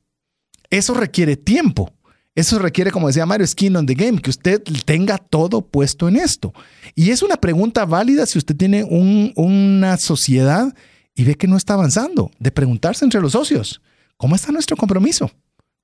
Eso 0.70 0.94
requiere 0.94 1.36
tiempo. 1.36 1.94
Eso 2.38 2.60
requiere, 2.60 2.92
como 2.92 3.08
decía 3.08 3.26
Mario, 3.26 3.48
skin 3.48 3.76
on 3.78 3.88
the 3.88 3.96
game, 3.96 4.22
que 4.22 4.30
usted 4.30 4.62
tenga 4.86 5.18
todo 5.18 5.62
puesto 5.62 6.08
en 6.08 6.18
esto. 6.18 6.54
Y 6.94 7.10
es 7.10 7.24
una 7.24 7.38
pregunta 7.38 7.84
válida 7.86 8.28
si 8.28 8.38
usted 8.38 8.56
tiene 8.56 8.84
un- 8.84 9.34
una 9.36 9.98
sociedad 9.98 10.72
y 11.16 11.24
ve 11.24 11.34
que 11.34 11.48
no 11.48 11.58
está 11.58 11.74
avanzando, 11.74 12.30
de 12.38 12.52
preguntarse 12.52 13.04
entre 13.04 13.22
los 13.22 13.32
socios, 13.32 13.82
¿cómo 14.18 14.36
está 14.36 14.52
nuestro 14.52 14.78
compromiso? 14.78 15.32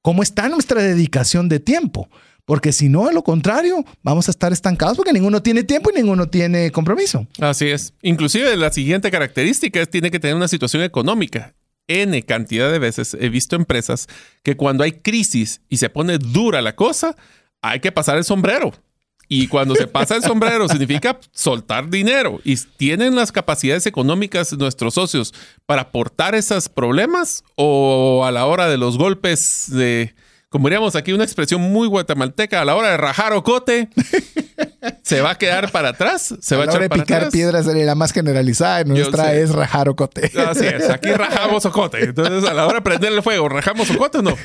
¿Cómo 0.04 0.22
está 0.22 0.47
nuestra 0.47 0.80
dedicación 0.84 1.49
de 1.49 1.60
tiempo? 1.60 2.08
Porque 2.45 2.72
si 2.72 2.88
no, 2.88 3.08
a 3.08 3.14
lo 3.14 3.24
contrario, 3.24 3.84
vamos 4.04 4.28
a 4.28 4.32
estar 4.32 4.54
estancados 4.54 4.95
porque 4.97 5.14
ninguno 5.14 5.41
tiene 5.41 5.64
tiempo 5.64 5.89
y 5.91 5.95
ninguno 5.99 6.28
tiene 6.28 6.70
compromiso. 6.72 7.26
Así 7.39 7.70
es. 7.70 7.93
Inclusive 8.04 8.56
la 8.58 8.72
siguiente 8.72 9.10
característica 9.10 9.82
es 9.82 9.89
tiene 9.89 10.12
que 10.12 10.20
tener 10.20 10.36
una 10.36 10.47
situación 10.47 10.84
económica. 10.84 11.56
N 11.88 12.23
cantidad 12.23 12.71
de 12.71 12.79
veces 12.79 13.15
he 13.19 13.29
visto 13.29 13.55
empresas 13.55 14.07
que 14.43 14.55
cuando 14.55 14.84
hay 14.84 14.93
crisis 14.93 15.61
y 15.69 15.77
se 15.77 15.89
pone 15.89 16.17
dura 16.17 16.61
la 16.61 16.75
cosa, 16.75 17.15
hay 17.61 17.79
que 17.79 17.91
pasar 17.91 18.17
el 18.17 18.23
sombrero. 18.23 18.73
Y 19.27 19.47
cuando 19.47 19.73
se 19.75 19.88
pasa 19.88 20.15
el 20.15 20.21
sombrero 20.21 20.67
significa 20.69 21.19
soltar 21.31 21.89
dinero. 21.89 22.39
¿Y 22.43 22.55
tienen 22.77 23.15
las 23.15 23.31
capacidades 23.31 23.86
económicas 23.86 24.53
nuestros 24.53 24.93
socios 24.93 25.34
para 25.65 25.84
aportar 25.84 26.36
esos 26.36 26.69
problemas? 26.69 27.43
¿O 27.55 28.23
a 28.25 28.31
la 28.31 28.45
hora 28.45 28.67
de 28.67 28.77
los 28.77 28.97
golpes 28.97 29.65
de, 29.69 30.13
como 30.49 30.67
diríamos 30.67 30.95
aquí, 30.95 31.13
una 31.13 31.23
expresión 31.23 31.61
muy 31.61 31.88
guatemalteca, 31.88 32.61
a 32.61 32.65
la 32.65 32.75
hora 32.75 32.91
de 32.91 32.97
rajar 32.97 33.34
ocote, 33.34 33.89
se 35.03 35.21
va 35.21 35.31
a 35.31 35.38
quedar 35.38 35.71
para 35.71 35.89
atrás? 35.89 36.36
¿Se 36.41 36.55
va 36.55 36.63
a, 36.63 36.65
la 36.65 36.71
hora 36.71 36.79
echar 36.79 36.81
de 36.81 36.89
para 36.89 37.03
picar 37.03 37.17
atrás? 37.17 37.34
piedra 37.34 37.63
sería 37.63 37.86
la 37.86 37.95
más 37.95 38.11
generalizada. 38.11 38.81
y 38.81 38.86
Nuestra 38.86 39.34
es 39.34 39.51
rajar 39.51 39.89
ocote. 39.89 40.31
Así 40.47 40.65
es, 40.65 40.89
aquí 40.89 41.11
rajamos 41.13 41.65
ocote. 41.65 42.03
Entonces, 42.03 42.49
a 42.49 42.53
la 42.53 42.65
hora 42.65 42.75
de 42.75 42.81
prender 42.81 43.13
el 43.13 43.21
fuego, 43.21 43.49
¿rajamos 43.49 43.89
ocote 43.91 44.19
o 44.19 44.21
no? 44.21 44.36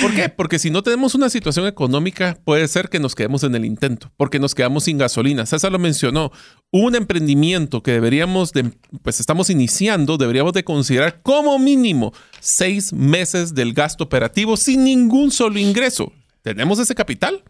¿Por 0.00 0.14
qué? 0.14 0.28
Porque 0.28 0.58
si 0.58 0.70
no 0.70 0.82
tenemos 0.82 1.14
una 1.14 1.30
situación 1.30 1.66
económica, 1.66 2.36
puede 2.44 2.66
ser 2.68 2.88
que 2.88 2.98
nos 2.98 3.14
quedemos 3.14 3.44
en 3.44 3.54
el 3.54 3.64
intento, 3.64 4.10
porque 4.16 4.38
nos 4.38 4.54
quedamos 4.54 4.84
sin 4.84 4.98
gasolina. 4.98 5.46
César 5.46 5.70
lo 5.70 5.78
mencionó. 5.78 6.32
Un 6.72 6.96
emprendimiento 6.96 7.82
que 7.82 7.92
deberíamos 7.92 8.52
de, 8.52 8.72
pues 9.02 9.20
estamos 9.20 9.50
iniciando, 9.50 10.16
deberíamos 10.16 10.52
de 10.52 10.64
considerar 10.64 11.20
como 11.22 11.58
mínimo 11.58 12.12
seis 12.40 12.92
meses 12.92 13.54
del 13.54 13.72
gasto 13.72 14.04
operativo 14.04 14.56
sin 14.56 14.84
ningún 14.84 15.30
solo 15.30 15.58
ingreso. 15.58 16.12
¿Tenemos 16.42 16.78
ese 16.78 16.94
capital? 16.94 17.42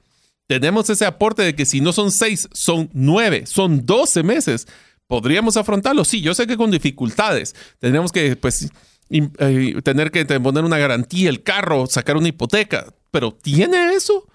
Tenemos 0.47 0.91
ese 0.91 1.07
aporte 1.07 1.43
de 1.43 1.55
que 1.55 1.65
si 1.65 1.81
no 1.81 1.93
son 1.93 2.11
seis, 2.11 2.49
son 2.53 2.91
nueve, 2.93 3.47
son 3.47 3.87
doce 3.87 4.23
meses. 4.23 4.67
¿Podríamos 5.07 5.57
afrontarlo? 5.57 6.05
Sí, 6.05 6.21
yo 6.21 6.35
sé 6.35 6.47
que 6.47 6.57
con 6.57 6.71
dificultades. 6.71 7.55
Tendríamos 7.79 8.13
que, 8.13 8.37
pues, 8.37 8.71
eh, 9.11 9.81
tener 9.83 10.11
que 10.11 10.25
poner 10.25 10.65
una 10.65 10.79
garantía, 10.79 11.31
el 11.31 11.43
carro, 11.43 11.87
sacar 11.87 12.17
una 12.17 12.29
hipoteca. 12.29 12.93
¿Pero 13.11 13.33
tiene 13.33 13.95
eso? 13.95 14.27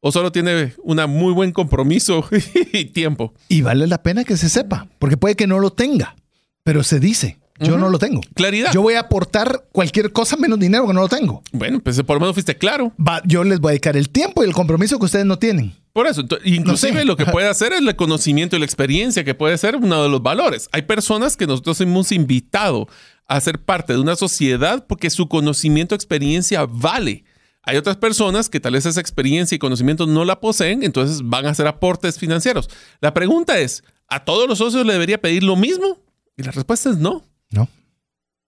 ¿O 0.00 0.12
solo 0.12 0.32
tiene 0.32 0.74
un 0.82 0.98
muy 1.08 1.32
buen 1.32 1.52
compromiso 1.52 2.28
y 2.72 2.86
tiempo? 2.86 3.32
Y 3.48 3.62
vale 3.62 3.86
la 3.86 4.02
pena 4.02 4.24
que 4.24 4.36
se 4.36 4.50
sepa, 4.50 4.86
porque 4.98 5.16
puede 5.16 5.34
que 5.34 5.46
no 5.46 5.60
lo 5.60 5.72
tenga, 5.72 6.14
pero 6.62 6.82
se 6.82 7.00
dice, 7.00 7.38
yo 7.60 7.78
no 7.78 7.88
lo 7.88 7.98
tengo. 7.98 8.20
Claridad. 8.34 8.72
Yo 8.72 8.82
voy 8.82 8.94
a 8.94 9.00
aportar 9.00 9.66
cualquier 9.72 10.12
cosa 10.12 10.36
menos 10.36 10.58
dinero 10.58 10.86
que 10.86 10.92
no 10.92 11.00
lo 11.02 11.08
tengo. 11.08 11.42
Bueno, 11.52 11.80
pues 11.80 12.02
por 12.02 12.16
lo 12.16 12.20
menos 12.20 12.34
fuiste 12.34 12.56
claro. 12.56 12.92
Va- 12.98 13.22
yo 13.24 13.44
les 13.44 13.60
voy 13.60 13.70
a 13.70 13.72
dedicar 13.72 13.96
el 13.96 14.10
tiempo 14.10 14.42
y 14.42 14.46
el 14.46 14.52
compromiso 14.52 14.98
que 14.98 15.04
ustedes 15.04 15.24
no 15.26 15.38
tienen. 15.38 15.72
Por 15.92 16.08
eso, 16.08 16.22
inclusive 16.44 16.98
sé. 17.00 17.04
lo 17.04 17.16
que 17.16 17.24
puede 17.26 17.46
hacer 17.48 17.72
es 17.72 17.78
el 17.78 17.94
conocimiento 17.94 18.56
y 18.56 18.58
la 18.58 18.64
experiencia, 18.64 19.22
que 19.22 19.34
puede 19.34 19.56
ser 19.58 19.76
uno 19.76 20.02
de 20.02 20.08
los 20.08 20.20
valores. 20.22 20.68
Hay 20.72 20.82
personas 20.82 21.36
que 21.36 21.46
nosotros 21.46 21.80
hemos 21.80 22.10
invitado 22.10 22.88
a 23.28 23.40
ser 23.40 23.60
parte 23.62 23.92
de 23.92 24.00
una 24.00 24.16
sociedad 24.16 24.84
porque 24.88 25.08
su 25.10 25.28
conocimiento, 25.28 25.94
experiencia 25.94 26.66
vale. 26.66 27.24
Hay 27.62 27.76
otras 27.76 27.96
personas 27.96 28.48
que 28.50 28.58
tal 28.60 28.72
vez 28.72 28.84
esa 28.84 29.00
experiencia 29.00 29.54
y 29.54 29.58
conocimiento 29.60 30.06
no 30.06 30.24
la 30.24 30.40
poseen, 30.40 30.82
entonces 30.82 31.20
van 31.24 31.46
a 31.46 31.50
hacer 31.50 31.66
aportes 31.68 32.18
financieros. 32.18 32.68
La 33.00 33.14
pregunta 33.14 33.58
es, 33.60 33.84
¿a 34.08 34.24
todos 34.24 34.48
los 34.48 34.58
socios 34.58 34.84
le 34.84 34.92
debería 34.94 35.20
pedir 35.20 35.44
lo 35.44 35.54
mismo? 35.56 35.98
Y 36.36 36.42
la 36.42 36.50
respuesta 36.50 36.90
es 36.90 36.96
no. 36.98 37.22
No. 37.50 37.68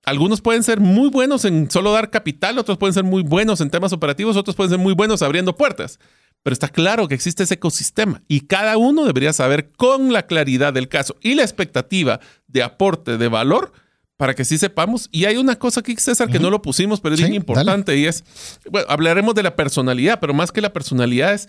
Algunos 0.05 0.41
pueden 0.41 0.63
ser 0.63 0.79
muy 0.79 1.11
buenos 1.11 1.45
en 1.45 1.69
solo 1.71 1.93
dar 1.93 2.11
capital, 2.11 2.59
otros 2.59 2.79
pueden 2.79 2.95
ser 2.95 3.03
muy 3.03 3.23
buenos 3.23 3.61
en 3.61 3.71
temas 3.71 3.93
operativos, 3.93 4.37
otros 4.37 4.55
pueden 4.55 4.71
ser 4.71 4.79
muy 4.79 4.95
buenos 4.95 5.21
abriendo 5.21 5.57
puertas. 5.57 5.99
Pero 6.45 6.55
está 6.55 6.69
claro 6.69 7.09
que 7.09 7.17
existe 7.17 7.43
ese 7.43 7.55
ecosistema 7.55 8.23
y 8.29 8.43
cada 8.43 8.77
uno 8.77 9.05
debería 9.05 9.33
saber 9.33 9.73
con 9.73 10.13
la 10.13 10.27
claridad 10.27 10.73
del 10.73 10.89
caso 10.89 11.17
y 11.21 11.35
la 11.35 11.43
expectativa 11.43 12.21
de 12.47 12.63
aporte 12.63 13.19
de 13.19 13.27
valor 13.27 13.73
para 14.17 14.35
que 14.35 14.45
sí 14.45 14.59
sepamos. 14.59 15.09
Y 15.11 15.25
hay 15.25 15.39
una 15.39 15.59
cosa 15.59 15.81
aquí, 15.81 15.97
César, 15.97 16.31
que 16.31 16.39
no 16.39 16.51
lo 16.51 16.63
pusimos, 16.63 17.01
pero 17.01 17.15
es 17.15 17.21
Sí, 17.21 17.25
bien 17.25 17.35
importante 17.35 17.97
y 17.97 18.07
es, 18.07 18.23
bueno, 18.71 18.87
hablaremos 18.89 19.35
de 19.35 19.43
la 19.43 19.57
personalidad, 19.57 20.21
pero 20.21 20.35
más 20.35 20.53
que 20.53 20.61
la 20.61 20.73
personalidad 20.73 21.35
es, 21.35 21.49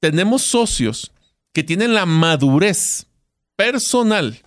tenemos 0.00 0.46
socios 0.46 1.12
que 1.52 1.62
tienen 1.62 1.92
la 1.92 2.06
madurez 2.06 3.06
personal 3.54 4.38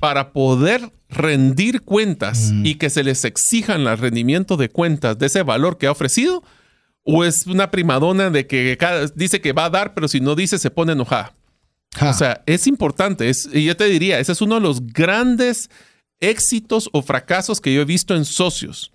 para 0.00 0.32
poder 0.32 0.92
rendir 1.08 1.82
cuentas 1.82 2.50
y 2.64 2.74
que 2.74 2.90
se 2.90 3.04
les 3.04 3.24
exijan 3.24 3.86
el 3.86 3.96
rendimiento 3.98 4.56
de 4.56 4.68
cuentas 4.68 5.18
de 5.18 5.26
ese 5.26 5.42
valor 5.42 5.78
que 5.78 5.86
ha 5.86 5.92
ofrecido, 5.92 6.42
o 7.04 7.24
es 7.24 7.46
una 7.46 7.70
primadona 7.70 8.30
de 8.30 8.46
que 8.46 8.76
cada- 8.78 9.06
dice 9.14 9.40
que 9.40 9.52
va 9.52 9.66
a 9.66 9.70
dar, 9.70 9.94
pero 9.94 10.08
si 10.08 10.20
no 10.20 10.34
dice 10.34 10.58
se 10.58 10.70
pone 10.70 10.92
enojada. 10.92 11.34
Ja. 11.94 12.10
O 12.10 12.12
sea, 12.12 12.42
es 12.46 12.66
importante. 12.66 13.28
Es, 13.30 13.48
y 13.52 13.64
yo 13.64 13.76
te 13.76 13.84
diría, 13.84 14.18
ese 14.18 14.32
es 14.32 14.40
uno 14.42 14.56
de 14.56 14.60
los 14.60 14.84
grandes 14.88 15.70
éxitos 16.20 16.88
o 16.92 17.02
fracasos 17.02 17.60
que 17.60 17.72
yo 17.72 17.80
he 17.82 17.84
visto 17.84 18.14
en 18.14 18.24
socios, 18.24 18.92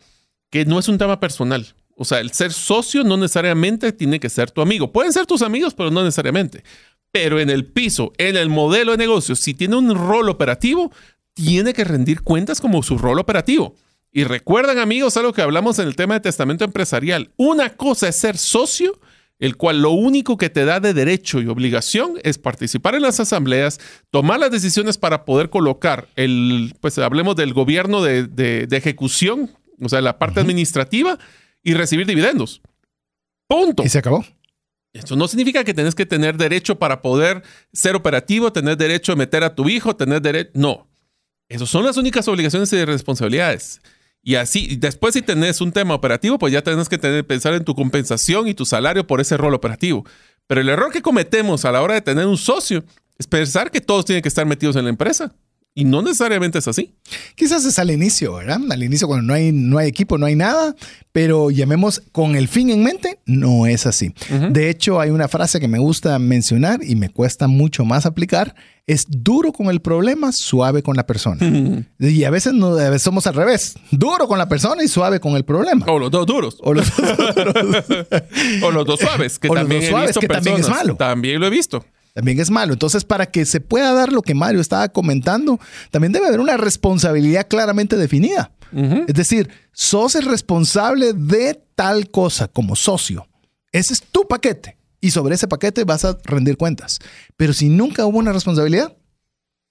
que 0.50 0.66
no 0.66 0.78
es 0.80 0.88
un 0.88 0.98
tema 0.98 1.20
personal. 1.20 1.68
O 1.96 2.04
sea, 2.06 2.20
el 2.20 2.32
ser 2.32 2.52
socio 2.52 3.04
no 3.04 3.16
necesariamente 3.16 3.92
tiene 3.94 4.20
que 4.20 4.30
ser 4.30 4.50
tu 4.52 4.62
amigo. 4.62 4.92
Pueden 4.92 5.14
ser 5.14 5.26
tus 5.26 5.42
amigos, 5.42 5.74
pero 5.74 5.92
no 5.92 6.04
necesariamente. 6.04 6.64
Pero 7.12 7.40
en 7.40 7.50
el 7.50 7.66
piso, 7.66 8.14
en 8.18 8.38
el 8.38 8.50
modelo 8.50 8.92
de 8.92 8.98
negocio, 8.98 9.36
si 9.36 9.54
tiene 9.54 9.76
un 9.76 9.94
rol 9.96 10.30
operativo, 10.30 10.92
tiene 11.34 11.74
que 11.74 11.84
rendir 11.84 12.22
cuentas 12.22 12.62
como 12.62 12.84
su 12.84 12.98
rol 12.98 13.20
operativo. 13.20 13.76
Y 14.14 14.24
recuerdan, 14.26 14.78
amigos, 14.80 15.16
algo 15.18 15.34
que 15.34 15.42
hablamos 15.42 15.80
en 15.80 15.88
el 15.88 15.96
tema 15.96 16.16
de 16.16 16.20
testamento 16.22 16.66
empresarial. 16.66 17.32
Una 17.38 17.70
cosa 17.76 18.10
es 18.10 18.18
ser 18.20 18.38
socio, 18.38 19.00
el 19.40 19.56
cual 19.58 19.82
lo 19.82 19.92
único 19.92 20.38
que 20.38 20.50
te 20.50 20.66
da 20.66 20.80
de 20.80 20.94
derecho 20.94 21.42
y 21.42 21.48
obligación 21.48 22.14
es 22.24 22.38
participar 22.38 22.94
en 22.96 23.02
las 23.02 23.20
asambleas, 23.20 23.80
tomar 24.12 24.40
las 24.40 24.52
decisiones 24.52 24.98
para 24.98 25.26
poder 25.26 25.50
colocar 25.50 26.08
el, 26.16 26.76
pues 26.80 26.98
hablemos 27.00 27.36
del 27.36 27.54
gobierno 27.54 28.04
de, 28.04 28.28
de- 28.28 28.68
de 28.68 28.78
ejecución, 28.78 29.50
o 29.82 29.90
sea, 29.90 30.02
la 30.02 30.20
parte 30.20 30.42
administrativa 30.42 31.18
y 31.64 31.74
recibir 31.74 32.06
dividendos. 32.06 32.62
Punto. 33.48 33.84
Y 33.84 33.90
se 33.90 33.98
acabó. 34.00 34.24
Eso 34.94 35.16
no 35.16 35.28
significa 35.28 35.64
que 35.64 35.74
tenés 35.74 35.96
que 35.96 36.06
tener 36.06 36.38
derecho 36.38 36.78
para 36.78 37.02
poder 37.02 37.44
ser 37.72 37.96
operativo, 37.96 38.52
tener 38.52 38.78
derecho 38.78 39.14
a 39.14 39.16
meter 39.16 39.44
a 39.44 39.56
tu 39.56 39.70
hijo, 39.70 39.96
tener 39.96 40.22
derecho. 40.22 40.52
No. 40.54 40.88
Esas 41.48 41.70
son 41.70 41.86
las 41.86 41.98
únicas 41.98 42.28
obligaciones 42.28 42.72
y 42.74 42.84
responsabilidades. 42.84 43.82
Y 44.24 44.36
así, 44.36 44.76
después 44.76 45.14
si 45.14 45.22
tenés 45.22 45.62
un 45.62 45.72
tema 45.72 45.96
operativo, 45.96 46.38
pues 46.38 46.54
ya 46.54 46.62
tenés 46.62 46.90
que 46.90 46.98
tener, 46.98 47.26
pensar 47.26 47.54
en 47.54 47.64
tu 47.64 47.74
compensación 47.74 48.48
y 48.48 48.54
tu 48.54 48.66
salario 48.66 49.08
por 49.08 49.20
ese 49.20 49.38
rol 49.38 49.54
operativo. 49.54 50.06
Pero 50.48 50.62
el 50.62 50.70
error 50.70 50.92
que 50.92 51.02
cometemos 51.02 51.66
a 51.66 51.72
la 51.72 51.82
hora 51.82 51.96
de 51.96 52.02
tener 52.02 52.28
un 52.28 52.38
socio 52.38 52.84
es 53.18 53.28
pensar 53.28 53.72
que 53.72 53.82
todos 53.82 54.06
tienen 54.06 54.22
que 54.22 54.30
estar 54.30 54.46
metidos 54.46 54.76
en 54.76 54.84
la 54.84 54.90
empresa. 54.90 55.34
Y 55.74 55.86
no 55.86 56.02
necesariamente 56.02 56.60
es 56.60 56.68
así. 56.68 56.96
Quizás 57.36 57.64
es 57.64 57.80
al 57.80 57.92
inicio, 57.92 58.34
¿verdad? 58.34 58.60
Al 58.70 58.84
inicio 58.84 59.08
cuando 59.08 59.26
no 59.26 59.34
hay, 59.34 59.54
no 59.54 59.78
hay 59.78 59.88
equipo, 59.88 60.18
no 60.18 60.26
hay 60.26 60.36
nada, 60.36 60.76
pero 61.14 61.50
llamemos 61.50 62.02
con 62.12 62.36
el 62.36 62.50
fin 62.50 62.70
en 62.72 62.84
mente, 62.84 63.20
no 63.26 63.66
es 63.66 63.86
así. 63.86 64.14
De 64.52 64.70
hecho, 64.70 65.00
hay 65.00 65.12
una 65.12 65.30
frase 65.30 65.62
que 65.62 65.70
me 65.70 65.80
gusta 65.80 66.20
mencionar 66.20 66.82
y 66.84 66.98
me 66.98 67.08
cuesta 67.10 67.48
mucho 67.48 67.86
más 67.86 68.06
aplicar, 68.06 68.54
es 68.86 69.06
duro 69.08 69.54
con 69.54 69.68
el 69.68 69.80
problema, 69.80 70.34
suave 70.34 70.84
con 70.84 70.98
la 70.98 71.06
persona. 71.08 71.86
Y 72.00 72.26
a 72.26 72.30
veces, 72.32 72.52
no, 72.54 72.72
a 72.78 72.90
veces 72.90 73.04
somos 73.04 73.26
al 73.28 73.36
revés, 73.36 73.76
duro 73.92 74.28
con 74.28 74.38
la 74.40 74.50
persona 74.50 74.84
y 74.84 74.90
suave 74.90 75.22
con 75.22 75.38
el 75.38 75.46
problema. 75.46 75.86
O 75.88 75.98
los 76.00 76.12
dos 76.12 76.26
duros. 76.26 76.58
O 76.60 76.74
los- 76.74 76.92
O 78.64 78.72
los 78.72 78.86
dos 78.86 79.00
suaves, 79.00 79.40
que 79.40 79.48
O 79.48 79.54
los 79.56 79.62
también 79.62 79.82
dos 79.82 79.88
he 79.88 79.92
suaves, 79.92 80.08
visto 80.10 80.20
que 80.20 80.28
también 80.28 80.56
es 80.56 80.62
personas. 80.62 80.84
malo. 80.84 80.96
También 80.98 81.40
lo 81.40 81.48
he 81.48 81.50
visto. 81.50 81.86
También 82.14 82.40
es 82.40 82.50
malo. 82.50 82.74
Entonces, 82.74 83.04
para 83.04 83.26
que 83.26 83.46
se 83.46 83.62
pueda 83.62 83.94
dar 83.94 84.12
lo 84.12 84.22
que 84.22 84.34
Mario 84.34 84.62
estaba 84.62 84.90
comentando, 84.90 85.60
también 85.92 86.12
debe 86.12 86.28
haber 86.28 86.40
una 86.40 86.58
responsabilidad 86.58 87.48
claramente 87.48 87.98
definida. 87.98 88.52
Es 89.08 89.16
decir, 89.16 89.50
sos 89.74 90.16
el 90.16 90.24
responsable 90.24 91.12
de 91.12 91.62
tal 91.76 92.10
cosa 92.10 92.48
como 92.48 92.78
socio. 92.78 93.28
Ese 93.74 93.94
es 93.94 94.02
tu 94.02 94.28
paquete. 94.28 94.78
Y 95.02 95.12
sobre 95.12 95.36
ese 95.36 95.48
paquete 95.48 95.84
vas 95.84 96.06
a 96.06 96.18
rendir 96.24 96.56
cuentas. 96.56 97.00
Pero 97.36 97.52
si 97.52 97.68
nunca 97.68 98.06
hubo 98.06 98.20
una 98.20 98.32
responsabilidad, 98.32 98.96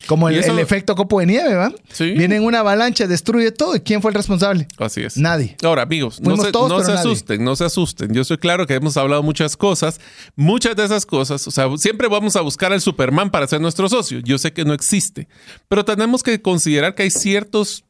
como 0.07 0.29
el, 0.29 0.37
Y 0.37 0.39
eso- 0.39 0.53
el 0.53 0.59
efecto 0.59 0.95
copo 0.97 1.21
de 1.21 1.27
nieve, 1.27 1.55
¿va? 1.55 1.73
Sí. 1.93 2.13
Viene 2.13 2.37
en 2.37 2.45
una 2.45 2.61
avalancha, 2.61 3.07
destruye 3.07 3.53
todo. 3.53 3.77
¿Y 3.77 3.81
quién 3.81 4.01
fue 4.03 4.11
el 4.11 4.15
responsable? 4.15 4.67
Así 4.79 5.03
es. 5.03 5.17
Nadie. 5.17 5.57
Ahora, 5.63 5.83
amigos, 5.83 6.21
no, 6.21 6.37
se, 6.37 6.51
todos, 6.53 6.69
no 6.69 6.77
pero 6.77 6.87
se 6.89 6.95
nadie. 6.95 7.11
asusten, 7.13 7.45
no 7.45 7.55
se 7.57 7.65
asusten. 7.65 8.13
Yo 8.15 8.25
soy 8.25 8.39
claro 8.39 8.67
que 8.67 8.75
hemos 8.75 8.97
hablado 8.97 9.23
muchas 9.23 9.57
cosas. 9.57 10.01
Muchas 10.37 10.75
de 10.77 10.85
esas 10.85 11.05
cosas, 11.07 11.47
o 11.47 11.51
sea, 11.51 11.67
siempre 11.77 12.09
vamos 12.09 12.37
a 12.37 12.41
buscar 12.41 12.73
al 12.73 12.81
Superman 12.81 13.31
para 13.31 13.47
ser 13.47 13.61
nuestro 13.61 13.89
socio. 13.89 14.21
Yo 14.21 14.39
sé 14.39 14.53
que 14.53 14.65
no 14.65 14.73
existe, 14.75 15.29
pero 15.69 15.85
tenemos 15.85 16.23
que 16.23 16.41
considerar 16.41 16.95
que 16.95 17.03
hay 17.05 17.11
ciertas 17.11 17.85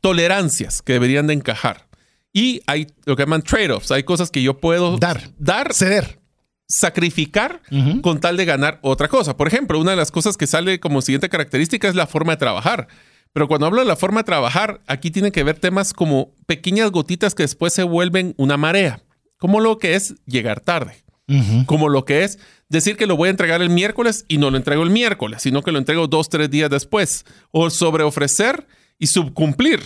tolerancias 0.00 0.82
que 0.82 0.94
deberían 0.94 1.26
de 1.26 1.34
encajar. 1.34 1.86
Y 2.32 2.62
hay 2.66 2.86
lo 3.06 3.16
que 3.16 3.24
llaman 3.24 3.42
trade-offs. 3.42 3.90
Hay 3.90 4.04
cosas 4.04 4.30
que 4.30 4.40
yo 4.42 4.58
puedo 4.60 4.96
Dar. 4.98 5.30
dar 5.38 5.74
Ceder. 5.74 6.19
Sacrificar 6.70 7.60
con 8.00 8.20
tal 8.20 8.36
de 8.36 8.44
ganar 8.44 8.78
otra 8.82 9.08
cosa. 9.08 9.36
Por 9.36 9.48
ejemplo, 9.48 9.78
una 9.78 9.90
de 9.90 9.96
las 9.96 10.10
cosas 10.10 10.36
que 10.36 10.46
sale 10.46 10.80
como 10.80 11.02
siguiente 11.02 11.28
característica 11.28 11.88
es 11.88 11.94
la 11.94 12.06
forma 12.06 12.32
de 12.32 12.38
trabajar. 12.38 12.88
Pero 13.32 13.48
cuando 13.48 13.66
hablo 13.66 13.80
de 13.80 13.86
la 13.86 13.96
forma 13.96 14.20
de 14.20 14.24
trabajar, 14.24 14.80
aquí 14.86 15.10
tiene 15.10 15.32
que 15.32 15.42
ver 15.42 15.58
temas 15.58 15.92
como 15.92 16.32
pequeñas 16.46 16.90
gotitas 16.90 17.34
que 17.34 17.42
después 17.42 17.72
se 17.72 17.82
vuelven 17.82 18.34
una 18.36 18.56
marea, 18.56 19.02
como 19.38 19.60
lo 19.60 19.78
que 19.78 19.94
es 19.94 20.14
llegar 20.26 20.60
tarde, 20.60 21.04
como 21.66 21.88
lo 21.88 22.04
que 22.04 22.24
es 22.24 22.38
decir 22.68 22.96
que 22.96 23.06
lo 23.06 23.16
voy 23.16 23.28
a 23.28 23.30
entregar 23.30 23.62
el 23.62 23.70
miércoles 23.70 24.24
y 24.26 24.38
no 24.38 24.50
lo 24.50 24.56
entrego 24.56 24.82
el 24.82 24.90
miércoles, 24.90 25.42
sino 25.42 25.62
que 25.62 25.70
lo 25.70 25.78
entrego 25.78 26.08
dos, 26.08 26.28
tres 26.28 26.50
días 26.50 26.70
después, 26.70 27.24
o 27.52 27.70
sobre 27.70 28.02
ofrecer 28.02 28.66
y 28.98 29.06
subcumplir. 29.06 29.80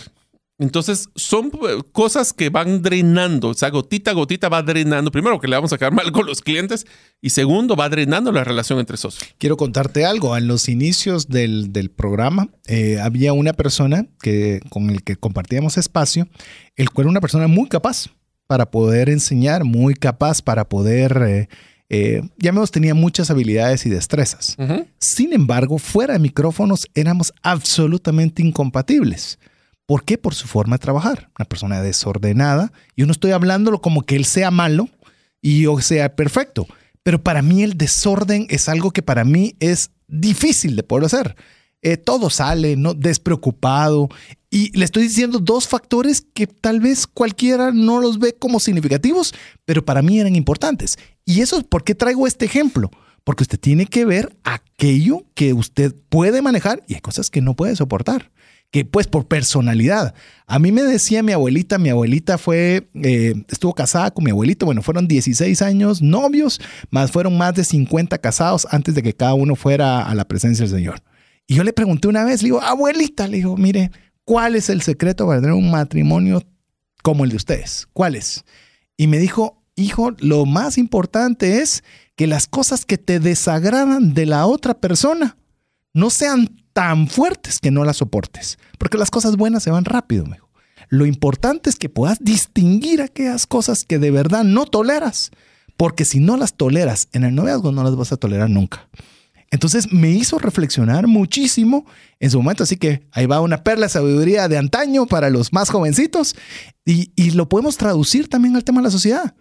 Entonces, 0.59 1.09
son 1.17 1.47
eh, 1.47 1.83
cosas 1.91 2.33
que 2.33 2.49
van 2.49 2.81
drenando, 2.81 3.49
o 3.49 3.55
sea, 3.55 3.71
gotita 3.71 4.13
a 4.13 4.15
gotita 4.15 4.49
va 4.49 4.63
drenando. 4.63 5.11
Primero, 5.11 5.41
que 5.41 5.49
le 5.49 5.57
vamos 5.57 5.73
a 5.73 5.79
quedar 5.79 5.93
mal 5.93 6.13
con 6.13 6.27
los 6.27 6.41
clientes 6.41 6.87
y 7.21 7.31
segundo, 7.31 7.75
va 7.75 7.89
drenando 7.89 8.31
la 8.31 8.45
relación 8.45 8.79
entre 8.79 8.97
socios. 8.97 9.29
Quiero 9.39 9.57
contarte 9.57 10.05
algo. 10.05 10.37
En 10.37 10.47
los 10.47 10.69
inicios 10.69 11.29
del, 11.29 11.91
programa 11.97 12.49
eh, 12.67 12.99
había 13.01 13.33
una 13.33 13.53
persona 13.53 14.07
que, 14.21 14.61
con 14.71 14.91
el 14.91 15.03
que 15.03 15.17
compartíamos 15.17 15.77
espacio, 15.77 16.29
el 16.77 16.91
cual 16.91 17.07
era 17.07 17.11
una 17.11 17.21
persona 17.21 17.49
muy 17.49 17.69
capaz 17.69 18.09
para 18.47 18.71
poder 18.71 19.09
enseñar, 19.09 19.65
muy 19.65 19.95
capaz 19.95 20.43
para 20.43 20.69
poder... 20.69 21.23
Eh, 21.27 21.49
eh, 21.91 22.23
ya 22.39 22.51
menos 22.51 22.71
tenía 22.71 22.95
muchas 22.95 23.31
habilidades 23.31 23.85
y 23.87 23.91
destrezas. 23.91 24.57
Sin 24.99 25.33
embargo, 25.33 25.79
fuera 25.79 26.15
de 26.15 26.19
micrófonos 26.19 26.89
éramos 26.95 27.33
absolutamente 27.43 28.43
incompatibles. 28.43 29.39
¿Por 29.87 30.05
qué? 30.05 30.17
Por 30.17 30.35
su 30.35 30.47
forma 30.47 30.77
de 30.77 30.83
trabajar. 30.83 31.31
Una 31.39 31.45
persona 31.47 31.83
desordenada. 31.83 32.73
Yo 32.97 33.07
no 33.07 33.13
estoy 33.13 33.33
hablándolo 33.33 33.81
como 33.81 34.03
que 34.03 34.17
él 34.17 34.25
sea 34.25 34.51
malo 34.51 34.89
y 35.43 35.63
yo 35.63 35.79
sea 35.81 36.17
perfecto. 36.17 36.67
Pero 37.03 37.23
para 37.23 37.43
mí 37.43 37.63
el 37.63 37.77
desorden 37.77 38.47
es 38.49 38.69
algo 38.69 38.93
que 38.93 39.03
para 39.03 39.25
mí 39.25 39.57
es 39.61 39.91
difícil 40.09 40.75
de 40.77 40.83
poder 40.83 41.05
hacer. 41.05 41.37
Eh, 41.83 41.99
todo 41.99 42.31
sale, 42.31 42.77
¿no? 42.77 42.95
Despreocupado. 42.95 44.09
Y 44.51 44.77
le 44.77 44.87
estoy 44.87 45.03
diciendo 45.03 45.39
dos 45.39 45.69
factores 45.69 46.23
que 46.23 46.47
tal 46.47 46.81
vez 46.81 47.07
cualquiera 47.07 47.73
no 47.73 48.01
los 48.01 48.19
ve 48.19 48.35
como 48.35 48.61
significativos, 48.61 49.35
pero 49.67 49.85
para 49.85 50.01
mí 50.01 50.19
eran 50.19 50.35
importantes. 50.35 50.99
Y 51.27 51.43
eso 51.43 51.59
es 51.59 51.65
por 51.65 51.85
qué 51.85 51.95
traigo 51.95 52.27
este 52.27 52.47
ejemplo. 52.47 52.91
Porque 53.23 53.43
usted 53.43 53.61
tiene 53.61 53.87
que 53.87 54.07
ver 54.07 54.35
aquello 54.45 55.27
que 55.35 55.53
usted 55.53 55.95
puede 56.09 56.41
manejar 56.41 56.83
y 56.87 56.95
hay 56.95 57.01
cosas 57.01 57.31
que 57.31 57.41
no 57.43 57.55
puede 57.55 57.77
soportar 57.77 58.31
que 58.71 58.85
pues 58.85 59.07
por 59.07 59.27
personalidad. 59.27 60.15
A 60.47 60.59
mí 60.59 60.73
me 60.73 60.83
decía 60.83 61.23
mi 61.23 61.33
abuelita, 61.33 61.79
mi 61.79 61.91
abuelita 61.91 62.39
fue, 62.39 62.89
eh, 62.95 63.35
estuvo 63.49 63.73
casada 63.73 64.11
con 64.11 64.25
mi 64.25 64.31
abuelito, 64.31 64.67
bueno, 64.67 64.83
fueron 64.83 65.07
16 65.07 65.63
años 65.63 66.03
novios, 66.03 66.61
más 66.91 67.13
fueron 67.13 67.39
más 67.39 67.55
de 67.55 67.65
50 67.65 68.19
casados 68.19 68.67
antes 68.71 68.95
de 68.95 69.03
que 69.03 69.15
cada 69.15 69.35
uno 69.35 69.55
fuera 69.55 70.03
a 70.03 70.15
la 70.15 70.27
presencia 70.27 70.65
del 70.67 70.75
Señor. 70.75 71.03
Y 71.47 71.55
yo 71.55 71.65
le 71.65 71.73
pregunté 71.73 72.09
una 72.09 72.25
vez, 72.25 72.43
le 72.43 72.49
digo, 72.49 72.61
abuelita, 72.61 73.29
le 73.29 73.37
digo, 73.37 73.57
mire, 73.57 73.91
¿cuál 74.25 74.57
es 74.57 74.69
el 74.69 74.83
secreto 74.83 75.27
para 75.27 75.41
tener 75.41 75.55
un 75.55 75.71
matrimonio 75.71 76.43
como 77.03 77.25
el 77.25 77.31
de 77.31 77.37
ustedes? 77.37 77.87
¿Cuál 77.93 78.17
es? 78.17 78.45
Y 78.97 79.07
me 79.07 79.19
dijo, 79.19 79.63
hijo, 79.77 80.13
lo 80.19 80.47
más 80.47 80.79
importante 80.79 81.61
es 81.61 81.85
que 82.17 82.27
las 82.27 82.47
cosas 82.47 82.85
que 82.85 82.99
te 82.99 83.21
desagradan 83.21 84.15
de 84.15 84.27
la 84.27 84.47
otra 84.47 84.75
persona 84.75 85.37
no 85.93 86.11
sean 86.11 86.64
tan 86.75 87.09
fuertes 87.09 87.61
que 87.61 87.71
no 87.71 87.85
las 87.85 87.99
soportes, 87.99 88.59
porque 88.79 88.99
las 88.99 89.11
cosas 89.11 89.37
buenas 89.37 89.63
se 89.63 89.71
van 89.71 89.87
rápido, 89.87 90.27
mejor. 90.27 90.51
Lo 90.91 91.07
importante 91.07 91.71
es 91.71 91.77
que 91.77 91.89
puedas 91.89 92.19
distinguir 92.21 93.01
aquellas 93.01 93.47
cosas 93.47 93.85
que 93.85 93.99
de 93.99 94.11
verdad 94.11 94.45
no 94.45 94.67
toleras, 94.67 95.31
porque 95.79 96.05
si 96.05 96.21
no 96.21 96.37
las 96.37 96.55
toleras 96.55 97.09
en 97.13 97.25
el 97.25 97.35
noviazgo 97.35 97.73
no 97.73 97.83
las 97.83 97.97
vas 97.97 98.13
a 98.13 98.17
tolerar 98.17 98.51
nunca. 98.51 98.89
Entonces 99.51 99.93
me 99.93 100.11
hizo 100.11 100.39
reflexionar 100.39 101.07
muchísimo 101.07 101.87
en 102.19 102.31
su 102.31 102.39
momento, 102.43 102.65
así 102.65 102.77
que 102.77 103.07
ahí 103.13 103.27
va 103.27 103.41
una 103.41 103.63
perla 103.63 103.87
de 103.87 103.91
sabiduría 103.91 104.49
de 104.49 104.59
antaño 104.59 105.07
para 105.07 105.31
los 105.31 105.53
más 105.53 105.71
jovencitos 105.71 106.35
y, 106.85 107.13
y 107.15 107.31
lo 107.31 107.49
podemos 107.49 107.77
traducir 107.77 108.29
también 108.29 108.57
al 108.57 108.65
tema 108.65 108.81
de 108.81 108.87
la 108.87 108.91
sociedad. 108.91 109.35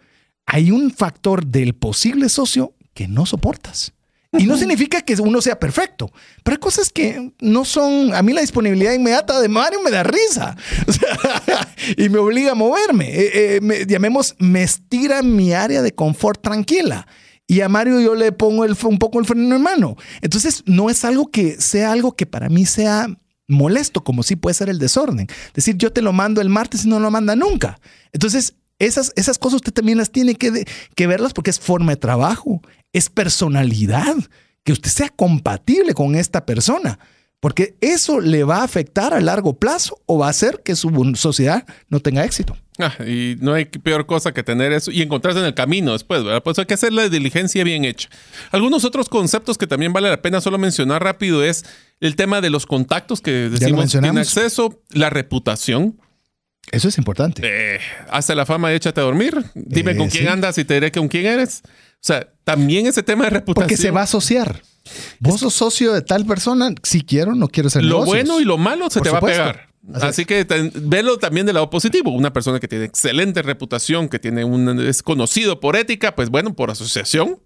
Hay 0.45 0.69
un 0.69 0.91
factor 0.91 1.47
del 1.47 1.73
posible 1.73 2.29
socio 2.29 2.75
que 2.93 3.07
no 3.07 3.25
soportas. 3.25 3.93
Y 4.37 4.45
no 4.45 4.57
significa 4.57 5.01
que 5.01 5.13
uno 5.21 5.41
sea 5.41 5.59
perfecto, 5.59 6.11
pero 6.43 6.55
hay 6.55 6.59
cosas 6.59 6.89
que 6.89 7.33
no 7.39 7.65
son. 7.65 8.13
A 8.13 8.21
mí 8.23 8.33
la 8.33 8.41
disponibilidad 8.41 8.93
inmediata 8.93 9.39
de 9.39 9.47
Mario 9.47 9.81
me 9.83 9.91
da 9.91 10.03
risa 10.03 10.55
y 11.97 12.09
me 12.09 12.17
obliga 12.17 12.53
a 12.53 12.55
moverme. 12.55 13.09
Eh, 13.09 13.59
eh, 13.61 13.85
llamemos, 13.87 14.35
me 14.39 14.63
estira 14.63 15.21
mi 15.21 15.53
área 15.53 15.81
de 15.81 15.93
confort 15.93 16.41
tranquila. 16.41 17.07
Y 17.45 17.61
a 17.61 17.69
Mario 17.69 17.99
yo 17.99 18.15
le 18.15 18.31
pongo 18.31 18.65
el, 18.65 18.75
un 18.83 18.97
poco 18.97 19.19
el 19.19 19.25
freno 19.25 19.55
en 19.55 19.61
mano. 19.61 19.97
Entonces, 20.21 20.63
no 20.65 20.89
es 20.89 21.05
algo 21.05 21.29
que 21.29 21.59
sea 21.61 21.91
algo 21.91 22.15
que 22.15 22.25
para 22.25 22.49
mí 22.49 22.65
sea 22.65 23.07
molesto, 23.47 24.03
como 24.03 24.23
sí 24.23 24.35
puede 24.35 24.53
ser 24.53 24.69
el 24.69 24.79
desorden. 24.79 25.27
Es 25.29 25.53
decir, 25.53 25.77
yo 25.77 25.91
te 25.91 26.01
lo 26.01 26.13
mando 26.13 26.41
el 26.41 26.49
martes 26.49 26.85
y 26.85 26.87
no 26.87 26.99
lo 26.99 27.11
manda 27.11 27.35
nunca. 27.35 27.79
Entonces, 28.13 28.55
esas, 28.85 29.11
esas 29.15 29.37
cosas 29.37 29.57
usted 29.57 29.73
también 29.73 29.97
las 29.97 30.11
tiene 30.11 30.35
que, 30.35 30.65
que 30.95 31.07
verlas 31.07 31.33
porque 31.33 31.49
es 31.49 31.59
forma 31.59 31.93
de 31.93 31.97
trabajo, 31.97 32.61
es 32.91 33.09
personalidad, 33.09 34.15
que 34.63 34.71
usted 34.71 34.89
sea 34.89 35.09
compatible 35.09 35.93
con 35.93 36.15
esta 36.15 36.45
persona, 36.45 36.99
porque 37.39 37.75
eso 37.81 38.21
le 38.21 38.43
va 38.43 38.57
a 38.57 38.63
afectar 38.63 39.13
a 39.13 39.19
largo 39.19 39.59
plazo 39.59 39.99
o 40.05 40.19
va 40.19 40.27
a 40.27 40.29
hacer 40.29 40.61
que 40.63 40.75
su 40.75 41.13
sociedad 41.15 41.65
no 41.89 41.99
tenga 41.99 42.23
éxito. 42.23 42.55
Ah, 42.79 42.95
y 43.05 43.35
no 43.39 43.53
hay 43.53 43.65
peor 43.65 44.05
cosa 44.05 44.33
que 44.33 44.41
tener 44.41 44.71
eso 44.71 44.91
y 44.91 45.01
encontrarse 45.01 45.39
en 45.39 45.45
el 45.45 45.53
camino 45.53 45.91
después, 45.91 46.23
¿verdad? 46.23 46.41
Pues 46.41 46.57
hay 46.57 46.65
que 46.65 46.73
hacer 46.73 46.91
la 46.93 47.07
diligencia 47.09 47.63
bien 47.63 47.85
hecha. 47.85 48.09
Algunos 48.51 48.83
otros 48.85 49.09
conceptos 49.09 49.57
que 49.57 49.67
también 49.67 49.93
vale 49.93 50.09
la 50.09 50.21
pena 50.21 50.41
solo 50.41 50.57
mencionar 50.57 51.03
rápido 51.03 51.43
es 51.43 51.65
el 51.99 52.15
tema 52.15 52.41
de 52.41 52.49
los 52.49 52.65
contactos 52.65 53.21
que 53.21 53.49
decimos 53.49 53.91
tiene 53.91 54.21
acceso, 54.21 54.81
la 54.89 55.09
reputación. 55.09 55.99
Eso 56.71 56.87
es 56.87 56.97
importante. 56.97 57.41
Eh, 57.43 57.79
hace 58.09 58.35
la 58.35 58.45
fama 58.45 58.71
y 58.71 58.75
échate 58.75 58.99
a 59.01 59.03
dormir. 59.03 59.43
Dime 59.53 59.91
eh, 59.91 59.97
con 59.97 60.09
quién 60.09 60.27
andas 60.27 60.57
y 60.57 60.65
te 60.65 60.75
diré 60.75 60.91
con 60.91 61.07
quién 61.07 61.25
eres. 61.25 61.61
O 61.65 62.05
sea, 62.05 62.27
también 62.43 62.87
ese 62.87 63.03
tema 63.03 63.25
de 63.25 63.29
reputación. 63.31 63.67
Porque 63.67 63.77
se 63.77 63.91
va 63.91 64.01
a 64.01 64.03
asociar. 64.03 64.61
Vos 65.19 65.39
sos 65.39 65.53
socio 65.53 65.93
de 65.93 66.01
tal 66.01 66.25
persona, 66.25 66.73
si 66.83 67.03
quiero, 67.03 67.35
no 67.35 67.47
quiero 67.47 67.69
ser 67.69 67.83
Lo 67.83 68.03
bueno 68.03 68.41
y 68.41 68.43
lo 68.43 68.57
malo 68.57 68.89
se 68.89 69.01
te 69.01 69.09
va 69.09 69.19
a 69.19 69.21
pegar. 69.21 69.69
Así, 69.93 70.25
que 70.25 70.45
velo 70.75 71.17
también 71.17 71.45
del 71.45 71.55
lado 71.55 71.69
positivo. 71.69 72.11
Una 72.11 72.31
persona 72.31 72.59
que 72.59 72.67
tiene 72.67 72.85
excelente 72.85 73.41
reputación, 73.41 74.07
que 74.07 74.17
tiene 74.17 74.45
un, 74.45 74.79
es 74.79 75.03
conocido 75.03 75.59
por 75.59 75.75
ética, 75.75 76.15
pues 76.15 76.29
bueno, 76.29 76.53
por 76.53 76.71
asociación, 76.71 77.39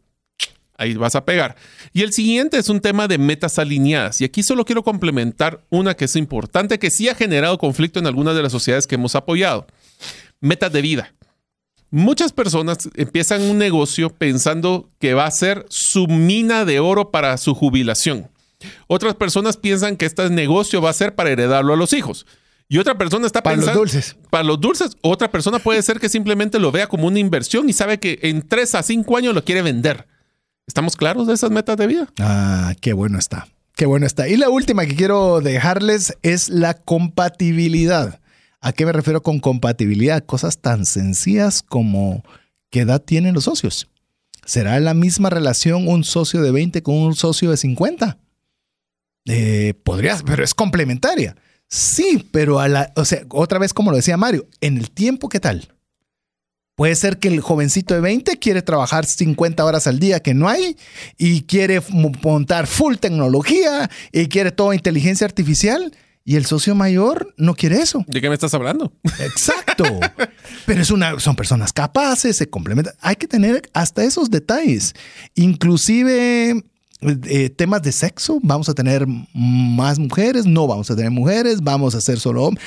ahí 0.77 0.93
vas 0.93 1.15
a 1.15 1.25
pegar. 1.25 1.55
Y 1.93 2.03
el 2.03 2.13
siguiente 2.13 2.57
es 2.57 2.69
un 2.69 2.79
tema 2.79 3.07
de 3.07 3.17
metas 3.17 3.59
alineadas. 3.59 4.21
Y 4.21 4.25
aquí 4.25 4.43
solo 4.43 4.63
quiero 4.63 4.83
complementar 4.83 5.61
una 5.69 5.95
que 5.95 6.05
es 6.05 6.15
importante, 6.15 6.79
que 6.79 6.91
sí 6.91 7.09
ha 7.09 7.15
generado 7.15 7.57
conflicto 7.57 7.99
en 7.99 8.07
algunas 8.07 8.35
de 8.35 8.43
las 8.43 8.51
sociedades 8.51 8.87
que 8.87 8.95
hemos 8.95 9.15
apoyado. 9.15 9.67
Metas 10.39 10.71
de 10.71 10.81
vida. 10.81 11.13
Muchas 11.89 12.33
personas 12.33 12.89
empiezan 12.95 13.41
un 13.43 13.57
negocio 13.57 14.09
pensando 14.09 14.89
que 14.99 15.13
va 15.13 15.25
a 15.25 15.31
ser 15.31 15.65
su 15.69 16.07
mina 16.07 16.65
de 16.65 16.79
oro 16.79 17.11
para 17.11 17.37
su 17.37 17.55
jubilación. 17.55 18.29
Otras 18.87 19.15
personas 19.15 19.57
piensan 19.57 19.95
que 19.95 20.05
este 20.05 20.29
negocio 20.29 20.81
va 20.81 20.89
a 20.89 20.93
ser 20.93 21.15
para 21.15 21.31
heredarlo 21.31 21.73
a 21.73 21.77
los 21.77 21.93
hijos. 21.93 22.25
Y 22.69 22.79
otra 22.79 22.97
persona 22.97 23.25
está 23.25 23.41
pensando... 23.41 23.67
Para 23.67 23.79
los 23.79 23.91
dulces. 23.93 24.15
Para 24.29 24.43
los 24.43 24.59
dulces. 24.59 24.97
Otra 25.01 25.31
persona 25.31 25.59
puede 25.59 25.81
ser 25.81 25.99
que 25.99 26.09
simplemente 26.09 26.59
lo 26.59 26.71
vea 26.71 26.87
como 26.87 27.07
una 27.07 27.19
inversión 27.19 27.69
y 27.69 27.73
sabe 27.73 27.99
que 27.99 28.19
en 28.23 28.45
tres 28.45 28.75
a 28.75 28.83
cinco 28.83 29.15
años 29.15 29.33
lo 29.33 29.45
quiere 29.45 29.61
vender. 29.61 30.05
¿Estamos 30.67 30.97
claros 30.97 31.27
de 31.27 31.33
esas 31.33 31.49
metas 31.49 31.77
de 31.77 31.87
vida? 31.87 32.07
Ah, 32.19 32.75
qué 32.81 32.91
bueno 32.91 33.17
está. 33.17 33.47
Qué 33.75 33.85
bueno 33.85 34.05
está. 34.05 34.27
Y 34.27 34.35
la 34.35 34.49
última 34.49 34.85
que 34.85 34.95
quiero 34.95 35.39
dejarles 35.39 36.17
es 36.23 36.49
la 36.49 36.73
compatibilidad. 36.73 38.19
¿A 38.59 38.73
qué 38.73 38.85
me 38.85 38.91
refiero 38.91 39.23
con 39.23 39.39
compatibilidad? 39.39 40.25
Cosas 40.25 40.59
tan 40.59 40.85
sencillas 40.85 41.63
como 41.63 42.23
qué 42.69 42.81
edad 42.81 43.01
tienen 43.01 43.33
los 43.33 43.45
socios. 43.45 43.87
¿Será 44.45 44.79
la 44.81 44.93
misma 44.93 45.29
relación 45.29 45.87
un 45.87 46.03
socio 46.03 46.41
de 46.41 46.51
20 46.51 46.83
con 46.83 46.95
un 46.95 47.15
socio 47.15 47.49
de 47.51 47.57
50? 47.57 48.17
Eh, 49.25 49.73
podría, 49.83 50.17
pero 50.25 50.43
es 50.43 50.53
complementaria. 50.53 51.35
Sí, 51.69 52.27
pero 52.31 52.59
a 52.59 52.67
la, 52.67 52.91
o 52.95 53.05
sea, 53.05 53.21
otra 53.29 53.59
vez 53.59 53.73
como 53.73 53.91
lo 53.91 53.97
decía 53.97 54.17
Mario, 54.17 54.47
en 54.59 54.77
el 54.77 54.91
tiempo, 54.91 55.29
¿qué 55.29 55.39
tal? 55.39 55.73
Puede 56.77 56.93
ser 56.93 57.17
que 57.17 57.27
el 57.27 57.41
jovencito 57.41 57.95
de 57.95 58.01
20 58.01 58.37
quiere 58.37 58.61
trabajar 58.61 59.03
50 59.03 59.65
horas 59.65 59.87
al 59.87 59.97
día 59.97 60.19
que 60.19 60.35
no 60.35 60.47
hay 60.47 60.77
y 61.17 61.41
quiere 61.41 61.81
montar 61.89 62.67
full 62.67 62.97
tecnología 62.97 63.89
y 64.11 64.27
quiere 64.27 64.51
toda 64.51 64.75
inteligencia 64.75 65.25
artificial 65.25 65.91
y 66.23 66.35
el 66.35 66.45
socio 66.45 66.75
mayor 66.75 67.33
no 67.35 67.55
quiere 67.55 67.77
eso. 67.77 68.05
¿De 68.05 68.21
qué 68.21 68.29
me 68.29 68.35
estás 68.35 68.53
hablando? 68.53 68.93
Exacto. 69.19 69.85
Pero 70.67 70.79
es 70.79 70.91
una, 70.91 71.19
son 71.19 71.35
personas 71.35 71.73
capaces, 71.73 72.37
se 72.37 72.47
complementan. 72.47 72.93
Hay 73.01 73.15
que 73.15 73.27
tener 73.27 73.63
hasta 73.73 74.03
esos 74.03 74.29
detalles. 74.29 74.93
Inclusive 75.33 76.63
eh, 77.01 77.49
temas 77.49 77.81
de 77.81 77.91
sexo. 77.91 78.37
Vamos 78.43 78.69
a 78.69 78.75
tener 78.75 79.07
más 79.33 79.97
mujeres, 79.97 80.45
no 80.45 80.67
vamos 80.67 80.91
a 80.91 80.95
tener 80.95 81.09
mujeres, 81.09 81.61
vamos 81.61 81.95
a 81.95 82.01
ser 82.01 82.19
solo 82.19 82.43
hombres. 82.43 82.63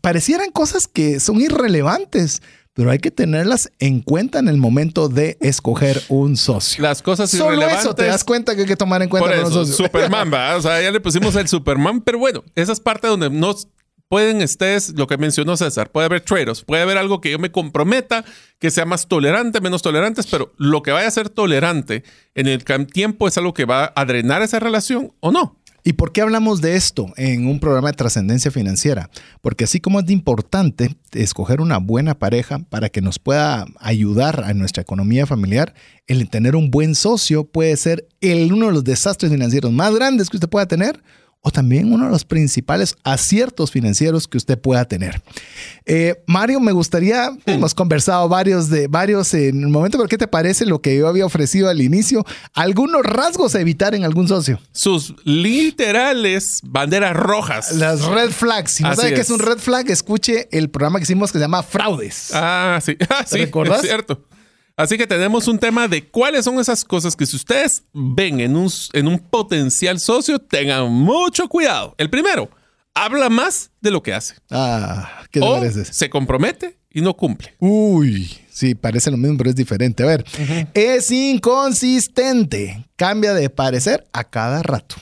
Parecieran 0.00 0.50
cosas 0.50 0.86
que 0.86 1.20
son 1.20 1.42
irrelevantes, 1.42 2.40
pero 2.74 2.90
hay 2.90 2.98
que 2.98 3.10
tenerlas 3.10 3.70
en 3.78 4.00
cuenta 4.00 4.40
en 4.40 4.48
el 4.48 4.56
momento 4.56 5.08
de 5.08 5.38
escoger 5.40 6.02
un 6.08 6.36
socio. 6.36 6.82
Las 6.82 7.02
cosas 7.02 7.30
Solo 7.30 7.66
eso 7.68 7.94
te 7.94 8.04
das 8.04 8.24
cuenta 8.24 8.54
que 8.54 8.62
hay 8.62 8.66
que 8.66 8.76
tomar 8.76 9.00
en 9.02 9.08
cuenta 9.08 9.42
con 9.42 9.54
los 9.54 9.76
Superman, 9.76 10.30
¿va? 10.34 10.56
O 10.56 10.60
sea, 10.60 10.82
ya 10.82 10.90
le 10.90 11.00
pusimos 11.00 11.34
el 11.36 11.48
Superman, 11.48 12.00
pero 12.00 12.18
bueno, 12.18 12.44
esa 12.56 12.72
es 12.72 12.80
parte 12.80 13.06
donde 13.06 13.30
nos 13.30 13.68
pueden 14.08 14.42
estés, 14.42 14.94
lo 14.96 15.06
que 15.06 15.16
mencionó 15.16 15.56
César, 15.56 15.90
puede 15.90 16.06
haber 16.06 16.20
trade 16.20 16.52
puede 16.66 16.82
haber 16.82 16.98
algo 16.98 17.20
que 17.20 17.30
yo 17.30 17.38
me 17.38 17.50
comprometa, 17.50 18.24
que 18.58 18.70
sea 18.70 18.84
más 18.84 19.06
tolerante, 19.06 19.60
menos 19.60 19.82
tolerantes, 19.82 20.26
pero 20.26 20.52
lo 20.56 20.82
que 20.82 20.90
vaya 20.90 21.08
a 21.08 21.10
ser 21.10 21.28
tolerante 21.28 22.04
en 22.34 22.46
el 22.48 22.64
tiempo 22.86 23.28
es 23.28 23.38
algo 23.38 23.54
que 23.54 23.64
va 23.64 23.92
a 23.94 24.04
drenar 24.04 24.42
esa 24.42 24.60
relación 24.60 25.12
o 25.20 25.32
no. 25.32 25.56
¿Y 25.86 25.92
por 25.92 26.12
qué 26.12 26.22
hablamos 26.22 26.62
de 26.62 26.76
esto 26.76 27.12
en 27.18 27.46
un 27.46 27.60
programa 27.60 27.88
de 27.88 27.96
trascendencia 27.96 28.50
financiera? 28.50 29.10
Porque 29.42 29.64
así 29.64 29.80
como 29.80 30.00
es 30.00 30.08
importante 30.08 30.96
escoger 31.12 31.60
una 31.60 31.76
buena 31.76 32.18
pareja 32.18 32.60
para 32.70 32.88
que 32.88 33.02
nos 33.02 33.18
pueda 33.18 33.66
ayudar 33.80 34.44
a 34.44 34.54
nuestra 34.54 34.80
economía 34.80 35.26
familiar, 35.26 35.74
el 36.06 36.30
tener 36.30 36.56
un 36.56 36.70
buen 36.70 36.94
socio 36.94 37.44
puede 37.44 37.76
ser 37.76 38.08
el, 38.22 38.50
uno 38.54 38.68
de 38.68 38.72
los 38.72 38.84
desastres 38.84 39.30
financieros 39.30 39.72
más 39.72 39.94
grandes 39.94 40.30
que 40.30 40.38
usted 40.38 40.48
pueda 40.48 40.64
tener 40.64 41.02
o 41.46 41.50
también 41.50 41.92
uno 41.92 42.06
de 42.06 42.10
los 42.10 42.24
principales 42.24 42.96
aciertos 43.04 43.70
financieros 43.70 44.26
que 44.26 44.38
usted 44.38 44.58
pueda 44.58 44.86
tener. 44.86 45.20
Eh, 45.84 46.16
Mario, 46.26 46.58
me 46.58 46.72
gustaría, 46.72 47.30
hemos 47.44 47.74
conversado 47.74 48.26
varios 48.30 48.70
de 48.70 48.88
varios 48.88 49.34
en 49.34 49.62
el 49.62 49.68
momento, 49.68 49.98
pero 49.98 50.08
¿qué 50.08 50.16
te 50.16 50.26
parece 50.26 50.64
lo 50.64 50.80
que 50.80 50.96
yo 50.96 51.06
había 51.06 51.26
ofrecido 51.26 51.68
al 51.68 51.82
inicio? 51.82 52.24
Algunos 52.54 53.02
rasgos 53.02 53.54
a 53.54 53.60
evitar 53.60 53.94
en 53.94 54.04
algún 54.04 54.26
socio. 54.26 54.58
Sus 54.72 55.14
literales 55.24 56.60
banderas 56.62 57.14
rojas. 57.14 57.72
Las 57.72 58.02
red 58.06 58.30
flags. 58.30 58.72
Si 58.72 58.82
no 58.82 58.88
Así 58.88 59.02
sabe 59.02 59.12
qué 59.14 59.20
es. 59.20 59.26
es 59.26 59.30
un 59.30 59.40
red 59.40 59.58
flag, 59.58 59.90
escuche 59.90 60.48
el 60.50 60.70
programa 60.70 60.98
que 60.98 61.02
hicimos 61.02 61.30
que 61.30 61.38
se 61.38 61.44
llama 61.44 61.62
Fraudes. 61.62 62.30
Ah, 62.32 62.80
sí, 62.82 62.96
ah, 63.10 63.22
sí, 63.26 63.36
recordás? 63.36 63.82
es 63.82 63.88
cierto. 63.90 64.24
Así 64.76 64.98
que 64.98 65.06
tenemos 65.06 65.46
un 65.46 65.58
tema 65.58 65.86
de 65.86 66.04
cuáles 66.08 66.44
son 66.44 66.58
esas 66.58 66.84
cosas 66.84 67.14
que 67.14 67.26
si 67.26 67.36
ustedes 67.36 67.84
ven 67.92 68.40
en 68.40 68.56
un, 68.56 68.68
en 68.92 69.06
un 69.06 69.20
potencial 69.20 70.00
socio, 70.00 70.40
tengan 70.40 70.90
mucho 70.90 71.48
cuidado. 71.48 71.94
El 71.96 72.10
primero, 72.10 72.50
habla 72.92 73.28
más 73.28 73.70
de 73.80 73.92
lo 73.92 74.02
que 74.02 74.12
hace. 74.12 74.34
Ah, 74.50 75.22
¿qué 75.30 75.38
te 75.38 75.46
o 75.46 75.54
parece? 75.54 75.84
se 75.84 76.10
compromete 76.10 76.76
y 76.90 77.02
no 77.02 77.14
cumple. 77.14 77.54
Uy, 77.60 78.36
sí, 78.50 78.74
parece 78.74 79.12
lo 79.12 79.16
mismo, 79.16 79.38
pero 79.38 79.50
es 79.50 79.56
diferente. 79.56 80.02
A 80.02 80.06
ver, 80.06 80.24
es 80.74 81.08
inconsistente. 81.10 82.84
Cambia 82.96 83.32
de 83.32 83.50
parecer 83.50 84.04
a 84.12 84.24
cada 84.24 84.60
rato. 84.64 84.96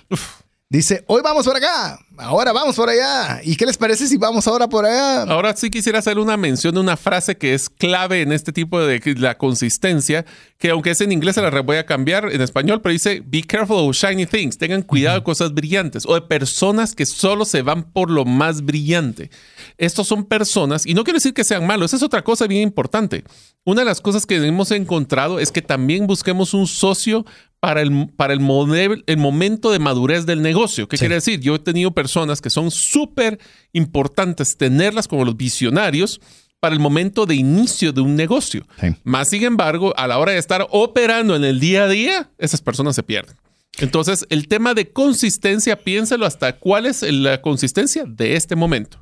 Dice, 0.69 1.05
hoy 1.07 1.23
vamos 1.23 1.47
por 1.47 1.57
acá, 1.57 1.99
ahora 2.19 2.53
vamos 2.53 2.77
por 2.77 2.89
allá. 2.89 3.41
¿Y 3.45 3.57
qué 3.57 3.67
les 3.67 3.77
parece 3.77 4.07
si 4.07 4.17
vamos 4.17 4.47
ahora 4.47 4.69
por 4.69 4.85
allá? 4.85 5.23
Ahora 5.23 5.55
sí 5.57 5.71
quisiera 5.71 5.99
hacer 5.99 6.19
una 6.19 6.37
mención 6.37 6.75
de 6.75 6.81
una 6.81 6.97
frase 6.97 7.37
que 7.37 7.55
es 7.55 7.69
clave 7.69 8.23
en 8.23 8.33
este 8.33 8.53
tipo 8.53 8.81
de 8.81 9.01
la 9.19 9.37
consistencia, 9.39 10.25
que 10.59 10.71
aunque 10.71 10.91
es 10.91 11.01
en 11.01 11.13
inglés 11.13 11.35
se 11.35 11.43
la 11.43 11.61
voy 11.63 11.77
a 11.77 11.87
cambiar 11.87 12.33
en 12.33 12.41
español, 12.41 12.81
pero 12.83 12.93
dice, 12.93 13.23
be 13.25 13.43
careful 13.43 13.77
of 13.89 13.97
shiny 13.97 14.27
things, 14.27 14.59
tengan 14.59 14.83
cuidado 14.83 15.19
de 15.19 15.25
cosas 15.25 15.53
brillantes 15.55 16.05
o 16.07 16.15
de 16.15 16.23
personas 16.23 16.95
que 16.95 17.07
solo 17.07 17.45
se 17.45 17.63
van 17.63 17.85
por 17.93 18.11
lo 18.11 18.25
más 18.25 18.63
brillante. 18.63 19.31
Estos 19.79 20.07
son 20.09 20.25
personas, 20.25 20.87
y 20.87 20.95
no 20.95 21.05
quiero 21.05 21.17
decir 21.19 21.35
que 21.35 21.45
sean 21.45 21.67
malos, 21.67 21.91
esa 21.91 21.97
es 21.97 22.03
otra 22.03 22.23
cosa 22.23 22.47
bien 22.47 22.63
importante. 22.63 23.25
Una 23.65 23.83
de 23.83 23.87
las 23.87 24.01
cosas 24.01 24.27
que 24.27 24.37
hemos 24.37 24.71
encontrado 24.73 25.39
es 25.39 25.53
que 25.53 25.63
también 25.63 26.07
busquemos 26.07 26.53
un 26.55 26.67
socio 26.67 27.25
para 27.61 27.81
el, 27.81 28.09
para 28.17 28.33
el, 28.33 28.41
model- 28.41 29.05
el 29.07 29.19
momento 29.19 29.71
de 29.71 29.79
madurez 29.79 30.27
del 30.27 30.43
negocio. 30.43 30.89
¿Qué 30.89 30.97
Sí. 30.97 31.03
quiere 31.03 31.15
decir? 31.15 31.39
Yo 31.39 31.55
he 31.55 31.59
tenido 31.61 31.93
personas 31.93 32.02
que 32.41 32.51
son 32.51 32.71
súper 32.71 33.39
importantes 33.73 34.57
tenerlas 34.57 35.09
como 35.09 35.25
los 35.25 35.37
visionarios 35.37 36.21
para 36.61 36.75
el 36.75 36.81
momento 36.81 37.27
de 37.27 37.35
inicio 37.35 37.93
de 37.93 38.01
un 38.01 38.15
negocio. 38.15 38.65
Sí. 38.81 38.95
Más 39.03 39.29
sin 39.29 39.43
embargo, 39.43 39.93
a 39.97 40.07
la 40.07 40.19
hora 40.19 40.33
de 40.33 40.39
estar 40.39 40.67
operando 40.71 41.35
en 41.35 41.45
el 41.45 41.59
día 41.59 41.85
a 41.85 41.89
día, 41.89 42.31
esas 42.39 42.61
personas 42.61 42.95
se 42.95 43.03
pierden. 43.03 43.37
Entonces, 43.79 44.27
el 44.29 44.49
tema 44.49 44.75
de 44.75 44.93
consistencia, 44.93 45.77
piénselo 45.77 46.27
hasta 46.27 46.59
cuál 46.59 46.87
es 46.87 47.03
la 47.03 47.41
consistencia 47.41 48.05
de 48.07 48.37
este 48.37 48.55
momento. 48.55 48.99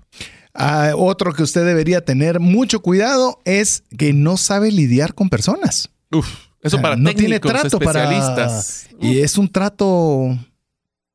Ah, 0.55 0.93
otro 0.97 1.32
que 1.32 1.43
usted 1.43 1.64
debería 1.64 2.05
tener 2.05 2.40
mucho 2.40 2.81
cuidado 2.81 3.40
es 3.44 3.85
que 3.97 4.12
no 4.12 4.36
sabe 4.36 4.72
lidiar 4.72 5.14
con 5.14 5.28
personas. 5.28 5.90
Uf, 6.10 6.28
eso 6.62 6.81
para 6.81 6.97
no 6.97 7.12
tiene 7.14 7.40
trato 7.40 7.78
para 7.78 8.05
especialistas. 8.05 8.89
y 9.01 9.18
es 9.20 9.39
un 9.39 9.48
trato 9.48 10.36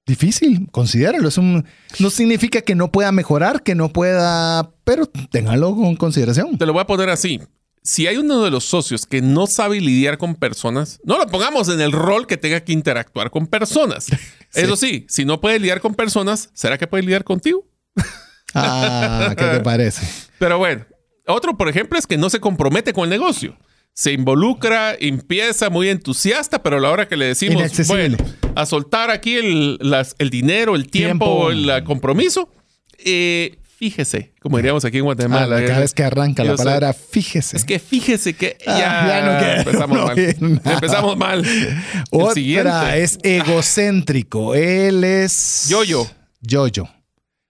difícil, 0.05 0.69
considéralo. 0.71 1.27
Es 1.27 1.37
un, 1.37 1.65
no 1.99 2.09
significa 2.09 2.61
que 2.61 2.75
no 2.75 2.91
pueda 2.91 3.11
mejorar, 3.11 3.63
que 3.63 3.75
no 3.75 3.89
pueda, 3.89 4.71
pero 4.83 5.05
téngalo 5.07 5.75
con 5.75 5.95
consideración. 5.95 6.57
Te 6.57 6.65
lo 6.65 6.73
voy 6.73 6.81
a 6.81 6.87
poner 6.87 7.09
así. 7.09 7.41
Si 7.81 8.07
hay 8.07 8.17
uno 8.17 8.43
de 8.43 8.49
los 8.49 8.65
socios 8.65 9.05
que 9.05 9.21
no 9.21 9.45
sabe 9.45 9.79
lidiar 9.79 10.17
con 10.17 10.35
personas, 10.35 10.99
no 11.03 11.19
lo 11.19 11.27
pongamos 11.27 11.69
en 11.69 11.81
el 11.81 11.91
rol 11.91 12.25
que 12.25 12.37
tenga 12.37 12.61
que 12.61 12.73
interactuar 12.73 13.29
con 13.29 13.45
personas. 13.47 14.07
Eso 14.53 14.75
sí, 14.75 15.05
si 15.07 15.25
no 15.25 15.39
puede 15.39 15.59
lidiar 15.59 15.81
con 15.81 15.93
personas, 15.93 16.49
¿será 16.53 16.77
que 16.77 16.87
puede 16.87 17.03
lidiar 17.03 17.23
contigo? 17.23 17.67
Ah, 18.57 19.33
¿qué 19.37 19.43
te 19.43 19.59
parece? 19.59 20.07
Pero 20.39 20.57
bueno, 20.57 20.85
otro, 21.27 21.57
por 21.57 21.67
ejemplo, 21.67 21.99
es 21.99 22.07
que 22.07 22.17
no 22.17 22.29
se 22.29 22.39
compromete 22.39 22.93
con 22.93 23.03
el 23.03 23.09
negocio. 23.09 23.57
Se 23.97 24.11
involucra, 24.11 24.93
empieza 24.99 25.69
muy 25.69 25.87
entusiasta, 25.87 26.61
pero 26.61 26.77
a 26.77 26.79
la 26.81 26.91
hora 26.91 27.07
que 27.07 27.15
le 27.15 27.27
decimos, 27.27 27.63
bueno, 27.87 28.17
a 28.53 28.65
soltar 28.65 29.09
aquí 29.09 29.35
el, 29.35 29.77
las- 29.79 30.15
el 30.19 30.29
dinero, 30.29 30.75
el 30.75 30.87
tiempo, 30.89 31.25
Tiempo. 31.47 31.51
el 31.51 31.69
eh, 31.69 31.83
compromiso, 31.85 32.49
eh, 33.05 33.57
fíjese, 33.77 34.33
como 34.41 34.57
diríamos 34.57 34.83
aquí 34.83 34.97
en 34.97 35.03
Ah, 35.03 35.05
Guatemala. 35.05 35.61
la- 35.61 35.65
cada 35.65 35.79
vez 35.79 35.93
que 35.93 36.03
arranca 36.03 36.43
la 36.43 36.57
sé. 36.57 36.63
palabra, 36.65 36.91
fíjese. 36.91 37.55
Es 37.55 37.63
que 37.63 37.79
fíjese 37.79 38.33
que 38.33 38.57
Ah, 38.67 38.77
ya, 38.77 39.07
ya 39.07 39.21
no 39.25 39.59
empezamos 39.61 39.97
no 39.97 40.05
mal. 40.07 40.19
Empezamos 40.73 41.17
mal. 41.17 41.45
El 41.45 41.77
Otra 42.11 42.33
siguiente. 42.33 43.01
es 43.01 43.17
egocéntrico. 43.23 44.55
Él 44.55 45.05
es. 45.05 45.67
Yoyo. 45.69 46.05
Yoyo. 46.41 46.89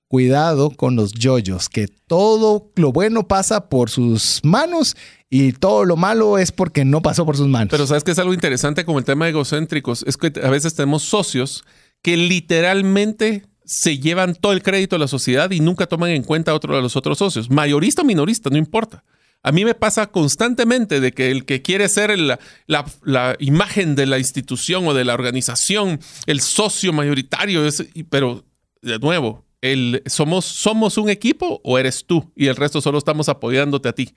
Cuidado 0.07 0.69
con 0.69 0.95
los 0.95 1.11
yoyos, 1.13 1.67
que 1.67 1.87
todo 1.87 2.71
lo 2.75 2.91
bueno 2.91 3.27
pasa 3.27 3.67
por 3.69 3.89
sus 3.89 4.39
manos 4.43 4.95
y 5.29 5.53
todo 5.53 5.85
lo 5.85 5.95
malo 5.97 6.37
es 6.37 6.51
porque 6.51 6.85
no 6.85 7.01
pasó 7.01 7.25
por 7.25 7.35
sus 7.37 7.47
manos. 7.47 7.69
Pero 7.71 7.87
sabes 7.87 8.03
que 8.03 8.11
es 8.11 8.19
algo 8.19 8.33
interesante 8.33 8.85
como 8.85 8.99
el 8.99 9.05
tema 9.05 9.25
de 9.25 9.31
egocéntricos. 9.31 10.03
Es 10.07 10.17
que 10.17 10.31
a 10.43 10.49
veces 10.49 10.75
tenemos 10.75 11.03
socios 11.03 11.63
que 12.01 12.15
literalmente 12.17 13.45
se 13.65 13.97
llevan 13.97 14.35
todo 14.35 14.53
el 14.53 14.61
crédito 14.61 14.95
de 14.95 14.99
la 14.99 15.07
sociedad 15.07 15.49
y 15.51 15.59
nunca 15.59 15.87
toman 15.87 16.11
en 16.11 16.23
cuenta 16.23 16.51
a 16.51 16.55
otro 16.55 16.75
de 16.75 16.81
los 16.81 16.95
otros 16.95 17.17
socios. 17.17 17.49
Mayorista 17.49 18.03
o 18.03 18.05
minorista, 18.05 18.49
no 18.49 18.57
importa. 18.57 19.03
A 19.41 19.51
mí 19.51 19.63
me 19.65 19.75
pasa 19.75 20.07
constantemente 20.07 20.99
de 20.99 21.11
que 21.11 21.29
el 21.31 21.45
que 21.45 21.61
quiere 21.61 21.87
ser 21.89 22.17
la, 22.19 22.39
la- 22.67 23.35
imagen 23.39 23.95
de 23.95 24.05
la 24.07 24.17
institución 24.19 24.87
o 24.87 24.93
de 24.93 25.05
la 25.05 25.13
organización, 25.13 25.99
el 26.25 26.41
socio 26.41 26.93
mayoritario, 26.93 27.65
es, 27.65 27.85
pero 28.09 28.43
de 28.81 28.97
nuevo, 28.99 29.45
el, 29.61 30.01
somos, 30.05 30.45
¿somos 30.45 30.97
un 30.97 31.09
equipo 31.09 31.61
o 31.63 31.77
eres 31.77 32.05
tú? 32.05 32.31
Y 32.35 32.47
el 32.47 32.55
resto 32.55 32.81
solo 32.81 32.97
estamos 32.99 33.29
apoyándote 33.29 33.89
a 33.89 33.93
ti. 33.93 34.13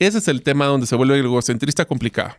Ese 0.00 0.18
es 0.18 0.28
el 0.28 0.42
tema 0.42 0.66
donde 0.66 0.86
se 0.86 0.96
vuelve 0.96 1.18
el 1.18 1.26
egocentrista 1.26 1.84
complicado. 1.84 2.34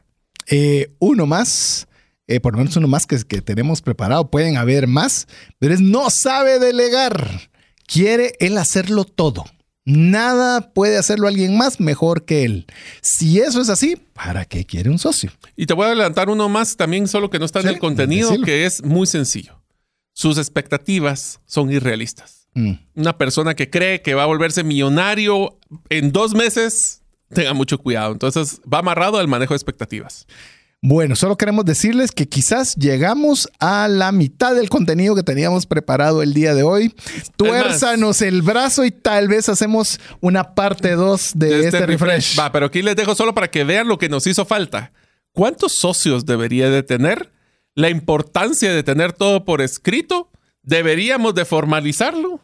Eh, 0.47 0.93
uno 0.99 1.27
más, 1.27 1.87
eh, 2.27 2.39
por 2.39 2.53
lo 2.53 2.57
menos 2.57 2.75
uno 2.75 2.87
más 2.87 3.05
que, 3.05 3.17
que 3.23 3.41
tenemos 3.41 3.81
preparado, 3.81 4.29
pueden 4.29 4.57
haber 4.57 4.87
más, 4.87 5.27
pero 5.59 5.73
es 5.73 5.79
no 5.79 6.09
sabe 6.09 6.59
delegar. 6.59 7.49
Quiere 7.85 8.33
él 8.39 8.57
hacerlo 8.57 9.05
todo. 9.05 9.45
Nada 9.85 10.73
puede 10.73 10.97
hacerlo 10.97 11.27
alguien 11.27 11.55
más 11.55 11.79
mejor 11.79 12.25
que 12.25 12.45
él. 12.45 12.65
Si 13.01 13.39
eso 13.39 13.61
es 13.61 13.69
así, 13.69 13.95
¿para 14.13 14.45
qué 14.45 14.65
quiere 14.65 14.89
un 14.89 14.97
socio? 14.97 15.31
Y 15.55 15.67
te 15.67 15.75
voy 15.75 15.85
a 15.85 15.87
adelantar 15.87 16.29
uno 16.29 16.49
más 16.49 16.77
también, 16.77 17.07
solo 17.07 17.29
que 17.29 17.39
no 17.39 17.45
está 17.45 17.61
en 17.61 17.67
el 17.67 17.79
contenido, 17.79 18.41
que 18.41 18.65
es 18.65 18.83
muy 18.83 19.05
sencillo. 19.05 19.61
Sus 20.13 20.39
expectativas 20.39 21.39
son 21.45 21.71
irrealistas. 21.71 22.47
Mm. 22.53 22.73
Una 22.95 23.17
persona 23.17 23.55
que 23.55 23.69
cree 23.69 24.01
que 24.01 24.13
va 24.13 24.23
a 24.23 24.27
volverse 24.27 24.63
millonario 24.63 25.59
en 25.89 26.11
dos 26.11 26.33
meses, 26.33 27.00
tenga 27.33 27.53
mucho 27.53 27.77
cuidado. 27.77 28.13
Entonces 28.13 28.61
va 28.71 28.79
amarrado 28.79 29.17
al 29.17 29.27
manejo 29.27 29.53
de 29.53 29.57
expectativas. 29.57 30.25
Bueno, 30.83 31.15
solo 31.15 31.37
queremos 31.37 31.63
decirles 31.63 32.11
que 32.11 32.27
quizás 32.27 32.75
llegamos 32.75 33.47
a 33.59 33.87
la 33.87 34.11
mitad 34.11 34.55
del 34.55 34.67
contenido 34.67 35.13
que 35.13 35.21
teníamos 35.21 35.67
preparado 35.67 36.23
el 36.23 36.33
día 36.33 36.55
de 36.55 36.63
hoy. 36.63 36.91
Tuérzanos 37.35 38.23
el 38.23 38.41
brazo 38.41 38.83
y 38.83 38.89
tal 38.89 39.27
vez 39.27 39.47
hacemos 39.47 39.99
una 40.21 40.55
parte 40.55 40.93
2 40.93 41.33
de, 41.35 41.67
este, 41.67 41.85
refresh. 41.85 42.39
Va, 42.39 42.51
pero 42.51 42.65
aquí 42.65 42.81
les 42.81 42.95
dejo 42.95 43.13
solo 43.13 43.35
para 43.35 43.51
que 43.51 43.63
vean 43.63 43.87
lo 43.87 43.99
que 43.99 44.09
nos 44.09 44.25
hizo 44.25 44.43
falta. 44.43 44.91
¿Cuántos 45.33 45.75
socios 45.75 46.25
debería 46.25 46.71
de 46.71 46.81
tener? 46.81 47.31
La 47.75 47.89
importancia 47.89 48.73
de 48.73 48.81
tener 48.81 49.13
todo 49.13 49.45
por 49.45 49.61
escrito. 49.61 50.31
¿Deberíamos 50.63 51.35
de 51.35 51.45
formalizarlo? 51.45 52.39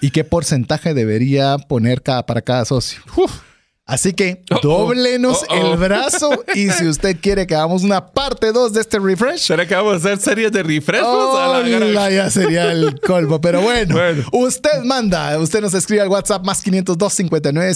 ¿Y 0.00 0.10
qué 0.10 0.24
porcentaje 0.24 0.92
debería 0.92 1.56
poner 1.56 2.02
cada, 2.02 2.26
para 2.26 2.42
cada 2.42 2.64
socio? 2.64 3.00
Uf. 3.16 3.49
Así 3.90 4.12
que 4.12 4.42
Oh, 4.50 4.60
doblenos 4.62 5.42
Oh, 5.48 5.54
oh. 5.54 5.72
el 5.72 5.76
brazo 5.88 6.30
y 6.54 6.70
si 6.70 6.86
usted 6.86 7.16
quiere 7.20 7.46
que 7.46 7.56
hagamos 7.56 7.82
una 7.82 8.06
parte 8.06 8.52
2 8.52 8.72
de 8.72 8.80
este 8.80 8.98
refresh, 9.00 9.40
¿Será 9.40 9.66
que 9.66 9.74
vamos 9.74 9.94
a 9.94 9.96
hacer 9.96 10.18
series 10.20 10.52
de 10.52 10.62
refreshos? 10.62 11.06
A 11.08 11.58
la 11.60 11.76
Hola, 11.76 12.10
ya 12.10 12.30
sería 12.30 12.70
el 12.70 13.00
colmo. 13.00 13.40
Pero 13.40 13.60
bueno, 13.62 13.96
Bueno. 13.96 14.22
usted 14.32 14.82
manda, 14.84 15.36
usted 15.38 15.60
nos 15.60 15.74
escribe 15.74 16.02
al 16.02 16.08
WhatsApp 16.08 16.44
más 16.44 16.62
502 16.62 17.12
59 17.12 17.74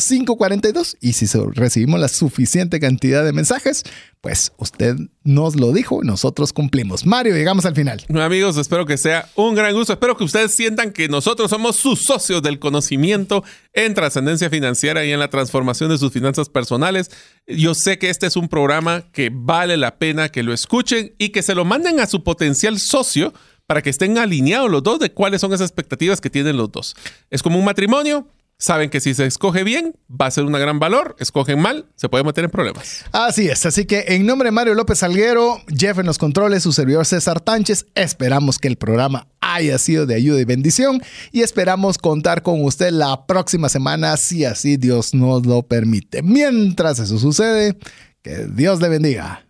05 0.00 0.36
42 0.36 0.96
y 1.00 1.12
si 1.14 1.26
recibimos 1.54 1.98
la 1.98 2.08
suficiente 2.08 2.78
cantidad 2.78 3.24
de 3.24 3.32
mensajes, 3.32 3.82
pues 4.20 4.52
usted 4.58 4.96
nos 5.24 5.56
lo 5.56 5.72
dijo 5.72 6.00
y 6.02 6.06
nosotros 6.06 6.52
cumplimos. 6.52 7.04
Mario, 7.06 7.34
llegamos 7.34 7.64
al 7.66 7.74
final. 7.74 8.04
Amigos, 8.14 8.56
espero 8.56 8.86
que 8.86 8.96
sea 8.96 9.28
un 9.34 9.54
gran 9.56 9.74
gusto. 9.74 9.92
Espero 9.92 10.16
que 10.16 10.24
ustedes 10.24 10.54
sientan 10.54 10.92
que 10.92 11.08
nosotros 11.08 11.50
somos 11.50 11.76
sus 11.76 12.04
socios 12.04 12.42
del 12.42 12.58
conocimiento 12.60 13.42
en 13.76 13.92
trascendencia 13.94 14.50
financiera 14.50 15.04
y 15.04 15.12
en 15.12 15.20
la 15.20 15.28
transformación 15.28 15.90
de 15.90 15.98
sus 15.98 16.10
finanzas 16.10 16.48
personales. 16.48 17.10
Yo 17.46 17.74
sé 17.74 17.98
que 17.98 18.10
este 18.10 18.26
es 18.26 18.34
un 18.34 18.48
programa 18.48 19.04
que 19.12 19.30
vale 19.32 19.76
la 19.76 19.98
pena 19.98 20.30
que 20.30 20.42
lo 20.42 20.52
escuchen 20.52 21.14
y 21.18 21.28
que 21.28 21.42
se 21.42 21.54
lo 21.54 21.64
manden 21.64 22.00
a 22.00 22.06
su 22.06 22.24
potencial 22.24 22.80
socio 22.80 23.34
para 23.66 23.82
que 23.82 23.90
estén 23.90 24.16
alineados 24.16 24.70
los 24.70 24.82
dos 24.82 24.98
de 24.98 25.12
cuáles 25.12 25.42
son 25.42 25.52
esas 25.52 25.68
expectativas 25.68 26.22
que 26.22 26.30
tienen 26.30 26.56
los 26.56 26.72
dos. 26.72 26.96
Es 27.30 27.42
como 27.42 27.58
un 27.58 27.64
matrimonio, 27.66 28.26
saben 28.58 28.90
que 28.90 29.00
si 29.00 29.14
se 29.14 29.26
escoge 29.26 29.64
bien, 29.64 29.94
va 30.10 30.26
a 30.26 30.30
ser 30.30 30.44
un 30.44 30.52
gran 30.52 30.78
valor. 30.78 31.16
Escogen 31.18 31.60
mal, 31.60 31.86
se 31.96 32.08
puede 32.08 32.24
meter 32.24 32.44
en 32.44 32.50
problemas. 32.50 33.04
Así 33.12 33.48
es. 33.48 33.66
Así 33.66 33.84
que 33.84 34.04
en 34.08 34.26
nombre 34.26 34.48
de 34.48 34.52
Mario 34.52 34.74
López 34.74 34.98
Salguero, 34.98 35.60
Jeff 35.68 35.98
en 35.98 36.06
los 36.06 36.18
controles, 36.18 36.62
su 36.62 36.72
servidor 36.72 37.06
César 37.06 37.40
Tánchez, 37.40 37.86
esperamos 37.94 38.58
que 38.58 38.68
el 38.68 38.76
programa 38.76 39.28
haya 39.40 39.78
sido 39.78 40.06
de 40.06 40.14
ayuda 40.14 40.40
y 40.40 40.44
bendición 40.44 41.02
y 41.32 41.42
esperamos 41.42 41.98
contar 41.98 42.42
con 42.42 42.64
usted 42.64 42.90
la 42.90 43.26
próxima 43.26 43.68
semana 43.68 44.16
si 44.16 44.44
así 44.44 44.76
Dios 44.76 45.14
nos 45.14 45.46
lo 45.46 45.62
permite. 45.62 46.22
Mientras 46.22 46.98
eso 46.98 47.18
sucede, 47.18 47.76
que 48.22 48.46
Dios 48.46 48.80
le 48.80 48.88
bendiga. 48.88 49.46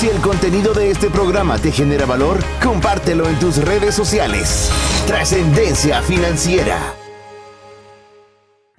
Si 0.00 0.08
el 0.08 0.16
contenido 0.22 0.72
de 0.72 0.90
este 0.90 1.10
programa 1.10 1.58
te 1.58 1.70
genera 1.70 2.06
valor, 2.06 2.42
compártelo 2.62 3.28
en 3.28 3.38
tus 3.38 3.58
redes 3.58 3.94
sociales. 3.94 4.70
Trascendencia 5.06 6.00
financiera. 6.00 6.94